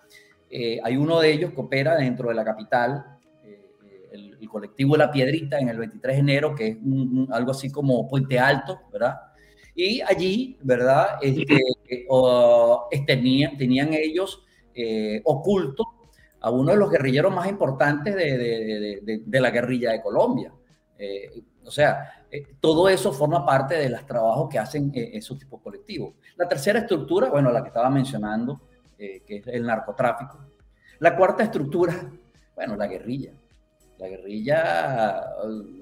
eh, 0.50 0.78
hay 0.84 0.96
uno 0.98 1.18
de 1.20 1.32
ellos 1.32 1.52
que 1.54 1.60
opera 1.62 1.96
dentro 1.96 2.28
de 2.28 2.34
la 2.34 2.44
capital, 2.44 3.02
eh, 3.42 3.70
eh, 3.86 4.08
el, 4.12 4.36
el 4.38 4.48
colectivo 4.50 4.94
La 4.98 5.10
Piedrita, 5.10 5.58
en 5.58 5.70
el 5.70 5.78
23 5.78 6.16
de 6.16 6.20
enero, 6.20 6.54
que 6.54 6.68
es 6.68 6.76
un- 6.76 7.18
un- 7.20 7.28
algo 7.32 7.52
así 7.52 7.70
como 7.72 8.06
Puente 8.06 8.38
Alto, 8.38 8.78
¿verdad? 8.92 9.14
Y 9.74 10.00
allí, 10.02 10.58
¿verdad? 10.62 11.18
Este, 11.22 11.60
o- 12.08 12.88
tenían, 13.06 13.56
tenían 13.56 13.92
ellos 13.92 14.44
eh, 14.74 15.20
oculto 15.24 15.84
a 16.40 16.50
uno 16.50 16.72
de 16.72 16.78
los 16.78 16.90
guerrilleros 16.90 17.32
más 17.34 17.48
importantes 17.48 18.14
de, 18.14 18.36
de- 18.38 18.64
de- 18.64 19.00
de- 19.02 19.22
de 19.24 19.40
la 19.40 19.50
guerrilla 19.50 19.92
de 19.92 20.02
Colombia. 20.02 20.52
Eh, 20.98 21.42
o 21.64 21.70
sea, 21.70 22.24
eh, 22.30 22.54
todo 22.60 22.88
eso 22.88 23.12
forma 23.12 23.44
parte 23.46 23.74
de 23.76 23.88
los 23.88 24.04
trabajos 24.06 24.48
que 24.48 24.58
hacen 24.58 24.90
eh, 24.94 25.10
esos 25.14 25.38
tipos 25.38 25.60
colectivos. 25.62 26.14
La 26.36 26.48
tercera 26.48 26.80
estructura, 26.80 27.30
bueno, 27.30 27.50
la 27.52 27.62
que 27.62 27.68
estaba 27.68 27.90
mencionando, 27.90 28.60
eh, 28.98 29.22
que 29.26 29.36
es 29.36 29.46
el 29.46 29.64
narcotráfico. 29.64 30.38
La 30.98 31.16
cuarta 31.16 31.44
estructura, 31.44 31.94
bueno, 32.54 32.76
la 32.76 32.86
guerrilla. 32.86 33.32
La 33.98 34.08
guerrilla, 34.08 35.22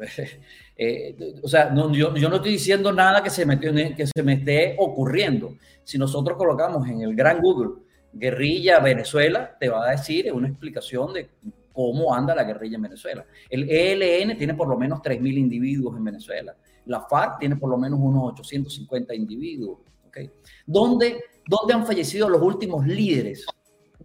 eh, 0.82 1.34
o 1.42 1.46
sea, 1.46 1.74
yo, 1.92 2.10
no 2.10 2.36
estoy 2.36 2.52
diciendo 2.52 2.90
nada 2.90 3.22
que 3.22 3.28
se, 3.28 3.44
me, 3.44 3.60
que 3.60 4.06
se 4.06 4.22
me 4.22 4.32
esté 4.32 4.76
ocurriendo. 4.78 5.56
Si 5.84 5.98
nosotros 5.98 6.38
colocamos 6.38 6.88
en 6.88 7.02
el 7.02 7.14
gran 7.14 7.42
Google 7.42 7.82
guerrilla 8.10 8.80
Venezuela, 8.80 9.54
te 9.60 9.68
va 9.68 9.86
a 9.86 9.90
decir 9.90 10.32
una 10.32 10.48
explicación 10.48 11.12
de 11.12 11.28
cómo 11.70 12.14
anda 12.14 12.34
la 12.34 12.44
guerrilla 12.44 12.76
en 12.76 12.82
Venezuela. 12.82 13.26
El 13.50 13.68
ELN 13.68 14.38
tiene 14.38 14.54
por 14.54 14.68
lo 14.68 14.78
menos 14.78 15.00
3.000 15.00 15.36
individuos 15.36 15.94
en 15.98 16.04
Venezuela. 16.04 16.56
La 16.86 17.02
FARC 17.02 17.40
tiene 17.40 17.56
por 17.56 17.68
lo 17.68 17.76
menos 17.76 17.98
unos 18.00 18.32
850 18.32 19.14
individuos. 19.14 19.80
¿okay? 20.08 20.30
¿Dónde, 20.64 21.24
¿Dónde 21.46 21.74
han 21.74 21.84
fallecido 21.84 22.26
los 22.26 22.40
últimos 22.40 22.86
líderes 22.86 23.44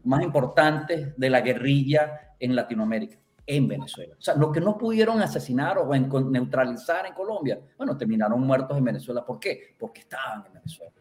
más 0.03 0.21
importantes 0.23 1.17
de 1.17 1.29
la 1.29 1.39
guerrilla 1.39 2.35
en 2.37 2.53
Latinoamérica? 2.53 3.17
En 3.47 3.67
Venezuela. 3.67 4.15
O 4.17 4.21
sea, 4.21 4.33
los 4.35 4.51
que 4.51 4.59
no 4.59 4.77
pudieron 4.77 5.21
asesinar 5.21 5.77
o 5.77 5.93
en- 5.93 6.09
neutralizar 6.31 7.05
en 7.05 7.13
Colombia, 7.13 7.59
bueno, 7.77 7.95
terminaron 7.95 8.41
muertos 8.41 8.75
en 8.77 8.83
Venezuela. 8.83 9.23
¿Por 9.25 9.39
qué? 9.39 9.75
Porque 9.77 10.01
estaban 10.01 10.45
en 10.47 10.53
Venezuela. 10.53 10.91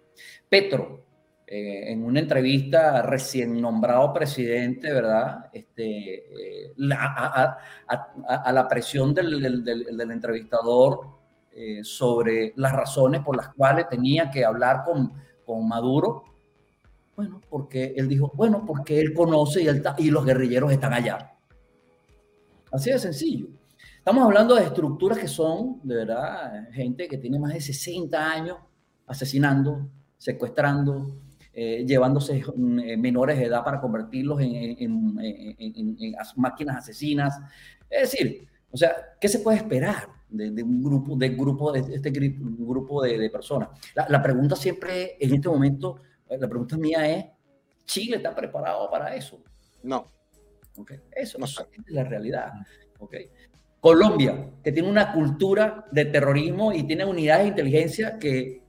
Petro, 0.48 1.04
eh, 1.46 1.90
en 1.92 2.04
una 2.04 2.20
entrevista 2.20 3.02
recién 3.02 3.60
nombrado 3.60 4.12
presidente, 4.12 4.92
¿verdad? 4.92 5.50
Este, 5.52 6.16
eh, 6.66 6.72
la- 6.76 6.96
a, 7.04 7.58
a- 7.88 8.12
a- 8.28 8.34
a 8.44 8.52
la 8.52 8.68
presión 8.68 9.14
del, 9.14 9.40
del- 9.42 9.64
del- 9.64 9.96
del 9.96 10.10
entrevistador 10.10 11.00
eh, 11.56 11.84
sobre 11.84 12.52
las 12.56 12.72
razones 12.72 13.20
por 13.22 13.36
las 13.36 13.54
cuales 13.54 13.88
tenía 13.88 14.30
que 14.30 14.44
hablar 14.44 14.82
con, 14.84 15.12
con 15.46 15.66
Maduro. 15.68 16.24
Bueno, 17.16 17.40
porque 17.48 17.94
él 17.96 18.08
dijo, 18.08 18.32
bueno, 18.34 18.64
porque 18.66 18.98
él 19.00 19.14
conoce 19.14 19.62
y, 19.62 19.68
él 19.68 19.80
ta- 19.80 19.94
y 19.98 20.10
los 20.10 20.24
guerrilleros 20.26 20.72
están 20.72 20.92
allá. 20.92 21.33
Así 22.74 22.90
de 22.90 22.98
sencillo. 22.98 23.46
Estamos 23.98 24.24
hablando 24.24 24.56
de 24.56 24.64
estructuras 24.64 25.16
que 25.18 25.28
son, 25.28 25.80
de 25.84 25.94
verdad, 25.94 26.68
gente 26.72 27.06
que 27.06 27.18
tiene 27.18 27.38
más 27.38 27.54
de 27.54 27.60
60 27.60 28.32
años 28.32 28.58
asesinando, 29.06 29.88
secuestrando, 30.18 31.16
eh, 31.52 31.84
llevándose 31.86 32.42
mm, 32.56 32.78
eh, 32.80 32.96
menores 32.96 33.38
de 33.38 33.44
edad 33.44 33.62
para 33.62 33.80
convertirlos 33.80 34.40
en, 34.40 34.54
en- 34.56 34.76
en- 34.80 35.20
en- 35.20 35.76
en- 35.76 35.96
en 36.00 36.18
as- 36.18 36.36
máquinas 36.36 36.78
asesinas. 36.78 37.38
Es 37.88 38.10
decir, 38.10 38.48
o 38.72 38.76
sea, 38.76 38.90
¿qué 39.20 39.28
se 39.28 39.38
puede 39.38 39.58
esperar 39.58 40.08
de, 40.28 40.50
de 40.50 40.62
un 40.64 40.82
grupo, 40.82 41.14
de 41.16 41.28
grupo, 41.28 41.70
de 41.70 41.94
este 41.94 42.10
grupo 42.10 43.02
de, 43.02 43.18
de 43.18 43.30
personas? 43.30 43.68
La, 43.94 44.06
la 44.08 44.20
pregunta 44.20 44.56
siempre, 44.56 45.16
en 45.20 45.32
este 45.32 45.48
momento, 45.48 46.00
la 46.28 46.48
pregunta 46.48 46.76
mía 46.76 47.08
es, 47.08 47.24
¿Chile 47.86 48.16
está 48.16 48.34
preparado 48.34 48.90
para 48.90 49.14
eso? 49.14 49.38
No. 49.84 50.13
¿Ok? 50.78 50.92
Eso 51.12 51.38
No 51.38 51.44
es 51.44 51.54
sé. 51.54 51.64
la 51.88 52.04
realidad. 52.04 52.52
¿ok? 52.98 53.14
Colombia, 53.80 54.50
que 54.62 54.72
tiene 54.72 54.88
una 54.88 55.12
cultura 55.12 55.86
de 55.92 56.06
terrorismo 56.06 56.72
y 56.72 56.84
tiene 56.84 57.04
unidades 57.04 57.44
de 57.44 57.48
inteligencia 57.50 58.18
que, 58.18 58.62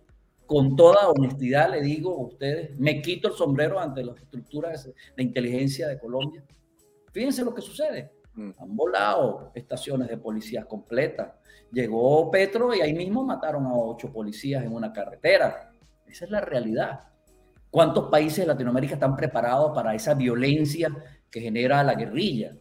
con 0.45 0.75
toda 0.75 1.09
honestidad, 1.09 1.71
le 1.71 1.81
digo 1.81 2.13
a 2.13 2.27
ustedes, 2.27 2.77
me 2.77 3.01
quito 3.01 3.29
el 3.29 3.33
sombrero 3.33 3.79
ante 3.79 4.03
las 4.03 4.17
estructuras 4.17 4.91
de 5.15 5.23
inteligencia 5.23 5.87
de 5.87 5.97
Colombia. 5.97 6.43
Fíjense 7.13 7.45
lo 7.45 7.53
que 7.55 7.61
sucede. 7.61 8.11
Mm. 8.33 8.51
Han 8.59 8.75
volado 8.75 9.51
estaciones 9.55 10.09
de 10.09 10.17
policías 10.17 10.65
completas. 10.65 11.31
Llegó 11.71 12.29
Petro 12.29 12.75
y 12.75 12.81
ahí 12.81 12.93
mismo 12.93 13.23
mataron 13.23 13.65
a 13.65 13.73
ocho 13.73 14.11
policías 14.11 14.63
en 14.65 14.73
una 14.73 14.91
carretera. 14.91 15.71
Esa 16.05 16.25
es 16.25 16.31
la 16.31 16.41
realidad. 16.41 16.99
¿Cuántos 17.71 18.09
países 18.09 18.39
de 18.39 18.47
Latinoamérica 18.47 18.95
están 18.95 19.15
preparados 19.15 19.71
para 19.73 19.95
esa 19.95 20.13
violencia 20.13 20.89
que 21.29 21.41
genera 21.41 21.83
la 21.83 21.95
guerrilla? 21.95 22.55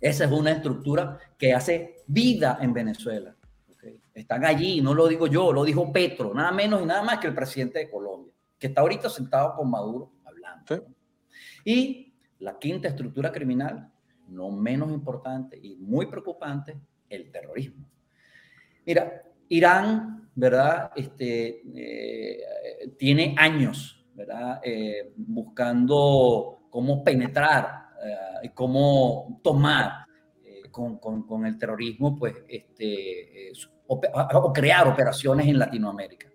Esa 0.00 0.24
es 0.24 0.30
una 0.30 0.52
estructura 0.52 1.18
que 1.36 1.52
hace 1.52 1.96
vida 2.06 2.58
en 2.60 2.72
Venezuela. 2.72 3.36
¿ok? 3.70 3.84
Están 4.14 4.44
allí, 4.44 4.80
no 4.80 4.94
lo 4.94 5.06
digo 5.08 5.26
yo, 5.26 5.52
lo 5.52 5.64
dijo 5.64 5.92
Petro, 5.92 6.32
nada 6.32 6.52
menos 6.52 6.82
y 6.82 6.86
nada 6.86 7.02
más 7.02 7.18
que 7.18 7.26
el 7.26 7.34
presidente 7.34 7.80
de 7.80 7.90
Colombia, 7.90 8.32
que 8.58 8.68
está 8.68 8.80
ahorita 8.80 9.10
sentado 9.10 9.54
con 9.56 9.70
Maduro 9.70 10.12
hablando. 10.24 10.64
Sí. 10.66 10.74
¿no? 10.74 10.94
Y 11.64 12.14
la 12.38 12.58
quinta 12.58 12.88
estructura 12.88 13.30
criminal, 13.30 13.90
no 14.28 14.50
menos 14.50 14.90
importante 14.90 15.58
y 15.60 15.76
muy 15.76 16.06
preocupante, 16.06 16.78
el 17.08 17.30
terrorismo. 17.30 17.84
Mira, 18.86 19.22
Irán, 19.48 20.30
¿verdad? 20.34 20.92
Este, 20.96 21.62
eh, 21.74 22.40
tiene 22.96 23.34
años, 23.36 24.06
¿verdad? 24.14 24.60
Eh, 24.62 25.12
buscando 25.16 26.59
cómo 26.70 27.04
penetrar 27.04 27.88
eh, 28.04 28.14
y 28.44 28.48
cómo 28.50 29.40
tomar 29.42 30.06
eh, 30.44 30.62
con, 30.70 30.98
con- 30.98 31.24
con 31.26 31.44
el 31.46 31.58
terrorismo, 31.58 32.16
pues, 32.18 32.34
este, 32.48 33.48
eh, 33.50 33.52
ope- 33.88 34.10
o 34.14 34.52
crear 34.52 34.88
operaciones 34.88 35.46
en 35.46 35.58
Latinoamérica. 35.58 36.28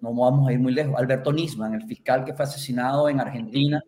No 0.00 0.12
vamos 0.14 0.48
a 0.48 0.52
ir 0.52 0.58
muy 0.58 0.72
lejos. 0.72 0.94
Alberto 0.98 1.32
Nisman, 1.32 1.74
el 1.74 1.82
fiscal 1.86 2.24
que 2.24 2.34
fue 2.34 2.44
asesinado 2.44 3.08
en 3.08 3.20
Argentina, 3.20 3.80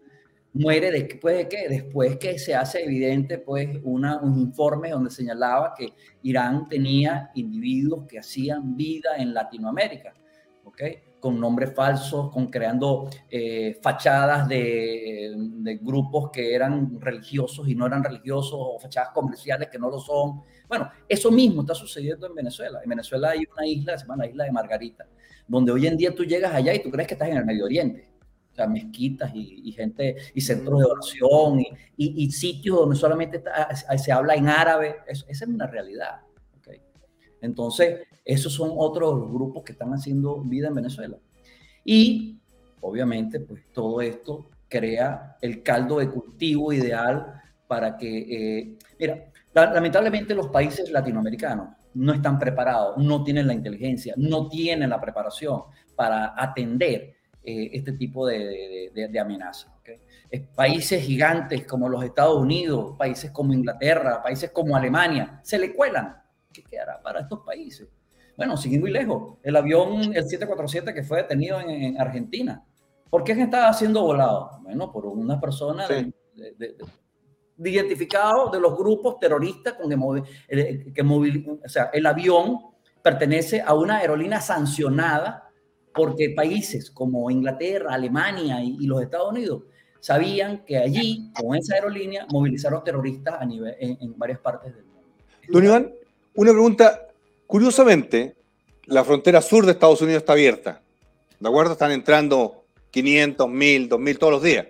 muere 0.53 0.93
después 0.93 1.37
de 1.37 1.49
qué? 1.49 1.69
Después 1.69 2.17
que 2.17 2.39
se 2.39 2.55
hace 2.55 2.85
evidente 2.85 3.39
pues 3.39 3.69
una, 3.83 4.21
un 4.21 4.39
informe 4.39 4.91
donde 4.91 5.11
señalaba 5.11 5.75
que 5.77 5.89
Irán 6.23 6.69
tenía 6.69 7.31
individuos 7.35 8.07
que 8.07 8.21
hacían 8.21 8.77
vida 8.77 9.17
en 9.19 9.35
Latinoamérica, 9.35 10.15
¿ok? 10.63 10.83
Con 11.25 11.41
nombres 11.41 11.73
falsos, 11.75 12.31
con 12.31 12.49
creando 12.49 13.09
eh, 13.31 13.79
fachadas 13.83 14.47
de, 14.47 15.33
de 15.37 15.77
grupos 15.77 16.31
que 16.31 16.55
eran 16.55 17.01
religiosos 17.01 17.67
y 17.67 17.75
no 17.75 17.87
eran 17.87 18.05
religiosos, 18.05 18.53
o 18.59 18.79
fachadas 18.79 19.09
comerciales 19.15 19.69
que 19.71 19.79
no 19.79 19.89
lo 19.89 19.99
son. 19.99 20.43
Bueno, 20.69 20.91
eso 21.09 21.31
mismo 21.31 21.63
está 21.63 21.75
sucediendo 21.75 22.27
en 22.27 22.35
Venezuela. 22.35 22.81
En 22.83 22.91
Venezuela 22.91 23.31
hay 23.31 23.45
una 23.57 23.67
isla, 23.67 23.97
se 23.97 24.05
llama 24.05 24.17
la 24.25 24.27
isla 24.31 24.45
de 24.45 24.53
Margarita, 24.53 25.07
donde 25.49 25.73
hoy 25.73 25.87
en 25.87 25.97
día 25.97 26.15
tú 26.15 26.25
llegas 26.25 26.53
allá 26.53 26.75
y 26.75 26.83
tú 26.83 26.91
crees 26.91 27.09
que 27.09 27.15
estás 27.15 27.29
en 27.31 27.39
el 27.39 27.47
Medio 27.47 27.65
Oriente 27.65 28.11
o 28.53 28.55
sea, 28.55 28.67
mezquitas 28.69 29.33
y, 29.35 29.63
y 29.65 29.73
gente 29.73 30.15
y 30.35 30.41
centros 30.43 30.79
de 30.81 30.85
oración 30.87 31.61
y, 31.61 31.67
y, 31.97 32.25
y 32.25 32.31
sitios 32.31 32.77
donde 32.81 32.97
solamente 32.97 33.39
está- 33.39 33.75
se 33.75 34.13
habla 34.13 34.35
en 34.35 34.47
árabe. 34.49 34.97
Eso- 35.09 35.25
esa 35.27 35.45
es 35.47 35.51
una 35.51 35.67
realidad. 35.67 36.21
¿ok? 36.59 36.69
Entonces, 37.41 38.01
esos 38.25 38.53
son 38.53 38.71
otros 38.77 39.31
grupos 39.31 39.63
que 39.65 39.73
están 39.73 39.93
haciendo 39.93 40.41
vida 40.41 40.69
en 40.69 40.75
Venezuela. 40.75 41.17
Y, 41.85 42.39
obviamente, 42.81 43.41
pues 43.41 43.63
todo 43.73 44.01
esto 44.01 44.51
crea 44.69 45.37
el 45.41 45.63
caldo 45.63 45.99
de 45.99 46.09
cultivo 46.11 46.73
ideal 46.73 47.41
para 47.67 47.97
que, 47.97 48.19
eh, 48.19 48.79
mira, 48.99 49.27
la- 49.53 49.73
lamentablemente 49.73 50.35
los 50.35 50.49
países 50.49 50.91
latinoamericanos 50.91 51.69
no 51.95 52.13
están 52.13 52.39
preparados, 52.39 52.97
no 52.99 53.23
tienen 53.23 53.47
la 53.47 53.55
inteligencia, 53.55 54.15
no 54.17 54.49
tienen 54.49 54.91
la 54.91 55.01
preparación 55.01 55.63
para 55.95 56.35
atender 56.37 57.15
eh, 57.47 57.71
este 57.75 57.93
tipo 57.93 58.27
de, 58.27 58.39
de, 58.39 58.91
de- 58.95 59.09
de 59.09 59.21
amenazas. 59.21 59.71
países 60.57 61.05
gigantes 61.05 61.65
como 61.67 61.89
los 61.89 62.03
Estados 62.03 62.39
Unidos, 62.41 62.97
países 62.99 63.31
como 63.31 63.53
Inglaterra, 63.53 64.23
países 64.23 64.51
como 64.51 64.75
Alemania, 64.77 65.41
se 65.45 65.59
le 65.59 65.73
cuelan. 65.75 66.17
¿Qué 66.53 66.63
quedará 66.65 67.01
para 67.03 67.21
estos 67.21 67.41
países? 67.45 67.87
Bueno, 68.37 68.57
sin 68.57 68.73
ir 68.73 68.81
muy 68.81 68.91
lejos, 68.91 69.39
el 69.43 69.55
avión, 69.57 69.95
el 70.15 70.25
747 70.25 70.93
que 70.93 71.03
fue 71.05 71.19
detenido 71.23 71.61
en, 71.61 71.71
en 71.71 72.01
Argentina. 72.01 72.65
¿Por 73.11 73.23
qué 73.23 73.33
estaba 73.33 73.73
siendo 73.73 74.03
volado? 74.03 74.59
Bueno, 74.63 74.91
por 74.91 75.07
una 75.07 75.41
persona 75.41 75.87
Sí. 75.87 75.95
de- 75.95 76.13
de- 76.35 76.53
de- 76.59 76.77
de 77.57 77.71
identificado 77.71 78.51
de 78.51 78.59
los 78.59 78.77
grupos 78.77 79.21
terroristas 79.21 79.75
con 79.75 79.89
que, 79.89 79.97
eh, 80.49 80.93
que 80.93 81.05
movil- 81.05 81.61
o 81.65 81.69
sea, 81.69 81.91
el 81.93 82.05
avión 82.07 82.59
pertenece 83.01 83.61
a 83.61 83.75
una 83.75 83.99
aerolínea 83.99 84.41
sancionada 84.41 85.49
porque 85.95 86.31
países 86.35 86.91
como 86.91 87.31
Inglaterra, 87.31 87.95
Alemania 87.95 88.61
y, 88.61 88.77
y 88.81 88.87
los 88.89 89.01
Estados 89.01 89.31
Unidos 89.31 89.63
sabían 90.01 90.65
que 90.65 90.77
allí, 90.79 91.31
con 91.41 91.55
esa 91.57 91.77
aerolínea, 91.77 92.27
movilizaron 92.33 92.83
terroristas 92.83 93.37
a 93.41 93.45
nivel, 93.45 93.77
en, 93.79 93.97
en 94.01 94.19
varias 94.19 94.41
partes 94.41 94.75
del 94.75 94.85
mundo. 94.87 95.03
Don 95.49 95.65
Iván, 95.65 95.93
una 96.35 96.51
pregunta. 96.51 97.01
Curiosamente, 97.59 98.35
la 98.87 99.05
frontera 99.05 99.41
sur 99.41 99.65
de 99.65 99.71
Estados 99.71 100.03
Unidos 100.03 100.23
está 100.23 100.33
abierta. 100.33 100.83
¿De 101.39 101.49
acuerdo? 101.49 101.75
Están 101.75 101.93
entrando 101.93 102.65
500, 102.91 103.49
1000, 103.49 103.89
2000 103.91 104.19
todos 104.19 104.33
los 104.33 104.43
días. 104.43 104.67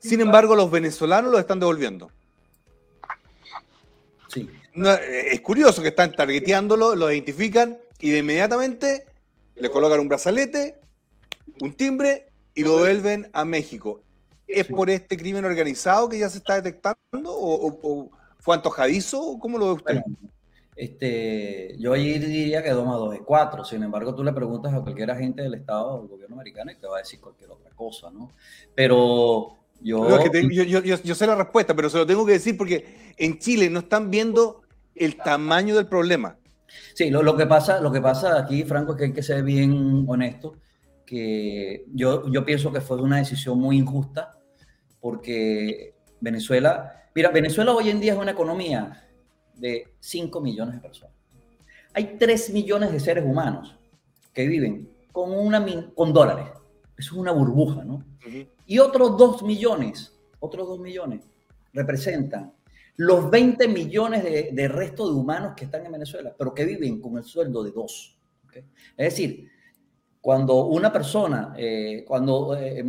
Sin 0.00 0.20
embargo, 0.20 0.54
los 0.54 0.70
venezolanos 0.70 1.30
los 1.32 1.40
están 1.40 1.60
devolviendo. 1.60 2.10
Sí. 4.28 4.50
No, 4.74 4.92
eh, 4.92 5.32
es 5.32 5.40
curioso 5.40 5.80
que 5.80 5.88
están 5.88 6.12
targeteándolo, 6.12 6.94
lo 6.94 7.10
identifican 7.10 7.78
y 8.00 8.10
de 8.10 8.18
inmediatamente 8.18 9.06
le 9.54 9.70
colocan 9.70 10.00
un 10.00 10.08
brazalete, 10.08 10.78
un 11.62 11.72
timbre 11.72 12.26
y 12.54 12.64
lo 12.64 12.72
devuelven 12.76 13.30
a 13.32 13.46
México. 13.46 14.02
¿Es 14.46 14.66
por 14.66 14.90
este 14.90 15.16
crimen 15.16 15.46
organizado 15.46 16.06
que 16.10 16.18
ya 16.18 16.28
se 16.28 16.36
está 16.36 16.60
detectando 16.60 17.32
o, 17.32 17.66
o- 17.66 17.78
o 17.82 18.10
fue 18.40 18.56
antojadizo? 18.56 19.38
¿Cómo 19.40 19.56
lo 19.56 19.68
ve 19.68 19.72
usted? 19.72 19.94
Bueno, 20.02 20.18
este, 20.82 21.76
yo 21.78 21.92
allí 21.92 22.18
diría 22.18 22.62
que 22.62 22.70
2 22.70 22.86
más 22.86 22.96
2 22.96 23.14
es 23.16 23.20
4. 23.24 23.64
Sin 23.64 23.82
embargo, 23.82 24.14
tú 24.14 24.24
le 24.24 24.32
preguntas 24.32 24.72
a 24.72 24.80
cualquier 24.80 25.10
agente 25.10 25.42
del 25.42 25.54
Estado 25.54 25.94
o 25.94 25.98
del 26.00 26.08
gobierno 26.08 26.36
americano 26.36 26.72
y 26.72 26.76
te 26.76 26.86
va 26.86 26.96
a 26.96 27.00
decir 27.00 27.20
cualquier 27.20 27.50
otra 27.50 27.70
cosa, 27.72 28.10
¿no? 28.10 28.30
Pero 28.74 29.58
yo... 29.82 30.08
No, 30.08 30.16
es 30.16 30.24
que 30.24 30.30
te- 30.30 30.42
yo, 30.54 30.62
yo- 30.62 30.80
yo- 30.82 31.02
yo 31.02 31.14
sé 31.14 31.26
la 31.26 31.34
respuesta, 31.36 31.74
pero 31.76 31.90
se 31.90 31.98
lo 31.98 32.06
tengo 32.06 32.24
que 32.24 32.32
decir 32.32 32.56
porque 32.56 33.12
en 33.18 33.38
Chile 33.38 33.68
no 33.68 33.80
están 33.80 34.10
viendo 34.10 34.62
el 34.94 35.16
tamaño 35.16 35.76
del 35.76 35.86
problema. 35.86 36.38
Sí, 36.94 37.10
lo, 37.10 37.22
lo 37.22 37.36
que 37.36 37.46
pasa, 37.46 37.80
lo 37.80 37.92
que 37.92 38.00
pasa 38.00 38.38
aquí, 38.38 38.64
Franco, 38.64 38.92
es 38.92 38.98
que 38.98 39.04
hay 39.04 39.12
que 39.12 39.22
ser 39.22 39.42
bien 39.42 40.04
honesto, 40.08 40.54
que 41.04 41.84
yo, 41.92 42.30
yo 42.30 42.44
pienso 42.44 42.72
que 42.72 42.80
fue 42.80 43.02
una 43.02 43.18
decisión 43.18 43.58
muy 43.58 43.76
injusta, 43.76 44.38
porque 45.00 45.94
Venezuela, 46.20 47.04
mira, 47.14 47.30
Venezuela 47.30 47.72
hoy 47.72 47.90
en 47.90 48.00
día 48.00 48.12
es 48.14 48.18
una 48.18 48.30
economía 48.30 49.08
de 49.60 49.88
5 50.00 50.40
millones 50.40 50.74
de 50.76 50.80
personas. 50.80 51.14
Hay 51.92 52.16
3 52.18 52.50
millones 52.52 52.92
de 52.92 53.00
seres 53.00 53.24
humanos 53.24 53.76
que 54.32 54.46
viven 54.46 54.88
con, 55.12 55.32
una, 55.32 55.64
con 55.94 56.12
dólares. 56.12 56.46
Eso 56.96 57.14
es 57.14 57.20
una 57.20 57.32
burbuja, 57.32 57.84
¿no? 57.84 58.04
Y 58.66 58.78
otros 58.78 59.16
2 59.16 59.42
millones, 59.42 60.14
otros 60.38 60.68
2 60.68 60.80
millones 60.80 61.24
representan 61.72 62.52
los 62.96 63.30
20 63.30 63.68
millones 63.68 64.22
de, 64.22 64.50
de 64.52 64.68
resto 64.68 65.08
de 65.08 65.14
humanos 65.14 65.54
que 65.56 65.64
están 65.64 65.86
en 65.86 65.92
Venezuela, 65.92 66.34
pero 66.36 66.52
que 66.52 66.64
viven 66.64 67.00
con 67.00 67.16
el 67.16 67.24
sueldo 67.24 67.62
de 67.62 67.70
2. 67.70 68.18
Es 68.54 68.64
decir, 68.96 69.50
cuando 70.20 70.66
una 70.66 70.92
persona, 70.92 71.54
eh, 71.56 72.04
cuando 72.06 72.56
eh, 72.56 72.84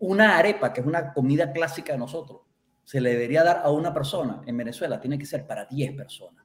una 0.00 0.38
arepa, 0.38 0.72
que 0.72 0.80
es 0.80 0.86
una 0.86 1.12
comida 1.12 1.52
clásica 1.52 1.92
de 1.92 1.98
nosotros, 1.98 2.42
se 2.84 3.00
le 3.00 3.10
debería 3.10 3.42
dar 3.42 3.62
a 3.64 3.70
una 3.70 3.92
persona 3.92 4.42
en 4.46 4.56
Venezuela, 4.56 5.00
tiene 5.00 5.18
que 5.18 5.26
ser 5.26 5.46
para 5.46 5.64
10 5.64 5.96
personas. 5.96 6.44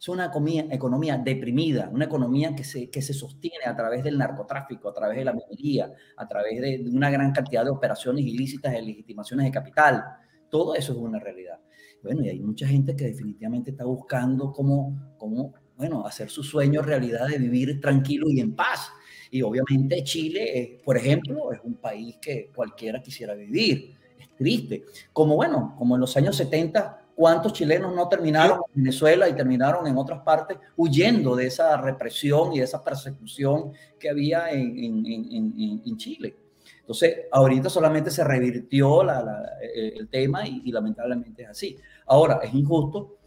Es 0.00 0.08
una 0.08 0.32
economía 0.70 1.18
deprimida, 1.18 1.90
una 1.92 2.06
economía 2.06 2.56
que 2.56 2.64
se, 2.64 2.88
que 2.88 3.02
se 3.02 3.12
sostiene 3.12 3.66
a 3.66 3.76
través 3.76 4.02
del 4.02 4.16
narcotráfico, 4.16 4.88
a 4.88 4.94
través 4.94 5.18
de 5.18 5.26
la 5.26 5.34
minería, 5.34 5.92
a 6.16 6.26
través 6.26 6.58
de, 6.58 6.86
una 6.90 7.10
gran 7.10 7.32
cantidad 7.32 7.64
de 7.64 7.70
operaciones 7.70 8.24
ilícitas 8.24 8.72
de 8.72 8.80
legitimaciones 8.80 9.44
de 9.44 9.52
capital. 9.52 10.02
Todo 10.48 10.74
eso 10.74 10.92
es 10.92 10.98
una 10.98 11.18
realidad. 11.18 11.60
Bueno, 12.02 12.24
y 12.24 12.30
hay 12.30 12.40
mucha 12.40 12.66
gente 12.66 12.96
que 12.96 13.04
definitivamente 13.04 13.72
está 13.72 13.84
buscando 13.84 14.52
cómo, 14.52 15.14
cómo 15.18 15.52
bueno, 15.76 16.06
hacer 16.06 16.30
su 16.30 16.42
sueño 16.42 16.80
realidad 16.80 17.28
de 17.28 17.36
vivir 17.36 17.78
tranquilo 17.78 18.30
y 18.30 18.40
en 18.40 18.56
paz. 18.56 18.90
Y 19.30 19.42
obviamente 19.42 20.02
Chile, 20.02 20.80
por 20.82 20.96
ejemplo, 20.96 21.52
es 21.52 21.60
un 21.62 21.74
país 21.74 22.16
que 22.22 22.50
cualquiera 22.54 23.02
quisiera 23.02 23.34
vivir. 23.34 23.99
Triste. 24.40 24.86
Como 25.12 25.36
bueno, 25.36 25.74
como 25.76 25.96
en 25.96 26.00
los 26.00 26.16
años 26.16 26.34
70, 26.34 27.08
¿cuántos 27.14 27.52
chilenos 27.52 27.94
no 27.94 28.08
terminaron 28.08 28.60
en 28.74 28.82
Venezuela 28.84 29.28
y 29.28 29.34
terminaron 29.34 29.86
en 29.86 29.98
otras 29.98 30.20
partes 30.20 30.56
huyendo 30.78 31.36
de 31.36 31.46
esa 31.48 31.76
represión 31.76 32.54
y 32.54 32.60
de 32.60 32.64
esa 32.64 32.82
persecución 32.82 33.72
que 33.98 34.08
había 34.08 34.50
en, 34.50 34.78
en- 34.78 35.06
en- 35.06 35.82
en- 35.84 35.96
Chile? 35.98 36.34
Entonces, 36.80 37.26
ahorita 37.30 37.68
solamente 37.68 38.10
se 38.10 38.24
revirtió 38.24 39.02
la- 39.04 39.22
la- 39.22 39.42
el, 39.74 39.98
el 39.98 40.08
tema 40.08 40.48
y, 40.48 40.72
lamentablemente 40.72 41.42
es 41.42 41.50
así. 41.50 41.76
Ahora, 42.06 42.40
es 42.42 42.54
injusto 42.54 43.18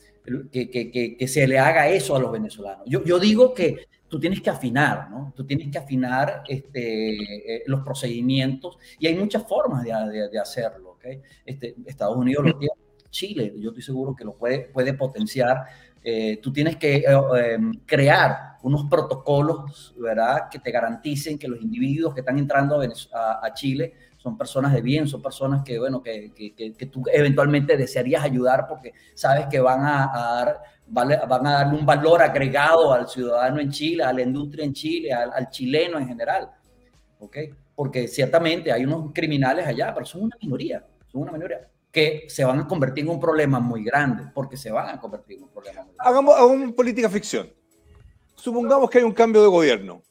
que, 0.52 0.68
que- 0.72 1.16
que- 1.16 1.28
se 1.28 1.48
le 1.48 1.60
haga 1.60 1.88
eso 1.90 2.16
a 2.16 2.20
los 2.20 2.32
venezolanos. 2.32 2.86
Yo, 2.88 3.04
yo 3.04 3.20
digo 3.20 3.54
que 3.54 3.86
tú 4.08 4.20
tienes 4.20 4.42
que 4.42 4.50
afinar, 4.50 5.12
¿no? 5.12 5.32
Tú 5.36 5.46
tienes 5.46 5.70
que 5.72 5.78
afinar 5.78 6.42
este, 6.48 7.58
eh, 7.58 7.64
los 7.68 7.82
procedimientos 7.84 8.80
y 8.98 9.06
hay 9.06 9.16
muchas 9.16 9.48
formas 9.48 9.84
de 9.84 10.40
hacerlo, 10.40 10.93
¿ok? 11.04 11.24
Este, 11.46 11.76
Estados 11.86 12.16
Unidos 12.18 12.46
lo 12.46 12.58
tiene, 12.58 12.74
Chile, 13.10 13.54
yo 13.58 13.70
estoy 13.70 13.84
seguro 13.84 14.16
que 14.16 14.24
lo 14.26 14.34
puede, 14.36 14.70
puede 14.74 14.94
potenciar. 14.94 15.66
Eh, 16.04 16.40
tú 16.42 16.52
tienes 16.52 16.78
que 16.78 16.96
eh, 16.98 17.06
eh, 17.38 17.58
crear 17.86 18.54
unos 18.64 18.86
protocolos, 18.90 19.94
¿verdad? 20.00 20.50
Que 20.50 20.58
te 20.60 20.72
garanticen 20.72 21.38
que 21.38 21.48
los 21.48 21.62
individuos 21.62 22.14
que 22.14 22.22
están 22.22 22.40
entrando 22.40 22.82
a, 22.82 22.86
a- 23.14 23.46
a 23.46 23.54
Chile 23.54 23.94
son 24.18 24.38
personas 24.38 24.74
de 24.74 24.82
bien, 24.82 25.08
son 25.08 25.22
personas 25.22 25.64
que, 25.64 25.78
bueno, 25.78 26.02
que, 26.02 26.32
que- 26.34 26.54
que- 26.74 26.86
tú 26.88 27.04
eventualmente 27.12 27.76
desearías 27.78 28.24
ayudar 28.24 28.66
porque 28.68 28.94
sabes 29.14 29.46
que 29.48 29.60
van 29.60 29.82
a, 29.82 30.06
a 30.14 30.36
dar, 30.46 30.62
van 30.88 31.46
a 31.46 31.52
darle 31.52 31.78
un 31.78 31.86
valor 31.86 32.22
agregado 32.22 32.94
al 32.94 33.08
ciudadano 33.08 33.60
en 33.60 33.70
Chile, 33.70 34.04
a 34.04 34.14
la 34.14 34.22
industria 34.22 34.66
en 34.66 34.74
Chile, 34.74 35.14
al, 35.14 35.32
al 35.34 35.50
chileno 35.50 36.00
en 36.00 36.08
general, 36.08 36.50
¿ok? 37.20 37.38
Porque 37.76 38.08
ciertamente 38.08 38.72
hay 38.72 38.86
unos 38.86 39.12
criminales 39.14 39.66
allá, 39.68 39.94
pero 39.94 40.06
son 40.06 40.24
una 40.24 40.38
minoría, 40.42 40.86
son 41.14 41.22
una 41.22 41.32
minoría 41.32 41.70
que 41.92 42.26
se 42.28 42.44
van 42.44 42.60
a 42.60 42.68
convertir 42.68 43.04
en 43.04 43.12
un 43.12 43.20
problema 43.20 43.60
muy 43.60 43.84
grande, 43.84 44.24
porque 44.34 44.58
se 44.58 44.72
van 44.72 44.90
a 44.90 45.00
convertir 45.00 45.38
en 45.38 45.44
un 45.44 45.50
problema 45.50 45.84
muy 45.84 45.94
grande. 45.94 46.10
Hagamos, 46.10 46.36
hagamos 46.36 46.74
política 46.74 47.08
ficción. 47.08 47.48
Supongamos 48.36 48.90
que 48.90 48.98
hay 48.98 49.04
un 49.04 49.14
cambio 49.14 49.44
de 49.44 49.48
gobierno, 49.48 50.02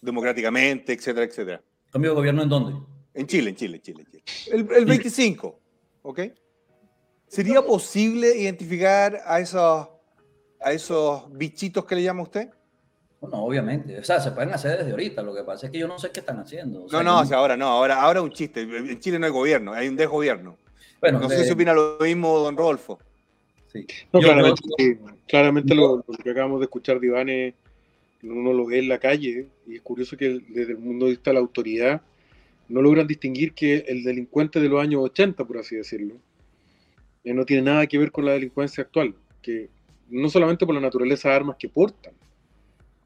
democráticamente, 0.00 0.92
etcétera, 0.92 1.24
etcétera. 1.24 1.62
¿Cambio 1.92 2.10
de 2.10 2.16
gobierno 2.16 2.42
en 2.42 2.48
dónde? 2.48 2.86
En 3.14 3.26
Chile, 3.28 3.50
en 3.50 3.56
Chile, 3.56 3.76
en 3.76 3.82
Chile. 3.82 4.02
en 4.02 4.10
Chile. 4.10 4.24
El, 4.52 4.76
el 4.76 4.84
25, 4.84 5.60
¿ok? 6.02 6.20
¿Sería 7.28 7.62
posible 7.62 8.36
identificar 8.36 9.20
a 9.24 9.38
esos, 9.38 9.88
a 10.60 10.72
esos 10.72 11.32
bichitos 11.32 11.84
que 11.84 11.94
le 11.94 12.02
llama 12.02 12.22
usted? 12.22 12.50
Bueno, 13.20 13.44
obviamente. 13.44 13.98
O 13.98 14.04
sea, 14.04 14.18
se 14.20 14.30
pueden 14.30 14.52
hacer 14.54 14.78
desde 14.78 14.90
ahorita. 14.92 15.22
Lo 15.22 15.34
que 15.34 15.42
pasa 15.42 15.66
es 15.66 15.72
que 15.72 15.78
yo 15.78 15.86
no 15.88 15.98
sé 15.98 16.10
qué 16.10 16.20
están 16.20 16.38
haciendo. 16.38 16.84
O 16.84 16.88
sea, 16.88 17.02
No, 17.02 17.12
no, 17.12 17.20
o 17.20 17.24
sea, 17.26 17.38
ahora 17.38 17.56
no, 17.56 17.66
ahora, 17.66 18.00
ahora 18.00 18.22
un 18.22 18.32
chiste. 18.32 18.62
En 18.62 18.98
Chile 18.98 19.18
no 19.18 19.26
hay 19.26 19.32
gobierno, 19.32 19.72
hay 19.72 19.88
un 19.88 19.96
desgobierno. 19.96 20.56
bueno, 21.00 21.18
No 21.20 21.28
de- 21.28 21.36
sé 21.38 21.44
si 21.44 21.52
opina 21.52 21.72
lo 21.74 21.98
mismo 22.00 22.38
don 22.38 22.56
Rodolfo. 22.56 22.98
sí. 23.72 23.86
No, 24.12 24.20
Yo- 24.20 24.26
claramente, 24.28 24.60
yo- 24.66 24.74
sí. 24.78 24.98
claramente 25.28 25.74
lo, 25.74 25.96
lo 26.06 26.14
que 26.22 26.30
acabamos 26.30 26.60
de 26.60 26.64
escuchar 26.64 26.98
de 27.00 27.06
Iván 27.06 27.28
es- 27.28 27.54
uno 28.22 28.52
lo 28.52 28.66
ve 28.66 28.80
en 28.80 28.88
la 28.88 28.98
calle 28.98 29.48
y 29.66 29.76
es 29.76 29.80
curioso 29.82 30.14
que 30.16 30.40
desde 30.48 30.72
el 30.72 30.78
mundo 30.78 31.06
de 31.06 31.12
vista 31.12 31.30
de 31.30 31.34
la 31.34 31.40
autoridad 31.40 32.02
no 32.68 32.82
logran 32.82 33.06
distinguir 33.06 33.54
que 33.54 33.78
el 33.88 34.02
delincuente 34.04 34.60
de 34.60 34.68
los 34.68 34.82
años 34.82 35.00
80, 35.02 35.44
por 35.46 35.56
así 35.58 35.76
decirlo, 35.76 36.16
eh, 37.24 37.32
no 37.32 37.44
tiene 37.46 37.62
nada 37.62 37.86
que 37.86 37.96
ver 37.98 38.12
con 38.12 38.24
la 38.26 38.32
delincuencia 38.32 38.82
actual, 38.82 39.14
que 39.40 39.70
no 40.10 40.28
solamente 40.28 40.66
por 40.66 40.74
la 40.74 40.80
naturaleza 40.82 41.30
de 41.30 41.34
armas 41.36 41.56
que 41.58 41.68
portan, 41.70 42.12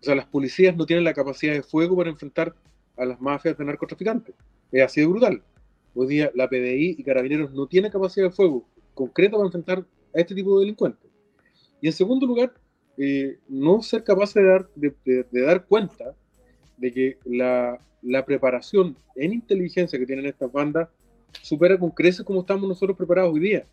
o 0.05 0.07
sea, 0.07 0.15
las 0.15 0.27
policías 0.27 0.77
no 0.77 0.85
tienen 0.85 1.03
la 1.03 1.15
capacidad 1.15 1.55
de 1.55 1.63
fuego 1.63 1.97
para 1.97 2.11
enfrentar 2.11 2.55
a 2.99 3.07
las 3.07 3.19
mafias 3.23 3.57
de 3.57 3.65
narcotraficantes, 3.65 4.35
es 4.71 4.83
así 4.83 5.01
de 5.01 5.07
brutal. 5.07 5.43
Hoy 5.95 6.09
día 6.09 6.31
la 6.35 6.47
PDI 6.47 6.97
y 6.99 7.03
Carabineros 7.03 7.53
no 7.53 7.67
tienen 7.67 7.91
capacidad 7.91 8.27
de 8.27 8.31
fuego 8.31 8.69
concreta 8.93 9.33
para 9.33 9.47
enfrentar 9.47 9.79
a 10.15 10.21
este 10.21 10.35
tipo 10.35 10.59
de 10.59 10.67
delincuentes. 10.67 11.11
Y 11.81 11.87
en 11.87 11.95
segundo 11.95 12.27
lugar, 12.27 12.53
eh, 12.99 13.39
no 13.49 13.81
ser 13.81 14.05
capaces 14.05 14.35
de 14.35 14.45
dar, 14.45 14.69
de, 14.75 15.41
dar 15.41 15.65
cuenta 15.65 16.15
de 16.77 16.93
que 16.93 17.19
la, 17.25 17.79
la 18.03 18.27
preparación 18.27 18.99
en 19.17 19.33
inteligencia 19.33 19.99
que 19.99 20.05
tienen 20.05 20.27
estas 20.27 20.53
bandas 20.53 20.91
supera 21.41 21.79
con 21.79 21.91
creces 21.93 22.27
como 22.27 22.41
estamos 22.41 22.69
nosotros 22.69 22.95
preparados 22.95 23.33
hoy 23.33 23.41
día. 23.41 23.67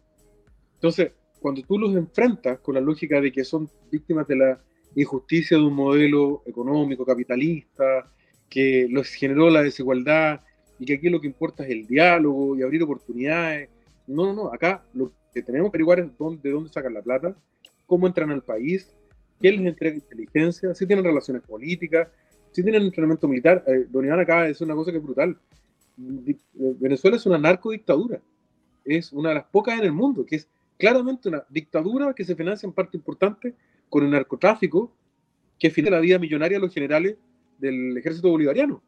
Entonces, 0.76 1.12
cuando 1.42 1.62
tú 1.64 1.78
los 1.78 1.94
enfrentas 1.94 2.60
con 2.60 2.76
la 2.76 2.82
lógica 2.82 3.20
de 3.20 3.34
que 3.34 3.44
son 3.44 3.70
víctimas 3.92 4.26
de 4.30 4.38
la 4.38 4.62
injusticia 4.96 5.58
de 5.58 5.64
un 5.64 5.74
modelo 5.74 6.44
económico, 6.46 7.06
capitalista, 7.06 8.12
que 8.50 8.88
los 8.90 9.08
generó 9.10 9.50
la 9.50 9.64
desigualdad 9.64 10.42
y 10.80 10.86
que 10.86 10.96
aquí 10.96 11.10
lo 11.10 11.22
que 11.22 11.28
importa 11.28 11.64
es 11.64 11.72
el 11.72 11.88
diálogo 11.88 12.58
y 12.58 12.64
abrir 12.64 12.84
oportunidades. 12.84 13.70
No, 14.08 14.26
no, 14.26 14.34
no. 14.34 14.54
Acá 14.54 14.84
lo 14.94 15.12
que 15.34 15.42
tenemos 15.42 15.72
que 15.72 15.78
averiguar 15.78 16.00
es 16.00 16.18
dónde, 16.18 16.42
de 16.42 16.54
dónde 16.54 16.70
sacan 16.70 16.94
la 16.94 17.02
plata, 17.02 17.36
cómo 17.86 18.08
entran 18.08 18.32
al 18.32 18.44
país, 18.44 18.92
quién 19.40 19.58
les 19.58 19.68
entrega 19.68 19.96
inteligencia, 19.96 20.76
si 20.76 20.86
tienen 20.86 21.06
relaciones 21.06 21.44
políticas, 21.44 22.10
si 22.52 22.64
tienen 22.64 22.84
entrenamiento 22.84 23.28
militar. 23.28 23.64
Eh, 23.68 23.86
don 23.90 24.06
Iván 24.06 24.20
acaba 24.20 24.42
de 24.42 24.50
decir 24.50 24.66
una 24.66 24.76
cosa 24.76 24.92
que 24.92 24.98
es 24.98 25.04
brutal. 25.04 25.38
Eh, 26.28 26.36
Venezuela 26.54 27.18
es 27.18 27.26
una 27.26 27.38
narcodictadura. 27.38 28.20
Es 28.84 29.14
una 29.14 29.30
de 29.30 29.36
las 29.36 29.46
pocas 29.46 29.80
en 29.80 29.86
el 29.86 29.94
mundo, 29.94 30.26
que 30.26 30.38
es 30.38 30.50
claramente 30.78 31.30
una 31.30 31.46
dictadura 31.50 32.14
que 32.14 32.26
se 32.26 32.36
financia 32.36 32.68
en 32.68 32.74
parte 32.74 32.98
importante 32.98 33.54
con 33.92 34.06
el 34.06 34.10
narcotráfico, 34.10 34.96
que 35.60 35.70
financia 35.70 35.98
la 35.98 36.02
vida 36.02 36.18
millonaria 36.18 36.58
de 36.58 36.66
los 36.66 36.74
generales 36.74 37.18
del 37.60 37.96
ejército 37.98 38.30
bolivariano. 38.30 38.82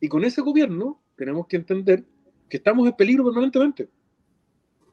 Y 0.00 0.08
con 0.08 0.24
ese 0.24 0.40
gobierno 0.40 1.02
tenemos 1.16 1.48
que 1.48 1.56
entender 1.56 2.04
que 2.48 2.56
estamos 2.56 2.86
en 2.86 2.94
peligro 2.94 3.24
permanentemente. 3.24 3.88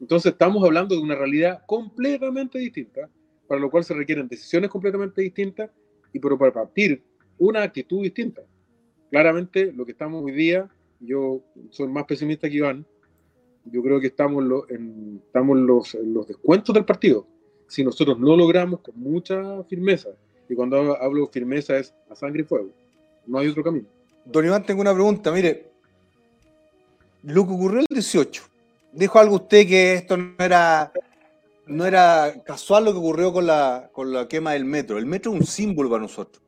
Entonces 0.00 0.32
estamos 0.32 0.64
hablando 0.64 0.96
de 0.96 1.00
una 1.00 1.14
realidad 1.14 1.62
completamente 1.64 2.58
distinta, 2.58 3.08
para 3.46 3.60
lo 3.60 3.70
cual 3.70 3.84
se 3.84 3.94
requieren 3.94 4.26
decisiones 4.26 4.68
completamente 4.68 5.22
distintas 5.22 5.70
y 6.12 6.18
pero 6.18 6.36
para 6.36 6.52
partir 6.52 7.00
una 7.38 7.62
actitud 7.62 8.02
distinta. 8.02 8.42
Claramente 9.10 9.72
lo 9.72 9.86
que 9.86 9.92
estamos 9.92 10.24
hoy 10.24 10.32
día, 10.32 10.68
yo 10.98 11.40
soy 11.70 11.86
más 11.86 12.04
pesimista 12.04 12.48
que 12.48 12.56
Iván, 12.56 12.84
yo 13.64 13.80
creo 13.80 14.00
que 14.00 14.08
estamos, 14.08 14.44
en 14.70 15.22
estamos 15.24 15.56
los, 15.56 15.94
en 15.94 16.12
los 16.12 16.26
descuentos 16.26 16.74
del 16.74 16.84
partido. 16.84 17.28
Si 17.68 17.84
nosotros 17.84 18.18
no 18.18 18.36
logramos 18.36 18.80
con 18.80 18.98
mucha 18.98 19.62
firmeza, 19.64 20.08
y 20.48 20.54
cuando 20.54 20.96
hablo- 21.00 21.28
firmeza 21.30 21.76
es 21.78 21.94
a 22.10 22.14
sangre 22.16 22.42
y 22.42 22.44
fuego, 22.44 22.70
no 23.26 23.38
hay 23.38 23.48
otro 23.48 23.62
camino. 23.62 23.86
Don 24.24 24.44
Iván, 24.44 24.64
tengo 24.64 24.80
una 24.80 24.94
pregunta. 24.94 25.30
Mire, 25.30 25.68
lo 27.22 27.46
que 27.46 27.52
ocurrió 27.52 27.80
el 27.80 27.86
18, 27.90 28.42
dijo 28.92 29.18
algo 29.18 29.36
usted 29.36 29.66
que 29.66 29.94
esto 29.94 30.16
no 30.16 30.34
era, 30.38 30.92
no 31.66 31.84
era 31.84 32.42
casual 32.44 32.86
lo 32.86 32.92
que 32.92 32.98
ocurrió 32.98 33.32
con 33.32 33.46
la, 33.46 33.90
con 33.92 34.12
la 34.12 34.26
quema 34.28 34.52
del 34.52 34.64
metro. 34.64 34.98
El 34.98 35.06
metro 35.06 35.32
es 35.34 35.40
un 35.40 35.46
símbolo 35.46 35.90
para 35.90 36.02
nosotros. 36.02 36.42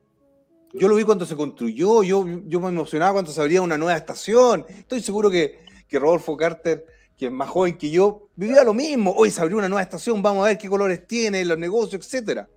Yo 0.72 0.86
lo 0.88 0.94
vi 0.94 1.02
cuando 1.04 1.26
se 1.26 1.34
construyó, 1.36 2.02
yo, 2.04 2.24
yo 2.46 2.60
me 2.60 2.68
emocionaba 2.68 3.12
cuando 3.14 3.32
se 3.32 3.40
abría 3.40 3.60
una 3.60 3.76
nueva 3.76 3.96
estación. 3.96 4.64
Estoy 4.68 5.00
seguro 5.00 5.28
que, 5.28 5.58
que 5.88 5.98
Rodolfo 5.98 6.36
Carter, 6.36 6.86
que 7.20 7.26
es 7.26 7.32
más 7.32 7.50
joven 7.50 7.76
que 7.76 7.90
yo, 7.90 8.30
vivía 8.34 8.64
lo 8.64 8.72
mismo. 8.72 9.12
Hoy 9.14 9.30
se 9.30 9.42
abrió 9.42 9.58
una 9.58 9.68
nueva 9.68 9.82
estación, 9.82 10.22
vamos 10.22 10.42
a 10.42 10.48
ver 10.48 10.56
qué 10.56 10.70
colores 10.70 11.06
tiene, 11.06 11.44
los 11.44 11.58
negocios, 11.58 12.02
etcétera. 12.02 12.48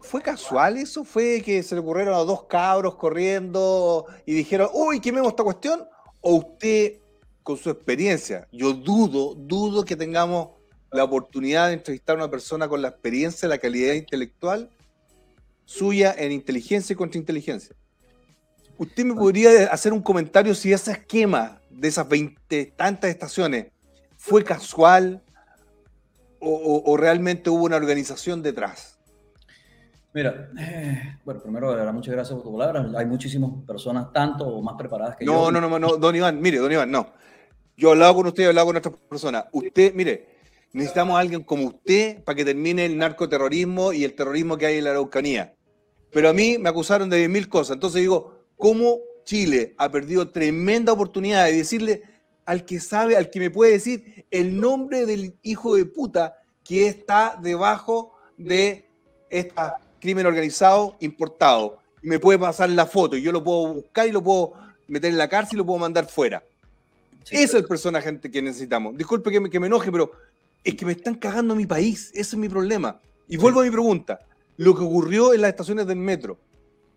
¿Fue 0.00 0.22
casual 0.22 0.78
eso? 0.78 1.04
¿Fue 1.04 1.42
que 1.42 1.62
se 1.62 1.74
le 1.74 1.82
ocurrieron 1.82 2.14
a 2.14 2.20
dos 2.20 2.44
cabros 2.44 2.94
corriendo 2.94 4.06
y 4.24 4.32
dijeron, 4.32 4.70
uy, 4.72 5.00
quememos 5.00 5.28
esta 5.28 5.44
cuestión? 5.44 5.86
¿O 6.22 6.36
usted, 6.36 7.00
con 7.42 7.58
su 7.58 7.68
experiencia, 7.68 8.48
yo 8.50 8.72
dudo, 8.72 9.34
dudo 9.34 9.84
que 9.84 9.94
tengamos 9.94 10.48
la 10.90 11.04
oportunidad 11.04 11.68
de 11.68 11.74
entrevistar 11.74 12.16
a 12.16 12.20
una 12.20 12.30
persona 12.30 12.68
con 12.68 12.80
la 12.80 12.88
experiencia, 12.88 13.50
la 13.50 13.58
calidad 13.58 13.92
intelectual 13.92 14.70
suya 15.66 16.14
en 16.16 16.32
inteligencia 16.32 16.94
y 16.94 16.96
contrainteligencia? 16.96 17.76
¿Usted 18.78 19.04
me 19.04 19.14
podría 19.14 19.66
hacer 19.70 19.92
un 19.92 20.00
comentario 20.00 20.54
si 20.54 20.72
ese 20.72 20.92
esquema 20.92 21.59
de 21.70 21.88
esas 21.88 22.08
20 22.08 22.66
tantas 22.76 23.10
estaciones 23.10 23.68
fue 24.16 24.44
casual 24.44 25.22
o, 26.40 26.50
o- 26.50 26.92
o 26.92 26.96
realmente 26.96 27.50
hubo 27.50 27.64
una 27.64 27.76
organización 27.76 28.42
detrás? 28.42 28.98
Mira, 30.12 30.50
eh, 30.58 31.18
bueno, 31.24 31.40
primero, 31.40 31.74
de 31.76 31.92
muchas 31.92 32.12
gracias 32.12 32.34
por 32.34 32.42
tu 32.42 32.52
palabra. 32.58 32.84
Hay 32.98 33.06
muchísimas 33.06 33.50
personas, 33.64 34.12
tanto 34.12 34.44
o 34.46 34.60
más 34.60 34.74
preparadas 34.76 35.16
que 35.16 35.24
No, 35.24 35.46
yo. 35.46 35.52
no, 35.52 35.60
no, 35.68 35.78
no, 35.78 35.96
don 35.96 36.16
Iván, 36.16 36.40
mire, 36.40 36.58
don 36.58 36.72
Iván, 36.72 36.90
no. 36.90 37.12
Yo 37.76 37.88
he 37.88 37.92
hablado 37.92 38.16
con 38.16 38.26
usted, 38.26 38.42
he 38.42 38.46
hablado 38.48 38.66
con 38.66 38.76
otras 38.76 38.94
personas. 39.08 39.44
Usted, 39.52 39.94
mire, 39.94 40.28
necesitamos 40.72 41.16
a 41.16 41.20
alguien 41.20 41.44
como 41.44 41.64
usted 41.66 42.24
para 42.24 42.34
que 42.34 42.44
termine 42.44 42.84
el 42.86 42.98
narcoterrorismo 42.98 43.92
y 43.92 44.02
el 44.04 44.14
terrorismo 44.14 44.58
que 44.58 44.66
hay 44.66 44.78
en 44.78 44.84
la 44.84 44.90
Araucanía. 44.90 45.54
Pero 46.12 46.28
a 46.28 46.32
mí 46.32 46.58
me 46.58 46.68
acusaron 46.68 47.08
de 47.08 47.28
mil 47.28 47.48
cosas. 47.48 47.74
Entonces 47.74 48.00
digo, 48.00 48.46
¿cómo 48.56 48.98
Chile 49.30 49.74
ha 49.78 49.88
perdido 49.88 50.28
tremenda 50.30 50.92
oportunidad 50.92 51.44
de 51.44 51.52
decirle 51.52 52.02
al 52.44 52.64
que 52.64 52.80
sabe, 52.80 53.16
al 53.16 53.30
que 53.30 53.38
me 53.38 53.48
puede 53.48 53.70
decir 53.70 54.26
el 54.28 54.60
nombre 54.60 55.06
del 55.06 55.36
hijo 55.42 55.76
de 55.76 55.84
puta 55.84 56.34
que 56.64 56.88
está 56.88 57.38
debajo 57.40 58.12
de 58.36 58.90
este 59.28 59.54
crimen 60.00 60.26
organizado 60.26 60.96
importado? 60.98 61.78
Y 62.02 62.08
me 62.08 62.18
puede 62.18 62.40
pasar 62.40 62.70
la 62.70 62.86
foto 62.86 63.16
y 63.16 63.22
yo 63.22 63.30
lo 63.30 63.44
puedo 63.44 63.74
buscar 63.74 64.08
y 64.08 64.10
lo 64.10 64.20
puedo 64.20 64.54
meter 64.88 65.12
en 65.12 65.18
la 65.18 65.28
cárcel 65.28 65.54
y 65.54 65.58
lo 65.58 65.66
puedo 65.66 65.78
mandar 65.78 66.06
fuera. 66.06 66.42
Sí, 67.22 67.36
Ese 67.36 67.44
es 67.44 67.54
el 67.54 67.66
personaje 67.66 68.18
que 68.18 68.42
necesitamos. 68.42 68.96
Disculpe 68.96 69.30
que 69.30 69.38
me, 69.38 69.48
que 69.48 69.60
me 69.60 69.68
enoje, 69.68 69.92
pero 69.92 70.10
es 70.64 70.74
que 70.74 70.84
me 70.84 70.90
están 70.90 71.14
cagando 71.14 71.54
mi 71.54 71.66
país. 71.66 72.10
Ese 72.14 72.34
es 72.34 72.36
mi 72.36 72.48
problema. 72.48 73.00
Y 73.28 73.36
vuelvo 73.36 73.60
a 73.60 73.62
mi 73.62 73.70
pregunta. 73.70 74.26
Lo 74.56 74.74
que 74.74 74.82
ocurrió 74.82 75.32
en 75.34 75.42
las 75.42 75.50
estaciones 75.50 75.86
del 75.86 75.98
metro, 75.98 76.40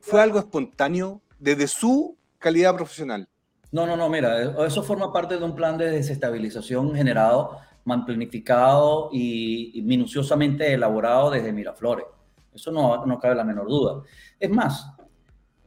¿fue 0.01 0.19
algo 0.19 0.39
espontáneo 0.39 1.21
desde 1.37 1.67
su 1.67 2.17
calidad 2.43 2.75
profesional? 2.75 3.27
No, 3.71 3.87
no, 3.87 3.95
no, 3.97 4.07
mira, 4.09 4.65
eso 4.67 4.83
forma 4.83 5.11
parte 5.11 5.37
de 5.37 5.43
un 5.43 5.55
plan 5.55 5.77
de 5.77 5.89
desestabilización 5.89 6.93
generado, 6.93 7.57
planificado 8.05 9.09
y, 9.11 9.81
minuciosamente 9.83 10.73
elaborado 10.73 11.31
desde 11.31 11.51
Miraflores. 11.51 12.05
Eso 12.53 12.71
no, 12.71 13.05
no 13.05 13.19
cabe 13.19 13.33
la 13.35 13.43
menor 13.43 13.67
duda. 13.67 14.03
Es 14.39 14.49
más, 14.49 14.91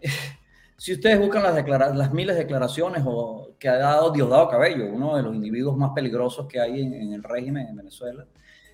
si 0.76 0.92
ustedes 0.92 1.18
buscan 1.18 1.42
las, 1.42 1.96
las 1.96 2.12
miles 2.12 2.36
de 2.36 2.42
declaraciones 2.42 3.02
o, 3.04 3.56
que 3.58 3.68
ha 3.68 3.78
dado 3.78 4.12
Diosdado 4.12 4.50
Cabello, 4.50 4.86
uno 4.86 5.16
de 5.16 5.22
los 5.22 5.34
individuos 5.34 5.76
más 5.76 5.90
peligrosos 5.94 6.46
que 6.46 6.60
hay 6.60 6.82
en, 6.82 6.94
en 6.94 7.12
el 7.12 7.24
régimen 7.24 7.66
en 7.66 7.76
Venezuela, 7.76 8.24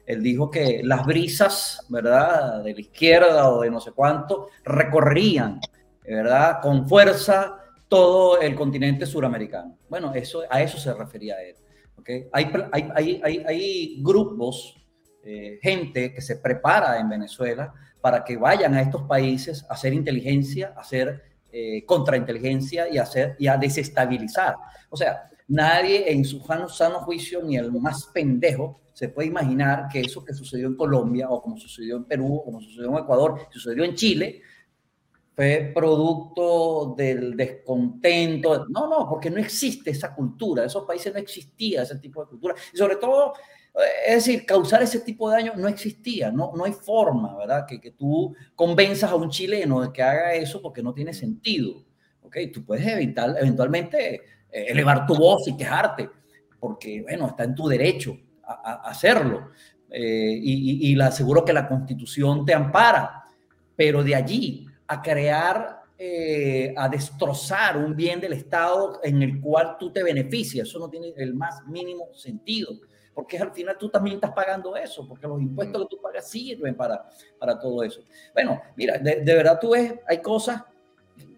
él 0.04 0.22
dijo 0.22 0.50
que 0.50 0.82
las 0.84 1.06
brisas, 1.06 1.86
¿verdad?, 1.88 2.62
de 2.62 2.74
la 2.74 2.80
izquierda 2.80 3.48
o 3.48 3.62
de 3.62 3.70
no 3.70 3.80
sé 3.80 3.92
cuánto, 3.92 4.48
recorrían, 4.64 5.60
¿verdad?, 6.04 6.58
con 6.60 6.86
fuerza 6.88 7.61
todo 7.92 8.40
el 8.40 8.54
continente 8.54 9.04
suramericano. 9.04 9.76
Bueno, 9.86 10.14
eso, 10.14 10.44
a 10.48 10.62
eso 10.62 10.78
se 10.78 10.94
refería 10.94 11.34
él. 11.42 11.56
¿okay? 11.98 12.26
Hay, 12.32 12.50
hay, 12.72 13.20
hay, 13.22 13.44
hay, 13.46 14.02
grupos, 14.02 14.82
eh, 15.22 15.58
gente 15.60 16.14
que 16.14 16.22
se 16.22 16.36
prepara 16.36 16.98
en 16.98 17.10
Venezuela 17.10 17.70
para 18.00 18.24
que 18.24 18.38
vayan 18.38 18.72
a 18.72 18.80
estos 18.80 19.02
países 19.02 19.66
a 19.68 19.74
hacer 19.74 19.92
inteligencia, 19.92 20.72
a 20.74 20.80
hacer 20.80 21.22
eh, 21.52 21.84
contrainteligencia 21.84 22.88
y 22.90 22.96
hacer, 22.96 23.36
y 23.38 23.46
a 23.46 23.58
desestabilizar. 23.58 24.54
O 24.88 24.96
sea, 24.96 25.28
nadie 25.48 26.10
en 26.10 26.24
su 26.24 26.40
sano 26.70 27.00
juicio, 27.00 27.42
ni 27.42 27.58
el 27.58 27.70
más 27.72 28.06
pendejo, 28.06 28.80
se 28.94 29.10
puede 29.10 29.28
imaginar 29.28 29.88
que 29.92 30.00
eso 30.00 30.24
que 30.24 30.32
sucedió 30.32 30.66
en 30.66 30.76
Colombia, 30.76 31.28
o 31.28 31.42
como 31.42 31.58
sucedió 31.58 31.96
en 31.96 32.04
Perú, 32.04 32.36
o 32.36 32.42
como 32.42 32.58
sucedió 32.62 32.88
en 32.88 33.04
Ecuador, 33.04 33.38
sucedió 33.50 33.84
en 33.84 33.94
Chile, 33.94 34.40
fue 35.34 35.72
producto 35.74 36.94
del 36.96 37.36
descontento. 37.36 38.66
No, 38.68 38.86
no, 38.88 39.08
porque 39.08 39.30
no 39.30 39.38
existe 39.38 39.90
esa 39.90 40.14
cultura. 40.14 40.62
En 40.62 40.66
esos 40.68 40.84
países 40.84 41.12
no 41.12 41.18
existía 41.18 41.82
ese 41.82 41.98
tipo 41.98 42.22
de 42.22 42.28
cultura. 42.28 42.54
Y 42.72 42.76
sobre 42.76 42.96
todo, 42.96 43.32
Es 44.06 44.26
decir, 44.26 44.44
causar 44.46 44.82
ese 44.82 45.00
tipo 45.00 45.30
de 45.30 45.36
daño 45.36 45.52
no 45.56 45.66
existía, 45.68 46.30
no, 46.30 46.52
no 46.54 46.64
hay 46.64 46.72
forma, 46.72 47.36
¿verdad? 47.38 47.64
Que, 47.66 47.80
que 47.80 47.92
tú 47.92 48.34
convenzas 48.54 49.10
a 49.10 49.14
un 49.16 49.30
chileno 49.30 49.80
de 49.80 49.92
que 49.92 50.02
haga 50.02 50.34
eso 50.34 50.60
porque 50.60 50.82
no 50.82 50.92
tiene 50.92 51.14
sentido. 51.14 51.82
¿ok? 52.22 52.36
Tú 52.52 52.64
puedes 52.64 52.86
evitar, 52.86 53.34
eventualmente 53.40 54.14
eh, 54.16 54.66
elevar 54.68 55.06
tu 55.06 55.14
voz 55.16 55.48
y 55.48 55.56
quejarte, 55.56 56.10
porque, 56.60 57.02
bueno, 57.02 57.28
está 57.28 57.44
en 57.44 57.54
tu 57.54 57.66
derecho 57.68 58.16
a, 58.44 58.52
a 58.86 58.90
hacerlo. 58.90 59.50
Eh, 59.90 60.38
y, 60.42 60.88
y, 60.88 60.92
y 60.92 60.94
le 60.94 61.04
aseguro 61.04 61.44
que 61.44 61.52
la 61.52 61.66
constitución 61.68 62.44
te 62.44 62.54
ampara, 62.54 63.24
pero 63.76 64.02
de 64.04 64.14
allí 64.14 64.66
a 64.86 65.02
crear 65.02 65.82
eh, 66.04 66.74
a 66.76 66.88
destrozar 66.88 67.76
un 67.76 67.94
bien 67.94 68.20
del 68.20 68.32
Estado 68.32 68.98
en 69.04 69.22
el 69.22 69.40
cual 69.40 69.76
tú 69.78 69.92
te 69.92 70.02
beneficias. 70.02 70.66
Eso 70.66 70.80
no 70.80 70.90
tiene 70.90 71.12
el 71.16 71.32
más 71.32 71.64
mínimo 71.68 72.08
sentido, 72.12 72.72
porque 73.14 73.38
al 73.38 73.52
final 73.52 73.76
tú 73.78 73.88
también 73.88 74.16
estás 74.16 74.32
pagando 74.32 74.74
eso, 74.74 75.06
porque 75.06 75.28
los 75.28 75.40
impuestos 75.40 75.82
que 75.82 75.88
tú 75.94 76.02
pagas 76.02 76.28
sirven 76.28 76.74
para, 76.74 77.08
para 77.38 77.56
todo 77.56 77.84
eso. 77.84 78.02
Bueno, 78.34 78.60
mira, 78.74 78.98
de, 78.98 79.20
de 79.20 79.34
verdad 79.34 79.60
tú 79.60 79.70
ves, 79.70 79.94
hay 80.08 80.20
cosas 80.20 80.64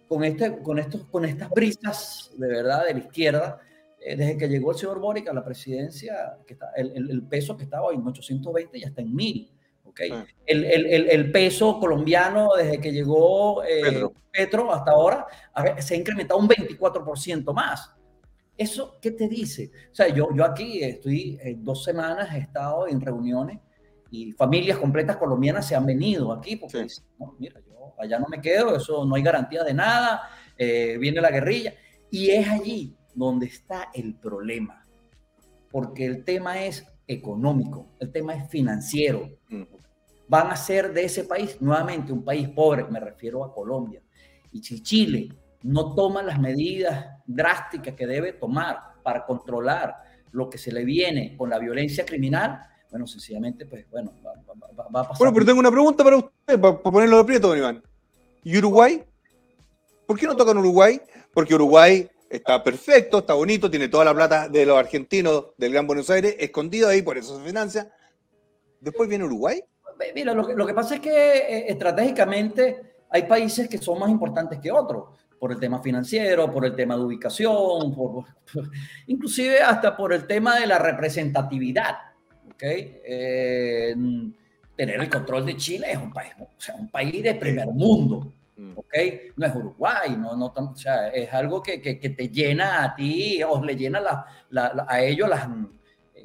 con, 0.08 0.24
este, 0.24 0.62
con, 0.62 0.78
estos, 0.78 1.04
con 1.08 1.26
estas 1.26 1.50
brisas 1.50 2.30
de 2.34 2.48
verdad 2.48 2.86
de 2.86 2.94
la 2.94 3.00
izquierda, 3.00 3.60
eh, 4.00 4.16
desde 4.16 4.38
que 4.38 4.48
llegó 4.48 4.72
el 4.72 4.78
señor 4.78 4.98
Boric 4.98 5.28
a 5.28 5.34
la 5.34 5.44
presidencia, 5.44 6.38
que 6.46 6.54
está, 6.54 6.70
el, 6.76 7.10
el, 7.10 7.22
peso 7.24 7.54
que 7.54 7.64
estaba 7.64 7.92
en 7.92 8.06
820 8.06 8.80
ya 8.80 8.86
está 8.86 9.02
en 9.02 9.14
1000. 9.14 9.50
Okay. 9.94 10.10
El, 10.44 10.64
el, 10.64 11.08
el, 11.08 11.30
peso 11.30 11.78
colombiano 11.78 12.50
desde 12.56 12.80
que 12.80 12.90
llegó 12.90 13.62
eh, 13.62 13.80
Petro. 13.80 14.12
Petro. 14.32 14.72
hasta 14.72 14.90
ahora 14.90 15.24
se 15.78 15.94
ha 15.94 15.96
incrementado 15.96 16.40
un 16.40 16.48
24% 16.48 17.54
más. 17.54 17.94
¿Eso 18.56 18.98
qué 19.00 19.12
te 19.12 19.28
dice? 19.28 19.70
O 19.92 19.94
sea, 19.94 20.08
yo, 20.08 20.30
yo 20.34 20.44
aquí 20.44 20.82
estoy 20.82 21.38
eh, 21.40 21.56
dos 21.58 21.84
semanas, 21.84 22.34
he 22.34 22.38
estado 22.38 22.88
en 22.88 23.00
reuniones 23.00 23.60
y 24.10 24.32
familias 24.32 24.78
completas 24.78 25.16
colombianas 25.16 25.66
se 25.66 25.76
han 25.76 25.86
venido 25.86 26.32
aquí 26.32 26.56
porque 26.56 26.78
sí. 26.78 26.82
dicen, 26.82 27.04
no, 27.18 27.36
mira, 27.38 27.60
yo 27.66 27.94
allá 27.98 28.18
no 28.18 28.26
me 28.28 28.40
quedo, 28.40 28.76
eso 28.76 29.04
no 29.04 29.14
hay 29.14 29.22
garantía 29.22 29.62
de 29.62 29.74
nada, 29.74 30.22
eh, 30.58 30.96
viene 30.98 31.20
la 31.20 31.30
guerrilla. 31.30 31.74
Y 32.10 32.30
es 32.30 32.48
allí 32.48 32.96
donde 33.14 33.46
está 33.46 33.90
el 33.94 34.14
problema, 34.14 34.86
porque 35.70 36.06
el 36.06 36.24
tema 36.24 36.64
es 36.64 36.86
económico, 37.06 37.88
el 38.00 38.12
tema 38.12 38.34
es 38.34 38.48
financiero. 38.48 39.30
Van 40.28 40.50
a 40.50 40.56
ser 40.56 40.92
de 40.92 41.04
ese 41.04 41.24
país 41.24 41.56
nuevamente 41.60 42.12
un 42.12 42.24
país 42.24 42.48
pobre, 42.48 42.84
me 42.84 43.00
refiero 43.00 43.44
a 43.44 43.54
Colombia. 43.54 44.02
Y 44.52 44.62
si 44.62 44.82
Chile 44.82 45.28
no 45.62 45.94
toma 45.94 46.22
las 46.22 46.38
medidas 46.38 47.06
drásticas 47.26 47.94
que 47.94 48.06
debe 48.06 48.32
tomar 48.34 48.78
para 49.02 49.24
controlar 49.24 49.96
lo 50.32 50.50
que 50.50 50.58
se 50.58 50.72
le 50.72 50.84
viene 50.84 51.36
con 51.36 51.50
la 51.50 51.58
violencia 51.58 52.04
criminal, 52.04 52.60
bueno, 52.90 53.06
sencillamente, 53.06 53.66
pues 53.66 53.90
bueno, 53.90 54.12
va, 54.24 54.32
a 54.84 55.08
pasar. 55.08 55.18
Bueno, 55.18 55.34
pero 55.34 55.46
tengo 55.46 55.58
una 55.58 55.70
pregunta 55.70 56.04
para 56.04 56.16
usted, 56.16 56.60
para, 56.60 56.80
ponerlo 56.80 57.18
de 57.18 57.24
prieto, 57.24 57.48
don 57.48 57.58
Iván. 57.58 57.82
¿Y 58.44 58.56
Uruguay? 58.58 59.02
¿Por 60.06 60.18
qué 60.18 60.26
no 60.26 60.36
tocan 60.36 60.58
Uruguay? 60.58 61.00
Porque 61.32 61.54
Uruguay 61.54 62.08
está 62.30 62.62
perfecto, 62.62 63.18
está 63.18 63.34
bonito, 63.34 63.70
tiene 63.70 63.88
toda 63.88 64.04
la 64.04 64.14
plata 64.14 64.48
de 64.48 64.66
los 64.66 64.78
argentinos 64.78 65.46
del 65.56 65.72
Gran 65.72 65.86
Buenos 65.86 66.08
Aires 66.10 66.36
escondido 66.38 66.88
ahí, 66.88 67.02
por 67.02 67.18
eso 67.18 67.36
se 67.36 67.44
financia. 67.44 67.92
Después 68.80 69.08
viene 69.08 69.24
Uruguay. 69.24 69.60
Mira, 70.14 70.34
lo 70.34 70.46
que, 70.46 70.54
lo 70.54 70.66
que 70.66 70.74
pasa 70.74 70.96
es 70.96 71.00
que 71.00 71.10
eh, 71.10 71.64
estratégicamente 71.68 72.94
hay 73.10 73.22
países 73.24 73.68
que 73.68 73.78
son 73.78 73.98
más 73.98 74.10
importantes 74.10 74.58
que 74.58 74.70
otros, 74.70 75.04
por 75.38 75.52
el 75.52 75.60
tema 75.60 75.80
financiero, 75.80 76.50
por 76.50 76.64
el 76.64 76.74
tema 76.74 76.96
de 76.96 77.02
ubicación, 77.02 77.94
por, 77.94 78.24
por, 78.52 78.70
inclusive 79.06 79.60
hasta 79.60 79.96
por 79.96 80.12
el 80.12 80.26
tema 80.26 80.58
de 80.58 80.66
la 80.66 80.78
representatividad. 80.78 81.96
¿okay? 82.52 83.00
Eh, 83.04 83.94
tener 84.76 85.00
el 85.00 85.10
control 85.10 85.46
de 85.46 85.56
Chile 85.56 85.88
es 85.90 85.98
un 85.98 86.12
país, 86.12 86.32
o 86.40 86.48
sea, 86.56 86.74
un 86.76 86.88
país 86.88 87.22
de 87.22 87.34
primer 87.34 87.66
mundo. 87.68 88.32
¿ok? 88.76 88.94
No 89.36 89.46
es 89.46 89.54
Uruguay, 89.54 90.16
no, 90.16 90.36
no, 90.36 90.46
o 90.46 90.76
sea, 90.76 91.08
es 91.08 91.32
algo 91.32 91.62
que, 91.62 91.80
que, 91.80 91.98
que 91.98 92.10
te 92.10 92.28
llena 92.28 92.82
a 92.84 92.94
ti, 92.94 93.42
o 93.42 93.62
le 93.62 93.76
llena 93.76 94.00
la, 94.00 94.26
la, 94.50 94.72
la, 94.74 94.86
a 94.88 95.02
ellos 95.02 95.28
las, 95.28 95.48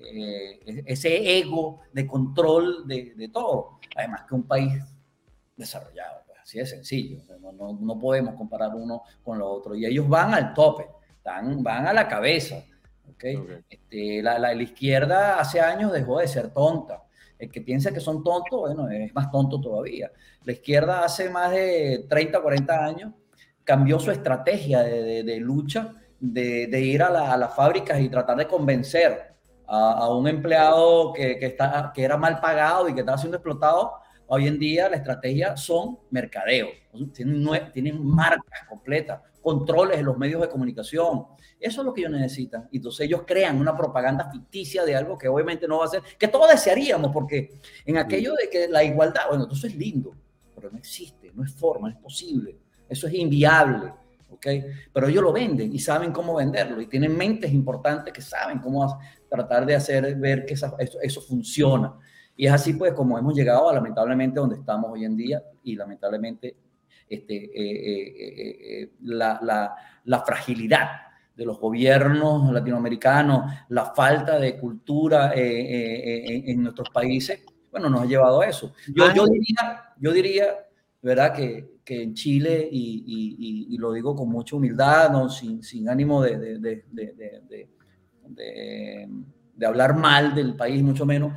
eh, 0.06 0.84
ese 0.86 1.40
ego 1.40 1.82
de 1.92 2.08
control 2.08 2.88
de, 2.88 3.14
de, 3.16 3.30
todo. 3.30 3.80
Además 3.96 4.24
que 4.28 4.36
un 4.36 4.44
país 4.44 4.74
desarrollado, 5.56 6.24
pues 6.26 6.40
así 6.42 6.60
de 6.60 6.66
sencillo. 6.66 7.22
No, 7.42 7.52
no, 7.52 7.78
no, 7.80 8.00
podemos 8.00 8.36
comparar 8.36 8.76
uno 8.76 9.04
con 9.24 9.40
lo 9.40 9.50
otro. 9.50 9.76
Y 9.76 9.86
ellos 9.86 10.08
van 10.08 10.34
al 10.34 10.54
tope, 10.54 10.88
están, 11.18 11.62
van 11.64 11.88
a 11.88 11.94
la 11.94 12.08
cabeza. 12.08 12.64
¿okay? 13.12 13.36
okay. 13.36 13.58
Este, 13.70 14.22
la, 14.22 14.40
la, 14.40 14.54
la, 14.54 14.64
izquierda 14.64 15.40
hace 15.40 15.60
años 15.60 15.92
dejó 15.92 16.20
de 16.20 16.28
ser 16.28 16.52
tonta. 16.52 17.04
El 17.38 17.50
que 17.50 17.62
piensa 17.62 17.94
que 17.94 18.02
son 18.02 18.24
tontos, 18.24 18.60
bueno, 18.60 18.90
es 18.90 19.14
más 19.14 19.32
tonto 19.32 19.62
todavía. 19.62 20.12
La 20.44 20.52
izquierda 20.52 21.06
hace 21.06 21.30
más 21.30 21.52
de 21.52 22.06
30, 22.10 22.42
40 22.42 22.86
años 22.86 23.14
cambió 23.64 24.00
su 24.00 24.12
estrategia 24.12 24.82
de, 24.82 25.04
de, 25.04 25.24
de 25.24 25.38
lucha, 25.38 25.94
de, 26.20 26.68
de 26.68 26.82
ir 26.82 27.04
a, 27.04 27.10
la, 27.10 27.32
a, 27.32 27.38
las 27.38 27.56
fábricas 27.56 28.00
y 28.02 28.10
tratar 28.10 28.38
de 28.38 28.48
convencer 28.48 29.29
a, 29.70 30.14
un 30.14 30.28
empleado 30.28 31.14
que, 31.14 31.38
que, 31.38 31.46
está, 31.46 31.92
que 31.94 32.04
era 32.04 32.18
mal 32.18 32.40
pagado 32.40 32.90
y 32.90 32.94
que 32.94 33.02
estaba 33.02 33.18
siendo 33.18 33.38
explotado, 33.38 33.94
hoy 34.28 34.48
en 34.48 34.58
día 34.58 34.90
la 34.90 34.98
estrategia 34.98 35.56
son 35.56 36.00
mercadeo, 36.10 36.70
tienen, 37.14 37.48
tienen 37.72 38.04
marcas 38.04 38.68
completas, 38.68 39.22
controles 39.42 40.00
en 40.00 40.06
los 40.06 40.18
medios 40.18 40.42
de 40.42 40.50
comunicación. 40.50 41.26
Eso 41.60 41.82
es 41.82 41.86
lo 41.86 41.94
que 41.94 42.02
ellos 42.02 42.14
necesitan. 42.14 42.68
Entonces 42.72 43.06
ellos 43.06 43.24
crean 43.26 43.58
una 43.58 43.76
propaganda 43.76 44.30
ficticia 44.32 44.86
de 44.86 44.96
algo 44.96 45.18
que 45.18 45.28
obviamente 45.28 45.68
no 45.68 45.80
va 45.80 45.86
a 45.86 45.90
ser, 45.90 46.02
que 46.18 46.28
todos 46.28 46.50
desearíamos, 46.50 47.12
porque 47.12 47.60
en 47.86 47.98
aquello 47.98 48.34
de 48.34 48.50
que 48.50 48.68
la 48.68 48.84
igualdad, 48.84 49.24
bueno, 49.30 49.48
eso 49.52 49.68
es 49.68 49.76
lindo, 49.76 50.16
pero 50.56 50.72
no 50.72 50.78
existe, 50.78 51.32
no 51.34 51.44
es 51.44 51.54
forma, 51.54 51.90
es 51.90 51.98
posible, 51.98 52.58
eso 52.88 53.08
es 53.08 53.14
inviable. 53.14 53.94
¿okay? 54.30 54.66
Pero 54.94 55.08
ellos 55.08 55.24
lo 55.24 55.34
venden 55.34 55.74
y 55.74 55.80
saben 55.80 56.12
cómo 56.12 56.36
venderlo 56.36 56.82
y 56.82 56.88
tienen 56.88 57.16
mentes 57.16 57.52
importantes 57.52 58.14
que 58.14 58.22
saben 58.22 58.60
cómo 58.60 59.00
tratar 59.30 59.66
de 59.66 59.76
hacer 59.76 60.16
ver 60.16 60.46
que 60.46 60.56
esa, 60.56 60.74
eso, 60.80 61.00
eso, 61.02 61.22
funciona. 61.22 61.94
Y 62.36 62.48
es 62.48 62.54
así 62.54 62.74
pues 62.74 62.94
como 62.94 63.18
hemos 63.18 63.36
llegado 63.36 63.70
a 63.70 63.74
lamentablemente 63.74 64.40
donde 64.40 64.56
estamos 64.56 64.92
hoy 64.92 65.06
en 65.06 65.16
día 65.16 65.44
y 65.64 65.76
lamentablemente 65.76 66.56
este, 67.10 67.36
eh, 67.36 67.52
eh, 67.54 68.82
eh, 68.84 68.92
la, 69.02 69.40
la, 69.42 69.76
la, 70.06 70.20
fragilidad 70.22 70.90
de 71.36 71.46
los 71.46 71.60
gobiernos 71.60 72.52
latinoamericanos, 72.52 73.52
la 73.70 73.86
falta 73.94 74.38
de 74.38 74.58
cultura 74.60 75.32
en 75.34 76.62
nuestros 76.62 76.90
países, 76.92 77.44
bueno, 77.72 77.90
nos 77.90 78.02
ha 78.02 78.06
llevado 78.06 78.42
a 78.42 78.48
eso. 78.48 78.74
Yo, 78.94 79.12
yo 79.14 79.26
diría, 79.26 79.94
yo 79.98 80.12
diría, 80.12 80.48
¿verdad? 81.02 81.34
Que, 81.34 81.80
que 81.84 82.04
en 82.04 82.14
Chile, 82.14 82.68
y, 82.72 83.04
y, 83.08 83.74
y, 83.74 83.78
lo 83.78 83.94
digo 83.94 84.16
con 84.16 84.30
mucha 84.30 84.56
humildad, 84.56 85.10
¿no? 85.12 85.30
sin, 85.30 85.64
sin 85.64 85.90
ánimo 85.90 86.22
de, 86.22 86.38
de, 86.38 86.60
de, 86.60 86.84
de, 86.92 87.70
hablar 89.66 89.96
mal 89.96 90.36
del 90.36 90.56
país, 90.56 90.82
mucho 90.82 91.06
menos, 91.06 91.34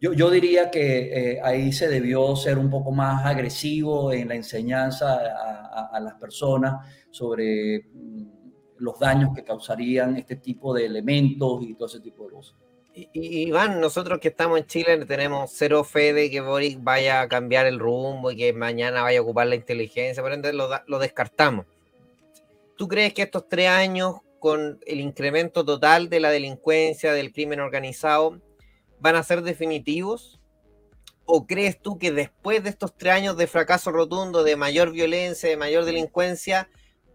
yo, 0.00 0.12
yo 0.12 0.30
diría 0.30 0.70
que 0.70 1.32
eh, 1.34 1.40
ahí 1.42 1.72
se 1.72 1.88
debió 1.88 2.36
ser 2.36 2.58
un 2.58 2.68
poco 2.68 2.92
más 2.92 3.24
agresivo 3.24 4.12
en 4.12 4.28
la 4.28 4.34
enseñanza 4.34 5.14
a, 5.14 5.80
a, 5.80 5.86
a 5.96 6.00
las 6.00 6.14
personas 6.14 6.86
sobre 7.10 7.86
mm, 7.92 8.26
los 8.78 8.98
daños 8.98 9.30
que 9.34 9.42
causarían 9.42 10.16
este 10.16 10.36
tipo 10.36 10.74
de 10.74 10.84
elementos 10.84 11.62
y 11.62 11.74
todo 11.74 11.88
ese 11.88 12.00
tipo 12.00 12.24
de 12.24 12.30
cosas. 12.30 12.56
Iván, 13.12 13.78
nosotros 13.78 14.18
que 14.20 14.28
estamos 14.28 14.58
en 14.58 14.66
Chile 14.66 15.04
tenemos 15.04 15.50
cero 15.52 15.84
fe 15.84 16.14
de 16.14 16.30
que 16.30 16.40
Boric 16.40 16.82
vaya 16.82 17.20
a 17.20 17.28
cambiar 17.28 17.66
el 17.66 17.78
rumbo 17.78 18.30
y 18.30 18.36
que 18.36 18.52
mañana 18.54 19.02
vaya 19.02 19.18
a 19.18 19.22
ocupar 19.22 19.46
la 19.46 19.54
inteligencia, 19.54 20.22
por 20.22 20.32
ende 20.32 20.52
lo, 20.54 20.70
lo 20.86 20.98
descartamos. 20.98 21.66
¿Tú 22.76 22.88
crees 22.88 23.12
que 23.12 23.22
estos 23.22 23.48
tres 23.48 23.68
años, 23.68 24.16
con 24.38 24.78
el 24.86 25.00
incremento 25.00 25.64
total 25.64 26.08
de 26.08 26.20
la 26.20 26.30
delincuencia, 26.30 27.12
del 27.12 27.32
crimen 27.32 27.60
organizado, 27.60 28.40
van 29.00 29.16
a 29.16 29.22
ser 29.22 29.42
definitivos? 29.42 30.40
¿O 31.24 31.46
crees 31.46 31.80
tú 31.80 31.98
que 31.98 32.12
después 32.12 32.62
de 32.62 32.70
estos 32.70 32.96
tres 32.96 33.14
años 33.14 33.36
de 33.36 33.46
fracaso 33.46 33.90
rotundo, 33.90 34.44
de 34.44 34.56
mayor 34.56 34.92
violencia, 34.92 35.48
de 35.48 35.56
mayor 35.56 35.84
delincuencia, 35.84 36.68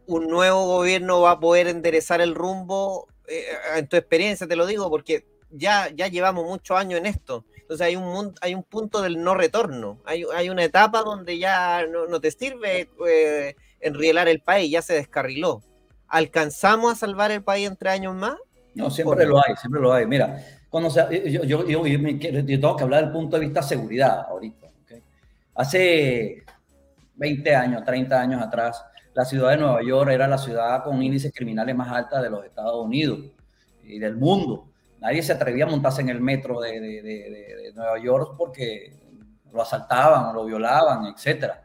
un 0.05 0.27
nuevo 0.27 0.65
gobierno 0.65 1.21
va 1.21 1.31
a 1.31 1.39
poder 1.39 1.67
enderezar 1.67 2.19
el 2.21 2.35
rumbo? 2.35 3.07
Eh, 3.27 3.45
en 3.77 3.87
tu 3.87 3.95
experiencia 3.95 4.47
te 4.47 4.57
lo 4.57 4.65
digo, 4.65 4.89
porque 4.89 5.25
ya, 5.49 5.89
ya 5.95 6.07
llevamos 6.07 6.45
muchos 6.45 6.77
años 6.77 6.99
en 6.99 7.05
esto. 7.05 7.45
Entonces 7.55 7.87
hay 7.87 7.95
un, 7.95 8.33
hay 8.41 8.53
un 8.53 8.63
punto 8.63 9.01
del 9.01 9.21
no 9.23 9.33
retorno. 9.35 10.01
Hay, 10.05 10.25
hay 10.33 10.49
una 10.49 10.63
etapa 10.63 11.03
donde 11.03 11.37
ya 11.37 11.85
no, 11.87 12.07
no 12.07 12.19
te 12.19 12.31
sirve 12.31 12.89
eh, 13.07 13.55
enrielar 13.79 14.27
el 14.27 14.41
país, 14.41 14.71
ya 14.71 14.81
se 14.81 14.93
descarriló. 14.93 15.61
¿Alcanzamos 16.11 16.91
a 16.91 16.95
salvar 16.95 17.31
el 17.31 17.41
país 17.43 17.67
en 17.67 17.75
tres 17.75 17.93
años 17.93 18.15
más? 18.15 18.35
No, 18.75 18.89
siempre 18.89 19.25
lo 19.25 19.37
hay, 19.37 19.55
siempre 19.55 19.81
lo 19.81 19.91
hay. 19.93 20.05
Mira, 20.05 20.37
cuando 20.69 20.89
se, 20.89 21.01
yo, 21.31 21.43
yo, 21.43 21.65
yo, 21.67 21.85
yo, 21.85 22.45
tengo 22.45 22.75
que 22.75 22.83
hablar 22.83 23.03
del 23.03 23.11
punto 23.11 23.37
de 23.37 23.45
vista 23.45 23.61
de 23.61 23.67
seguridad 23.67 24.25
ahorita. 24.29 24.67
¿okay? 24.83 25.01
Hace 25.55 26.43
20 27.15 27.55
años, 27.55 27.83
30 27.83 28.19
años 28.21 28.41
atrás, 28.41 28.83
la 29.13 29.25
ciudad 29.25 29.49
de 29.51 29.57
Nueva 29.57 29.81
York 29.83 30.09
era 30.11 30.27
la 30.27 30.37
ciudad 30.37 30.83
con 30.83 31.01
índices 31.03 31.33
criminales 31.35 31.75
más 31.75 31.91
alta 31.91 32.21
de 32.21 32.29
los 32.29 32.45
Estados 32.45 32.85
Unidos 32.85 33.19
y 33.83 33.99
del 33.99 34.15
mundo 34.15 34.67
nadie 34.99 35.21
se 35.23 35.33
atrevía 35.33 35.65
a 35.65 35.67
montarse 35.67 36.01
en 36.01 36.09
el 36.09 36.21
metro 36.21 36.61
de, 36.61 36.79
de- 36.79 37.01
de- 37.01 37.29
de- 37.29 37.55
de 37.63 37.73
Nueva 37.73 37.97
York 37.99 38.35
porque 38.37 38.93
lo 39.51 39.61
asaltaban 39.61 40.25
o 40.27 40.33
lo 40.33 40.45
violaban, 40.45 41.05
etcétera. 41.07 41.63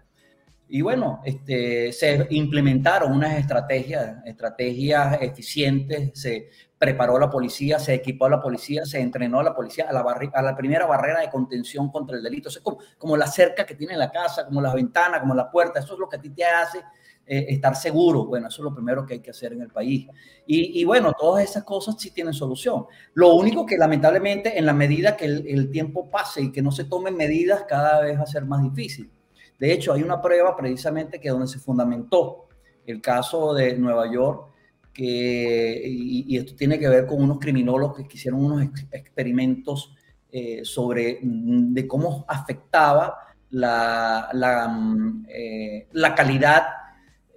Y 0.68 0.82
bueno, 0.82 1.20
este, 1.24 1.93
se 1.93 2.26
implementaron 2.30 3.12
unas 3.12 3.38
estrategias, 3.38 4.16
estrategias 4.24 5.18
eficientes, 5.22 6.10
se 6.14 6.48
preparó 6.76 7.18
la 7.18 7.30
policía, 7.30 7.78
se 7.78 7.94
equipó 7.94 8.26
a 8.26 8.30
la 8.30 8.43
policía, 8.43 8.84
se 8.84 9.01
entrenó 9.01 9.38
a 9.40 9.44
la 9.44 9.55
policía 9.55 9.86
a 9.88 10.43
la, 10.43 10.56
primera 10.56 10.86
barrera 10.86 11.20
de 11.20 11.30
contención 11.30 11.90
contra 11.90 12.16
el 12.16 12.22
delito. 12.22 12.48
Eso 12.48 12.59
es 12.59 12.64
como, 12.64 12.78
como 12.98 13.16
la 13.16 13.28
cerca 13.28 13.64
que 13.64 13.76
tiene 13.76 13.97
la 13.97 14.10
casa, 14.10 14.44
como 14.44 14.60
las 14.60 14.74
ventanas, 14.74 15.20
como 15.20 15.34
la 15.34 15.51
puerta, 15.51 15.78
eso 15.78 15.94
es 15.94 16.01
lo 16.01 16.09
que 16.09 16.16
a 16.16 16.20
ti 16.20 16.30
te 16.30 16.44
hace 16.44 16.78
eh, 17.24 17.47
estar 17.48 17.76
seguro. 17.76 18.26
Bueno, 18.26 18.48
eso 18.48 18.60
es 18.60 18.64
lo 18.64 18.74
primero 18.74 19.06
que 19.06 19.14
hay 19.14 19.20
que 19.20 19.30
hacer 19.30 19.52
en 19.52 19.62
el 19.62 19.70
país. 19.70 20.09
Y, 20.47 20.80
y 20.80 20.84
bueno, 20.84 21.12
todas 21.12 21.44
esas 21.44 21.62
cosas 21.62 21.94
sí 21.97 22.10
tienen 22.10 22.34
solución. 22.34 22.86
Lo 23.14 23.34
único 23.34 23.64
que 23.64 23.78
lamentablemente 23.78 24.59
en 24.59 24.66
la 24.66 24.72
medida 24.72 25.16
que 25.16 25.26
el, 25.26 25.47
el 25.47 25.70
tiempo 25.70 26.10
pase 26.10 26.43
y 26.43 26.52
que 26.52 26.60
no 26.60 26.72
se 26.72 26.84
tomen 26.84 27.16
medidas, 27.16 27.64
cada 27.68 28.01
vez 28.01 28.18
va 28.18 28.24
a 28.24 28.26
ser 28.26 28.44
más 28.44 28.62
difícil. 28.62 29.12
De 29.58 29.72
hecho, 29.72 29.92
hay 29.92 30.02
una 30.02 30.20
prueba 30.20 30.56
precisamente 30.56 31.20
que 31.20 31.30
donde 31.30 31.46
se 31.46 31.58
fundamentó 31.58 32.48
el 32.86 33.00
caso 33.00 33.54
de 33.54 33.76
Nueva 33.76 34.12
York, 34.12 34.52
que, 34.92 35.82
y, 35.84 36.36
esto 36.38 36.54
tiene 36.54 36.78
que 36.78 36.88
ver 36.88 37.06
con 37.06 37.22
unos 37.22 37.38
criminólogos 37.38 37.96
que 38.08 38.16
hicieron 38.16 38.42
unos 38.44 38.62
ex- 38.62 38.86
experimentos 38.90 39.94
eh, 40.30 40.64
sobre 40.64 41.18
mm, 41.22 41.74
de 41.74 41.86
cómo 41.86 42.24
afectaba 42.26 43.18
la, 43.50 44.28
la, 44.32 44.68
mm, 44.68 45.26
eh, 45.28 45.88
calidad, 46.16 46.64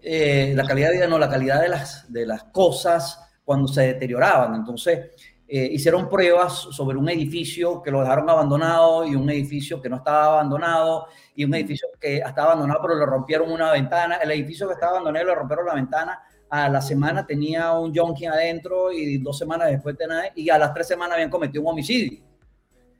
eh, 0.01 0.53
la 0.55 0.63
calidad 0.63 0.89
de 0.89 0.95
vida, 0.97 1.07
no, 1.07 1.19
la 1.19 1.29
calidad 1.29 1.61
de 1.61 1.69
las, 1.69 2.11
de 2.11 2.25
las 2.25 2.45
cosas 2.45 3.19
cuando 3.43 3.67
se 3.67 3.81
deterioraban. 3.81 4.55
Entonces, 4.55 5.11
eh, 5.49 5.67
hicieron 5.73 6.07
pruebas 6.07 6.53
sobre 6.53 6.97
un 6.97 7.09
edificio 7.09 7.81
que 7.81 7.89
lo 7.91 8.01
dejaron 8.01 8.30
abandonado 8.30 9.03
y 9.05 9.15
un 9.15 9.30
edificio 9.30 9.81
que 9.81 9.89
no 9.89 9.95
estaba 9.97 10.26
abandonado 10.26 11.07
y 11.35 11.43
un 11.43 11.53
edificio 11.55 11.88
que 11.99 12.17
estaba 12.17 12.51
abandonado 12.51 12.80
pero 12.84 12.95
le 12.99 13.05
rompieron 13.05 13.51
una 13.51 13.71
ventana. 13.71 14.15
El 14.17 14.31
edificio 14.31 14.67
que 14.67 14.73
estaba 14.76 14.91
abandonado 14.93 15.26
le 15.26 15.35
rompieron 15.35 15.65
la 15.65 15.73
ventana. 15.73 16.21
A 16.51 16.67
la 16.69 16.81
semana 16.81 17.26
tenía 17.26 17.73
un 17.73 17.93
junkie 17.95 18.26
adentro 18.26 18.91
y 18.91 19.17
dos 19.19 19.38
semanas 19.38 19.69
después 19.69 19.95
tenía, 19.97 20.31
y 20.35 20.49
a 20.49 20.57
las 20.57 20.73
tres 20.73 20.88
semanas 20.88 21.13
habían 21.15 21.30
cometido 21.30 21.61
un 21.63 21.69
homicidio. 21.69 22.23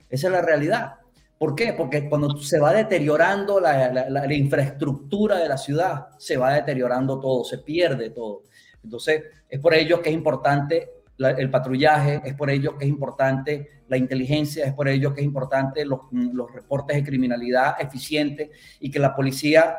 Esa 0.10 0.28
es 0.28 0.34
la 0.34 0.42
realidad. 0.42 0.96
¿Por 1.38 1.56
qué? 1.56 1.74
Porque 1.74 2.10
cuando 2.10 2.38
se 2.38 2.60
va 2.60 2.74
deteriorando 2.74 3.60
la, 3.60 3.90
la- 3.92 4.10
la- 4.10 4.26
la 4.28 4.34
infraestructura 4.34 5.38
de 5.38 5.48
la 5.50 5.58
ciudad, 5.58 6.10
se 6.18 6.36
va 6.38 6.54
deteriorando 6.54 7.20
todo, 7.20 7.44
se 7.44 7.60
pierde 7.60 8.10
todo. 8.10 8.44
Entonces, 8.84 9.24
es 9.50 9.60
por 9.60 9.74
ello 9.74 10.02
que 10.02 10.10
es 10.10 10.16
importante 10.16 10.90
la- 11.20 11.32
el 11.32 11.50
patrullaje, 11.52 12.22
es 12.26 12.34
por 12.34 12.50
ello 12.50 12.78
que 12.78 12.86
es 12.86 12.90
importante 12.90 13.84
la 13.88 13.98
inteligencia, 13.98 14.66
es 14.66 14.74
por 14.74 14.88
ello 14.88 15.14
que 15.14 15.20
es 15.22 15.26
importante 15.26 15.86
los, 15.86 16.00
los 16.12 16.52
reportes 16.52 16.96
de 16.96 17.04
criminalidad 17.04 17.76
eficientes 17.80 18.50
y 18.80 18.90
que 18.90 19.00
la 19.00 19.14
policía, 19.16 19.76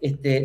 este, 0.00 0.44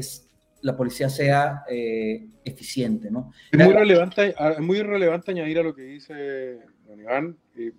la 0.61 0.76
policía 0.76 1.07
sea 1.07 1.63
eh, 1.69 2.27
eficiente, 2.43 3.09
¿no? 3.11 3.31
Es 3.51 3.63
muy 3.63 3.73
relevante, 3.73 4.34
es 4.38 4.59
muy 4.59 4.81
relevante 4.81 5.31
añadir 5.31 5.59
a 5.59 5.63
lo 5.63 5.73
que 5.76 5.84
dice 5.84 6.57
don 6.88 6.99
Iván. 6.99 7.38
eh, 7.57 7.71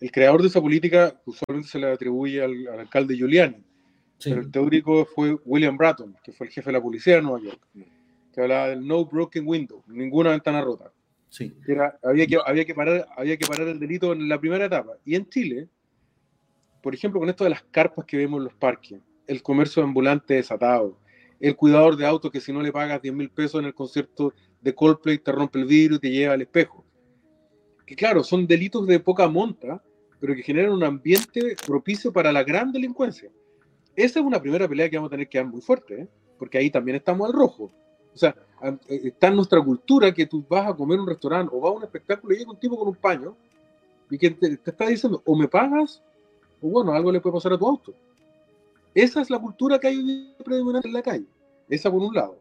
el 0.00 0.10
creador 0.10 0.42
de 0.42 0.48
esa 0.48 0.60
política 0.60 1.14
usualmente 1.24 1.68
se 1.70 1.78
le 1.78 1.86
atribuye 1.92 2.42
al, 2.42 2.66
al 2.66 2.80
alcalde 2.80 3.14
Giuliani, 3.16 3.62
Sí. 4.18 4.30
pero 4.30 4.42
el 4.42 4.50
teórico 4.50 5.04
fue 5.04 5.36
William 5.44 5.76
Bratton, 5.76 6.16
que 6.24 6.32
fue 6.32 6.46
el 6.48 6.52
jefe 6.52 6.68
de 6.70 6.72
la 6.72 6.80
policía 6.82 7.14
de 7.16 7.22
Nueva 7.22 7.40
York, 7.40 7.60
que 8.32 8.40
hablaba 8.40 8.68
del 8.68 8.84
no 8.86 9.04
broken 9.04 9.44
window, 9.46 9.82
ninguna 9.86 10.30
ventana 10.30 10.60
rota. 10.60 10.90
Sí. 11.32 11.50
Era- 11.66 11.98
había, 12.02 12.26
que, 12.26 12.36
había, 12.44 12.66
que 12.66 12.74
parar, 12.74 13.06
había 13.16 13.38
que 13.38 13.46
parar 13.46 13.66
el 13.66 13.80
delito 13.80 14.12
en 14.12 14.28
la 14.28 14.38
primera 14.38 14.66
etapa. 14.66 14.98
Y 15.02 15.14
en 15.14 15.26
Chile, 15.30 15.66
por 16.82 16.94
ejemplo, 16.94 17.18
con 17.18 17.30
esto 17.30 17.44
de 17.44 17.48
las 17.50 17.62
carpas 17.62 18.04
que 18.04 18.18
vemos 18.18 18.36
en 18.36 18.44
los 18.44 18.52
parques, 18.52 19.00
el 19.26 19.42
comercio 19.42 19.82
ambulante 19.82 20.34
desatado, 20.34 20.98
el 21.40 21.56
cuidador 21.56 21.96
de 21.96 22.04
autos 22.04 22.30
que 22.30 22.38
si 22.38 22.52
no 22.52 22.60
le 22.60 22.70
pagas 22.70 23.00
10 23.00 23.14
mil 23.14 23.30
pesos 23.30 23.60
en 23.60 23.66
el 23.66 23.72
concierto 23.74 24.34
de 24.60 24.74
Coldplay 24.74 25.16
te 25.18 25.32
rompe 25.32 25.58
el 25.58 25.64
vidrio 25.64 25.96
y 25.96 26.00
te 26.00 26.10
lleva 26.10 26.34
al 26.34 26.42
espejo. 26.42 26.84
Que 27.86 27.96
claro, 27.96 28.22
son 28.22 28.46
delitos 28.46 28.86
de 28.86 29.00
poca 29.00 29.26
monta, 29.26 29.82
pero 30.20 30.34
que 30.34 30.42
generan 30.42 30.72
un 30.72 30.84
ambiente 30.84 31.56
propicio 31.66 32.12
para 32.12 32.30
la 32.30 32.44
gran 32.44 32.72
delincuencia. 32.72 33.30
Esa 33.96 34.20
es 34.20 34.26
una 34.26 34.38
primera 34.38 34.68
pelea 34.68 34.90
que 34.90 34.96
vamos 34.96 35.08
a 35.08 35.12
tener 35.12 35.30
que 35.30 35.38
dar 35.38 35.46
muy 35.46 35.62
fuerte, 35.62 36.02
¿eh? 36.02 36.08
porque 36.38 36.58
ahí 36.58 36.70
también 36.70 36.96
estamos 36.96 37.26
al 37.26 37.32
rojo. 37.32 37.72
O 38.12 38.18
sea, 38.18 38.36
está 38.88 39.28
en 39.28 39.36
nuestra 39.36 39.62
cultura 39.62 40.12
que 40.12 40.26
tú 40.26 40.44
vas 40.48 40.68
a 40.68 40.74
comer 40.74 40.96
en 40.96 41.02
un 41.02 41.08
restaurante 41.08 41.54
o 41.54 41.60
vas 41.60 41.72
a 41.72 41.76
un 41.76 41.82
espectáculo 41.84 42.34
y 42.34 42.38
llega 42.38 42.50
un 42.50 42.60
tipo 42.60 42.78
con 42.78 42.88
un 42.88 42.94
paño 42.94 43.36
y 44.10 44.18
que 44.18 44.30
te, 44.30 44.56
te 44.56 44.70
está 44.70 44.86
diciendo 44.86 45.22
o 45.24 45.36
me 45.36 45.48
pagas 45.48 46.02
o 46.60 46.68
bueno, 46.68 46.92
algo 46.92 47.10
le 47.10 47.20
puede 47.20 47.34
pasar 47.34 47.52
a 47.52 47.58
tu 47.58 47.66
auto. 47.66 47.92
Esa 48.94 49.20
es 49.20 49.30
la 49.30 49.38
cultura 49.38 49.78
que 49.78 49.88
hay 49.88 50.34
predominante 50.44 50.88
en 50.88 50.94
la 50.94 51.02
calle. 51.02 51.26
Esa 51.68 51.90
por 51.90 52.00
un 52.00 52.14
lado. 52.14 52.38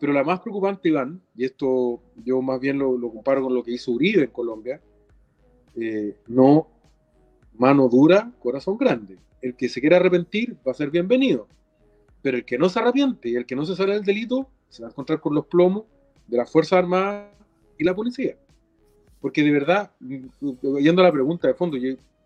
Pero 0.00 0.12
la 0.12 0.24
más 0.24 0.40
preocupante, 0.40 0.88
Iván, 0.88 1.20
y 1.36 1.44
esto 1.44 2.00
yo 2.24 2.42
más 2.42 2.60
bien 2.60 2.78
lo, 2.78 2.98
lo 2.98 3.10
comparo 3.10 3.42
con 3.42 3.54
lo 3.54 3.62
que 3.62 3.72
hizo 3.72 3.92
Uribe 3.92 4.24
en 4.24 4.30
Colombia, 4.30 4.80
eh, 5.76 6.16
no 6.26 6.68
mano 7.56 7.88
dura, 7.88 8.30
corazón 8.40 8.76
grande. 8.76 9.18
El 9.40 9.54
que 9.54 9.68
se 9.68 9.80
quiera 9.80 9.96
arrepentir 9.96 10.56
va 10.66 10.72
a 10.72 10.74
ser 10.74 10.90
bienvenido. 10.90 11.46
Pero 12.22 12.38
el 12.38 12.44
que 12.44 12.58
no 12.58 12.68
se 12.68 12.80
arrepiente 12.80 13.28
y 13.28 13.36
el 13.36 13.46
que 13.46 13.56
no 13.56 13.64
se 13.64 13.76
sale 13.76 13.94
del 13.94 14.04
delito 14.04 14.48
se 14.74 14.82
va 14.82 14.88
a 14.88 14.90
encontrar 14.90 15.20
con 15.20 15.36
los 15.36 15.46
plomos 15.46 15.84
de 16.26 16.36
las 16.36 16.50
Fuerzas 16.50 16.80
Armadas 16.80 17.30
y 17.78 17.84
la 17.84 17.94
policía. 17.94 18.34
Porque 19.20 19.44
de 19.44 19.52
verdad, 19.52 19.92
mm, 20.00 20.78
yendo 20.80 21.00
a 21.00 21.04
la 21.04 21.12
pregunta 21.12 21.46
de 21.46 21.54
fondo, 21.54 21.78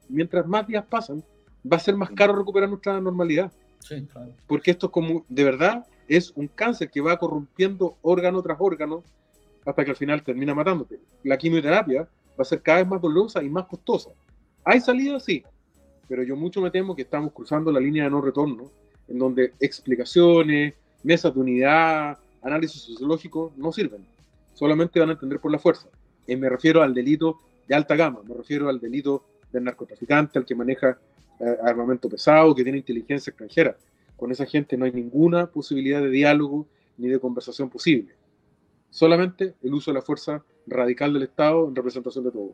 mientras 0.08 0.46
más 0.46 0.66
días 0.66 0.86
pasan, 0.88 1.22
va 1.70 1.76
a 1.76 1.80
ser 1.80 1.94
más 1.94 2.10
caro 2.12 2.34
recuperar 2.34 2.70
nuestra 2.70 2.98
normalidad. 3.02 3.52
Sí, 3.80 4.02
claro. 4.10 4.32
Porque 4.46 4.70
esto 4.70 4.86
es 4.86 4.92
como, 4.92 5.26
de 5.28 5.44
verdad, 5.44 5.86
es 6.08 6.32
un 6.36 6.48
cáncer 6.48 6.90
que 6.90 7.02
va 7.02 7.18
corrompiendo 7.18 7.98
órgano 8.00 8.40
tras 8.40 8.56
órgano 8.58 9.04
hasta 9.66 9.84
que 9.84 9.90
al 9.90 9.96
final 9.96 10.22
termina 10.22 10.54
matándote. 10.54 11.00
La 11.24 11.36
quimioterapia 11.36 12.04
va 12.04 12.42
a 12.42 12.44
ser 12.44 12.62
cada 12.62 12.78
vez 12.78 12.88
más 12.88 13.02
dolorosa 13.02 13.42
y 13.42 13.50
más 13.50 13.66
costosa. 13.66 14.08
¿Hay 14.64 14.80
salida? 14.80 15.20
Sí, 15.20 15.44
pero 16.08 16.22
yo 16.22 16.34
mucho 16.34 16.62
me 16.62 16.70
temo 16.70 16.96
que 16.96 17.02
estamos 17.02 17.30
cruzando 17.30 17.70
la 17.70 17.78
línea 17.78 18.04
de 18.04 18.10
no 18.10 18.22
retorno, 18.22 18.70
en 19.06 19.18
donde 19.18 19.52
explicaciones, 19.60 20.72
mesas 21.02 21.34
de 21.34 21.40
unidad, 21.40 22.18
análisis 22.48 22.82
sociológico 22.82 23.52
no 23.56 23.72
sirven. 23.72 24.04
Solamente 24.54 24.98
van 24.98 25.10
a 25.10 25.12
entender 25.12 25.40
por 25.40 25.52
la 25.52 25.58
fuerza. 25.58 25.88
Y 26.26 26.36
me 26.36 26.48
refiero 26.48 26.82
al 26.82 26.92
delito 26.92 27.40
de 27.66 27.74
alta 27.74 27.96
gama, 27.96 28.20
me 28.26 28.34
refiero 28.34 28.68
al 28.68 28.80
delito 28.80 29.24
del 29.52 29.64
narcotraficante, 29.64 30.38
al 30.38 30.44
que 30.44 30.54
maneja 30.54 30.98
eh, 31.40 31.56
armamento 31.62 32.08
pesado, 32.08 32.54
que 32.54 32.62
tiene 32.62 32.78
inteligencia 32.78 33.30
extranjera. 33.30 33.76
Con 34.16 34.32
esa 34.32 34.44
gente 34.46 34.76
no 34.76 34.84
hay 34.84 34.92
ninguna 34.92 35.46
posibilidad 35.46 36.00
de 36.00 36.10
diálogo 36.10 36.66
ni 36.96 37.08
de 37.08 37.20
conversación 37.20 37.70
posible. 37.70 38.14
Solamente 38.90 39.54
el 39.62 39.74
uso 39.74 39.90
de 39.90 39.96
la 39.96 40.02
fuerza 40.02 40.42
radical 40.66 41.12
del 41.12 41.22
Estado 41.22 41.68
en 41.68 41.76
representación 41.76 42.24
de 42.24 42.30
todos. 42.30 42.52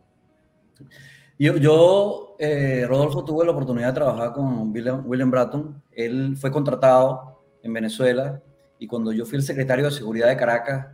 Yo, 1.39 1.57
yo 1.57 2.37
eh, 2.39 2.85
Rodolfo, 2.87 3.25
tuve 3.25 3.45
la 3.45 3.53
oportunidad 3.53 3.89
de 3.89 3.95
trabajar 3.95 4.33
con 4.33 4.73
William, 4.73 5.03
William 5.07 5.31
Bratton. 5.31 5.83
Él 5.93 6.37
fue 6.37 6.51
contratado 6.53 7.41
en 7.63 7.73
Venezuela 7.73 8.43
y 8.79 8.87
cuando 8.87 9.13
yo 9.13 9.25
fui 9.25 9.37
el 9.39 9.43
secretario 9.45 9.87
de 9.87 9.91
Seguridad 9.91 10.29
de 10.29 10.37
Caracas, 10.37 10.89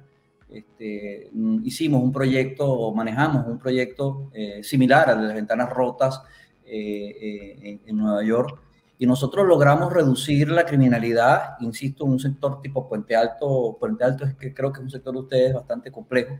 este, 0.48 1.30
hicimos 1.64 2.02
un 2.02 2.12
proyecto, 2.12 2.68
o 2.70 2.94
manejamos 2.94 3.46
un 3.46 3.58
proyecto 3.58 4.30
eh, 4.34 4.62
similar 4.62 5.08
al 5.10 5.20
de 5.20 5.26
las 5.28 5.34
ventanas 5.34 5.70
rotas 5.70 6.22
eh, 6.64 7.16
eh, 7.20 7.58
en, 7.62 7.80
en 7.86 7.96
Nueva 7.96 8.22
York. 8.24 8.60
Y 8.98 9.06
nosotros 9.06 9.46
logramos 9.46 9.92
reducir 9.92 10.50
la 10.50 10.66
criminalidad, 10.66 11.54
insisto, 11.60 12.04
en 12.04 12.10
un 12.12 12.18
sector 12.20 12.60
tipo 12.60 12.86
Puente 12.88 13.16
Alto. 13.16 13.76
Puente 13.80 14.04
Alto 14.04 14.24
es 14.26 14.34
que 14.34 14.52
creo 14.52 14.70
que 14.72 14.80
es 14.80 14.84
un 14.84 14.90
sector 14.90 15.14
de 15.14 15.20
ustedes 15.20 15.54
bastante 15.54 15.90
complejo. 15.90 16.38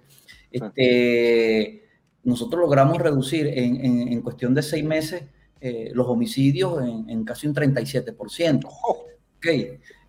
Este, 0.51 1.85
nosotros 2.23 2.61
logramos 2.61 2.99
reducir 2.99 3.47
en, 3.47 3.77
en- 3.85 4.09
en 4.09 4.21
cuestión 4.23 4.55
de 4.55 4.63
seis 4.63 4.85
meses 4.85 5.25
eh, 5.61 5.91
los 5.95 6.07
homicidios 6.07 6.83
en, 6.83 7.09
en 7.09 7.25
casi 7.25 7.47
un 7.47 7.55
37%. 7.55 8.67
Ok, 8.67 9.47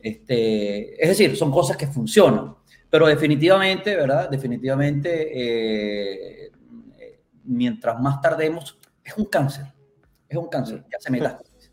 este, 0.04 1.02
es 1.02 1.10
decir, 1.10 1.36
son 1.36 1.52
cosas 1.52 1.78
que 1.78 1.88
funcionan, 1.88 2.56
pero 2.90 3.08
definitivamente, 3.08 3.96
¿verdad? 3.96 4.30
Definitivamente, 4.30 5.30
eh, 5.34 6.52
eh, 7.00 7.20
mientras 7.46 8.00
más 8.00 8.22
tardemos, 8.22 8.78
es 9.04 9.18
un 9.18 9.26
cáncer, 9.26 9.66
es 10.28 10.38
un 10.38 10.48
cáncer, 10.48 10.84
ya 10.92 11.00
se 11.00 11.12
metástasis. 11.12 11.72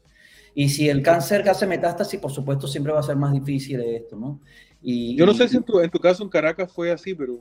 Y 0.54 0.68
si 0.68 0.88
el 0.88 1.02
cáncer 1.02 1.44
ya 1.44 1.52
hace 1.52 1.66
metástasis, 1.66 2.18
por 2.18 2.30
supuesto, 2.32 2.66
siempre 2.66 2.92
va 2.92 3.00
a 3.00 3.02
ser 3.04 3.16
más 3.16 3.32
difícil 3.32 3.80
esto, 3.80 4.16
¿no? 4.16 4.40
Y, 4.82 5.16
Yo 5.16 5.26
no 5.26 5.32
y- 5.32 5.36
sé 5.36 5.48
si 5.48 5.56
en 5.56 5.62
tu, 5.62 5.80
en 5.80 5.90
tu 5.90 5.98
caso 5.98 6.22
en 6.22 6.28
Caracas 6.28 6.72
fue 6.72 6.90
así, 6.90 7.14
pero 7.14 7.40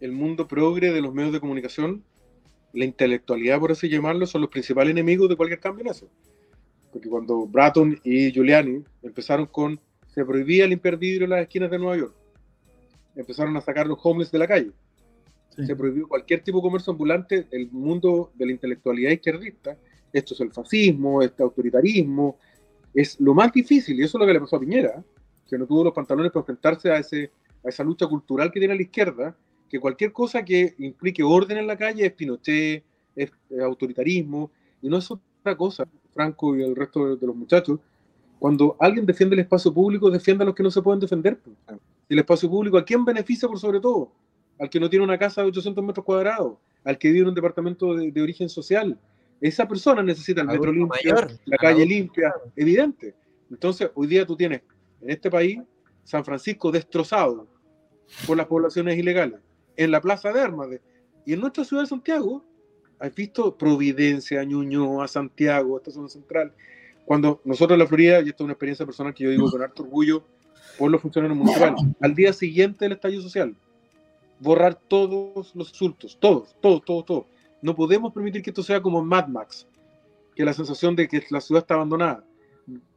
el 0.00 0.12
mundo 0.12 0.48
progre 0.48 0.92
de 0.92 1.00
los 1.00 1.12
medios 1.12 1.32
de 1.32 1.40
comunicación, 1.40 2.02
la 2.72 2.84
intelectualidad, 2.84 3.58
por 3.58 3.72
así 3.72 3.88
llamarlo, 3.88 4.26
son 4.26 4.40
los 4.42 4.50
principales 4.50 4.92
enemigos 4.92 5.28
de 5.28 5.36
cualquier 5.36 5.60
cambio 5.60 5.84
en 5.84 5.90
eso. 5.90 6.08
Porque 6.92 7.08
cuando 7.08 7.46
Bratton 7.46 8.00
y 8.02 8.32
Giuliani 8.32 8.82
empezaron 9.02 9.46
con 9.46 9.78
se 10.14 10.24
prohibía 10.24 10.66
limpiar 10.66 10.96
vidrio 10.96 11.24
en 11.24 11.30
las 11.30 11.42
esquinas 11.42 11.70
de 11.70 11.78
Nueva 11.78 11.96
York, 11.96 12.14
empezaron 13.16 13.56
a 13.56 13.60
sacar 13.60 13.86
los 13.86 13.98
homeless 14.02 14.30
de 14.30 14.38
la 14.38 14.46
calle. 14.46 14.72
Sí. 15.56 15.66
se 15.66 15.74
prohibió 15.74 16.06
cualquier 16.06 16.42
tipo 16.44 16.58
de 16.58 16.62
comercio 16.62 16.92
ambulante 16.92 17.42
del 17.42 17.70
mundo 17.72 18.30
de 18.36 18.46
la 18.46 18.52
intelectualidad 18.52 19.10
izquierdista. 19.10 19.76
Esto 20.12 20.34
es 20.34 20.40
el 20.40 20.52
fascismo, 20.52 21.22
este 21.22 21.42
autoritarismo, 21.42 22.38
es 22.94 23.18
lo 23.20 23.34
más 23.34 23.52
difícil, 23.52 23.98
y 23.98 24.04
eso 24.04 24.16
es 24.16 24.20
lo 24.20 24.26
que 24.26 24.32
le 24.32 24.40
pasó 24.40 24.56
a 24.56 24.60
Piñera, 24.60 25.04
que 25.48 25.58
no 25.58 25.66
tuvo 25.66 25.84
los 25.84 25.92
pantalones 25.92 26.32
para 26.32 26.42
enfrentarse 26.42 26.90
a, 26.90 26.98
ese, 26.98 27.30
a 27.64 27.68
esa 27.68 27.84
lucha 27.84 28.06
cultural 28.06 28.50
que 28.50 28.60
tiene 28.60 28.74
la 28.74 28.82
izquierda, 28.82 29.36
que 29.68 29.78
cualquier 29.78 30.12
cosa 30.12 30.44
que 30.44 30.74
implique 30.78 31.22
orden 31.22 31.58
en 31.58 31.66
la 31.66 31.76
calle 31.76 32.06
es 32.06 32.12
Pinochet, 32.12 32.84
es, 33.14 33.30
es 33.50 33.60
autoritarismo, 33.60 34.50
y 34.82 34.88
no 34.88 34.98
es 34.98 35.10
otra 35.10 35.56
cosa, 35.56 35.86
Franco 36.12 36.56
y 36.56 36.62
el 36.62 36.74
resto 36.74 37.06
de, 37.06 37.16
de 37.16 37.26
los 37.26 37.36
muchachos, 37.36 37.78
cuando 38.40 38.74
alguien 38.80 39.06
defiende 39.06 39.34
el 39.34 39.40
espacio 39.40 39.72
público, 39.72 40.10
defiende 40.10 40.42
a 40.42 40.46
los 40.46 40.54
que 40.56 40.62
no 40.64 40.70
se 40.72 40.82
pueden 40.82 40.98
defender. 40.98 41.38
el 42.08 42.18
espacio 42.18 42.50
público, 42.50 42.76
¿a 42.76 42.84
quién 42.84 43.04
beneficia 43.04 43.46
por 43.48 43.58
sobre 43.60 43.78
todo? 43.78 44.10
Al 44.58 44.68
que 44.68 44.80
no 44.80 44.90
tiene 44.90 45.04
una 45.04 45.16
casa 45.16 45.42
de 45.42 45.48
800 45.48 45.84
metros 45.84 46.04
cuadrados, 46.04 46.54
al 46.82 46.98
que 46.98 47.08
vive 47.12 47.20
en 47.22 47.28
un 47.28 47.34
departamento 47.34 47.94
de, 47.94 48.10
de 48.10 48.20
origen 48.22 48.48
social. 48.48 48.98
Esa 49.40 49.68
persona 49.68 50.02
necesita 50.02 50.40
el 50.40 50.48
metro 50.48 50.72
limpio, 50.72 51.14
la 51.44 51.56
calle 51.56 51.86
limpia, 51.86 52.34
evidente. 52.56 53.14
Entonces, 53.50 53.90
hoy 53.94 54.06
día 54.08 54.26
tú 54.26 54.36
tienes 54.36 54.62
en 55.00 55.10
este 55.10 55.30
país 55.30 55.60
San 56.02 56.24
Francisco 56.24 56.72
destrozado 56.72 57.46
por 58.26 58.36
las 58.36 58.46
poblaciones 58.46 58.98
ilegales, 58.98 59.38
en 59.76 59.90
la 59.92 60.00
Plaza 60.00 60.32
de 60.32 60.40
Armas. 60.40 60.70
de- 60.70 60.80
y 61.24 61.34
en 61.34 61.40
nuestra 61.40 61.64
ciudad 61.64 61.82
de 61.84 61.88
Santiago, 61.88 62.44
has 62.98 63.14
visto 63.14 63.56
Providencia, 63.56 64.42
Ñuñoa, 64.44 65.06
Santiago, 65.08 65.76
esta 65.78 65.90
zona 65.90 66.08
central. 66.08 66.52
Cuando 67.10 67.40
nosotros 67.44 67.74
en 67.74 67.80
la 67.80 67.88
Florida, 67.88 68.20
y 68.20 68.28
esto 68.28 68.44
es 68.44 68.44
una 68.44 68.52
experiencia 68.52 68.86
personal 68.86 69.12
que 69.12 69.24
yo 69.24 69.30
digo 69.30 69.50
con 69.50 69.60
harto 69.60 69.82
orgullo 69.82 70.22
por 70.78 70.92
los 70.92 71.02
funcionarios 71.02 71.36
municipales, 71.36 71.80
al 72.00 72.14
día 72.14 72.32
siguiente 72.32 72.84
del 72.84 72.92
estallido 72.92 73.20
social, 73.20 73.56
borrar 74.38 74.76
todos 74.76 75.52
los 75.56 75.70
insultos, 75.70 76.16
todos, 76.20 76.54
todos, 76.60 76.84
todos, 76.84 77.04
todos. 77.04 77.24
No 77.62 77.74
podemos 77.74 78.12
permitir 78.12 78.42
que 78.42 78.50
esto 78.50 78.62
sea 78.62 78.80
como 78.80 79.02
Mad 79.02 79.26
Max, 79.26 79.66
que 80.36 80.44
la 80.44 80.52
sensación 80.52 80.94
de 80.94 81.08
que 81.08 81.20
la 81.30 81.40
ciudad 81.40 81.62
está 81.62 81.74
abandonada. 81.74 82.24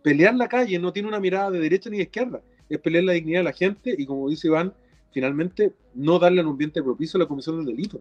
Pelear 0.03 0.35
la 0.35 0.47
calle 0.47 0.77
no 0.77 0.93
tiene 0.93 1.07
una 1.07 1.19
mirada 1.19 1.49
de 1.49 1.57
derecha 1.57 1.89
ni 1.89 1.97
de 1.97 2.03
izquierda, 2.03 2.39
es 2.69 2.77
pelear 2.77 3.05
la 3.05 3.13
dignidad 3.13 3.39
de 3.39 3.45
la 3.45 3.53
gente 3.53 3.95
y 3.97 4.05
como 4.05 4.29
dice 4.29 4.45
Iván, 4.45 4.75
finalmente 5.11 5.73
no 5.95 6.19
darle 6.19 6.43
un 6.43 6.49
ambiente 6.49 6.83
propicio 6.83 7.17
a 7.17 7.21
la 7.23 7.27
comisión 7.27 7.57
del 7.57 7.75
delito. 7.75 7.99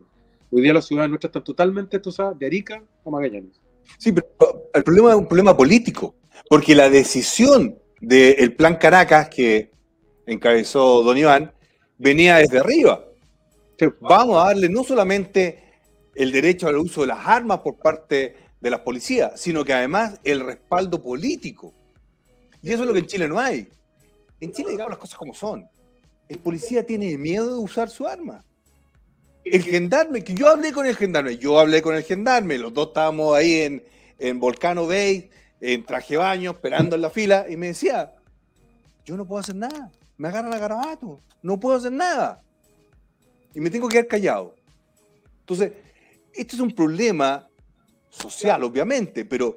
Hoy 0.51 0.61
día 0.61 0.75
las 0.75 0.85
ciudades 0.85 1.09
nuestras 1.09 1.31
están 1.31 1.45
totalmente 1.45 1.97
destrozadas 1.97 2.39
de 2.39 2.45
Arica 2.45 2.83
a 3.03 3.09
Magallanes. 3.09 3.63
Sí, 3.99 4.13
pero 4.13 4.71
el 4.75 4.83
problema 4.83 5.11
es 5.11 5.17
un 5.17 5.27
problema 5.27 5.57
político, 5.57 6.17
porque 6.49 6.75
la 6.75 6.91
decisión 6.91 7.79
del 8.01 8.55
plan 8.55 8.77
Caracas 8.77 9.29
que 9.29 9.71
encabezó 10.27 11.03
don 11.03 11.17
Iván 11.17 11.53
venía 11.99 12.37
desde 12.37 12.59
arriba. 12.59 13.05
Vamos 14.01 14.43
a 14.43 14.49
darle 14.49 14.69
no 14.69 14.85
solamente 14.85 15.63
el 16.15 16.31
derecho 16.31 16.69
al 16.69 16.77
uso 16.77 17.01
de 17.03 17.09
las 17.09 17.27
armas 17.27 17.61
por 17.61 17.79
parte 17.79 18.37
de 18.61 18.71
las 18.71 18.81
policías, 18.81 19.41
sino 19.41 19.65
que 19.65 19.73
además 19.73 20.21
el 20.23 20.41
respaldo 20.41 21.03
político. 21.03 21.75
Y 22.63 22.71
eso 22.73 22.83
es 22.83 22.87
lo 22.87 22.93
que 22.93 23.01
en 23.01 23.07
Chile 23.07 23.29
no 23.29 23.39
hay. 23.39 23.69
En 24.41 24.53
Chile, 24.53 24.71
digamos 24.71 24.91
las 24.91 24.99
cosas 24.99 25.19
como 25.19 25.35
son. 25.35 25.69
El 26.29 26.39
policía 26.39 26.87
tiene 26.87 27.17
miedo 27.19 27.57
de 27.57 27.63
usar 27.63 27.91
su 27.91 28.07
arma. 28.07 28.45
El 29.45 29.63
gendarme, 29.63 30.23
que 30.23 30.35
yo 30.35 30.49
hablé 30.49 30.73
con 30.73 30.87
el 30.87 30.97
gendarme, 30.97 31.37
yo 31.37 31.59
hablé 31.59 31.83
con 31.83 31.95
el 31.95 32.05
gendarme, 32.05 32.59
los 32.59 32.73
dos 32.73 32.89
estábamos 32.89 33.37
ahí 33.37 33.61
en, 33.61 33.85
en 34.19 34.39
Volcano 34.39 34.87
Bay, 34.87 35.31
en 35.61 35.85
traje 35.85 36.17
baño, 36.17 36.53
esperando 36.53 36.97
en 36.97 37.03
la 37.03 37.11
fila, 37.11 37.47
y 37.49 37.57
me 37.57 37.69
decía, 37.69 38.15
yo 39.05 39.17
no 39.17 39.27
puedo 39.27 39.41
hacer 39.41 39.57
nada, 39.57 39.91
me 40.17 40.29
agarran 40.29 40.55
a 40.55 40.59
garabato, 40.59 41.21
no 41.43 41.59
puedo 41.59 41.77
hacer 41.77 41.93
nada. 41.93 42.43
Y 43.55 43.61
me 43.61 43.71
tengo 43.71 43.89
que 43.89 43.95
quedar 43.95 44.07
callado. 44.07 44.55
Entonces, 45.41 45.73
este 46.33 46.57
es 46.57 46.61
un 46.61 46.71
problema 46.73 47.49
social, 48.09 48.63
obviamente, 48.63 49.25
pero 49.25 49.57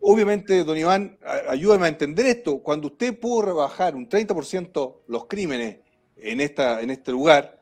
obviamente, 0.00 0.62
don 0.64 0.76
Iván, 0.76 1.18
ayúdame 1.48 1.86
a 1.86 1.88
entender 1.88 2.26
esto. 2.26 2.58
Cuando 2.62 2.88
usted 2.88 3.18
pudo 3.18 3.42
rebajar 3.42 3.94
un 3.96 4.08
30% 4.08 5.02
los 5.08 5.26
crímenes 5.26 5.78
en, 6.16 6.40
esta, 6.40 6.80
en 6.80 6.90
este 6.90 7.10
lugar, 7.10 7.55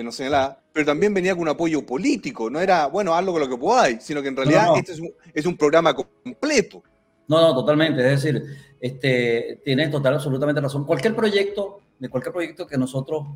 que 0.00 0.04
no 0.04 0.12
señalaba, 0.12 0.58
pero 0.72 0.86
también 0.86 1.12
venía 1.12 1.34
con 1.34 1.42
un 1.42 1.48
apoyo 1.50 1.84
político, 1.84 2.48
no 2.48 2.58
era, 2.58 2.86
bueno, 2.86 3.14
hazlo 3.14 3.32
con 3.32 3.42
lo 3.42 3.48
que 3.48 3.56
podáis, 3.58 4.02
sino 4.02 4.22
que 4.22 4.28
en 4.28 4.36
realidad 4.36 4.68
no. 4.68 4.76
este 4.76 4.92
es 4.92 5.00
un, 5.00 5.12
es 5.34 5.44
un 5.44 5.56
programa 5.58 5.94
completo. 5.94 6.82
No, 7.28 7.40
no, 7.40 7.54
totalmente. 7.54 8.00
Es 8.00 8.22
decir, 8.22 8.42
este, 8.80 9.60
tienes 9.62 9.90
total, 9.90 10.14
absolutamente 10.14 10.60
razón. 10.60 10.86
Cualquier 10.86 11.14
proyecto, 11.14 11.80
de 11.98 12.08
cualquier 12.08 12.32
proyecto 12.32 12.66
que 12.66 12.78
nosotros 12.78 13.26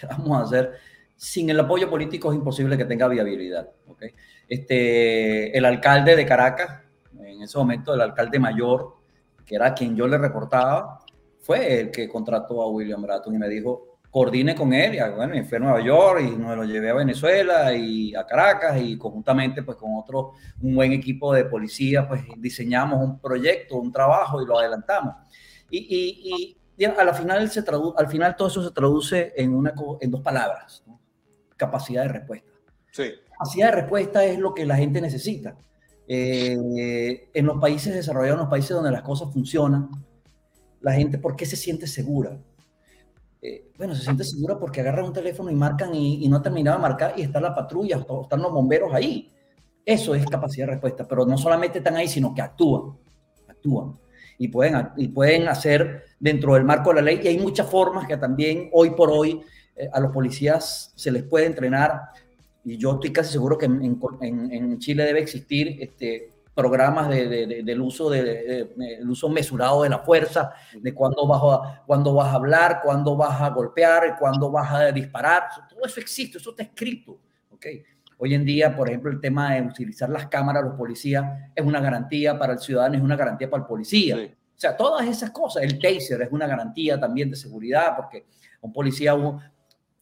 queramos 0.00 0.42
hacer, 0.42 0.72
sin 1.16 1.50
el 1.50 1.58
apoyo 1.58 1.90
político 1.90 2.30
es 2.30 2.38
imposible 2.38 2.78
que 2.78 2.84
tenga 2.84 3.08
viabilidad. 3.08 3.68
¿ok? 3.88 4.04
Este, 4.48 5.56
el 5.56 5.64
alcalde 5.64 6.14
de 6.14 6.24
Caracas, 6.24 6.82
en 7.18 7.42
ese 7.42 7.58
momento 7.58 7.92
el 7.94 8.00
alcalde 8.00 8.38
mayor, 8.38 8.96
que 9.44 9.56
era 9.56 9.74
quien 9.74 9.96
yo 9.96 10.06
le 10.06 10.18
reportaba, 10.18 11.00
fue 11.40 11.80
el 11.80 11.90
que 11.90 12.08
contrató 12.08 12.62
a 12.62 12.70
William 12.70 13.02
Bratton 13.02 13.34
y 13.34 13.38
me 13.38 13.48
dijo, 13.48 13.91
coordine 14.12 14.54
con 14.54 14.74
él, 14.74 14.94
y 14.94 15.16
bueno, 15.16 15.34
y 15.34 15.42
fue 15.42 15.56
a 15.56 15.60
Nueva 15.62 15.80
York 15.80 16.20
y 16.20 16.36
nos 16.36 16.54
lo 16.54 16.64
llevé 16.64 16.90
a 16.90 16.94
Venezuela 16.94 17.72
y 17.72 18.14
a 18.14 18.26
Caracas 18.26 18.78
y 18.78 18.98
conjuntamente 18.98 19.62
pues 19.62 19.78
con 19.78 19.96
otro, 19.96 20.32
un 20.60 20.74
buen 20.74 20.92
equipo 20.92 21.32
de 21.32 21.46
policía, 21.46 22.06
pues 22.06 22.22
diseñamos 22.36 23.02
un 23.02 23.18
proyecto, 23.18 23.76
un 23.76 23.90
trabajo 23.90 24.42
y 24.42 24.46
lo 24.46 24.58
adelantamos. 24.58 25.14
Y, 25.70 26.56
y, 26.76 26.84
a 26.84 27.04
la 27.04 27.14
final 27.14 27.48
se 27.48 27.62
tradu 27.62 27.94
al 27.96 28.08
final 28.08 28.36
todo 28.36 28.48
eso 28.48 28.62
se 28.62 28.74
traduce 28.74 29.32
en, 29.34 29.54
una, 29.54 29.72
en 30.00 30.10
dos 30.10 30.20
palabras, 30.20 30.82
¿no? 30.86 31.00
capacidad 31.56 32.02
de 32.02 32.08
respuesta. 32.08 32.52
Sí. 32.90 33.04
Capacidad 33.30 33.70
de 33.70 33.76
respuesta 33.80 34.24
es 34.24 34.38
lo 34.38 34.52
que 34.52 34.66
la 34.66 34.76
gente 34.76 35.00
necesita. 35.00 35.56
Eh, 36.06 37.30
en 37.32 37.46
los 37.46 37.58
países 37.58 37.94
desarrollados, 37.94 38.34
en 38.34 38.40
los 38.40 38.50
países 38.50 38.72
donde 38.72 38.90
las 38.90 39.02
cosas 39.02 39.32
funcionan, 39.32 39.88
la 40.82 40.92
gente, 40.92 41.16
¿por 41.16 41.34
qué 41.34 41.46
se 41.46 41.56
siente 41.56 41.86
segura? 41.86 42.38
Eh, 43.44 43.72
bueno, 43.76 43.92
se 43.96 44.04
siente 44.04 44.22
segura 44.22 44.56
porque 44.56 44.80
agarran 44.80 45.06
un 45.06 45.12
teléfono 45.12 45.50
y 45.50 45.54
marcan 45.56 45.92
y, 45.92 46.28
no 46.28 46.36
ha 46.36 46.42
terminado 46.42 46.78
de 46.78 46.82
marcar 46.82 47.14
y 47.16 47.22
está 47.22 47.40
la 47.40 47.52
patrulla 47.52 47.98
o 47.98 48.22
están 48.22 48.40
los 48.40 48.52
bomberos 48.52 48.94
ahí. 48.94 49.32
Eso 49.84 50.14
es 50.14 50.24
capacidad 50.26 50.66
de 50.66 50.74
respuesta, 50.74 51.08
pero 51.08 51.26
no 51.26 51.36
solamente 51.36 51.78
están 51.78 51.96
ahí, 51.96 52.06
sino 52.06 52.32
que 52.32 52.40
actúan, 52.40 52.96
actúan 53.48 53.98
y 54.38 54.46
pueden, 54.46 54.90
y 54.96 55.08
pueden 55.08 55.48
hacer 55.48 56.04
dentro 56.20 56.54
del 56.54 56.62
marco 56.62 56.90
de 56.90 56.96
la 56.96 57.02
ley. 57.02 57.20
Y 57.20 57.28
hay 57.28 57.38
muchas 57.38 57.68
formas 57.68 58.06
que 58.06 58.16
también 58.16 58.70
hoy 58.72 58.90
por 58.90 59.10
hoy 59.10 59.42
eh, 59.74 59.88
a 59.92 59.98
los 59.98 60.12
policías 60.12 60.92
se 60.94 61.10
les 61.10 61.24
puede 61.24 61.46
entrenar. 61.46 62.00
Y 62.64 62.76
yo 62.76 62.92
estoy 62.92 63.12
casi 63.12 63.32
seguro 63.32 63.58
que 63.58 63.66
en 63.66 64.78
Chile 64.78 65.04
debe 65.04 65.20
existir 65.20 65.78
este, 65.80 66.31
programas 66.54 67.08
de- 67.08 67.28
de- 67.28 67.46
de- 67.46 67.62
del 67.62 67.80
uso, 67.80 68.10
de, 68.10 68.68
el 68.98 69.08
uso 69.08 69.28
mesurado 69.28 69.82
de 69.82 69.88
la 69.88 70.00
fuerza, 70.00 70.52
de 70.80 70.92
cuándo 70.94 71.26
vas, 71.26 71.40
a, 71.42 71.82
cuándo 71.86 72.12
vas 72.14 72.28
a 72.28 72.34
hablar, 72.36 72.80
cuándo 72.82 73.16
vas 73.16 73.40
a 73.40 73.48
golpear, 73.50 74.16
cuándo 74.18 74.50
vas 74.50 74.70
a 74.72 74.92
disparar. 74.92 75.44
Todo 75.68 75.84
eso 75.84 76.00
existe, 76.00 76.38
eso 76.38 76.50
está 76.50 76.62
escrito. 76.64 77.18
¿ok? 77.50 77.66
Hoy 78.18 78.34
en 78.34 78.44
día, 78.44 78.76
por 78.76 78.88
ejemplo, 78.88 79.10
el 79.10 79.20
tema 79.20 79.54
de 79.54 79.62
utilizar 79.62 80.08
las 80.10 80.26
cámaras, 80.28 80.62
los 80.62 80.74
policías, 80.74 81.24
es 81.54 81.64
una 81.64 81.80
garantía 81.80 82.38
para 82.38 82.52
el 82.52 82.58
ciudadano, 82.58 82.94
es 82.96 83.02
una 83.02 83.16
garantía 83.16 83.48
para 83.50 83.62
el 83.62 83.66
policía. 83.66 84.16
Sí. 84.16 84.34
O 84.54 84.60
sea, 84.62 84.76
todas 84.76 85.06
esas 85.08 85.30
cosas. 85.30 85.64
El 85.64 85.78
taser 85.80 86.22
es 86.22 86.28
una 86.30 86.46
garantía 86.46 87.00
también 87.00 87.30
de 87.30 87.36
seguridad, 87.36 87.96
porque 87.96 88.26
un 88.60 88.72
policía, 88.72 89.14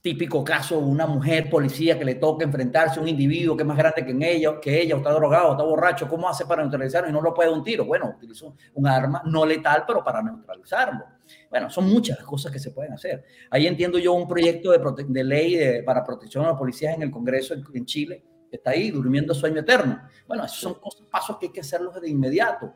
típico 0.03 0.43
caso, 0.43 0.79
una 0.79 1.07
mujer 1.07 1.51
policía 1.51 1.99
que 1.99 2.05
le 2.05 2.15
toca 2.15 2.45
enfrentarse 2.45 2.99
a 2.99 3.03
un 3.03 3.09
individuo 3.09 3.55
que 3.57 3.63
es 3.63 3.67
más 3.67 3.77
grande 3.77 4.05
que 4.05 4.33
ella, 4.33 4.59
que 4.61 4.81
ella, 4.81 4.95
o 4.95 4.99
está 4.99 5.13
drogado, 5.13 5.49
o 5.49 5.53
está 5.53 5.65
borracho, 5.65 6.09
¿cómo 6.09 6.29
hace 6.29 6.47
para 6.47 6.63
neutralizarlo 6.63 7.11
y 7.11 7.13
no 7.13 7.21
lo 7.21 7.35
puede 7.35 7.51
un 7.51 7.63
tiro? 7.63 7.85
Bueno, 7.85 8.15
utilizó 8.17 8.55
un 8.75 8.87
arma 8.87 9.23
no 9.27 9.45
letal, 9.45 9.85
pero 9.87 10.03
para 10.03 10.23
neutralizarlo. 10.23 11.05
Bueno, 11.51 11.69
son 11.69 11.87
muchas 11.91 12.19
las 12.19 12.27
cosas 12.27 12.51
que 12.51 12.59
se 12.59 12.71
pueden 12.71 12.95
hacer. 12.95 13.25
Ahí 13.51 13.67
entiendo 13.67 13.99
yo 13.99 14.15
un 14.15 14.27
proyecto 14.27 14.71
de, 14.73 15.05
de 15.07 15.25
ley 15.25 15.57
de- 15.57 15.83
para 15.83 16.03
protección 16.03 16.45
a 16.45 16.49
los 16.49 16.59
policías 16.59 16.95
en 16.95 17.03
el 17.03 17.11
Congreso 17.11 17.55
en, 17.55 17.85
Chile, 17.85 18.25
que 18.51 18.57
está 18.57 18.71
ahí 18.71 18.91
durmiendo 18.91 19.35
sueño 19.35 19.61
eterno. 19.61 20.01
Bueno, 20.27 20.45
esos 20.45 20.59
son 20.59 20.75
cosas, 20.75 21.07
pasos 21.11 21.37
que 21.39 21.47
hay 21.47 21.53
que 21.53 21.61
hacerlos 21.61 22.01
de 22.01 22.09
inmediato. 22.09 22.73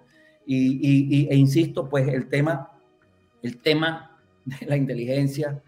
Y, 0.46 1.26
e 1.30 1.34
insisto, 1.36 1.88
pues 1.88 2.06
el 2.06 2.28
tema, 2.28 2.70
el 3.42 3.62
tema 3.62 4.20
de 4.44 4.66
la 4.66 4.76
inteligencia. 4.76 5.62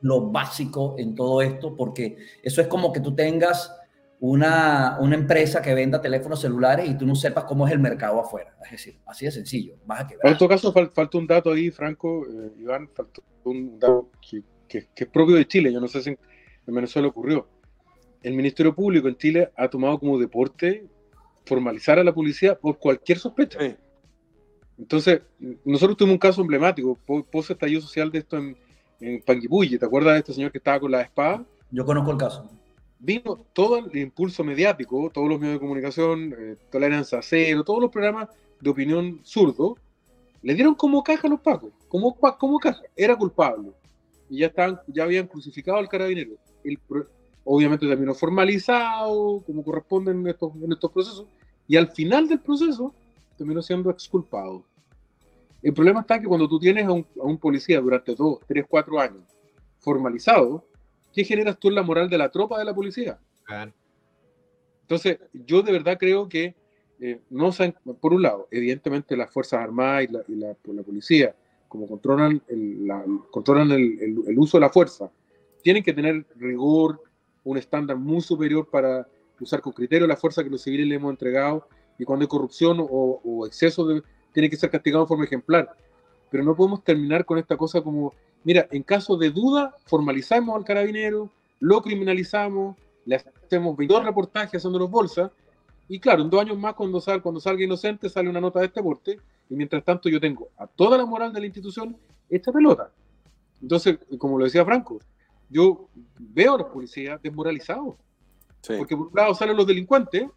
Lo 0.00 0.30
básico 0.30 0.94
en 0.98 1.14
todo 1.14 1.42
esto, 1.42 1.74
porque 1.76 2.16
eso 2.42 2.60
es 2.60 2.68
como 2.68 2.92
que 2.92 3.00
tú 3.00 3.14
tengas 3.14 3.74
una, 4.20 4.98
una 5.00 5.14
empresa 5.14 5.62
que 5.62 5.74
venda 5.74 6.00
teléfonos 6.00 6.40
celulares 6.40 6.88
y 6.88 6.96
tú 6.98 7.06
no 7.06 7.14
sepas 7.14 7.44
cómo 7.44 7.66
es 7.66 7.72
el 7.72 7.78
mercado 7.78 8.20
afuera. 8.20 8.56
Es 8.64 8.72
decir, 8.72 8.98
así 9.06 9.24
de 9.26 9.30
sencillo, 9.30 9.74
vas 9.86 10.00
a 10.00 10.08
En 10.28 10.36
todo 10.38 10.48
caso, 10.48 10.72
fal- 10.72 10.90
falta 10.90 11.18
un 11.18 11.26
dato 11.26 11.52
ahí, 11.52 11.70
Franco, 11.70 12.24
eh, 12.26 12.52
Iván, 12.60 12.88
falta 12.94 13.20
un 13.44 13.78
dato 13.78 14.10
que, 14.20 14.42
que- 14.68 14.88
que 14.94 15.04
es 15.04 15.10
propio 15.10 15.36
de 15.36 15.46
Chile, 15.46 15.72
yo 15.72 15.80
no 15.80 15.88
sé 15.88 16.02
si 16.02 16.10
en, 16.10 16.18
en 16.66 16.74
Venezuela 16.74 17.08
ocurrió. 17.08 17.48
El 18.22 18.34
Ministerio 18.34 18.74
Público 18.74 19.06
en 19.08 19.16
Chile 19.16 19.50
ha 19.56 19.68
tomado 19.68 19.98
como 19.98 20.18
deporte 20.18 20.84
formalizar 21.46 21.98
a 21.98 22.04
la 22.04 22.12
policía 22.12 22.58
por 22.58 22.78
cualquier 22.78 23.18
sospecha. 23.18 23.58
Sí. 23.60 23.76
Entonces, 24.78 25.22
nosotros 25.64 25.96
tuvimos 25.96 26.14
un 26.14 26.18
caso 26.18 26.40
emblemático, 26.40 26.98
po- 27.06 27.24
post 27.24 27.50
estallido 27.52 27.80
social 27.80 28.10
de 28.10 28.18
esto 28.18 28.36
en, 28.36 28.56
en 29.00 29.22
Panguipulli. 29.22 29.78
¿Te 29.78 29.86
acuerdas 29.86 30.14
de 30.14 30.18
este 30.20 30.32
señor 30.34 30.52
que 30.52 30.58
estaba 30.58 30.80
con 30.80 30.90
la 30.90 31.02
espada? 31.02 31.44
Yo 31.70 31.84
conozco 31.84 32.10
el 32.10 32.18
caso. 32.18 32.50
vino 32.98 33.44
todo 33.52 33.78
el 33.78 33.96
impulso 33.96 34.42
mediático, 34.42 35.10
todos 35.12 35.28
los 35.28 35.38
medios 35.38 35.56
de 35.56 35.60
comunicación, 35.60 36.34
eh, 36.36 36.56
Tolerancia 36.70 37.20
Cero, 37.22 37.62
todos 37.64 37.80
los 37.80 37.90
programas 37.90 38.28
de 38.60 38.70
opinión 38.70 39.20
zurdo, 39.22 39.76
le 40.42 40.54
dieron 40.54 40.74
como 40.74 41.02
caja 41.02 41.28
a 41.28 41.30
los 41.30 41.40
pacos, 41.40 41.72
como, 41.88 42.16
caja, 42.58 42.82
era 42.96 43.16
culpable. 43.16 43.70
Y 44.28 44.38
ya, 44.38 44.46
estaban, 44.46 44.80
ya 44.88 45.04
habían 45.04 45.26
crucificado 45.26 45.78
al 45.78 45.88
carabinero. 45.88 46.32
El 46.64 46.78
obviamente 47.44 47.86
terminó 47.86 48.14
formalizado, 48.14 49.42
como 49.46 49.64
corresponde 49.64 50.10
en 50.10 50.26
estos, 50.26 50.52
en 50.62 50.72
estos 50.72 50.92
procesos, 50.92 51.26
y 51.66 51.76
al 51.76 51.88
final 51.88 52.28
del 52.28 52.40
proceso 52.40 52.94
terminó 53.38 53.62
siendo 53.62 53.90
exculpado. 53.90 54.64
El 55.62 55.72
problema 55.74 56.00
está 56.00 56.20
que 56.20 56.26
cuando 56.26 56.48
tú 56.48 56.58
tienes 56.58 56.86
a 56.86 56.92
un, 56.92 57.06
a 57.20 57.24
un 57.24 57.38
policía 57.38 57.80
durante 57.80 58.14
dos, 58.14 58.38
tres, 58.46 58.64
cuatro 58.68 59.00
años 59.00 59.22
formalizado, 59.80 60.64
¿qué 61.12 61.24
generas 61.24 61.58
tú 61.58 61.68
en 61.68 61.74
la 61.74 61.82
moral 61.82 62.08
de 62.08 62.18
la 62.18 62.30
tropa 62.30 62.58
de 62.58 62.64
la 62.64 62.74
policía? 62.74 63.18
Entonces, 64.82 65.18
yo 65.32 65.62
de 65.62 65.72
verdad 65.72 65.98
creo 65.98 66.28
que 66.28 66.54
eh, 67.00 67.20
no 67.30 67.52
se 67.52 67.74
por 68.00 68.12
un 68.12 68.22
lado, 68.22 68.48
evidentemente 68.50 69.16
las 69.16 69.30
Fuerzas 69.32 69.60
Armadas 69.60 70.04
y 70.08 70.12
la, 70.12 70.20
y 70.28 70.34
la- 70.34 70.56
la 70.74 70.82
policía, 70.82 71.34
como 71.68 71.86
controlan, 71.86 72.42
el, 72.48 72.86
la- 72.86 73.04
controlan 73.30 73.70
el, 73.70 74.00
el- 74.00 74.22
el 74.26 74.38
uso 74.38 74.56
de 74.56 74.62
la 74.62 74.70
fuerza, 74.70 75.10
tienen 75.62 75.82
que 75.84 75.92
tener 75.92 76.26
rigor, 76.36 77.00
un 77.44 77.56
estándar 77.56 77.96
muy 77.96 78.20
superior 78.20 78.68
para 78.68 79.06
usar 79.40 79.60
con 79.60 79.72
criterio 79.72 80.06
la 80.06 80.16
fuerza 80.16 80.42
que 80.42 80.50
los 80.50 80.62
civiles 80.62 80.86
le 80.88 80.96
hemos 80.96 81.10
entregado, 81.10 81.68
y 81.98 82.04
cuando 82.04 82.24
hay 82.24 82.28
corrupción 82.28 82.78
o, 82.80 83.20
o 83.24 83.46
exceso, 83.46 83.86
de, 83.86 84.02
tiene 84.38 84.48
que 84.50 84.56
ser 84.56 84.70
castigado 84.70 85.02
de 85.02 85.08
forma 85.08 85.24
ejemplar. 85.24 85.74
Pero 86.30 86.44
no 86.44 86.54
podemos 86.54 86.84
terminar 86.84 87.24
con 87.24 87.38
esta 87.38 87.56
cosa 87.56 87.80
como, 87.80 88.14
mira, 88.44 88.68
en 88.70 88.84
caso 88.84 89.16
de 89.16 89.30
duda, 89.30 89.74
formalizamos 89.86 90.54
al 90.54 90.64
carabinero, 90.64 91.28
lo 91.58 91.82
criminalizamos, 91.82 92.76
le 93.04 93.16
hacemos 93.16 93.76
22 93.76 94.04
reportajes 94.04 94.54
haciendo 94.60 94.78
los 94.78 94.88
bolsas, 94.88 95.32
y 95.88 95.98
claro, 95.98 96.22
en 96.22 96.30
dos 96.30 96.40
años 96.40 96.56
más, 96.56 96.74
cuando, 96.74 97.00
sal, 97.00 97.20
cuando 97.20 97.40
salga 97.40 97.64
inocente, 97.64 98.08
sale 98.08 98.28
una 98.28 98.40
nota 98.40 98.60
de 98.60 98.66
este 98.66 98.80
porte, 98.80 99.18
y 99.50 99.56
mientras 99.56 99.82
tanto 99.82 100.08
yo 100.08 100.20
tengo 100.20 100.50
a 100.56 100.68
toda 100.68 100.96
la 100.96 101.04
moral 101.04 101.32
de 101.32 101.40
la 101.40 101.46
institución 101.46 101.96
esta 102.30 102.52
pelota. 102.52 102.92
Entonces, 103.60 103.98
como 104.18 104.38
lo 104.38 104.44
decía 104.44 104.64
Franco, 104.64 105.00
yo 105.50 105.88
veo 106.20 106.54
a 106.54 106.58
los 106.58 106.68
policías 106.68 107.20
desmoralizados, 107.20 107.96
Sí. 108.60 108.74
porque 108.78 108.96
por 108.96 109.08
un 109.08 109.14
lado 109.14 109.34
salen 109.34 109.56
los 109.56 109.66
delincuentes, 109.66 110.28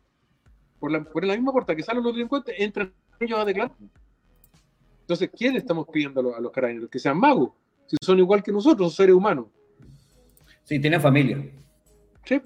por 0.80 0.92
la, 0.92 1.04
por 1.04 1.24
la 1.24 1.36
misma 1.36 1.52
puerta 1.52 1.76
que 1.76 1.84
salen 1.84 2.02
los 2.02 2.14
delincuentes, 2.14 2.56
entran 2.58 2.92
ellos. 3.22 3.72
Entonces, 5.02 5.30
¿qué 5.38 5.52
le 5.52 5.60
estamos 5.60 5.88
pidiendo 5.92 6.20
a 6.20 6.24
los, 6.24 6.36
a 6.36 6.40
los 6.40 6.52
carabineros? 6.52 6.90
Que 6.90 7.00
sean 7.00 7.20
magos, 7.20 7.52
si 7.88 7.98
son 8.02 8.20
igual 8.20 8.42
que 8.42 8.52
nosotros, 8.52 8.94
son 8.94 8.96
seres 8.96 9.16
humanos. 9.16 9.48
Sí, 10.64 10.80
tiene 10.80 11.00
familia. 11.00 11.44
Sí, 12.24 12.42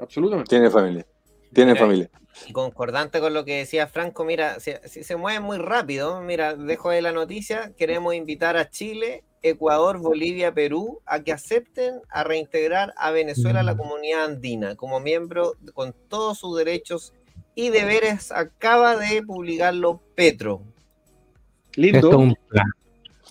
absolutamente. 0.00 0.48
Tiene 0.48 0.70
familia. 0.70 1.06
Tiene 1.52 1.72
Mira, 1.72 1.84
familia. 1.84 2.10
Y 2.46 2.52
concordante 2.52 3.20
con 3.20 3.34
lo 3.34 3.44
que 3.44 3.58
decía 3.58 3.86
Franco, 3.86 4.24
mira, 4.24 4.60
si, 4.60 4.72
si 4.84 5.04
se 5.04 5.16
mueve 5.16 5.40
muy 5.40 5.58
rápido, 5.58 6.20
mira, 6.20 6.54
dejo 6.54 6.90
de 6.90 7.02
la 7.02 7.12
noticia, 7.12 7.72
queremos 7.76 8.14
invitar 8.14 8.56
a 8.56 8.68
Chile, 8.70 9.24
Ecuador, 9.42 9.98
Bolivia, 9.98 10.52
Perú 10.52 11.00
a 11.06 11.22
que 11.22 11.32
acepten 11.32 12.00
a 12.10 12.24
reintegrar 12.24 12.92
a 12.96 13.10
Venezuela 13.10 13.60
a 13.60 13.64
la 13.64 13.76
comunidad 13.76 14.24
andina 14.24 14.74
como 14.76 15.00
miembro 15.00 15.54
con 15.74 15.94
todos 16.08 16.38
sus 16.38 16.56
derechos 16.56 17.12
y 17.58 17.70
deberes. 17.70 18.30
Acaba 18.30 18.96
de 18.96 19.20
publicarlo 19.24 20.00
Petro. 20.14 20.62
Esto 21.70 21.80
Lindo. 21.80 22.08
es 22.10 22.14
un 22.14 22.34
plan. 22.48 22.66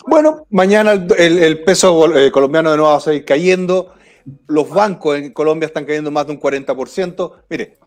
Bueno, 0.06 0.46
mañana 0.50 0.92
el, 0.92 1.08
el- 1.18 1.40
el 1.40 1.64
peso 1.64 2.14
eh, 2.14 2.30
colombiano 2.30 2.72
de 2.72 2.76
nuevo 2.78 2.92
va 2.92 2.98
a 2.98 3.02
seguir 3.02 3.24
cayendo. 3.24 3.94
Los 4.48 4.70
bancos 4.70 5.18
en 5.18 5.32
Colombia 5.32 5.68
están 5.68 5.86
cayendo 5.86 6.12
más 6.12 6.28
de 6.28 6.34
un 6.34 6.42
40%. 6.42 7.34
Mire, 7.50 7.78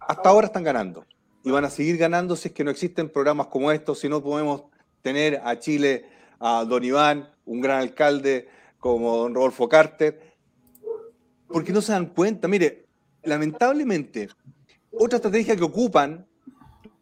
hasta 0.00 0.28
ahora 0.28 0.48
están 0.48 0.64
ganando. 0.64 1.04
Y 1.44 1.50
van 1.52 1.64
a 1.64 1.70
seguir 1.70 1.96
ganando 1.96 2.34
si 2.34 2.48
es 2.48 2.54
que 2.54 2.64
no 2.64 2.72
existen 2.72 3.08
programas 3.10 3.46
como 3.46 3.70
estos, 3.70 4.00
si 4.00 4.08
no 4.08 4.22
podemos 4.22 4.64
tener 5.02 5.40
a 5.44 5.56
Chile, 5.60 6.06
a 6.40 6.64
don 6.64 6.82
Iván, 6.84 7.28
un 7.44 7.60
gran 7.60 7.78
alcalde 7.78 8.48
como 8.78 9.16
don 9.18 9.34
Rodolfo 9.34 9.68
Carter. 9.68 10.20
Porque 11.46 11.72
no 11.72 11.80
se 11.80 11.92
dan 11.92 12.06
cuenta. 12.06 12.48
Mire, 12.48 12.81
lamentablemente, 13.22 14.28
otra 14.90 15.16
estrategia 15.16 15.56
que 15.56 15.64
ocupan 15.64 16.26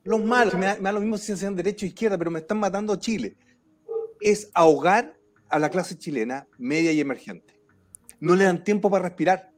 los 0.04 0.22
malos, 0.24 0.54
me 0.54 0.66
da, 0.66 0.92
lo 0.92 1.00
mismo 1.00 1.18
si 1.18 1.36
sean 1.36 1.54
derecha 1.56 1.84
o 1.84 1.88
izquierda, 1.88 2.16
pero 2.16 2.30
me 2.30 2.38
están 2.40 2.58
matando 2.58 2.92
a 2.92 2.98
Chile, 2.98 3.36
es 4.20 4.50
ahogar 4.54 5.16
a 5.48 5.58
la 5.58 5.68
clase 5.70 5.96
chilena 5.98 6.46
media 6.58 6.92
y 6.92 7.00
emergente. 7.00 7.60
No 8.20 8.34
le 8.36 8.44
dan 8.44 8.62
tiempo 8.64 8.90
para 8.90 9.04
respirar. 9.08 9.50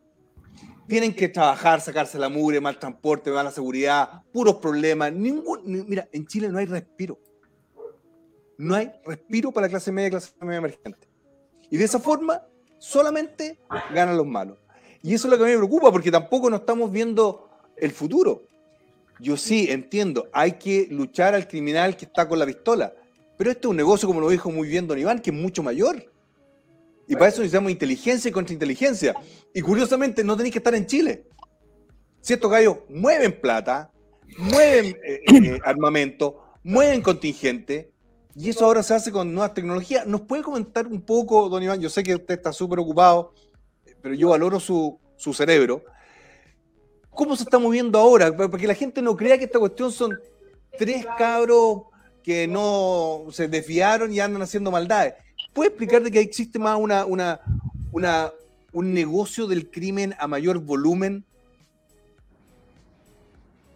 Tienen 0.88 1.14
que 1.14 1.28
trabajar, 1.28 1.80
sacarse 1.80 2.18
la 2.18 2.28
mugre, 2.28 2.60
mal 2.60 2.78
transporte, 2.78 3.30
mala 3.30 3.50
seguridad, 3.50 4.22
puros 4.32 4.56
problemas. 4.56 5.12
Ningún, 5.12 5.60
ni- 5.64 5.84
mira, 5.84 6.08
en 6.12 6.26
Chile 6.26 6.48
no 6.48 6.58
hay 6.58 6.66
respiro. 6.66 7.18
No 8.58 8.74
hay 8.74 8.92
respiro 9.04 9.52
para 9.52 9.66
la 9.66 9.70
clase 9.70 9.90
media 9.92 10.08
y 10.08 10.10
clase 10.10 10.32
media 10.40 10.58
emergente. 10.58 11.08
Y 11.70 11.76
de 11.76 11.84
esa 11.84 11.98
forma, 11.98 12.42
solamente 12.78 13.58
ganan 13.94 14.16
los 14.16 14.26
malos. 14.26 14.58
Y 15.02 15.14
eso 15.14 15.26
es 15.26 15.32
lo 15.32 15.38
que 15.38 15.44
a 15.44 15.46
mí 15.46 15.52
me 15.52 15.58
preocupa, 15.58 15.90
porque 15.90 16.10
tampoco 16.10 16.48
no 16.48 16.56
estamos 16.56 16.90
viendo 16.92 17.48
el 17.76 17.90
futuro. 17.90 18.46
Yo 19.20 19.36
sí 19.36 19.68
entiendo, 19.70 20.28
hay 20.32 20.52
que 20.52 20.88
luchar 20.90 21.34
al 21.34 21.46
criminal 21.46 21.96
que 21.96 22.04
está 22.04 22.28
con 22.28 22.38
la 22.38 22.46
pistola, 22.46 22.92
pero 23.36 23.50
esto 23.50 23.68
es 23.68 23.70
un 23.70 23.76
negocio, 23.76 24.08
como 24.08 24.20
lo 24.20 24.28
dijo 24.30 24.50
muy 24.50 24.68
bien 24.68 24.86
Don 24.86 24.98
Iván, 24.98 25.20
que 25.20 25.30
es 25.30 25.36
mucho 25.36 25.62
mayor. 25.62 26.12
Y 27.08 27.14
para 27.14 27.28
eso 27.28 27.40
necesitamos 27.40 27.72
inteligencia 27.72 28.28
y 28.28 28.32
contrainteligencia. 28.32 29.14
Y 29.52 29.60
curiosamente, 29.60 30.22
no 30.24 30.36
tenéis 30.36 30.52
que 30.52 30.58
estar 30.58 30.74
en 30.74 30.86
Chile. 30.86 31.24
Si 32.20 32.32
estos 32.32 32.50
gallos 32.50 32.78
mueven 32.88 33.40
plata, 33.40 33.90
mueven 34.38 34.96
eh, 35.04 35.20
eh, 35.26 35.58
armamento, 35.64 36.40
mueven 36.62 37.02
contingente, 37.02 37.92
y 38.34 38.48
eso 38.48 38.64
ahora 38.64 38.82
se 38.82 38.94
hace 38.94 39.12
con 39.12 39.32
nuevas 39.32 39.52
tecnologías. 39.54 40.06
¿Nos 40.06 40.22
puede 40.22 40.42
comentar 40.42 40.86
un 40.86 41.02
poco, 41.02 41.48
Don 41.48 41.62
Iván? 41.62 41.80
Yo 41.80 41.90
sé 41.90 42.02
que 42.02 42.14
usted 42.14 42.34
está 42.34 42.52
súper 42.52 42.78
ocupado, 42.78 43.34
pero 44.02 44.14
yo 44.14 44.30
valoro 44.30 44.58
su, 44.60 44.98
su 45.16 45.32
cerebro. 45.32 45.84
¿Cómo 47.10 47.36
se 47.36 47.44
está 47.44 47.58
moviendo 47.58 47.98
ahora? 47.98 48.34
Para 48.36 48.50
que 48.50 48.66
la 48.66 48.74
gente 48.74 49.00
no 49.02 49.16
crea 49.16 49.38
que 49.38 49.44
esta 49.44 49.58
cuestión 49.58 49.92
son 49.92 50.18
tres 50.78 51.06
cabros 51.16 51.82
que 52.22 52.46
no 52.48 53.26
se 53.30 53.48
desviaron 53.48 54.12
y 54.12 54.20
andan 54.20 54.42
haciendo 54.42 54.70
maldades. 54.70 55.14
¿Puede 55.52 55.68
explicar 55.68 56.02
de 56.02 56.10
que 56.10 56.20
existe 56.20 56.58
más 56.58 56.78
una, 56.78 57.04
una, 57.04 57.40
una, 57.90 58.32
un 58.72 58.94
negocio 58.94 59.46
del 59.46 59.70
crimen 59.70 60.14
a 60.18 60.26
mayor 60.26 60.58
volumen? 60.58 61.24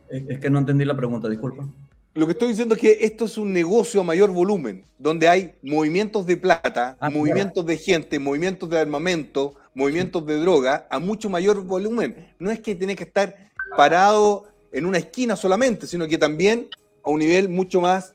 Es 0.08 0.38
que 0.38 0.48
no 0.48 0.58
entendí 0.60 0.84
la 0.84 0.96
pregunta, 0.96 1.28
disculpa. 1.28 1.66
Lo 2.14 2.24
que 2.24 2.32
estoy 2.32 2.48
diciendo 2.48 2.74
es 2.74 2.80
que 2.80 2.98
esto 3.02 3.26
es 3.26 3.36
un 3.36 3.52
negocio 3.52 4.00
a 4.00 4.04
mayor 4.04 4.30
volumen, 4.30 4.84
donde 4.98 5.28
hay 5.28 5.54
movimientos 5.62 6.24
de 6.24 6.38
plata, 6.38 6.96
Ah, 6.98 7.10
movimientos 7.10 7.66
de 7.66 7.76
gente, 7.76 8.18
movimientos 8.18 8.70
de 8.70 8.78
armamento, 8.78 9.54
movimientos 9.76 10.24
de 10.26 10.40
droga 10.40 10.88
a 10.90 10.98
mucho 10.98 11.28
mayor 11.28 11.62
volumen. 11.62 12.34
No 12.38 12.50
es 12.50 12.60
que 12.60 12.74
tiene 12.74 12.96
que 12.96 13.04
estar 13.04 13.36
parado 13.76 14.46
en 14.72 14.86
una 14.86 14.96
esquina 14.96 15.36
solamente, 15.36 15.86
sino 15.86 16.08
que 16.08 16.16
también 16.16 16.68
a 17.04 17.10
un 17.10 17.18
nivel 17.18 17.50
mucho 17.50 17.82
más 17.82 18.14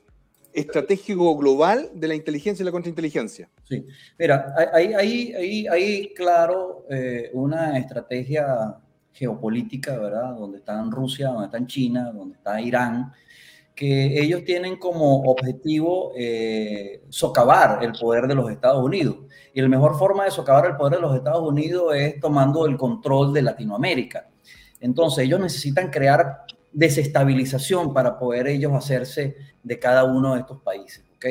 estratégico 0.52 1.36
global 1.36 1.88
de 1.94 2.08
la 2.08 2.16
inteligencia 2.16 2.64
y 2.64 2.66
la 2.66 2.72
contrainteligencia. 2.72 3.48
Sí, 3.62 3.86
mira, 4.18 4.54
hay, 4.74 4.92
hay, 4.92 5.32
hay, 5.34 5.66
hay 5.68 6.14
claro 6.14 6.84
eh, 6.90 7.30
una 7.32 7.78
estrategia 7.78 8.76
geopolítica, 9.12 9.96
¿verdad? 9.98 10.34
Donde 10.34 10.58
están 10.58 10.90
Rusia, 10.90 11.28
donde 11.28 11.46
están 11.46 11.68
China, 11.68 12.10
donde 12.12 12.34
está 12.34 12.60
Irán, 12.60 13.12
que 13.74 14.20
ellos 14.20 14.44
tienen 14.44 14.76
como 14.76 15.22
objetivo 15.22 16.12
eh, 16.16 17.02
socavar 17.08 17.82
el 17.82 17.92
poder 17.92 18.26
de 18.26 18.34
los 18.34 18.50
Estados 18.50 18.82
Unidos. 18.82 19.16
Y 19.54 19.60
la 19.60 19.68
mejor 19.68 19.98
forma 19.98 20.24
de 20.24 20.30
socavar 20.30 20.66
el 20.66 20.76
poder 20.76 20.96
de 20.96 21.00
los 21.00 21.16
Estados 21.16 21.46
Unidos 21.46 21.94
es 21.96 22.20
tomando 22.20 22.66
el 22.66 22.76
control 22.76 23.32
de 23.32 23.42
Latinoamérica. 23.42 24.28
Entonces 24.80 25.24
ellos 25.24 25.40
necesitan 25.40 25.90
crear 25.90 26.44
desestabilización 26.72 27.92
para 27.92 28.18
poder 28.18 28.48
ellos 28.48 28.72
hacerse 28.72 29.36
de 29.62 29.78
cada 29.78 30.04
uno 30.04 30.34
de 30.34 30.40
estos 30.40 30.60
países. 30.60 31.04
¿ok? 31.16 31.26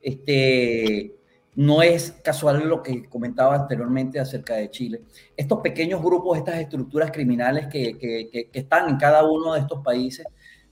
Este, 0.00 1.14
no 1.54 1.82
es 1.82 2.12
casual 2.22 2.68
lo 2.68 2.82
que 2.82 3.08
comentaba 3.08 3.54
anteriormente 3.54 4.20
acerca 4.20 4.56
de 4.56 4.70
Chile. 4.70 5.02
Estos 5.36 5.60
pequeños 5.60 6.02
grupos, 6.02 6.36
estas 6.36 6.56
estructuras 6.56 7.10
criminales 7.10 7.68
que, 7.68 7.96
que, 7.96 8.28
que 8.30 8.58
están 8.58 8.90
en 8.90 8.96
cada 8.96 9.24
uno 9.24 9.54
de 9.54 9.60
estos 9.60 9.82
países, 9.82 10.26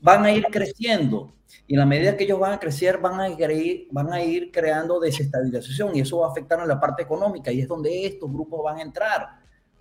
van 0.05 0.24
a 0.24 0.32
ir 0.32 0.44
creciendo. 0.51 1.32
Y 1.66 1.74
en 1.74 1.81
la 1.81 1.86
medida 1.86 2.16
que 2.16 2.24
ellos 2.24 2.39
van 2.39 2.52
a 2.52 2.60
crecer, 2.60 2.98
van 2.98 3.20
a, 3.20 3.28
ir, 3.28 3.89
van 3.90 4.12
a 4.12 4.22
ir 4.22 4.51
creando 4.52 5.01
desestabilización 5.01 5.97
y 5.97 6.01
eso 6.01 6.18
va 6.18 6.26
a 6.26 6.31
afectar 6.31 6.60
en 6.60 6.68
la 6.68 6.78
parte 6.81 7.02
económica 7.02 7.51
y 7.51 7.60
es 7.60 7.68
donde 7.68 8.06
estos 8.06 8.31
grupos 8.31 8.62
van 8.62 8.78
a 8.78 8.82
entrar. 8.82 9.28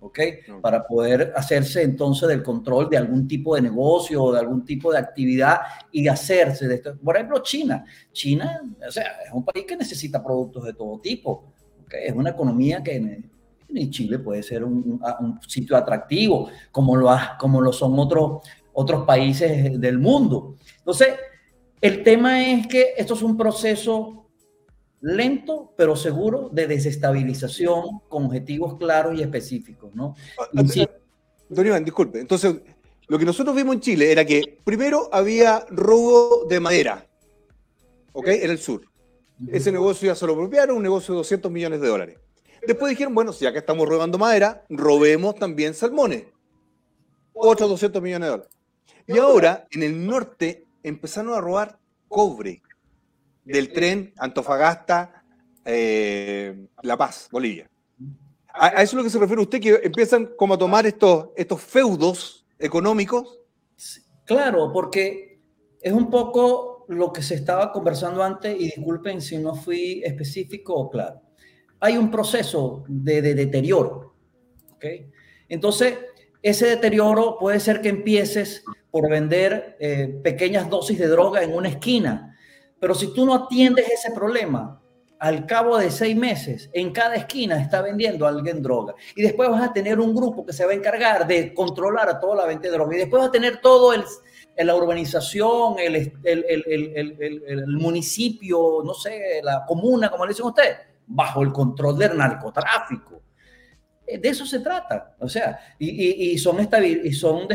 ¿ok? 0.00 0.18
Para 0.60 0.86
poder 0.86 1.32
hacerse 1.34 1.82
entonces 1.82 2.28
del 2.28 2.42
control 2.42 2.90
de 2.90 2.98
algún 2.98 3.26
tipo 3.26 3.54
de 3.54 3.62
negocio 3.62 4.22
o 4.22 4.32
de 4.32 4.38
algún 4.40 4.64
tipo 4.64 4.92
de 4.92 4.98
actividad 4.98 5.60
y 5.90 6.06
hacerse 6.08 6.68
de 6.68 6.74
esto. 6.76 6.96
Por 7.02 7.16
ejemplo, 7.16 7.38
China. 7.42 7.84
China, 8.12 8.60
o 8.86 8.90
sea, 8.92 9.04
es 9.26 9.32
un 9.32 9.44
país 9.44 9.64
que 9.66 9.76
necesita 9.76 10.22
productos 10.22 10.64
de 10.64 10.74
todo 10.74 10.98
tipo, 11.00 11.52
¿ok? 11.84 11.94
Es 12.04 12.12
una 12.12 12.30
economía 12.30 12.82
que 12.82 13.24
y 13.76 13.90
Chile 13.90 14.18
puede 14.20 14.42
ser 14.42 14.62
un, 14.62 14.74
un- 14.74 15.26
un 15.26 15.40
sitio 15.48 15.76
atractivo, 15.76 16.48
como 16.70 16.94
lo, 16.96 17.10
ha- 17.10 17.36
como 17.40 17.60
lo 17.60 17.72
son 17.72 17.98
otros, 17.98 18.42
otros 18.74 19.06
países 19.06 19.80
del 19.80 19.98
mundo. 19.98 20.56
Entonces, 20.78 21.14
el 21.80 22.02
tema 22.02 22.46
es 22.46 22.66
que 22.66 22.94
esto 22.96 23.14
es 23.14 23.22
un 23.22 23.36
proceso 23.36 24.26
lento, 25.00 25.72
pero 25.76 25.96
seguro, 25.96 26.50
de 26.52 26.66
desestabilización 26.66 28.00
con 28.08 28.26
objetivos 28.26 28.76
claros 28.76 29.18
y 29.18 29.22
específicos, 29.22 29.94
¿no? 29.94 30.14
Y 30.52 30.68
sí, 30.68 30.86
Don 31.48 31.66
Iván, 31.66 31.84
disculpe. 31.84 32.20
Entonces, 32.20 32.56
lo 33.06 33.18
que 33.18 33.24
nosotros 33.24 33.54
vimos 33.54 33.74
en 33.74 33.80
Chile 33.80 34.10
era 34.10 34.24
que 34.24 34.58
primero 34.64 35.08
había 35.12 35.66
robo 35.68 36.46
de 36.48 36.58
madera, 36.58 37.06
¿ok? 38.12 38.28
En 38.28 38.50
el 38.50 38.58
sur. 38.58 38.82
Ese 39.48 39.70
negocio 39.70 40.06
ya 40.06 40.14
se 40.14 40.26
lo 40.26 40.32
apropiaron, 40.32 40.76
un 40.76 40.82
negocio 40.82 41.12
de 41.12 41.18
200 41.18 41.52
millones 41.52 41.80
de 41.80 41.88
dólares. 41.88 42.18
Después 42.66 42.88
dijeron, 42.88 43.14
bueno, 43.14 43.32
si 43.32 43.44
acá 43.44 43.58
estamos 43.58 43.86
robando 43.86 44.16
madera, 44.16 44.64
robemos 44.70 45.34
también 45.34 45.74
salmones. 45.74 46.24
Otros 47.34 47.68
200 47.68 48.00
millones 48.00 48.26
de 48.26 48.30
dólares. 48.30 48.53
Y 49.06 49.18
ahora, 49.18 49.66
en 49.70 49.82
el 49.82 50.06
norte, 50.06 50.66
empezaron 50.82 51.34
a 51.34 51.40
robar 51.40 51.78
cobre 52.08 52.62
del 53.44 53.72
tren 53.72 54.12
Antofagasta, 54.18 55.24
eh, 55.64 56.66
La 56.82 56.96
Paz, 56.96 57.28
Bolivia. 57.30 57.68
A, 58.48 58.66
a 58.66 58.82
eso 58.82 58.82
es 58.82 58.94
lo 58.94 59.02
que 59.04 59.10
se 59.10 59.18
refiere 59.18 59.42
usted, 59.42 59.60
que 59.60 59.80
empiezan 59.82 60.30
como 60.36 60.54
a 60.54 60.58
tomar 60.58 60.86
estos, 60.86 61.28
estos 61.36 61.60
feudos 61.60 62.46
económicos. 62.58 63.40
Claro, 64.24 64.72
porque 64.72 65.40
es 65.80 65.92
un 65.92 66.10
poco 66.10 66.86
lo 66.88 67.12
que 67.12 67.22
se 67.22 67.34
estaba 67.34 67.72
conversando 67.72 68.22
antes 68.22 68.54
y 68.58 68.64
disculpen 68.64 69.20
si 69.20 69.38
no 69.38 69.54
fui 69.54 70.02
específico 70.04 70.74
o 70.74 70.90
claro. 70.90 71.20
Hay 71.80 71.96
un 71.98 72.10
proceso 72.10 72.84
de, 72.88 73.20
de 73.20 73.34
deterioro, 73.34 74.14
¿ok? 74.72 74.84
Entonces, 75.48 75.98
ese 76.44 76.66
deterioro 76.66 77.38
puede 77.38 77.58
ser 77.58 77.80
que 77.80 77.88
empieces 77.88 78.64
por 78.90 79.08
vender 79.08 79.78
eh, 79.80 80.20
pequeñas 80.22 80.68
dosis 80.68 80.98
de 80.98 81.08
droga 81.08 81.42
en 81.42 81.54
una 81.54 81.70
esquina, 81.70 82.36
pero 82.78 82.94
si 82.94 83.14
tú 83.14 83.24
no 83.24 83.34
atiendes 83.34 83.90
ese 83.90 84.12
problema, 84.12 84.78
al 85.18 85.46
cabo 85.46 85.78
de 85.78 85.90
seis 85.90 86.14
meses, 86.14 86.68
en 86.74 86.92
cada 86.92 87.14
esquina 87.14 87.58
está 87.58 87.80
vendiendo 87.80 88.26
alguien 88.26 88.62
droga. 88.62 88.94
Y 89.16 89.22
después 89.22 89.48
vas 89.48 89.62
a 89.62 89.72
tener 89.72 89.98
un 89.98 90.14
grupo 90.14 90.44
que 90.44 90.52
se 90.52 90.66
va 90.66 90.72
a 90.72 90.74
encargar 90.74 91.26
de 91.26 91.54
controlar 91.54 92.10
a 92.10 92.20
toda 92.20 92.36
la 92.36 92.44
venta 92.44 92.68
de 92.68 92.74
droga. 92.74 92.94
Y 92.94 92.98
después 92.98 93.20
vas 93.20 93.28
a 93.30 93.32
tener 93.32 93.62
todo 93.62 93.94
el, 93.94 94.04
la 94.58 94.76
urbanización, 94.76 95.78
el, 95.78 95.96
el, 96.24 96.44
el, 96.44 97.42
el 97.46 97.66
municipio, 97.68 98.82
no 98.84 98.92
sé, 98.92 99.40
la 99.42 99.64
comuna, 99.66 100.10
como 100.10 100.26
le 100.26 100.32
dicen 100.32 100.44
ustedes, 100.44 100.76
bajo 101.06 101.40
el 101.40 101.52
control 101.52 101.96
del 101.96 102.18
narcotráfico. 102.18 103.22
Eh, 104.06 104.18
De 104.18 104.28
eso 104.28 104.46
se 104.46 104.60
trata. 104.60 105.14
O 105.18 105.28
sea, 105.28 105.58
y, 105.78 106.36
son, 106.38 106.56
y 106.60 107.12
son, 107.12 107.48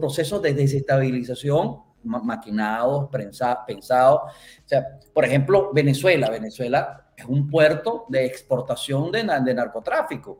procesos 0.00 0.42
de 0.42 0.54
desestabilización 0.54 1.88
ma 2.04 2.20
maquinados, 2.22 3.08
pensa, 3.10 3.64
pensados. 3.66 4.20
O 4.64 4.68
sea, 4.68 4.98
por 5.12 5.24
ejemplo, 5.24 5.70
Venezuela. 5.72 6.30
Venezuela 6.30 7.08
es 7.16 7.24
un 7.24 7.48
puerto 7.48 8.06
de 8.08 8.24
exportación 8.24 9.10
de, 9.10 9.24
narcotráfico. 9.24 10.38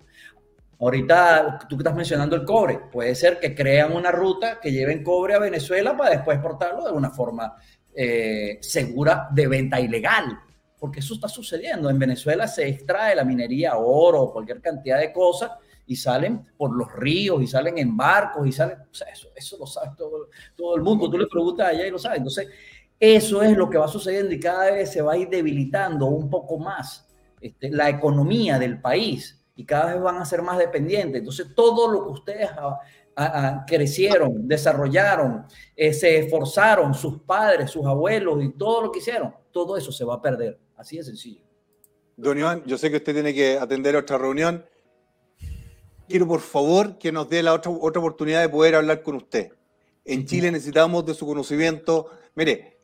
Ahorita 0.81 1.59
tú 1.69 1.77
estás 1.77 1.95
mencionando 1.95 2.37
el 2.37 2.45
cobre, 2.45 2.79
puede 2.93 3.15
ser 3.17 3.41
que 3.41 3.53
crean 3.53 3.93
una 3.93 4.13
ruta 4.13 4.61
que 4.61 4.71
lleven 4.71 5.03
cobre 5.03 5.35
a 5.35 5.41
Venezuela 5.41 5.97
para 5.97 6.11
después 6.11 6.37
exportarlo 6.37 6.87
de 6.87 6.93
una 6.93 7.11
forma 7.11 7.57
eh, 7.93 8.59
segura 8.61 9.29
de 9.33 9.49
venta 9.49 9.81
ilegal, 9.81 10.39
porque 10.79 11.01
eso 11.01 11.15
está 11.15 11.29
sucediendo. 11.29 11.91
En 11.91 11.99
Venezuela 11.99 12.47
se 12.47 12.69
extrae 12.69 13.15
la 13.15 13.25
minería, 13.25 13.77
oro, 13.77 14.31
cualquier 14.33 14.61
cantidad 14.61 14.99
de 14.99 15.13
cosas 15.13 15.53
y 15.87 15.97
salen 15.97 16.47
por 16.57 16.77
los 16.77 16.93
ríos 16.93 17.43
y 17.43 17.47
salen 17.47 17.79
en 17.79 17.97
barcos 17.97 18.47
y 18.47 18.53
salen, 18.53 18.79
o 18.91 18.95
sea, 18.95 19.09
eso, 19.09 19.29
eso 19.35 19.57
lo 19.59 19.67
sabe 19.67 19.93
todo, 19.97 20.29
todo 20.55 20.77
el 20.77 20.83
mundo. 20.83 21.11
Tú 21.11 21.19
le 21.19 21.27
preguntas 21.27 21.69
allá 21.69 21.87
y 21.87 21.91
lo 21.91 21.99
sabe. 21.99 22.19
Entonces, 22.19 22.49
eso 23.01 23.43
es 23.43 23.57
lo 23.57 23.71
que 23.71 23.79
va 23.79 23.89
sucediendo 23.89 24.35
y 24.35 24.41
cada 24.41 24.71
vez 24.71 24.93
se 24.93 25.03
va 25.03 25.15
a 25.15 25.17
ir 25.17 25.29
debilitando 25.29 26.07
un 26.07 26.29
poco 26.29 26.59
más 26.59 27.09
este, 27.41 27.71
la 27.71 27.89
economía 27.89 28.59
del 28.59 28.81
país 28.81 29.43
y 29.57 29.65
cada 29.65 29.95
vez 29.95 30.03
van 30.03 30.19
a 30.19 30.25
ser 30.25 30.43
más 30.43 30.59
dependientes. 30.59 31.21
Entonces, 31.21 31.55
todo 31.55 31.89
lo 31.89 32.05
que 32.05 32.11
ustedes 32.11 32.51
a, 32.51 32.79
a, 33.17 33.49
a 33.49 33.65
crecieron, 33.65 34.47
desarrollaron, 34.47 35.47
eh, 35.75 35.93
se 35.93 36.19
esforzaron, 36.19 36.93
sus 36.93 37.21
padres, 37.23 37.71
sus 37.71 37.87
abuelos 37.87 38.45
y 38.45 38.51
todo 38.51 38.83
lo 38.83 38.93
que 38.93 38.99
hicieron, 38.99 39.35
todo 39.51 39.77
eso 39.77 39.91
se 39.91 40.05
va 40.05 40.15
a 40.15 40.23
perder. 40.23 40.59
Así 40.79 40.97
de 40.97 41.03
sencillo. 41.03 41.43
Don 42.17 42.39
Iván, 42.39 42.63
yo 42.65 42.79
sé 42.79 42.91
que 42.91 42.97
usted 42.97 43.13
tiene 43.13 43.35
que 43.35 43.59
atender 43.59 43.97
otra 43.97 44.17
reunión. 44.17 44.65
Quiero, 46.09 46.27
por 46.27 46.41
favor, 46.41 46.99
que 46.99 47.13
nos 47.13 47.29
dé 47.29 47.43
la 47.43 47.53
otra, 47.53 47.71
otra 47.71 48.01
oportunidad 48.01 48.41
de 48.41 48.49
poder 48.49 48.77
hablar 48.77 49.03
con 49.03 49.17
usted. 49.17 49.53
En 50.05 50.25
Chile 50.25 50.51
necesitamos 50.51 51.05
de 51.05 51.15
su 51.15 51.27
conocimiento. 51.27 52.11
Mire, 52.35 52.79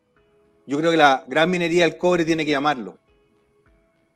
yo 0.67 0.77
creo 0.79 0.91
que 0.91 0.97
la 0.97 1.25
gran 1.27 1.51
minería 1.51 1.85
del 1.85 1.97
cobre 1.97 2.25
tiene 2.25 2.45
que 2.45 2.51
llamarlo. 2.51 2.99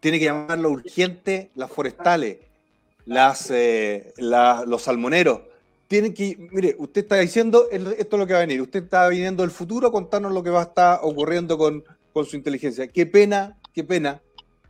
Tiene 0.00 0.18
que 0.18 0.26
llamarlo 0.26 0.70
urgente 0.70 1.50
las 1.54 1.70
forestales, 1.70 2.38
las, 3.06 3.50
eh, 3.50 4.12
la, 4.18 4.64
los 4.66 4.82
salmoneros. 4.82 5.40
Tienen 5.86 6.12
que, 6.12 6.36
mire, 6.52 6.74
usted 6.78 7.02
está 7.02 7.16
diciendo 7.16 7.68
esto 7.70 8.16
es 8.16 8.20
lo 8.20 8.26
que 8.26 8.32
va 8.32 8.40
a 8.40 8.46
venir. 8.46 8.60
Usted 8.60 8.84
está 8.84 9.08
viniendo 9.08 9.42
del 9.42 9.52
futuro 9.52 9.88
a 9.88 9.92
contarnos 9.92 10.32
lo 10.32 10.42
que 10.42 10.50
va 10.50 10.60
a 10.60 10.64
estar 10.64 11.00
ocurriendo 11.02 11.56
con, 11.56 11.84
con 12.12 12.26
su 12.26 12.36
inteligencia. 12.36 12.88
Qué 12.88 13.06
pena, 13.06 13.58
qué 13.78 13.84
pena 13.84 14.20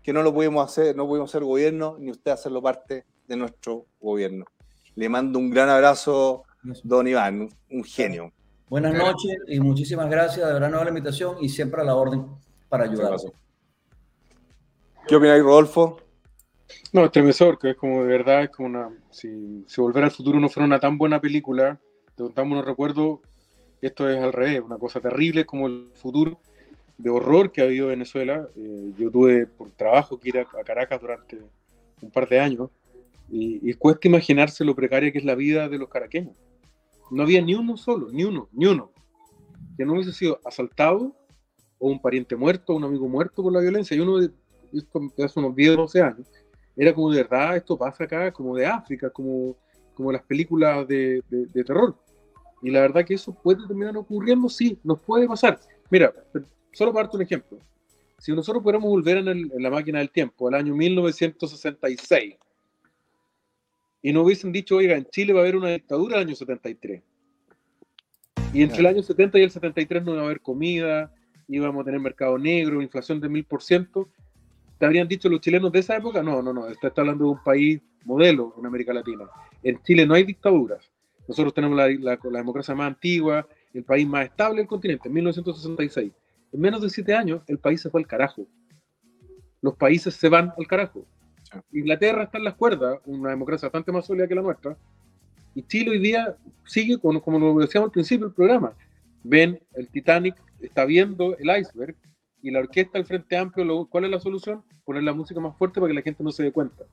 que 0.03 0.13
no 0.13 0.23
lo 0.23 0.35
pudimos 0.35 0.63
hacer, 0.63 0.95
no 0.95 1.07
pudimos 1.07 1.31
ser 1.31 1.43
gobierno, 1.43 1.97
ni 1.99 2.11
usted 2.11 2.31
hacerlo 2.31 2.61
parte 2.61 3.07
de 3.27 3.37
nuestro 3.37 3.87
gobierno. 3.99 4.45
Le 4.97 5.09
mando 5.09 5.39
un 5.39 5.49
gran 5.49 5.71
abrazo, 5.71 6.45
don 6.85 7.09
Iván, 7.09 7.49
un, 7.71 7.85
genio. 7.85 8.31
Buenas 8.69 8.93
noches 8.93 9.35
y 9.47 9.61
muchísimas 9.61 10.11
gracias, 10.11 10.47
de 10.47 10.53
verdad 10.53 10.69
no 10.69 10.85
la 10.85 10.91
invitación 10.91 11.37
y 11.41 11.49
siempre 11.49 11.81
a 11.81 11.85
la 11.85 11.95
orden 11.95 12.27
para 12.69 12.85
ayudarlos. 12.85 13.33
¿Qué 15.07 15.17
opináis, 15.17 15.43
Rodolfo? 15.43 15.97
No, 16.93 17.07
estremecedor, 17.07 17.59
que 17.59 17.71
es 17.71 17.77
como 17.77 18.03
de 18.03 18.09
verdad, 18.09 18.43
es 18.43 18.51
como 18.51 18.69
una. 18.69 18.91
Si, 19.09 19.65
si 19.67 19.81
Volver 19.81 20.05
al 20.05 20.11
Futuro 20.11 20.39
no 20.39 20.51
fuera 20.51 20.67
una 20.67 20.81
tan 20.81 20.99
buena 20.99 21.19
película, 21.19 21.81
de 22.15 22.29
tan 22.29 22.47
buenos 22.47 22.67
recuerdos, 22.67 23.21
esto 23.81 24.07
es 24.07 24.23
al 24.23 24.35
revés, 24.35 24.61
una 24.61 24.77
cosa 24.77 25.01
terrible 25.01 25.47
como 25.47 25.67
el 25.67 25.93
futuro 25.95 26.43
de 26.99 27.11
horror 27.11 27.53
que 27.53 27.63
ha 27.63 27.65
habido 27.65 27.87
en 27.87 27.99
Venezuela. 27.99 28.49
Eh, 28.57 28.93
yo 28.99 29.11
tuve 29.11 29.47
por 29.47 29.71
trabajo 29.71 30.19
que 30.19 30.29
ir 30.29 30.39
a, 30.39 30.43
a, 30.43 30.65
Caracas 30.65 31.01
durante 31.01 31.39
un 32.03 32.11
par 32.11 32.29
de 32.29 32.41
años 32.41 32.71
y, 33.31 33.69
y 33.69 33.73
cuesta 33.75 34.09
imaginarse 34.09 34.65
lo 34.65 34.75
precaria 34.75 35.13
que 35.13 35.19
es 35.19 35.25
la 35.25 35.35
vida 35.35 35.69
de 35.69 35.79
los 35.79 35.89
caraqueños. 35.89 36.35
No 37.11 37.23
había 37.23 37.41
ni 37.41 37.55
uno 37.55 37.77
solo, 37.77 38.11
ni 38.11 38.25
uno, 38.25 38.49
ni 38.53 38.67
uno, 38.67 38.93
que 39.77 39.87
no 39.87 39.95
hubiese 39.95 40.13
sido 40.13 40.41
asaltado 40.45 41.15
o 41.79 41.89
un 41.89 42.01
pariente 42.01 42.37
muerto, 42.37 42.75
un 42.75 42.85
amigo 42.85 43.09
muerto 43.09 43.43
por 43.43 43.53
la 43.53 43.61
violencia. 43.61 43.97
Y 43.97 44.01
uno, 44.01 44.21
esto 44.73 45.01
hace 45.25 45.39
unos 45.39 45.55
10, 45.55 45.77
12 45.77 46.03
años, 46.03 46.29
era 46.77 46.93
como 46.93 47.11
de 47.11 47.23
verdad, 47.23 47.57
esto 47.57 47.79
pasa 47.79 48.05
acá, 48.05 48.33
como 48.33 48.57
de 48.57 48.67
África, 48.67 49.11
como, 49.11 49.57
como 49.95 50.13
las 50.13 50.23
películas 50.23 50.87
de, 50.87 51.23
de, 51.31 51.47
de 51.47 51.65
terror. 51.65 51.97
Y 52.61 52.71
la 52.71 52.81
verdad 52.81 53.05
que 53.05 53.15
eso 53.15 53.33
puede 53.33 53.67
terminar 53.67 53.97
ocurriendo, 53.97 54.49
sí, 54.49 54.79
nos 54.83 55.01
puede 55.01 55.27
pasar. 55.27 55.61
Mira, 55.91 56.13
solo 56.79 56.93
para 56.93 57.05
darte 57.05 57.17
un 57.17 57.23
ejemplo. 57.25 57.59
Si 58.19 58.33
nosotros 58.33 58.63
pudiéramos 58.63 58.89
volver 58.89 59.17
en, 59.17 59.29
el, 59.29 59.53
en, 59.53 59.63
la 59.63 59.69
máquina 59.69 59.99
del 59.99 60.11
tiempo 60.11 60.47
al 60.47 60.55
año 60.55 60.77
1966 60.77 62.37
y 64.01 64.13
nos 64.13 64.25
hubiesen 64.25 64.53
dicho, 64.53 64.77
oiga, 64.77 64.97
en 64.97 65.05
Chile 65.07 65.33
va 65.33 65.41
a 65.41 65.43
haber 65.43 65.57
una 65.57 65.71
dictadura 65.71 66.17
el 66.17 66.29
año 66.29 66.37
73. 66.37 67.03
Y 68.53 68.63
entre 68.63 68.79
el 68.79 68.87
año 68.87 69.03
70 69.03 69.41
y 69.41 69.43
el 69.43 69.51
73 69.51 70.05
no 70.05 70.13
iba 70.13 70.23
a 70.23 70.27
haber 70.27 70.41
comida, 70.41 71.13
íbamos 71.49 71.83
a 71.83 71.85
tener 71.85 71.99
mercado 71.99 72.39
negro, 72.39 72.81
inflación 72.81 73.21
de 73.21 73.29
mil 73.29 73.45
por 73.45 73.61
ciento. 73.61 74.09
¿Te 74.79 74.87
habrían 74.87 75.09
dicho 75.09 75.29
los 75.29 75.41
chilenos 75.41 75.73
de 75.73 75.81
esa 75.81 75.97
época? 75.97 76.23
No, 76.23 76.41
no, 76.43 76.53
no. 76.53 76.61
Usted 76.61 76.89
está 76.89 77.01
hablando 77.01 77.25
de 77.25 77.31
un 77.31 77.43
país 77.43 77.81
modelo 78.05 78.55
en 78.57 78.67
América 78.67 78.93
Latina. 78.93 79.25
En 79.65 79.83
Chile 79.83 80.07
no 80.07 80.15
hay 80.15 80.23
dictaduras. 80.23 80.89
Nosotros 81.27 81.53
tenemos 81.53 81.77
la, 81.77 81.89
la, 81.89 82.19
la 82.23 82.39
democracia 82.39 82.77
más 82.77 82.87
antigua, 82.87 83.49
el 83.75 83.83
país 83.83 84.07
más 84.07 84.27
estable 84.27 84.59
del 84.59 84.69
continente, 84.69 85.09
en 85.09 85.15
1966. 85.15 86.13
En 86.53 86.61
menos 86.61 86.83
de 86.83 86.91
siete 86.91 87.15
años, 87.15 87.43
el 87.47 87.59
país 87.59 87.81
se 87.81 87.91
fue 87.91 88.01
al 88.01 88.07
carajo. 88.07 88.47
Los 89.61 89.77
países 89.77 90.15
se 90.15 90.29
van 90.29 90.53
al 90.57 90.67
carajo. 90.67 91.07
Inglaterra 91.73 92.25
está 92.25 92.39
en 92.39 92.45
las 92.45 92.55
cuerdas, 92.55 92.99
una 93.07 93.31
democracia 93.31 93.67
bastante 93.67 93.93
más 93.93 94.07
sólida 94.07 94.29
que 94.29 94.35
la 94.35 94.43
nuestra. 94.43 94.77
Y 95.55 95.63
Chile 95.63 95.91
hoy 95.91 95.99
día 95.99 96.37
sigue, 96.65 96.99
con, 96.99 97.21
como 97.21 97.39
lo 97.39 97.59
decíamos 97.59 97.89
al 97.89 97.93
principio 97.93 98.27
del 98.27 98.35
programa, 98.35 98.73
ven 99.23 99.59
el 99.75 99.89
Titanic, 99.89 100.37
está 100.61 100.85
viendo 100.85 101.37
el 101.37 101.61
iceberg 101.61 101.97
y 102.43 102.51
la 102.51 102.61
orquesta 102.61 102.99
al 102.99 103.07
Frente 103.07 103.37
Amplio, 103.37 103.65
lo, 103.65 103.87
¿cuál 103.87 104.05
es 104.05 104.11
la 104.11 104.21
solución? 104.21 104.63
Poner 104.85 105.03
la 105.03 105.13
música 105.13 105.41
más 105.41 105.57
fuerte 105.57 105.81
para 105.81 105.89
que 105.89 105.95
la 105.95 106.03
gente 106.03 106.23
no 106.23 106.31
se 106.31 106.45
dé 106.45 106.53
cuenta. 106.53 106.85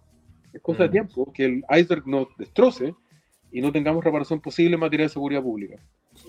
Es 0.53 0.61
cosa 0.61 0.79
mm. 0.79 0.85
de 0.85 0.89
tiempo 0.89 1.33
que 1.33 1.45
el 1.45 1.65
iceberg 1.69 2.07
nos 2.07 2.27
destroce 2.37 2.95
y 3.51 3.61
no 3.61 3.71
tengamos 3.71 4.03
reparación 4.03 4.41
posible 4.41 4.73
en 4.73 4.79
materia 4.79 5.05
de 5.05 5.09
seguridad 5.09 5.41
pública. 5.41 5.75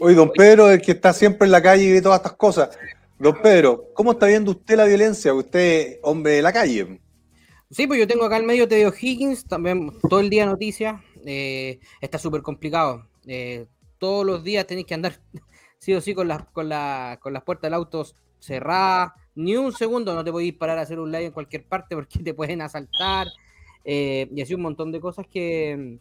Oye, 0.01 0.15
don 0.15 0.31
Pedro, 0.33 0.71
el 0.71 0.83
que 0.83 0.93
está 0.93 1.13
siempre 1.13 1.47
en 1.47 1.53
la 1.53 1.63
calle 1.63 1.85
y 1.85 1.93
ve 1.93 2.03
todas 2.03 2.19
estas 2.19 2.35
cosas. 2.35 2.79
Don 3.19 3.35
Pedro, 3.43 3.91
¿cómo 3.95 4.13
está 4.13 4.27
viendo 4.27 4.51
usted 4.53 4.77
la 4.77 4.85
violencia? 4.85 5.33
Usted, 5.35 5.99
hombre 6.03 6.33
de 6.33 6.43
la 6.43 6.53
calle. 6.53 7.01
Sí, 7.71 7.87
pues 7.87 7.99
yo 7.99 8.07
tengo 8.07 8.25
acá 8.25 8.37
el 8.37 8.45
medio 8.47 8.69
TV 8.69 8.93
Higgins, 9.01 9.45
también 9.47 9.91
todo 10.09 10.21
el 10.21 10.31
día 10.31 10.47
noticias. 10.47 11.01
eh, 11.25 11.81
está 12.01 12.19
súper 12.19 12.43
complicado. 12.43 13.09
eh, 13.27 13.67
todos 13.99 14.25
los 14.27 14.45
días 14.45 14.67
tenéis 14.67 14.87
que 14.87 14.95
andar 14.95 15.19
sí 15.79 15.93
o 15.95 16.01
sí 16.01 16.15
con, 16.15 16.29
las 16.29 16.45
con, 16.53 16.69
la- 16.69 17.19
con 17.21 17.33
las 17.33 17.43
puertas 17.43 17.63
del 17.65 17.75
auto 17.75 18.07
cerradas. 18.39 19.13
Ni 19.35 19.57
un 19.57 19.73
segundo 19.73 20.15
no 20.15 20.23
te 20.25 20.31
podéis 20.33 20.55
parar 20.55 20.79
a 20.79 20.83
hacer 20.83 20.99
un 21.01 21.11
live 21.11 21.27
en 21.27 21.33
cualquier 21.33 21.65
parte 21.67 21.95
porque 21.97 22.19
te 22.23 22.35
pueden 22.35 22.61
asaltar. 22.63 23.27
eh, 23.85 24.29
y 24.35 24.41
así 24.43 24.55
un 24.55 24.63
montón 24.63 24.93
de 24.93 25.01
cosas 25.01 25.27
que, 25.29 25.99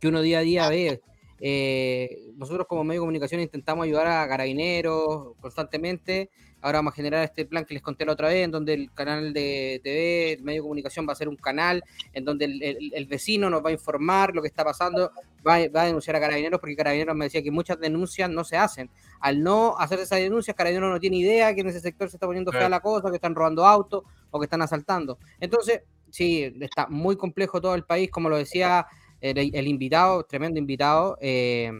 que 0.00 0.08
uno 0.08 0.22
día 0.22 0.38
a 0.40 0.42
día 0.42 0.68
ve. 0.68 1.00
Eh, 1.40 2.28
nosotros 2.36 2.66
como 2.68 2.84
medio 2.84 3.00
de 3.00 3.04
comunicación 3.04 3.40
intentamos 3.40 3.84
ayudar 3.84 4.06
a 4.06 4.28
carabineros 4.28 5.32
constantemente. 5.40 6.30
Ahora 6.62 6.78
vamos 6.78 6.92
a 6.92 6.96
generar 6.96 7.24
este 7.24 7.46
plan 7.46 7.64
que 7.64 7.72
les 7.72 7.82
conté 7.82 8.04
la 8.04 8.12
otra 8.12 8.28
vez, 8.28 8.44
en 8.44 8.50
donde 8.50 8.74
el 8.74 8.92
canal 8.92 9.32
de 9.32 9.80
TV, 9.82 10.32
el 10.34 10.42
medio 10.42 10.60
de 10.60 10.62
comunicación 10.64 11.08
va 11.08 11.12
a 11.14 11.16
ser 11.16 11.28
un 11.30 11.36
canal 11.36 11.82
en 12.12 12.24
donde 12.26 12.44
el, 12.44 12.62
el- 12.62 12.92
el 12.94 13.06
vecino 13.06 13.48
nos 13.48 13.64
va 13.64 13.70
a 13.70 13.72
informar 13.72 14.34
lo 14.34 14.42
que 14.42 14.48
está 14.48 14.62
pasando, 14.62 15.10
va, 15.46 15.54
a- 15.54 15.68
va 15.70 15.82
a 15.82 15.86
denunciar 15.86 16.16
a 16.16 16.20
carabineros, 16.20 16.60
porque 16.60 16.76
carabineros 16.76 17.16
me 17.16 17.24
decía 17.24 17.42
que 17.42 17.50
muchas 17.50 17.80
denuncias 17.80 18.28
no 18.28 18.44
se 18.44 18.58
hacen. 18.58 18.90
Al 19.20 19.42
no 19.42 19.74
hacer 19.78 20.00
esas 20.00 20.18
denuncias, 20.18 20.54
carabineros 20.54 20.90
no 20.92 21.00
tiene 21.00 21.16
idea 21.16 21.54
que 21.54 21.62
en 21.62 21.68
ese 21.68 21.80
sector 21.80 22.10
se 22.10 22.16
está 22.16 22.26
poniendo 22.26 22.52
fea 22.52 22.68
la 22.68 22.80
cosa, 22.80 23.08
que 23.08 23.16
están 23.16 23.34
robando 23.34 23.64
autos 23.66 24.04
o 24.30 24.38
que 24.38 24.44
están 24.44 24.60
asaltando. 24.60 25.18
Entonces, 25.40 25.80
sí, 26.10 26.52
está 26.60 26.86
muy 26.88 27.16
complejo 27.16 27.58
todo 27.62 27.74
el 27.74 27.84
país, 27.84 28.10
como 28.10 28.28
lo 28.28 28.36
decía 28.36 28.86
el, 29.20 29.38
el 29.54 29.66
invitado, 29.68 30.24
tremendo 30.24 30.58
invitado. 30.58 31.16
eh, 31.20 31.72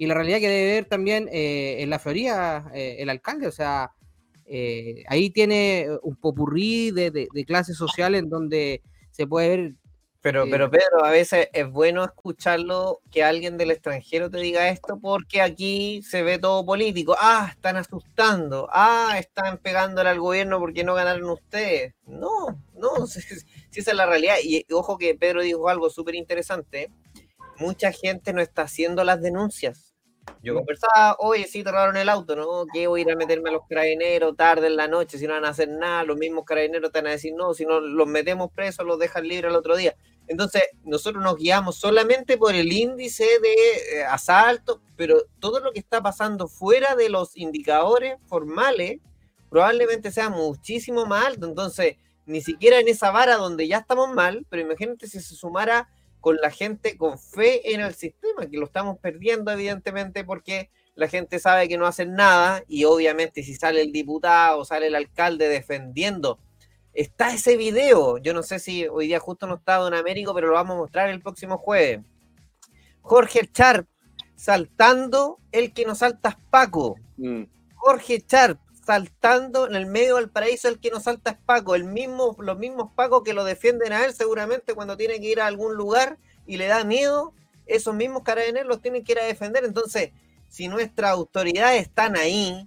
y 0.00 0.06
la 0.06 0.14
realidad 0.14 0.38
que 0.38 0.48
debe 0.48 0.72
ver 0.72 0.84
también 0.86 1.28
eh, 1.30 1.82
en 1.82 1.90
la 1.90 1.98
Florida 1.98 2.70
eh, 2.72 2.96
el 3.00 3.10
alcalde, 3.10 3.46
o 3.46 3.52
sea, 3.52 3.92
eh, 4.46 5.04
ahí 5.08 5.28
tiene 5.28 5.88
un 6.02 6.16
popurrí 6.16 6.90
de, 6.90 7.10
de, 7.10 7.28
de 7.30 7.44
clases 7.44 7.76
sociales 7.76 8.22
en 8.22 8.30
donde 8.30 8.80
se 9.10 9.26
puede 9.26 9.48
ver. 9.50 9.74
Pero, 10.22 10.46
pero 10.50 10.70
Pedro, 10.70 11.04
a 11.04 11.10
veces 11.10 11.48
es 11.52 11.70
bueno 11.70 12.02
escucharlo 12.02 13.02
que 13.10 13.22
alguien 13.22 13.58
del 13.58 13.72
extranjero 13.72 14.30
te 14.30 14.38
diga 14.38 14.70
esto 14.70 14.98
porque 14.98 15.42
aquí 15.42 16.00
se 16.02 16.22
ve 16.22 16.38
todo 16.38 16.64
político. 16.64 17.14
Ah, 17.20 17.48
están 17.50 17.76
asustando. 17.76 18.70
Ah, 18.72 19.16
están 19.18 19.58
pegándole 19.58 20.08
al 20.08 20.20
gobierno 20.20 20.58
porque 20.58 20.82
no 20.82 20.94
ganaron 20.94 21.28
ustedes. 21.28 21.92
No, 22.06 22.58
no, 22.72 23.06
si, 23.06 23.20
si 23.70 23.80
esa 23.80 23.92
es 23.92 23.96
la 23.96 24.06
realidad. 24.06 24.36
Y 24.42 24.64
ojo 24.72 24.98
que 24.98 25.14
Pedro 25.14 25.42
dijo 25.42 25.68
algo 25.68 25.90
súper 25.90 26.14
interesante. 26.14 26.90
Mucha 27.58 27.92
gente 27.92 28.32
no 28.32 28.40
está 28.40 28.62
haciendo 28.62 29.04
las 29.04 29.20
denuncias. 29.20 29.90
Yo 30.42 30.54
conversaba, 30.54 31.16
oye, 31.18 31.46
sí, 31.46 31.62
te 31.62 31.70
robaron 31.70 31.96
el 31.96 32.08
auto, 32.08 32.36
¿no? 32.36 32.64
¿Qué 32.72 32.86
voy 32.86 33.00
a 33.00 33.02
ir 33.02 33.10
a 33.10 33.16
meterme 33.16 33.50
a 33.50 33.52
los 33.52 33.62
carabineros 33.68 34.36
tarde 34.36 34.68
en 34.68 34.76
la 34.76 34.88
noche 34.88 35.18
si 35.18 35.26
no 35.26 35.34
van 35.34 35.44
a 35.44 35.50
hacer 35.50 35.68
nada? 35.68 36.04
Los 36.04 36.16
mismos 36.16 36.44
carabineros 36.44 36.92
te 36.92 36.98
van 36.98 37.08
a 37.08 37.10
decir, 37.10 37.34
no, 37.34 37.52
si 37.52 37.66
no 37.66 37.80
los 37.80 38.06
metemos 38.06 38.50
presos, 38.52 38.86
los 38.86 38.98
dejan 38.98 39.26
libres 39.26 39.50
el 39.50 39.56
otro 39.56 39.76
día. 39.76 39.94
Entonces, 40.28 40.62
nosotros 40.84 41.22
nos 41.22 41.36
guiamos 41.36 41.76
solamente 41.76 42.38
por 42.38 42.54
el 42.54 42.72
índice 42.72 43.24
de 43.24 43.98
eh, 43.98 44.04
asalto, 44.04 44.80
pero 44.96 45.24
todo 45.40 45.60
lo 45.60 45.72
que 45.72 45.80
está 45.80 46.00
pasando 46.00 46.48
fuera 46.48 46.94
de 46.94 47.08
los 47.08 47.36
indicadores 47.36 48.14
formales 48.26 49.00
probablemente 49.50 50.12
sea 50.12 50.30
muchísimo 50.30 51.04
más 51.04 51.26
alto. 51.26 51.46
Entonces, 51.46 51.96
ni 52.30 52.40
siquiera 52.40 52.78
en 52.78 52.88
esa 52.88 53.10
vara 53.10 53.36
donde 53.36 53.68
ya 53.68 53.78
estamos 53.78 54.12
mal, 54.12 54.46
pero 54.48 54.62
imagínate 54.62 55.06
si 55.06 55.20
se 55.20 55.34
sumara 55.34 55.88
con 56.20 56.36
la 56.36 56.50
gente 56.50 56.96
con 56.96 57.18
fe 57.18 57.74
en 57.74 57.80
el 57.80 57.94
sistema, 57.94 58.46
que 58.46 58.58
lo 58.58 58.66
estamos 58.66 58.98
perdiendo 58.98 59.50
evidentemente 59.50 60.24
porque 60.24 60.70
la 60.94 61.08
gente 61.08 61.38
sabe 61.38 61.68
que 61.68 61.78
no 61.78 61.86
hacen 61.86 62.14
nada 62.14 62.62
y 62.68 62.84
obviamente 62.84 63.42
si 63.42 63.54
sale 63.54 63.82
el 63.82 63.92
diputado, 63.92 64.64
sale 64.64 64.88
el 64.88 64.94
alcalde 64.94 65.48
defendiendo 65.48 66.38
está 66.92 67.32
ese 67.32 67.56
video. 67.56 68.18
Yo 68.18 68.34
no 68.34 68.42
sé 68.42 68.58
si 68.58 68.86
hoy 68.86 69.06
día 69.06 69.20
justo 69.20 69.46
no 69.46 69.56
está 69.56 69.76
Don 69.76 69.94
Américo, 69.94 70.34
pero 70.34 70.48
lo 70.48 70.54
vamos 70.54 70.74
a 70.74 70.78
mostrar 70.78 71.08
el 71.08 71.20
próximo 71.20 71.58
jueves. 71.58 72.00
Jorge 73.00 73.48
Sharp 73.52 73.88
saltando 74.36 75.38
el 75.52 75.72
que 75.72 75.84
nos 75.84 75.98
salta 75.98 76.30
es 76.30 76.36
Paco. 76.50 76.96
Mm. 77.16 77.44
Jorge 77.74 78.24
Sharp 78.26 78.58
saltando 78.94 79.68
en 79.68 79.76
el 79.76 79.86
medio 79.86 80.16
del 80.16 80.30
paraíso 80.30 80.68
el 80.68 80.80
que 80.80 80.90
nos 80.90 81.04
salta 81.04 81.30
es 81.30 81.36
Paco. 81.46 81.76
El 81.76 81.84
mismo, 81.84 82.34
los 82.40 82.58
mismos 82.58 82.90
Pacos 82.96 83.22
que 83.22 83.32
lo 83.34 83.44
defienden 83.44 83.92
a 83.92 84.04
él 84.04 84.12
seguramente 84.14 84.74
cuando 84.74 84.96
tiene 84.96 85.20
que 85.20 85.30
ir 85.30 85.40
a 85.40 85.46
algún 85.46 85.76
lugar 85.76 86.18
y 86.44 86.56
le 86.56 86.66
da 86.66 86.82
miedo, 86.82 87.32
esos 87.66 87.94
mismos 87.94 88.24
carabineros 88.24 88.66
los 88.66 88.82
tienen 88.82 89.04
que 89.04 89.12
ir 89.12 89.20
a 89.20 89.24
defender. 89.24 89.64
Entonces, 89.64 90.10
si 90.48 90.66
nuestras 90.66 91.12
autoridades 91.12 91.82
están 91.82 92.16
ahí, 92.16 92.66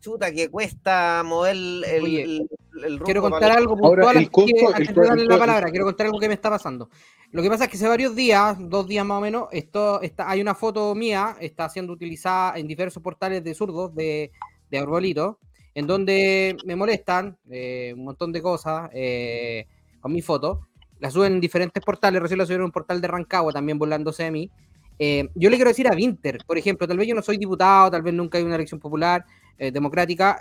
chuta 0.00 0.30
que 0.32 0.48
cuesta 0.48 1.22
mover 1.24 1.56
el, 1.56 1.84
el, 1.88 2.02
Oye, 2.04 2.22
el- 2.22 2.48
el 2.84 2.92
rumbo 2.92 3.04
Quiero 3.04 3.20
contar 3.22 3.50
algo 3.52 3.72
Ahora, 3.74 4.02
puntual 4.02 4.16
el 4.16 4.18
antes, 4.18 4.30
costo- 4.30 4.54
que- 4.54 4.60
el 4.60 4.74
antes 4.74 4.94
de 4.94 5.00
el 5.02 5.08
darle 5.08 5.24
la 5.26 5.38
palabra. 5.38 5.70
Quiero 5.70 5.84
contar 5.86 6.06
algo 6.06 6.18
que 6.20 6.28
me 6.28 6.34
está 6.34 6.50
pasando. 6.50 6.88
Lo 7.32 7.42
que 7.42 7.48
pasa 7.48 7.64
es 7.64 7.70
que 7.70 7.76
hace 7.76 7.88
varios 7.88 8.14
días, 8.14 8.56
dos 8.60 8.86
días 8.86 9.04
más 9.04 9.18
o 9.18 9.20
menos, 9.20 9.48
esto, 9.52 10.00
está, 10.02 10.30
hay 10.30 10.40
una 10.40 10.54
foto 10.54 10.94
mía, 10.94 11.36
está 11.40 11.68
siendo 11.68 11.92
utilizada 11.92 12.56
en 12.58 12.66
diversos 12.68 13.02
portales 13.02 13.42
de 13.42 13.54
zurdos 13.54 13.94
de, 13.94 14.30
de 14.72 14.78
Arbolito, 14.78 15.38
en 15.74 15.86
donde 15.86 16.56
me 16.64 16.74
molestan 16.74 17.36
eh, 17.50 17.92
un 17.96 18.04
montón 18.04 18.32
de 18.32 18.42
cosas 18.42 18.90
eh, 18.92 19.66
con 20.00 20.12
mi 20.12 20.22
foto. 20.22 20.66
La 20.98 21.10
suben 21.10 21.34
en 21.34 21.40
diferentes 21.40 21.82
portales, 21.84 22.20
recién 22.20 22.38
la 22.38 22.46
subieron 22.46 22.64
en 22.64 22.68
un 22.68 22.72
portal 22.72 23.00
de 23.00 23.08
Rancagua 23.08 23.52
también 23.52 23.78
burlándose 23.78 24.24
de 24.24 24.30
mí. 24.30 24.50
Eh, 24.98 25.28
yo 25.34 25.50
le 25.50 25.56
quiero 25.56 25.70
decir 25.70 25.88
a 25.88 25.94
Winter, 25.94 26.38
por 26.46 26.56
ejemplo, 26.56 26.86
tal 26.88 26.96
vez 26.96 27.08
yo 27.08 27.14
no 27.14 27.22
soy 27.22 27.36
diputado, 27.36 27.90
tal 27.90 28.02
vez 28.02 28.14
nunca 28.14 28.38
hay 28.38 28.44
una 28.44 28.54
elección 28.54 28.80
popular, 28.80 29.24
eh, 29.58 29.70
democrática, 29.70 30.38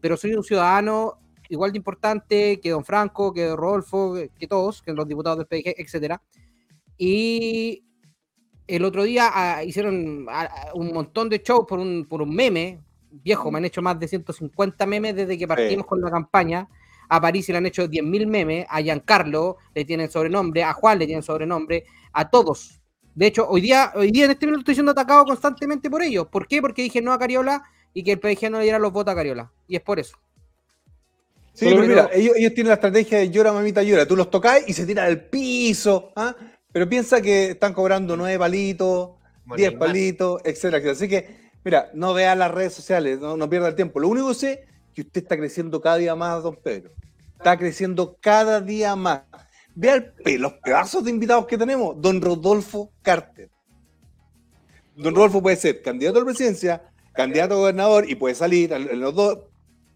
pero 0.00 0.16
soy 0.16 0.34
un 0.34 0.44
ciudadano 0.44 1.18
igual 1.48 1.72
de 1.72 1.78
importante 1.78 2.60
que 2.60 2.70
Don 2.70 2.84
Franco, 2.84 3.32
que 3.32 3.54
Rodolfo, 3.54 4.14
que, 4.38 4.46
todos, 4.46 4.82
que 4.82 4.92
los 4.92 5.06
diputados 5.06 5.38
del 5.38 5.46
PDG, 5.46 5.74
etcétera. 5.76 6.22
Y 6.96 7.84
el 8.66 8.84
otro 8.84 9.02
día 9.02 9.30
ah, 9.32 9.64
hicieron 9.64 10.26
ah, 10.30 10.48
un 10.74 10.92
montón 10.92 11.28
de 11.28 11.42
shows 11.44 11.66
por 11.68 11.78
un, 11.78 12.06
por 12.08 12.22
un 12.22 12.34
meme 12.34 12.80
viejo, 13.22 13.50
me 13.50 13.58
han 13.58 13.64
hecho 13.64 13.82
más 13.82 13.98
de 13.98 14.08
150 14.08 14.86
memes 14.86 15.14
desde 15.14 15.38
que 15.38 15.46
partimos 15.46 15.86
con 15.86 16.00
la 16.00 16.10
campaña. 16.10 16.68
A 17.08 17.20
París 17.20 17.48
le 17.48 17.56
han 17.58 17.66
hecho 17.66 17.86
10.000 17.86 18.26
memes, 18.26 18.66
a 18.68 18.80
Giancarlo 18.80 19.58
le 19.74 19.84
tienen 19.84 20.10
sobrenombre, 20.10 20.64
a 20.64 20.72
Juan 20.72 20.98
le 20.98 21.06
tienen 21.06 21.22
sobrenombre, 21.22 21.84
a 22.12 22.28
todos. 22.30 22.80
De 23.14 23.26
hecho, 23.26 23.46
hoy 23.48 23.60
día, 23.60 23.92
hoy 23.94 24.10
día 24.10 24.24
en 24.24 24.32
este 24.32 24.46
minuto 24.46 24.60
estoy 24.60 24.74
siendo 24.74 24.92
atacado 24.92 25.24
constantemente 25.24 25.88
por 25.88 26.02
ellos. 26.02 26.26
¿Por 26.28 26.48
qué? 26.48 26.60
Porque 26.60 26.82
dije 26.82 27.00
no 27.00 27.12
a 27.12 27.18
Cariola 27.18 27.62
y 27.92 28.02
que 28.02 28.12
el 28.12 28.20
PDG 28.20 28.50
no 28.50 28.58
le 28.58 28.64
diera 28.64 28.78
los 28.78 28.92
votos 28.92 29.12
a 29.12 29.14
Cariola. 29.14 29.52
Y 29.68 29.76
es 29.76 29.82
por 29.82 30.00
eso. 30.00 30.16
Sí, 31.52 31.66
pero 31.66 31.82
mira, 31.82 32.10
ellos, 32.12 32.34
ellos 32.36 32.52
tienen 32.52 32.68
la 32.70 32.74
estrategia 32.74 33.18
de 33.18 33.30
llora, 33.30 33.52
mamita, 33.52 33.82
llora. 33.84 34.06
Tú 34.06 34.16
los 34.16 34.28
tocas 34.28 34.64
y 34.66 34.72
se 34.72 34.84
tiran 34.84 35.06
al 35.06 35.26
piso. 35.26 36.12
¿ah? 36.16 36.34
Pero 36.72 36.88
piensa 36.88 37.22
que 37.22 37.52
están 37.52 37.72
cobrando 37.72 38.16
nueve 38.16 38.36
palitos, 38.36 39.10
Como 39.44 39.54
diez 39.54 39.70
Neymar. 39.70 39.88
palitos, 39.88 40.40
etcétera, 40.44 40.78
etcétera. 40.78 40.92
Así 40.92 41.08
que, 41.08 41.43
mira, 41.64 41.90
no 41.94 42.14
vea 42.14 42.34
las 42.34 42.50
redes 42.50 42.74
sociales, 42.74 43.18
no, 43.20 43.36
no 43.36 43.48
pierda 43.48 43.68
el 43.68 43.74
tiempo. 43.74 44.00
Lo 44.00 44.08
único 44.08 44.28
que 44.28 44.34
sé 44.34 44.52
es 44.52 44.60
que 44.94 45.00
usted 45.02 45.22
está 45.22 45.36
creciendo 45.36 45.80
cada 45.80 45.96
día 45.96 46.14
más, 46.14 46.42
don 46.42 46.56
Pedro. 46.56 46.92
Está 47.36 47.58
creciendo 47.58 48.16
cada 48.20 48.60
día 48.60 48.94
más. 48.96 49.22
Vea 49.74 50.12
el 50.24 50.40
los 50.40 50.52
pedazos 50.54 51.04
de 51.04 51.10
invitados 51.10 51.46
que 51.46 51.58
tenemos. 51.58 52.00
Don 52.00 52.20
Rodolfo 52.22 52.92
Carter. 53.02 53.50
Don 54.96 55.14
Rodolfo 55.14 55.42
puede 55.42 55.56
ser 55.56 55.82
candidato 55.82 56.18
a 56.18 56.20
la 56.20 56.26
presidencia, 56.26 56.82
candidato 57.12 57.54
a 57.54 57.58
gobernador 57.58 58.08
y 58.08 58.14
puede 58.14 58.34
salir, 58.36 58.72
en 58.72 59.00
los 59.00 59.14
dos, 59.14 59.38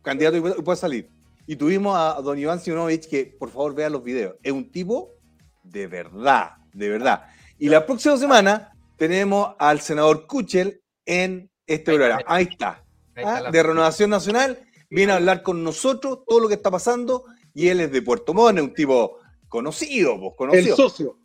candidato 0.03 0.37
y 0.37 0.41
puede- 0.41 0.57
y 0.59 0.63
puede 0.63 0.77
salir. 0.79 1.11
Y 1.47 1.57
tuvimos 1.57 1.97
a 1.97 2.21
don 2.21 2.39
Iván 2.39 2.61
Simonovich, 2.61 3.09
que 3.09 3.25
por 3.39 3.51
favor 3.51 3.75
vea 3.75 3.89
los 3.89 4.03
videos. 4.03 4.35
Es 4.43 4.53
un 4.53 4.71
tipo 4.71 5.15
de 5.63 5.87
verdad, 5.87 6.51
de 6.75 6.89
verdad. 6.89 7.25
Y 7.59 7.69
la 7.69 7.87
próxima 7.87 8.17
semana 8.17 8.73
tenemos 8.97 9.55
al 9.59 9.81
senador 9.81 10.27
Kuchel 10.27 10.83
en 11.07 11.49
este 11.69 11.95
programa. 11.95 12.23
Ahí 12.27 12.49
está. 12.51 12.83
Ahí 13.15 13.25
¿ah? 13.27 13.37
está 13.39 13.51
De 13.51 13.63
Renovación 13.63 14.11
Nacional. 14.11 14.59
Viene 14.91 15.13
a 15.13 15.17
hablar 15.17 15.43
con 15.43 15.63
nosotros 15.63 16.21
todo 16.27 16.41
lo 16.41 16.49
que 16.49 16.55
está 16.55 16.71
pasando. 16.71 17.25
Y 17.55 17.69
él 17.69 17.81
es 17.81 17.93
de 17.93 18.03
Puerto 18.03 18.35
Montt, 18.35 18.59
un 18.61 18.73
tipo 18.75 19.19
conocido, 19.49 20.19
pues, 20.19 20.31
El 20.33 20.37
conocido. 20.37 20.77
socio. 20.77 21.19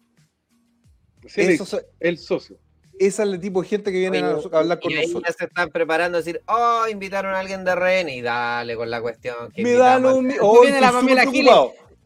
Sí, 1.28 1.42
Eso 1.42 1.80
el 2.02 2.18
socio. 2.18 2.58
esa 3.00 3.24
es 3.24 3.30
el 3.30 3.40
tipo 3.40 3.62
de 3.62 3.68
gente 3.70 3.92
que 3.92 4.00
viene 4.00 4.20
a, 4.20 4.36
Oye, 4.36 4.50
a 4.52 4.60
hablar 4.60 4.80
con 4.80 4.92
y 4.92 4.96
ahí 4.96 5.08
nosotros. 5.08 5.24
ya 5.34 5.38
se 5.38 5.46
están 5.46 5.70
preparando 5.70 6.18
a 6.18 6.22
decir, 6.22 6.42
oh, 6.48 6.84
invitaron 6.92 7.34
a 7.34 7.40
alguien 7.40 7.64
de 7.64 7.74
RN 7.76 8.10
y 8.10 8.22
dale 8.22 8.76
con 8.76 8.90
la 8.90 9.02
cuestión. 9.02 9.50
que 9.54 9.64
Me 9.64 9.74
da 9.74 10.00
lo 10.00 10.22
mismo. 10.22 10.62
viene 10.62 10.82
la 10.82 10.92
Pamela 10.92 11.26
Giles. 11.30 11.54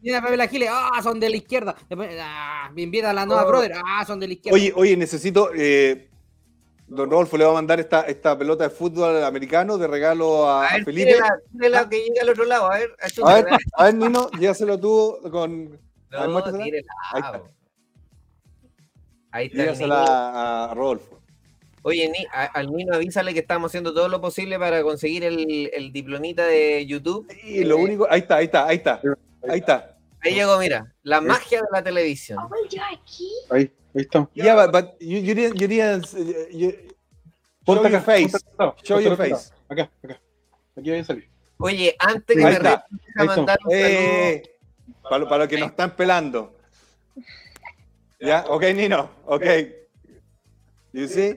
Mira 0.00 0.22
Pamela 0.22 0.46
Giles, 0.46 0.68
ah, 0.70 1.00
son 1.02 1.18
de 1.18 1.30
la 1.30 1.36
izquierda. 1.36 1.74
Después, 1.88 2.10
ah, 2.20 2.70
me 2.72 2.82
invitan 2.82 3.10
a 3.10 3.12
la 3.14 3.26
nueva 3.26 3.44
Oh. 3.44 3.48
brother, 3.48 3.72
ah, 3.84 4.04
son 4.06 4.20
de 4.20 4.28
la 4.28 4.32
izquierda. 4.34 4.54
Oye, 4.54 4.72
oye, 4.76 4.96
necesito. 4.96 5.50
eh, 5.56 6.07
don 6.88 7.10
Rodolfo 7.10 7.36
le 7.36 7.44
va 7.44 7.50
a 7.50 7.54
mandar 7.54 7.78
esta, 7.80 8.02
esta 8.02 8.36
pelota 8.38 8.64
de 8.64 8.70
fútbol 8.70 9.22
americano 9.22 9.76
de 9.78 9.86
regalo 9.86 10.48
a, 10.48 10.66
A 10.68 10.72
ver, 10.74 10.84
Felipe. 10.84 11.06
tírela, 11.12 11.38
tírela 11.52 11.88
que 11.88 11.96
llegue 11.98 12.20
al 12.20 12.28
otro 12.30 12.44
lado, 12.44 12.70
a 12.72 12.78
ver. 12.78 12.90
A 13.24 13.34
ver, 13.34 13.46
a 13.74 13.84
ver, 13.84 13.94
Nino, 13.94 14.30
llévaselo 14.32 14.78
tú 14.80 15.18
con. 15.30 15.70
ver, 15.70 15.80
No, 16.10 16.28
muéstrasela. 16.30 16.64
tírela. 16.64 16.92
Ahí 17.12 17.20
está. 17.22 17.42
Ahí 19.30 19.46
está. 19.46 19.56
el 19.58 19.62
Llévasela 19.64 20.04
a, 20.04 20.70
a 20.70 20.74
Rodolfo. 20.74 21.18
Oye, 21.82 22.08
Ni- 22.10 22.26
a- 22.32 22.44
al 22.46 22.72
Nino 22.72 22.94
avísale 22.94 23.32
que 23.34 23.40
estamos 23.40 23.70
haciendo 23.70 23.94
todo 23.94 24.08
lo 24.08 24.20
posible 24.20 24.58
para 24.58 24.82
conseguir 24.82 25.24
el, 25.24 25.70
el 25.72 25.92
diplomita 25.92 26.44
de 26.46 26.84
YouTube. 26.86 27.26
Y 27.44 27.64
lo 27.64 27.76
Eh, 27.78 27.82
único. 27.82 28.06
Ahí 28.10 28.20
está, 28.20 28.36
ahí 28.36 28.46
está, 28.46 28.66
ahí 28.66 28.76
está. 28.76 29.00
Ahí 29.48 29.58
está. 29.60 29.94
Ahí 30.20 30.34
llegó, 30.34 30.58
mira, 30.58 30.92
la 31.02 31.20
magia 31.20 31.60
de 31.60 31.68
la 31.70 31.82
televisión. 31.82 32.38
Ahí, 33.50 33.70
ahí 33.98 34.02
estamos. 34.04 34.28
Yeah, 34.34 34.54
but, 34.54 34.72
but 34.72 35.00
you, 35.00 35.18
you 35.18 35.34
didn't, 35.34 35.60
you 35.60 35.68
didn't, 35.68 36.06
uh, 36.14 36.48
you- 36.50 36.76
Ponte 37.64 37.80
show 37.82 37.86
acá, 37.86 37.90
your 37.90 38.00
face. 38.02 38.32
Show 38.82 38.94
ponte 38.96 39.04
your 39.04 39.16
face. 39.16 39.52
Acá, 39.68 39.90
acá. 40.02 40.20
Aquí 40.76 40.90
voy 40.90 40.98
a 41.00 41.04
salir. 41.04 41.28
Oye, 41.58 41.96
antes 41.98 42.36
que 42.36 42.42
Ahí 42.44 42.50
me 42.52 42.56
está. 42.56 42.86
deja 43.14 43.24
mandar 43.36 43.58
un 43.64 43.70
saludo. 43.70 43.84
Eh, 43.84 44.42
para, 45.02 45.18
lo- 45.18 45.28
para 45.28 45.38
los 45.40 45.48
que 45.48 45.58
nos 45.58 45.70
están 45.70 45.94
pelando. 45.96 46.56
Ya, 48.20 48.44
ok, 48.48 48.62
Nino, 48.74 49.10
ok. 49.26 49.44
You 50.92 51.06
see? 51.08 51.36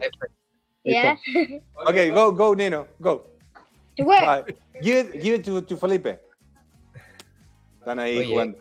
Yeah. 0.83 1.17
está. 1.25 1.89
Ok, 1.89 2.13
go, 2.13 2.31
go, 2.33 2.55
Nino, 2.55 2.87
go. 2.99 3.27
To 3.97 4.03
where? 4.05 4.45
Give 4.81 4.99
it, 5.01 5.21
give 5.21 5.35
it 5.35 5.45
to, 5.45 5.61
to 5.63 5.75
Felipe. 5.77 6.19
Están 7.79 7.99
ahí 7.99 8.19
Oye, 8.19 8.27
jugando. 8.27 8.57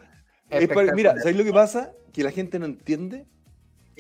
Es 0.49 0.69
por- 0.69 0.95
mira. 0.95 1.15
¿sabes 1.19 1.37
lo 1.37 1.45
que 1.45 1.53
pasa? 1.53 1.93
Que 2.13 2.25
la 2.25 2.31
gente 2.33 2.59
no 2.59 2.67
entiende 2.67 3.27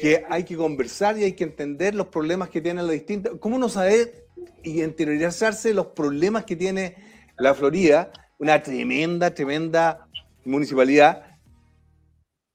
que 0.00 0.24
hay 0.28 0.44
que 0.44 0.56
conversar 0.56 1.18
y 1.18 1.24
hay 1.24 1.32
que 1.34 1.44
entender 1.44 1.94
los 1.94 2.06
problemas 2.06 2.48
que 2.48 2.62
tienen 2.62 2.86
las 2.86 2.94
distintas. 2.94 3.34
¿Cómo 3.38 3.58
no 3.58 3.68
saber 3.68 4.26
y 4.62 4.82
interiorizarse 4.82 5.74
los 5.74 5.88
problemas 5.88 6.44
que 6.44 6.56
tiene 6.56 6.96
la 7.36 7.54
Florida? 7.54 8.10
Una 8.38 8.62
tremenda, 8.62 9.34
tremenda 9.34 10.08
municipalidad. 10.44 11.36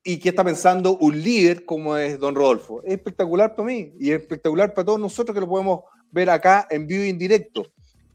¿Y 0.03 0.17
qué 0.17 0.29
está 0.29 0.43
pensando 0.43 0.97
un 0.97 1.21
líder 1.21 1.65
como 1.65 1.95
es 1.97 2.19
Don 2.19 2.33
Rodolfo? 2.33 2.81
Es 2.83 2.93
espectacular 2.93 3.55
para 3.55 3.67
mí 3.67 3.93
y 3.99 4.11
es 4.11 4.21
espectacular 4.21 4.73
para 4.73 4.85
todos 4.85 4.99
nosotros 4.99 5.35
que 5.35 5.41
lo 5.41 5.47
podemos 5.47 5.81
ver 6.09 6.31
acá 6.31 6.67
en 6.71 6.87
vivo 6.87 7.03
y 7.03 7.09
en 7.09 7.19
directo. 7.19 7.67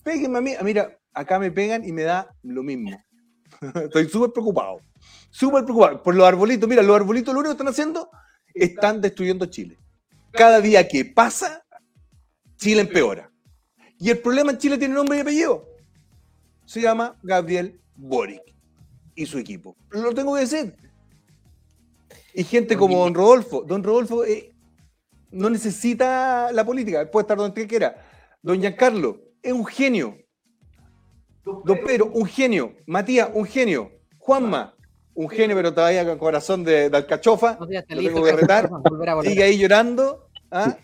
Péguenme 0.03 0.39
a 0.39 0.41
mí. 0.41 0.55
Ah, 0.59 0.65
Mira, 0.65 0.99
acá 1.15 1.39
me 1.39 1.53
pegan 1.53 1.85
y 1.85 1.93
me 1.93 2.03
da 2.03 2.35
lo 2.43 2.65
mismo. 2.65 2.91
Estoy 3.85 4.09
súper 4.09 4.33
preocupado. 4.33 4.81
Súper 5.31 5.63
preocupado. 5.63 6.03
Por 6.03 6.17
los 6.17 6.27
arbolitos. 6.27 6.69
Mira, 6.69 6.83
los 6.83 6.97
arbolitos 6.97 7.33
lo 7.33 7.41
único 7.41 7.53
que 7.53 7.63
están 7.63 7.69
haciendo 7.69 8.11
están 8.65 9.01
destruyendo 9.01 9.47
Chile. 9.47 9.79
Cada 10.33 10.61
día 10.61 10.87
que 10.87 11.05
pasa, 11.05 11.65
Chile 12.57 12.83
empeora. 12.83 13.31
Y 13.99 14.11
el 14.11 14.19
problema 14.19 14.53
en 14.53 14.59
Chile 14.59 14.79
tiene 14.79 14.95
nombre 14.95 15.19
y 15.19 15.21
apellido. 15.21 15.67
Se 16.65 16.81
llama 16.81 17.19
Gabriel 17.23 17.81
Boric 17.97 18.43
y 19.15 19.27
su 19.27 19.39
equipo. 19.39 19.77
Lo 19.91 20.15
tengo 20.15 20.35
que 20.35 20.41
decir. 20.41 20.75
Y 22.33 22.45
gente 22.45 22.77
como 22.77 22.99
Don 22.99 23.15
Rodolfo. 23.15 23.65
Don 23.67 23.83
Rodolfo 23.83 24.25
eh, 24.25 24.55
no 25.31 25.51
necesita 25.51 26.53
la 26.53 26.65
política. 26.65 27.11
Puede 27.11 27.25
estar 27.25 27.37
donde 27.37 27.67
quiera. 27.67 27.97
Don 28.43 28.61
Giancarlo 28.61 29.21
es 29.43 29.53
un 29.53 29.67
genio. 29.67 30.17
Don 31.45 31.79
Pedro, 31.85 32.07
un 32.07 32.27
genio. 32.27 32.75
Matías, 32.87 33.31
un 33.35 33.45
genio. 33.45 33.91
Juanma, 34.19 34.75
un 35.15 35.29
genio, 35.29 35.57
pero 35.57 35.73
todavía 35.75 36.05
con 36.07 36.19
corazón 36.19 36.65
de, 36.65 36.89
de 36.91 36.97
alcachofa. 36.97 37.59
Días, 37.69 37.83
está 37.83 37.95
Lo 37.95 38.03
tengo 38.03 38.23
que 38.23 38.33
retar. 38.33 38.69
volver 38.69 39.09
a 39.09 39.15
volver. 39.15 39.31
Sigue 39.31 39.43
ahí 39.45 39.59
llorando. 39.59 40.29
¿ah? 40.51 40.77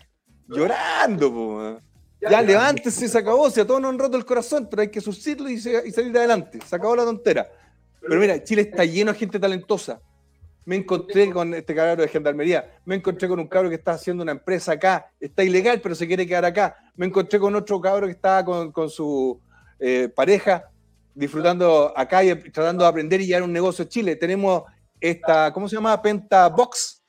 Llorando, 0.47 1.31
po. 1.33 1.79
Ya, 2.21 2.41
levántese, 2.41 3.07
se 3.07 3.17
acabó. 3.17 3.49
Si 3.49 3.59
a 3.59 3.67
todos 3.67 3.79
nos 3.81 3.91
han 3.91 3.99
roto 3.99 4.17
el 4.17 4.25
corazón, 4.25 4.67
pero 4.69 4.81
hay 4.81 4.89
que 4.89 5.01
surcirlo 5.01 5.49
y, 5.49 5.59
se- 5.59 5.87
y 5.87 5.91
salir 5.91 6.15
adelante. 6.17 6.59
Se 6.65 6.75
acabó 6.75 6.95
la 6.95 7.03
tontera. 7.05 7.47
Pero 8.01 8.19
mira, 8.19 8.43
Chile 8.43 8.61
está 8.63 8.85
lleno 8.85 9.11
de 9.13 9.19
gente 9.19 9.39
talentosa. 9.39 10.01
Me 10.65 10.75
encontré 10.75 11.31
con 11.31 11.53
este 11.53 11.73
cabrón 11.75 11.97
de 11.99 12.07
gendarmería. 12.07 12.75
Me 12.85 12.95
encontré 12.95 13.27
con 13.27 13.39
un 13.39 13.47
cabro 13.47 13.69
que 13.69 13.75
está 13.75 13.91
haciendo 13.93 14.23
una 14.23 14.33
empresa 14.33 14.73
acá. 14.73 15.09
Está 15.19 15.43
ilegal, 15.43 15.79
pero 15.81 15.95
se 15.95 16.07
quiere 16.07 16.25
quedar 16.27 16.43
acá. 16.45 16.75
Me 16.95 17.05
encontré 17.05 17.39
con 17.39 17.55
otro 17.55 17.79
cabro 17.79 18.05
que 18.07 18.11
está 18.13 18.43
con, 18.43 18.71
con 18.71 18.89
su 18.89 19.39
eh, 19.79 20.09
pareja 20.13 20.69
disfrutando 21.17 21.91
acá 21.97 22.23
y 22.23 22.33
tratando 22.51 22.83
de 22.83 22.89
aprender 22.89 23.19
y 23.19 23.25
llevar 23.25 23.43
un 23.43 23.51
negocio 23.51 23.83
en 23.83 23.89
Chile. 23.89 24.15
Tenemos 24.15 24.63
esta, 24.99 25.51
¿cómo 25.51 25.67
se 25.67 25.75
llama? 25.75 25.99
Penta 26.01 26.47
Box. 26.47 27.03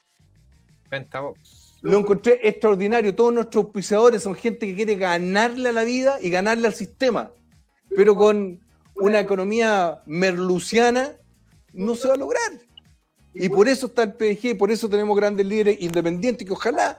Pentabox. 0.88 1.78
Lo 1.82 1.98
encontré 1.98 2.40
extraordinario. 2.42 3.14
Todos 3.14 3.34
nuestros 3.34 3.66
auspiciadores 3.66 4.22
son 4.22 4.34
gente 4.34 4.66
que 4.66 4.74
quiere 4.74 4.96
ganarle 4.96 5.68
a 5.68 5.72
la 5.72 5.84
vida 5.84 6.18
y 6.20 6.30
ganarle 6.30 6.66
al 6.66 6.74
sistema. 6.74 7.30
Pero 7.94 8.16
con 8.16 8.60
una 8.96 9.20
economía 9.20 10.02
merluciana 10.06 11.12
no 11.74 11.94
se 11.94 12.08
va 12.08 12.14
a 12.14 12.18
lograr. 12.18 12.50
Y 13.34 13.48
por 13.50 13.68
eso 13.68 13.86
está 13.86 14.04
el 14.04 14.14
PDG, 14.14 14.56
por 14.56 14.70
eso 14.70 14.88
tenemos 14.88 15.16
grandes 15.16 15.46
líderes 15.46 15.76
independientes 15.80 16.46
que 16.46 16.52
ojalá 16.52 16.98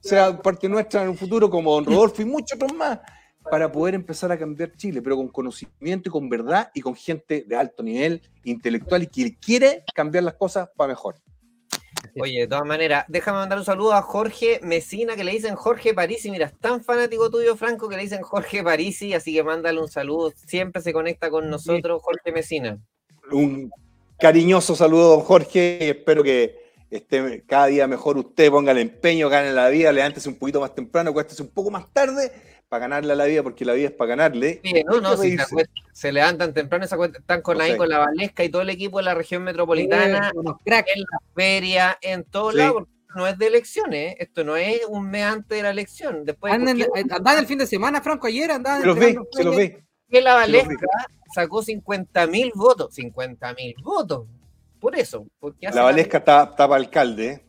sea 0.00 0.40
parte 0.40 0.68
nuestra 0.68 1.02
en 1.02 1.10
un 1.10 1.16
futuro 1.16 1.50
como 1.50 1.74
Don 1.74 1.84
Rodolfo 1.84 2.22
y 2.22 2.24
muchos 2.24 2.56
otros 2.56 2.72
más 2.72 3.00
para 3.50 3.70
poder 3.70 3.94
empezar 3.94 4.30
a 4.32 4.38
cambiar 4.38 4.72
Chile, 4.76 5.02
pero 5.02 5.16
con 5.16 5.28
conocimiento 5.28 6.08
y 6.08 6.12
con 6.12 6.28
verdad 6.28 6.70
y 6.74 6.80
con 6.80 6.94
gente 6.94 7.44
de 7.46 7.56
alto 7.56 7.82
nivel 7.82 8.22
intelectual 8.44 9.02
y 9.02 9.06
que 9.08 9.36
quiere 9.36 9.84
cambiar 9.94 10.24
las 10.24 10.34
cosas 10.34 10.68
para 10.76 10.88
mejor. 10.88 11.16
Oye, 12.18 12.40
de 12.40 12.46
todas 12.46 12.64
maneras, 12.64 13.04
déjame 13.08 13.38
mandar 13.38 13.58
un 13.58 13.64
saludo 13.64 13.92
a 13.92 14.02
Jorge 14.02 14.60
Mesina, 14.62 15.16
que 15.16 15.24
le 15.24 15.32
dicen 15.32 15.54
Jorge 15.54 15.94
Parisi. 15.94 16.30
Mira, 16.30 16.46
es 16.46 16.58
tan 16.58 16.82
fanático 16.82 17.30
tuyo, 17.30 17.56
Franco, 17.56 17.88
que 17.88 17.96
le 17.96 18.02
dicen 18.02 18.22
Jorge 18.22 18.62
Parisi, 18.62 19.14
así 19.14 19.34
que 19.34 19.42
mándale 19.42 19.80
un 19.80 19.88
saludo. 19.88 20.32
Siempre 20.34 20.82
se 20.82 20.92
conecta 20.92 21.30
con 21.30 21.48
nosotros, 21.50 22.02
Jorge 22.02 22.32
Mesina. 22.32 22.78
un 23.32 23.70
cariñoso 24.18 24.74
saludo, 24.74 25.10
don 25.10 25.20
Jorge, 25.20 25.78
y 25.80 25.88
espero 25.88 26.22
que 26.22 26.58
esté 26.90 27.44
cada 27.46 27.66
día 27.66 27.86
mejor 27.86 28.18
usted, 28.18 28.50
ponga 28.50 28.72
el 28.72 28.78
empeño, 28.78 29.28
gane 29.28 29.52
la 29.52 29.68
vida, 29.68 29.92
levántese 29.92 30.28
un 30.28 30.36
poquito 30.36 30.60
más 30.60 30.74
temprano, 30.74 31.12
cuéstese 31.12 31.42
un 31.42 31.50
poco 31.50 31.70
más 31.70 31.90
tarde 31.92 32.32
para 32.70 32.82
ganarle 32.82 33.12
a 33.12 33.16
la 33.16 33.24
vida, 33.24 33.42
porque 33.42 33.64
la 33.64 33.72
vida 33.72 33.88
es 33.88 33.92
para 33.94 34.10
ganarle. 34.10 34.60
Sí, 34.62 34.72
no, 34.88 35.00
no, 35.00 35.16
si 35.16 35.36
acuest- 35.36 35.68
se 35.92 36.12
levantan 36.12 36.54
temprano, 36.54 36.86
se 36.86 36.94
están 37.18 37.42
con 37.42 37.58
No 37.58 37.64
ahí 37.64 37.76
con 37.76 37.88
la 37.88 37.98
Valesca 37.98 38.44
y 38.44 38.48
todo 38.48 38.62
el 38.62 38.70
equipo 38.70 38.98
de 38.98 39.04
la 39.06 39.14
región 39.14 39.42
metropolitana, 39.42 40.30
unos 40.36 40.54
cracks. 40.64 40.88
en 40.94 41.00
la 41.02 41.18
feria, 41.34 41.98
en 42.00 42.22
todos 42.22 42.52
Sí. 42.52 42.58
lados, 42.58 42.74
porque 42.74 42.90
no 43.16 43.26
es 43.26 43.36
de 43.38 43.46
elecciones, 43.48 44.12
¿eh? 44.12 44.16
esto 44.20 44.44
no 44.44 44.56
es 44.56 44.82
un 44.88 45.10
mes 45.10 45.24
antes 45.24 45.58
de 45.58 45.62
la 45.64 45.70
elección. 45.70 46.24
Después, 46.24 46.52
Andan, 46.52 46.78
¿por 46.78 46.92
qué- 46.92 47.00
andaban 47.12 47.38
el 47.40 47.46
fin 47.46 47.58
de 47.58 47.66
semana, 47.66 48.00
Franco, 48.02 48.28
ayer 48.28 48.52
andaban 48.52 48.82
Se 48.82 48.86
los 48.86 48.96
ve, 48.96 49.18
se 49.32 49.44
los 49.44 49.56
ve. 49.56 49.82
que 50.08 50.20
la. 50.20 50.34
Valesca 50.36 50.86
sacó 51.34 51.64
50 51.64 52.28
mil 52.28 52.52
votos? 52.54 52.94
50 52.94 53.52
mil 53.54 53.74
votos. 53.82 54.26
Por 54.78 54.94
eso. 54.96 55.26
Porque 55.40 55.66
hace 55.66 55.76
La 55.76 55.82
Valesca 55.82 56.18
está, 56.18 56.44
está 56.44 56.68
para 56.68 56.76
alcalde, 56.76 57.26
¿eh? 57.26 57.44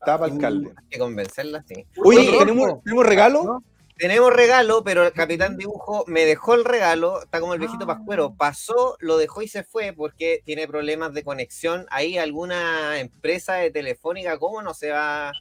está 0.00 0.18
para 0.18 0.32
alcalde. 0.32 0.70
Hay 0.76 0.88
que 0.90 0.98
convencerla, 0.98 1.64
sí. 1.68 1.86
Oye, 2.04 2.18
Oye, 2.28 2.38
¿tenemos, 2.40 2.82
¿tenemos 2.82 3.06
regalo? 3.06 3.62
Tenemos 3.96 4.32
regalo, 4.32 4.82
pero 4.82 5.06
el 5.06 5.12
capitán 5.12 5.56
dibujo 5.56 6.04
me 6.08 6.24
dejó 6.24 6.54
el 6.54 6.64
regalo, 6.64 7.22
está 7.22 7.38
como 7.38 7.54
el 7.54 7.60
viejito 7.60 7.86
Pascuero, 7.86 8.34
pasó, 8.34 8.96
lo 8.98 9.16
dejó 9.18 9.42
y 9.42 9.48
se 9.48 9.62
fue 9.62 9.92
porque 9.92 10.42
tiene 10.44 10.66
problemas 10.66 11.14
de 11.14 11.22
conexión. 11.22 11.86
Ahí 11.90 12.18
alguna 12.18 12.98
empresa 12.98 13.54
de 13.54 13.70
telefónica, 13.70 14.36
¿cómo 14.38 14.62
no 14.62 14.74
se 14.74 14.90
va 14.90 15.28
a 15.28 15.32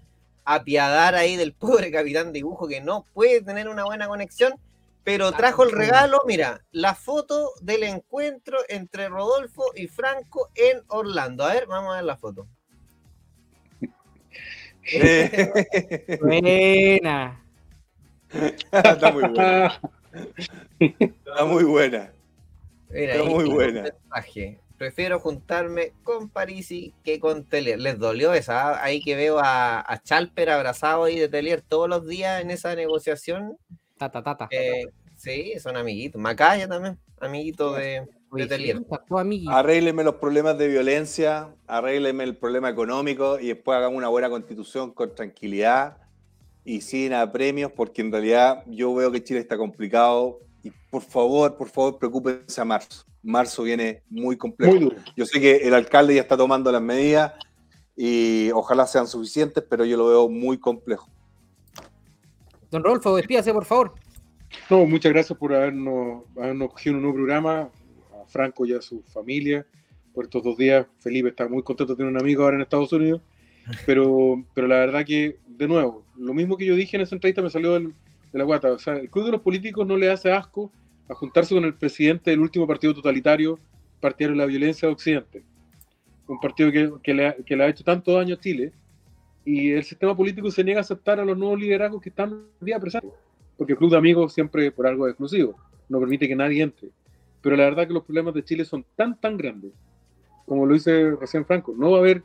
apiadar 0.45 1.15
ahí 1.15 1.35
del 1.35 1.53
pobre 1.53 1.91
capitán 1.91 2.31
dibujo 2.31 2.67
que 2.67 2.79
no 2.79 3.05
puede 3.13 3.41
tener 3.41 3.67
una 3.67 3.85
buena 3.85 4.07
conexión? 4.07 4.53
Pero 5.03 5.31
trajo 5.31 5.63
el 5.63 5.71
regalo, 5.71 6.21
mira, 6.27 6.63
la 6.71 6.93
foto 6.93 7.49
del 7.59 7.83
encuentro 7.83 8.59
entre 8.69 9.09
Rodolfo 9.09 9.65
y 9.75 9.87
Franco 9.87 10.49
en 10.55 10.81
Orlando. 10.87 11.43
A 11.43 11.53
ver, 11.53 11.65
vamos 11.65 11.91
a 11.93 11.95
ver 11.95 12.05
la 12.05 12.17
foto. 12.17 12.47
Buena. 16.21 17.42
está 18.71 19.11
muy 19.11 19.23
buena. 19.23 19.79
Está 20.79 21.45
muy 21.45 21.63
buena. 21.63 22.11
Mira, 22.89 23.13
Está 23.15 23.29
muy 23.29 23.45
buena. 23.49 23.81
mensaje. 23.83 24.59
Prefiero 24.77 25.19
juntarme 25.19 25.93
con 26.03 26.29
Parisi 26.29 26.93
que 27.03 27.19
con 27.19 27.45
Telier. 27.45 27.79
Les 27.79 27.97
dolió 27.97 28.33
esa. 28.33 28.71
¿ah? 28.73 28.83
Ahí 28.83 29.01
que 29.01 29.15
veo 29.15 29.39
a, 29.39 29.79
a 29.79 30.01
Chalper 30.01 30.49
abrazado 30.49 31.05
ahí 31.05 31.17
de 31.17 31.29
Telier 31.29 31.61
todos 31.61 31.87
los 31.89 32.05
días 32.07 32.41
en 32.41 32.51
esa 32.51 32.75
negociación. 32.75 33.57
Tata, 33.97 34.21
tata. 34.23 34.47
Eh, 34.51 34.85
sí, 35.15 35.53
son 35.59 35.77
amiguitos. 35.77 36.19
Macaya 36.21 36.67
también, 36.67 36.99
amiguito 37.21 37.73
de, 37.73 38.05
de 38.33 38.47
Telier. 38.47 38.77
sí, 38.79 38.85
tatuó 38.89 39.19
a 39.19 39.23
Miki. 39.23 39.47
Arréglenme 39.49 40.03
los 40.03 40.15
problemas 40.15 40.57
de 40.57 40.67
violencia, 40.67 41.49
arréglenme 41.67 42.25
el 42.25 42.35
problema 42.35 42.69
económico 42.69 43.39
y 43.39 43.47
después 43.47 43.77
hagamos 43.77 43.97
una 43.97 44.09
buena 44.09 44.29
constitución 44.29 44.91
con 44.91 45.15
tranquilidad 45.15 45.97
y 46.65 46.81
sin 46.81 47.13
apremios, 47.13 47.71
porque 47.71 48.01
en 48.01 48.11
realidad 48.11 48.63
yo 48.67 48.93
veo 48.93 49.11
que 49.11 49.23
Chile 49.23 49.39
está 49.39 49.57
complicado 49.57 50.39
y 50.63 50.71
por 50.89 51.01
favor, 51.01 51.57
por 51.57 51.69
favor, 51.69 51.97
preocúpense 51.97 52.59
a 52.59 52.65
marzo. 52.65 53.05
Marzo 53.21 53.63
viene 53.63 54.03
muy 54.09 54.37
complejo. 54.37 54.73
Muy 54.73 54.83
duro. 54.83 54.97
Yo 55.15 55.25
sé 55.25 55.39
que 55.39 55.55
el 55.57 55.73
alcalde 55.73 56.15
ya 56.15 56.21
está 56.21 56.37
tomando 56.37 56.71
las 56.71 56.81
medidas 56.81 57.33
y 57.95 58.49
ojalá 58.51 58.87
sean 58.87 59.07
suficientes, 59.07 59.63
pero 59.69 59.85
yo 59.85 59.97
lo 59.97 60.07
veo 60.07 60.29
muy 60.29 60.57
complejo. 60.57 61.09
Don 62.71 62.83
Rodolfo, 62.83 63.15
despídase, 63.15 63.53
por 63.53 63.65
favor. 63.65 63.93
No, 64.69 64.85
muchas 64.85 65.11
gracias 65.11 65.37
por 65.37 65.53
habernos, 65.53 66.23
habernos 66.35 66.71
cogido 66.71 66.95
un 66.95 67.01
nuevo 67.03 67.17
programa, 67.17 67.61
a 67.61 68.25
Franco 68.27 68.65
y 68.65 68.73
a 68.73 68.81
su 68.81 69.03
familia, 69.03 69.65
por 70.13 70.25
estos 70.25 70.43
dos 70.43 70.57
días. 70.57 70.85
Felipe 70.99 71.29
está 71.29 71.47
muy 71.47 71.63
contento 71.63 71.93
de 71.93 71.97
tener 71.97 72.11
un 72.11 72.19
amigo 72.19 72.43
ahora 72.43 72.55
en 72.55 72.61
Estados 72.61 72.91
Unidos, 72.93 73.21
pero, 73.85 74.43
pero 74.53 74.67
la 74.67 74.77
verdad 74.77 75.05
que, 75.05 75.37
de 75.47 75.67
nuevo, 75.67 76.05
lo 76.17 76.33
mismo 76.33 76.57
que 76.57 76.65
yo 76.65 76.75
dije 76.75 76.97
en 76.97 77.03
esa 77.03 77.15
entrevista 77.15 77.41
me 77.41 77.49
salió 77.49 77.73
del- 77.73 77.93
de 78.31 78.39
la 78.39 78.43
guata. 78.43 78.71
O 78.71 78.79
sea, 78.79 78.95
el 78.95 79.09
Club 79.09 79.25
de 79.25 79.31
los 79.33 79.41
Políticos 79.41 79.85
no 79.85 79.95
le 79.97 80.09
hace 80.09 80.31
asco 80.31 80.71
a 81.07 81.13
juntarse 81.13 81.53
con 81.53 81.63
el 81.65 81.73
presidente 81.75 82.31
del 82.31 82.39
último 82.39 82.65
partido 82.65 82.93
totalitario, 82.93 83.59
partidario 83.99 84.35
de 84.35 84.43
la 84.43 84.47
violencia 84.47 84.87
de 84.87 84.93
Occidente. 84.93 85.43
un 86.25 86.39
partido 86.39 86.71
que, 86.71 86.89
que 87.03 87.13
le, 87.13 87.35
que 87.45 87.55
le 87.55 87.63
ha 87.65 87.67
hecho 87.67 87.83
tanto 87.83 88.13
daño 88.13 88.35
a 88.35 88.39
Chile, 88.39 88.71
y 89.45 89.71
el 89.71 89.83
sistema 89.83 90.15
político 90.15 90.49
se 90.49 90.63
niega 90.63 90.79
a 90.79 90.81
aceptar 90.81 91.19
a 91.19 91.25
los 91.25 91.37
nuevos 91.37 91.59
liderazgos 91.59 92.01
que 92.01 92.09
están 92.09 92.45
día 92.61 92.79
presentes. 92.79 93.11
Porque 93.57 93.73
el 93.73 93.77
club 93.77 93.91
de 93.91 93.97
amigos 93.97 94.33
siempre 94.33 94.71
por 94.71 94.87
algo 94.87 95.05
exclusivo, 95.07 95.55
no 95.89 95.99
permite 95.99 96.27
que 96.27 96.35
nadie 96.35 96.63
entre. 96.63 96.89
Pero 97.41 97.57
la 97.57 97.65
verdad 97.65 97.85
que 97.87 97.93
los 97.93 98.03
problemas 98.03 98.33
de 98.33 98.43
Chile 98.43 98.63
son 98.63 98.85
tan, 98.95 99.19
tan 99.19 99.35
grandes, 99.35 99.73
como 100.45 100.65
lo 100.65 100.73
dice 100.73 101.11
recién 101.19 101.45
Franco, 101.45 101.75
no 101.77 101.91
va 101.91 101.97
a 101.97 101.99
haber 101.99 102.23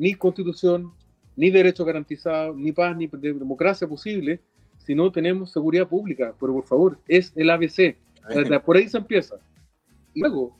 ni 0.00 0.14
constitución, 0.14 0.92
ni 1.36 1.50
derechos 1.50 1.86
garantizados, 1.86 2.56
ni 2.56 2.72
paz, 2.72 2.96
ni 2.96 3.06
de- 3.06 3.34
democracia 3.34 3.86
posible 3.86 4.40
si 4.78 4.94
no 4.94 5.12
tenemos 5.12 5.52
seguridad 5.52 5.86
pública. 5.86 6.34
Pero 6.40 6.54
por 6.54 6.64
favor, 6.64 6.98
es 7.06 7.32
el 7.36 7.50
ABC. 7.50 7.96
Por 8.64 8.76
ahí 8.76 8.88
se 8.88 8.98
empieza. 8.98 9.36
Y 10.14 10.20
luego, 10.20 10.56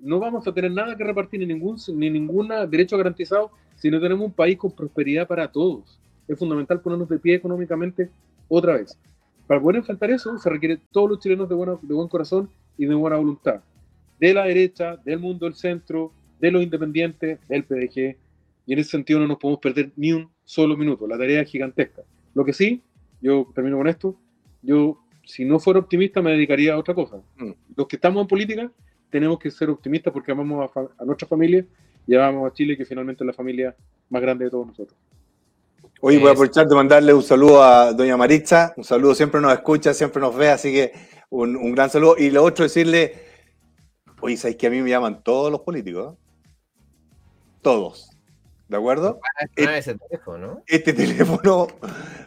no 0.00 0.18
vamos 0.18 0.46
a 0.48 0.52
tener 0.52 0.72
nada 0.72 0.96
que 0.96 1.04
repartir 1.04 1.38
ni 1.40 1.46
ningún 1.46 1.76
ni 1.94 2.10
ninguna 2.10 2.66
derecho 2.66 2.96
garantizado 2.98 3.52
si 3.76 3.88
no 3.90 4.00
tenemos 4.00 4.26
un 4.26 4.32
país 4.32 4.58
con 4.58 4.72
prosperidad 4.72 5.26
para 5.28 5.50
todos. 5.50 5.98
Es 6.26 6.36
fundamental 6.38 6.80
ponernos 6.80 7.08
de 7.08 7.18
pie 7.20 7.36
económicamente 7.36 8.10
otra 8.48 8.74
vez. 8.74 8.98
Para 9.46 9.60
poder 9.60 9.76
enfrentar 9.76 10.10
eso 10.10 10.36
se 10.38 10.50
requiere 10.50 10.80
todos 10.90 11.08
los 11.08 11.18
chilenos 11.20 11.48
de, 11.48 11.54
buena- 11.54 11.78
de 11.80 11.94
buen 11.94 12.08
corazón 12.08 12.50
y 12.76 12.86
de 12.86 12.94
buena 12.94 13.16
voluntad. 13.16 13.60
De 14.18 14.34
la 14.34 14.44
derecha, 14.44 14.96
del 15.04 15.18
mundo 15.20 15.46
del 15.46 15.54
centro, 15.54 16.12
de 16.40 16.50
los 16.50 16.62
independientes, 16.62 17.38
del 17.48 17.64
PDG. 17.64 18.16
Y 18.72 18.74
en 18.74 18.78
ese 18.78 18.92
sentido 18.92 19.20
no 19.20 19.26
nos 19.26 19.36
podemos 19.36 19.60
perder 19.60 19.92
ni 19.96 20.14
un 20.14 20.30
solo 20.44 20.78
minuto. 20.78 21.06
La 21.06 21.18
tarea 21.18 21.42
es 21.42 21.50
gigantesca. 21.50 22.04
Lo 22.32 22.42
que 22.42 22.54
sí, 22.54 22.82
yo 23.20 23.46
termino 23.54 23.76
con 23.76 23.86
esto, 23.86 24.16
yo 24.62 24.98
si 25.26 25.44
no 25.44 25.58
fuera 25.58 25.78
optimista 25.78 26.22
me 26.22 26.30
dedicaría 26.30 26.72
a 26.72 26.78
otra 26.78 26.94
cosa. 26.94 27.18
Mm. 27.36 27.50
Los 27.76 27.86
que 27.86 27.96
estamos 27.96 28.22
en 28.22 28.28
política 28.28 28.72
tenemos 29.10 29.38
que 29.38 29.50
ser 29.50 29.68
optimistas 29.68 30.10
porque 30.10 30.32
amamos 30.32 30.64
a, 30.64 30.68
fa- 30.72 30.88
a 30.98 31.04
nuestra 31.04 31.28
familia 31.28 31.66
y 32.06 32.14
amamos 32.14 32.50
a 32.50 32.54
Chile 32.54 32.74
que 32.74 32.86
finalmente 32.86 33.22
es 33.22 33.26
la 33.26 33.34
familia 33.34 33.76
más 34.08 34.22
grande 34.22 34.46
de 34.46 34.50
todos 34.50 34.68
nosotros. 34.68 34.98
Hoy 36.00 36.16
voy 36.16 36.28
a 36.28 36.32
aprovechar 36.32 36.66
de 36.66 36.74
mandarle 36.74 37.12
un 37.12 37.22
saludo 37.22 37.62
a 37.62 37.92
doña 37.92 38.16
Maritza, 38.16 38.72
un 38.78 38.84
saludo, 38.84 39.14
siempre 39.14 39.38
nos 39.42 39.52
escucha, 39.52 39.92
siempre 39.92 40.22
nos 40.22 40.34
ve, 40.34 40.48
así 40.48 40.72
que 40.72 40.92
un, 41.28 41.56
un 41.56 41.72
gran 41.72 41.90
saludo. 41.90 42.16
Y 42.16 42.30
lo 42.30 42.42
otro, 42.42 42.62
decirle, 42.62 43.16
oye, 44.22 44.38
¿sabéis 44.38 44.56
que 44.56 44.68
a 44.68 44.70
mí 44.70 44.80
me 44.80 44.88
llaman 44.88 45.22
todos 45.22 45.52
los 45.52 45.60
políticos? 45.60 46.16
Todos, 47.60 48.08
¿de 48.72 48.78
acuerdo? 48.78 49.20
Ah, 49.38 49.76
ese 49.76 49.94
teléfono, 49.94 50.38
¿no? 50.38 50.62
Este 50.66 50.94
teléfono 50.94 51.68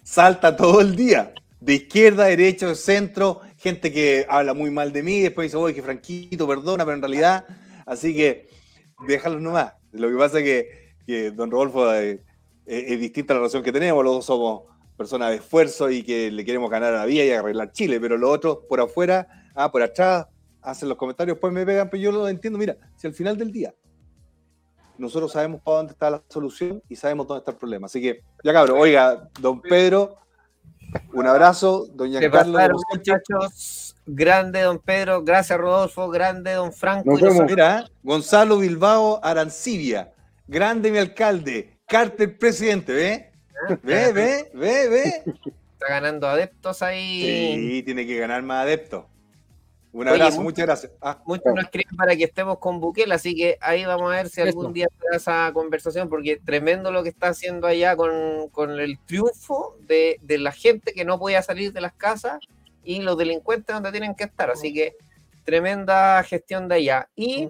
salta 0.03 0.55
todo 0.55 0.79
el 0.79 0.95
día, 0.95 1.33
de 1.59 1.73
izquierda, 1.73 2.25
derecha, 2.25 2.73
centro, 2.75 3.41
gente 3.57 3.91
que 3.91 4.27
habla 4.29 4.53
muy 4.53 4.69
mal 4.69 4.93
de 4.93 5.01
mí, 5.01 5.21
después 5.21 5.47
dice, 5.47 5.57
oye, 5.57 5.73
que 5.73 5.81
Franquito, 5.81 6.47
perdona, 6.47 6.85
pero 6.85 6.95
en 6.95 7.01
realidad, 7.01 7.45
así 7.87 8.15
que 8.15 8.47
déjalos 9.07 9.41
nomás. 9.41 9.73
Lo 9.91 10.07
que 10.07 10.15
pasa 10.15 10.37
es 10.39 10.43
que, 10.43 10.93
que 11.07 11.31
don 11.31 11.49
Rodolfo 11.49 11.91
eh, 11.95 12.21
es, 12.65 12.91
es 12.91 12.99
distinta 12.99 13.33
la 13.33 13.39
relación 13.39 13.63
que 13.63 13.71
tenemos, 13.71 14.03
los 14.03 14.13
dos 14.13 14.25
somos 14.25 14.63
personas 14.95 15.31
de 15.31 15.37
esfuerzo 15.37 15.89
y 15.89 16.03
que 16.03 16.29
le 16.29 16.45
queremos 16.45 16.69
ganar 16.69 16.93
a 16.93 16.99
la 16.99 17.05
vida 17.05 17.25
y 17.25 17.31
arreglar 17.31 17.71
Chile, 17.71 17.99
pero 17.99 18.19
los 18.19 18.29
otros 18.29 18.59
por 18.69 18.79
afuera, 18.79 19.49
ah, 19.55 19.71
por 19.71 19.81
atrás, 19.81 20.27
hacen 20.61 20.89
los 20.89 20.97
comentarios, 20.97 21.39
pues 21.39 21.51
me 21.51 21.65
pegan, 21.65 21.89
pero 21.89 22.03
yo 22.03 22.11
lo 22.11 22.27
entiendo, 22.29 22.59
mira, 22.59 22.77
si 22.95 23.07
al 23.07 23.13
final 23.13 23.35
del 23.35 23.51
día 23.51 23.73
nosotros 24.97 25.31
sabemos 25.31 25.61
para 25.61 25.77
dónde 25.77 25.93
está 25.93 26.09
la 26.09 26.21
solución 26.29 26.81
y 26.89 26.95
sabemos 26.95 27.27
dónde 27.27 27.39
está 27.39 27.51
el 27.51 27.57
problema. 27.57 27.87
Así 27.87 28.01
que, 28.01 28.23
ya 28.43 28.53
cabrón, 28.53 28.77
oiga, 28.79 29.29
don 29.39 29.61
Pedro, 29.61 30.17
un 31.13 31.27
abrazo, 31.27 31.87
doña 31.93 32.19
Se 32.19 32.29
Carlos, 32.29 32.55
pasaron, 32.55 32.77
muchachos. 32.93 33.95
Grande, 34.05 34.61
don 34.61 34.79
Pedro. 34.79 35.23
Gracias, 35.23 35.57
Rodolfo. 35.57 36.09
Grande, 36.09 36.53
don 36.53 36.71
Franco. 36.71 37.09
Nos 37.09 37.21
vemos. 37.21 37.43
Mira, 37.45 37.79
¿eh? 37.79 37.91
Gonzalo 38.03 38.59
Bilbao 38.59 39.19
Arancibia, 39.23 40.13
grande 40.47 40.91
mi 40.91 40.99
alcalde, 40.99 41.79
Carter 41.87 42.37
presidente, 42.37 42.93
¿ve? 42.93 43.31
¿Ve, 43.81 44.11
ve, 44.11 44.51
ve, 44.53 44.89
ve? 44.89 45.23
Está 45.73 45.87
ganando 45.89 46.27
adeptos 46.27 46.81
ahí. 46.81 47.55
Sí, 47.55 47.83
tiene 47.83 48.05
que 48.05 48.19
ganar 48.19 48.43
más 48.43 48.63
adeptos. 48.63 49.05
Un 49.95 50.09
abrazo, 50.09 50.41
muchas 50.41 50.65
gracias. 50.65 50.91
Ah, 50.99 51.21
Muchos 51.25 51.55
nos 51.55 51.63
escriben 51.63 51.95
para 51.95 52.17
que 52.17 52.25
estemos 52.25 52.59
con 52.59 52.81
Bukele, 52.81 53.13
así 53.13 53.33
que 53.33 53.57
ahí 53.61 53.85
vamos 53.85 54.11
a 54.11 54.17
ver 54.17 54.29
si 54.29 54.41
algún 54.41 54.73
día 54.73 54.87
se 54.91 55.07
da 55.09 55.15
esa 55.15 55.53
conversación, 55.53 56.09
porque 56.09 56.35
tremendo 56.35 56.91
lo 56.91 57.01
que 57.01 57.07
está 57.07 57.29
haciendo 57.29 57.65
allá 57.65 57.95
con, 57.95 58.49
con 58.49 58.77
el 58.77 58.99
triunfo 59.05 59.77
de, 59.79 60.19
de 60.21 60.37
la 60.37 60.51
gente 60.51 60.91
que 60.91 61.05
no 61.05 61.17
podía 61.17 61.41
salir 61.41 61.71
de 61.71 61.79
las 61.79 61.93
casas 61.93 62.39
y 62.83 62.99
los 62.99 63.17
delincuentes 63.17 63.73
donde 63.73 63.91
tienen 63.91 64.15
que 64.15 64.25
estar. 64.25 64.51
Así 64.51 64.73
que 64.73 64.97
tremenda 65.45 66.21
gestión 66.23 66.67
de 66.67 66.75
allá. 66.75 67.09
Y 67.15 67.49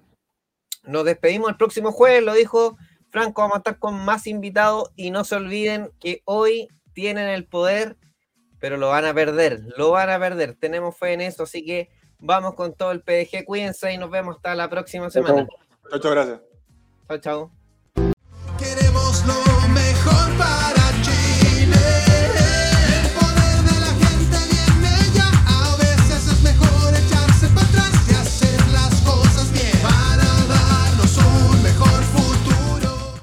nos 0.84 1.04
despedimos 1.04 1.50
el 1.50 1.58
próximo 1.58 1.92
jueves, 1.92 2.22
lo 2.22 2.36
dijo 2.36 2.78
Franco, 3.10 3.42
vamos 3.42 3.56
a 3.56 3.58
estar 3.58 3.80
con 3.80 4.06
más 4.06 4.28
invitados 4.28 4.92
y 4.96 5.10
no 5.10 5.24
se 5.24 5.34
olviden 5.34 5.90
que 6.00 6.22
hoy 6.26 6.68
tienen 6.94 7.28
el 7.28 7.48
poder, 7.48 7.98
pero 8.60 8.78
lo 8.78 8.90
van 8.90 9.06
a 9.06 9.16
perder, 9.16 9.62
lo 9.78 9.90
van 9.90 10.12
a 10.12 10.20
perder. 10.20 10.54
Tenemos 10.54 10.96
fe 10.96 11.14
en 11.14 11.22
eso, 11.22 11.42
así 11.42 11.66
que 11.66 11.90
Vamos 12.20 12.56
con 12.56 12.74
todo 12.74 12.92
el 12.92 13.02
PDG. 13.02 13.46
Cuídense 13.46 13.94
y 13.94 13.98
nos 13.98 14.10
vemos 14.10 14.38
hasta 14.38 14.56
la 14.56 14.70
próxima 14.70 15.10
semana. 15.10 15.48
Chao, 15.90 16.00
chao, 16.00 16.12
gracias. 16.12 16.40
Chao, 17.08 17.18
chao. 17.20 17.52
Queremos 18.58 19.26
lo 19.26 19.68
mejor 19.70 20.38
para 20.38 20.85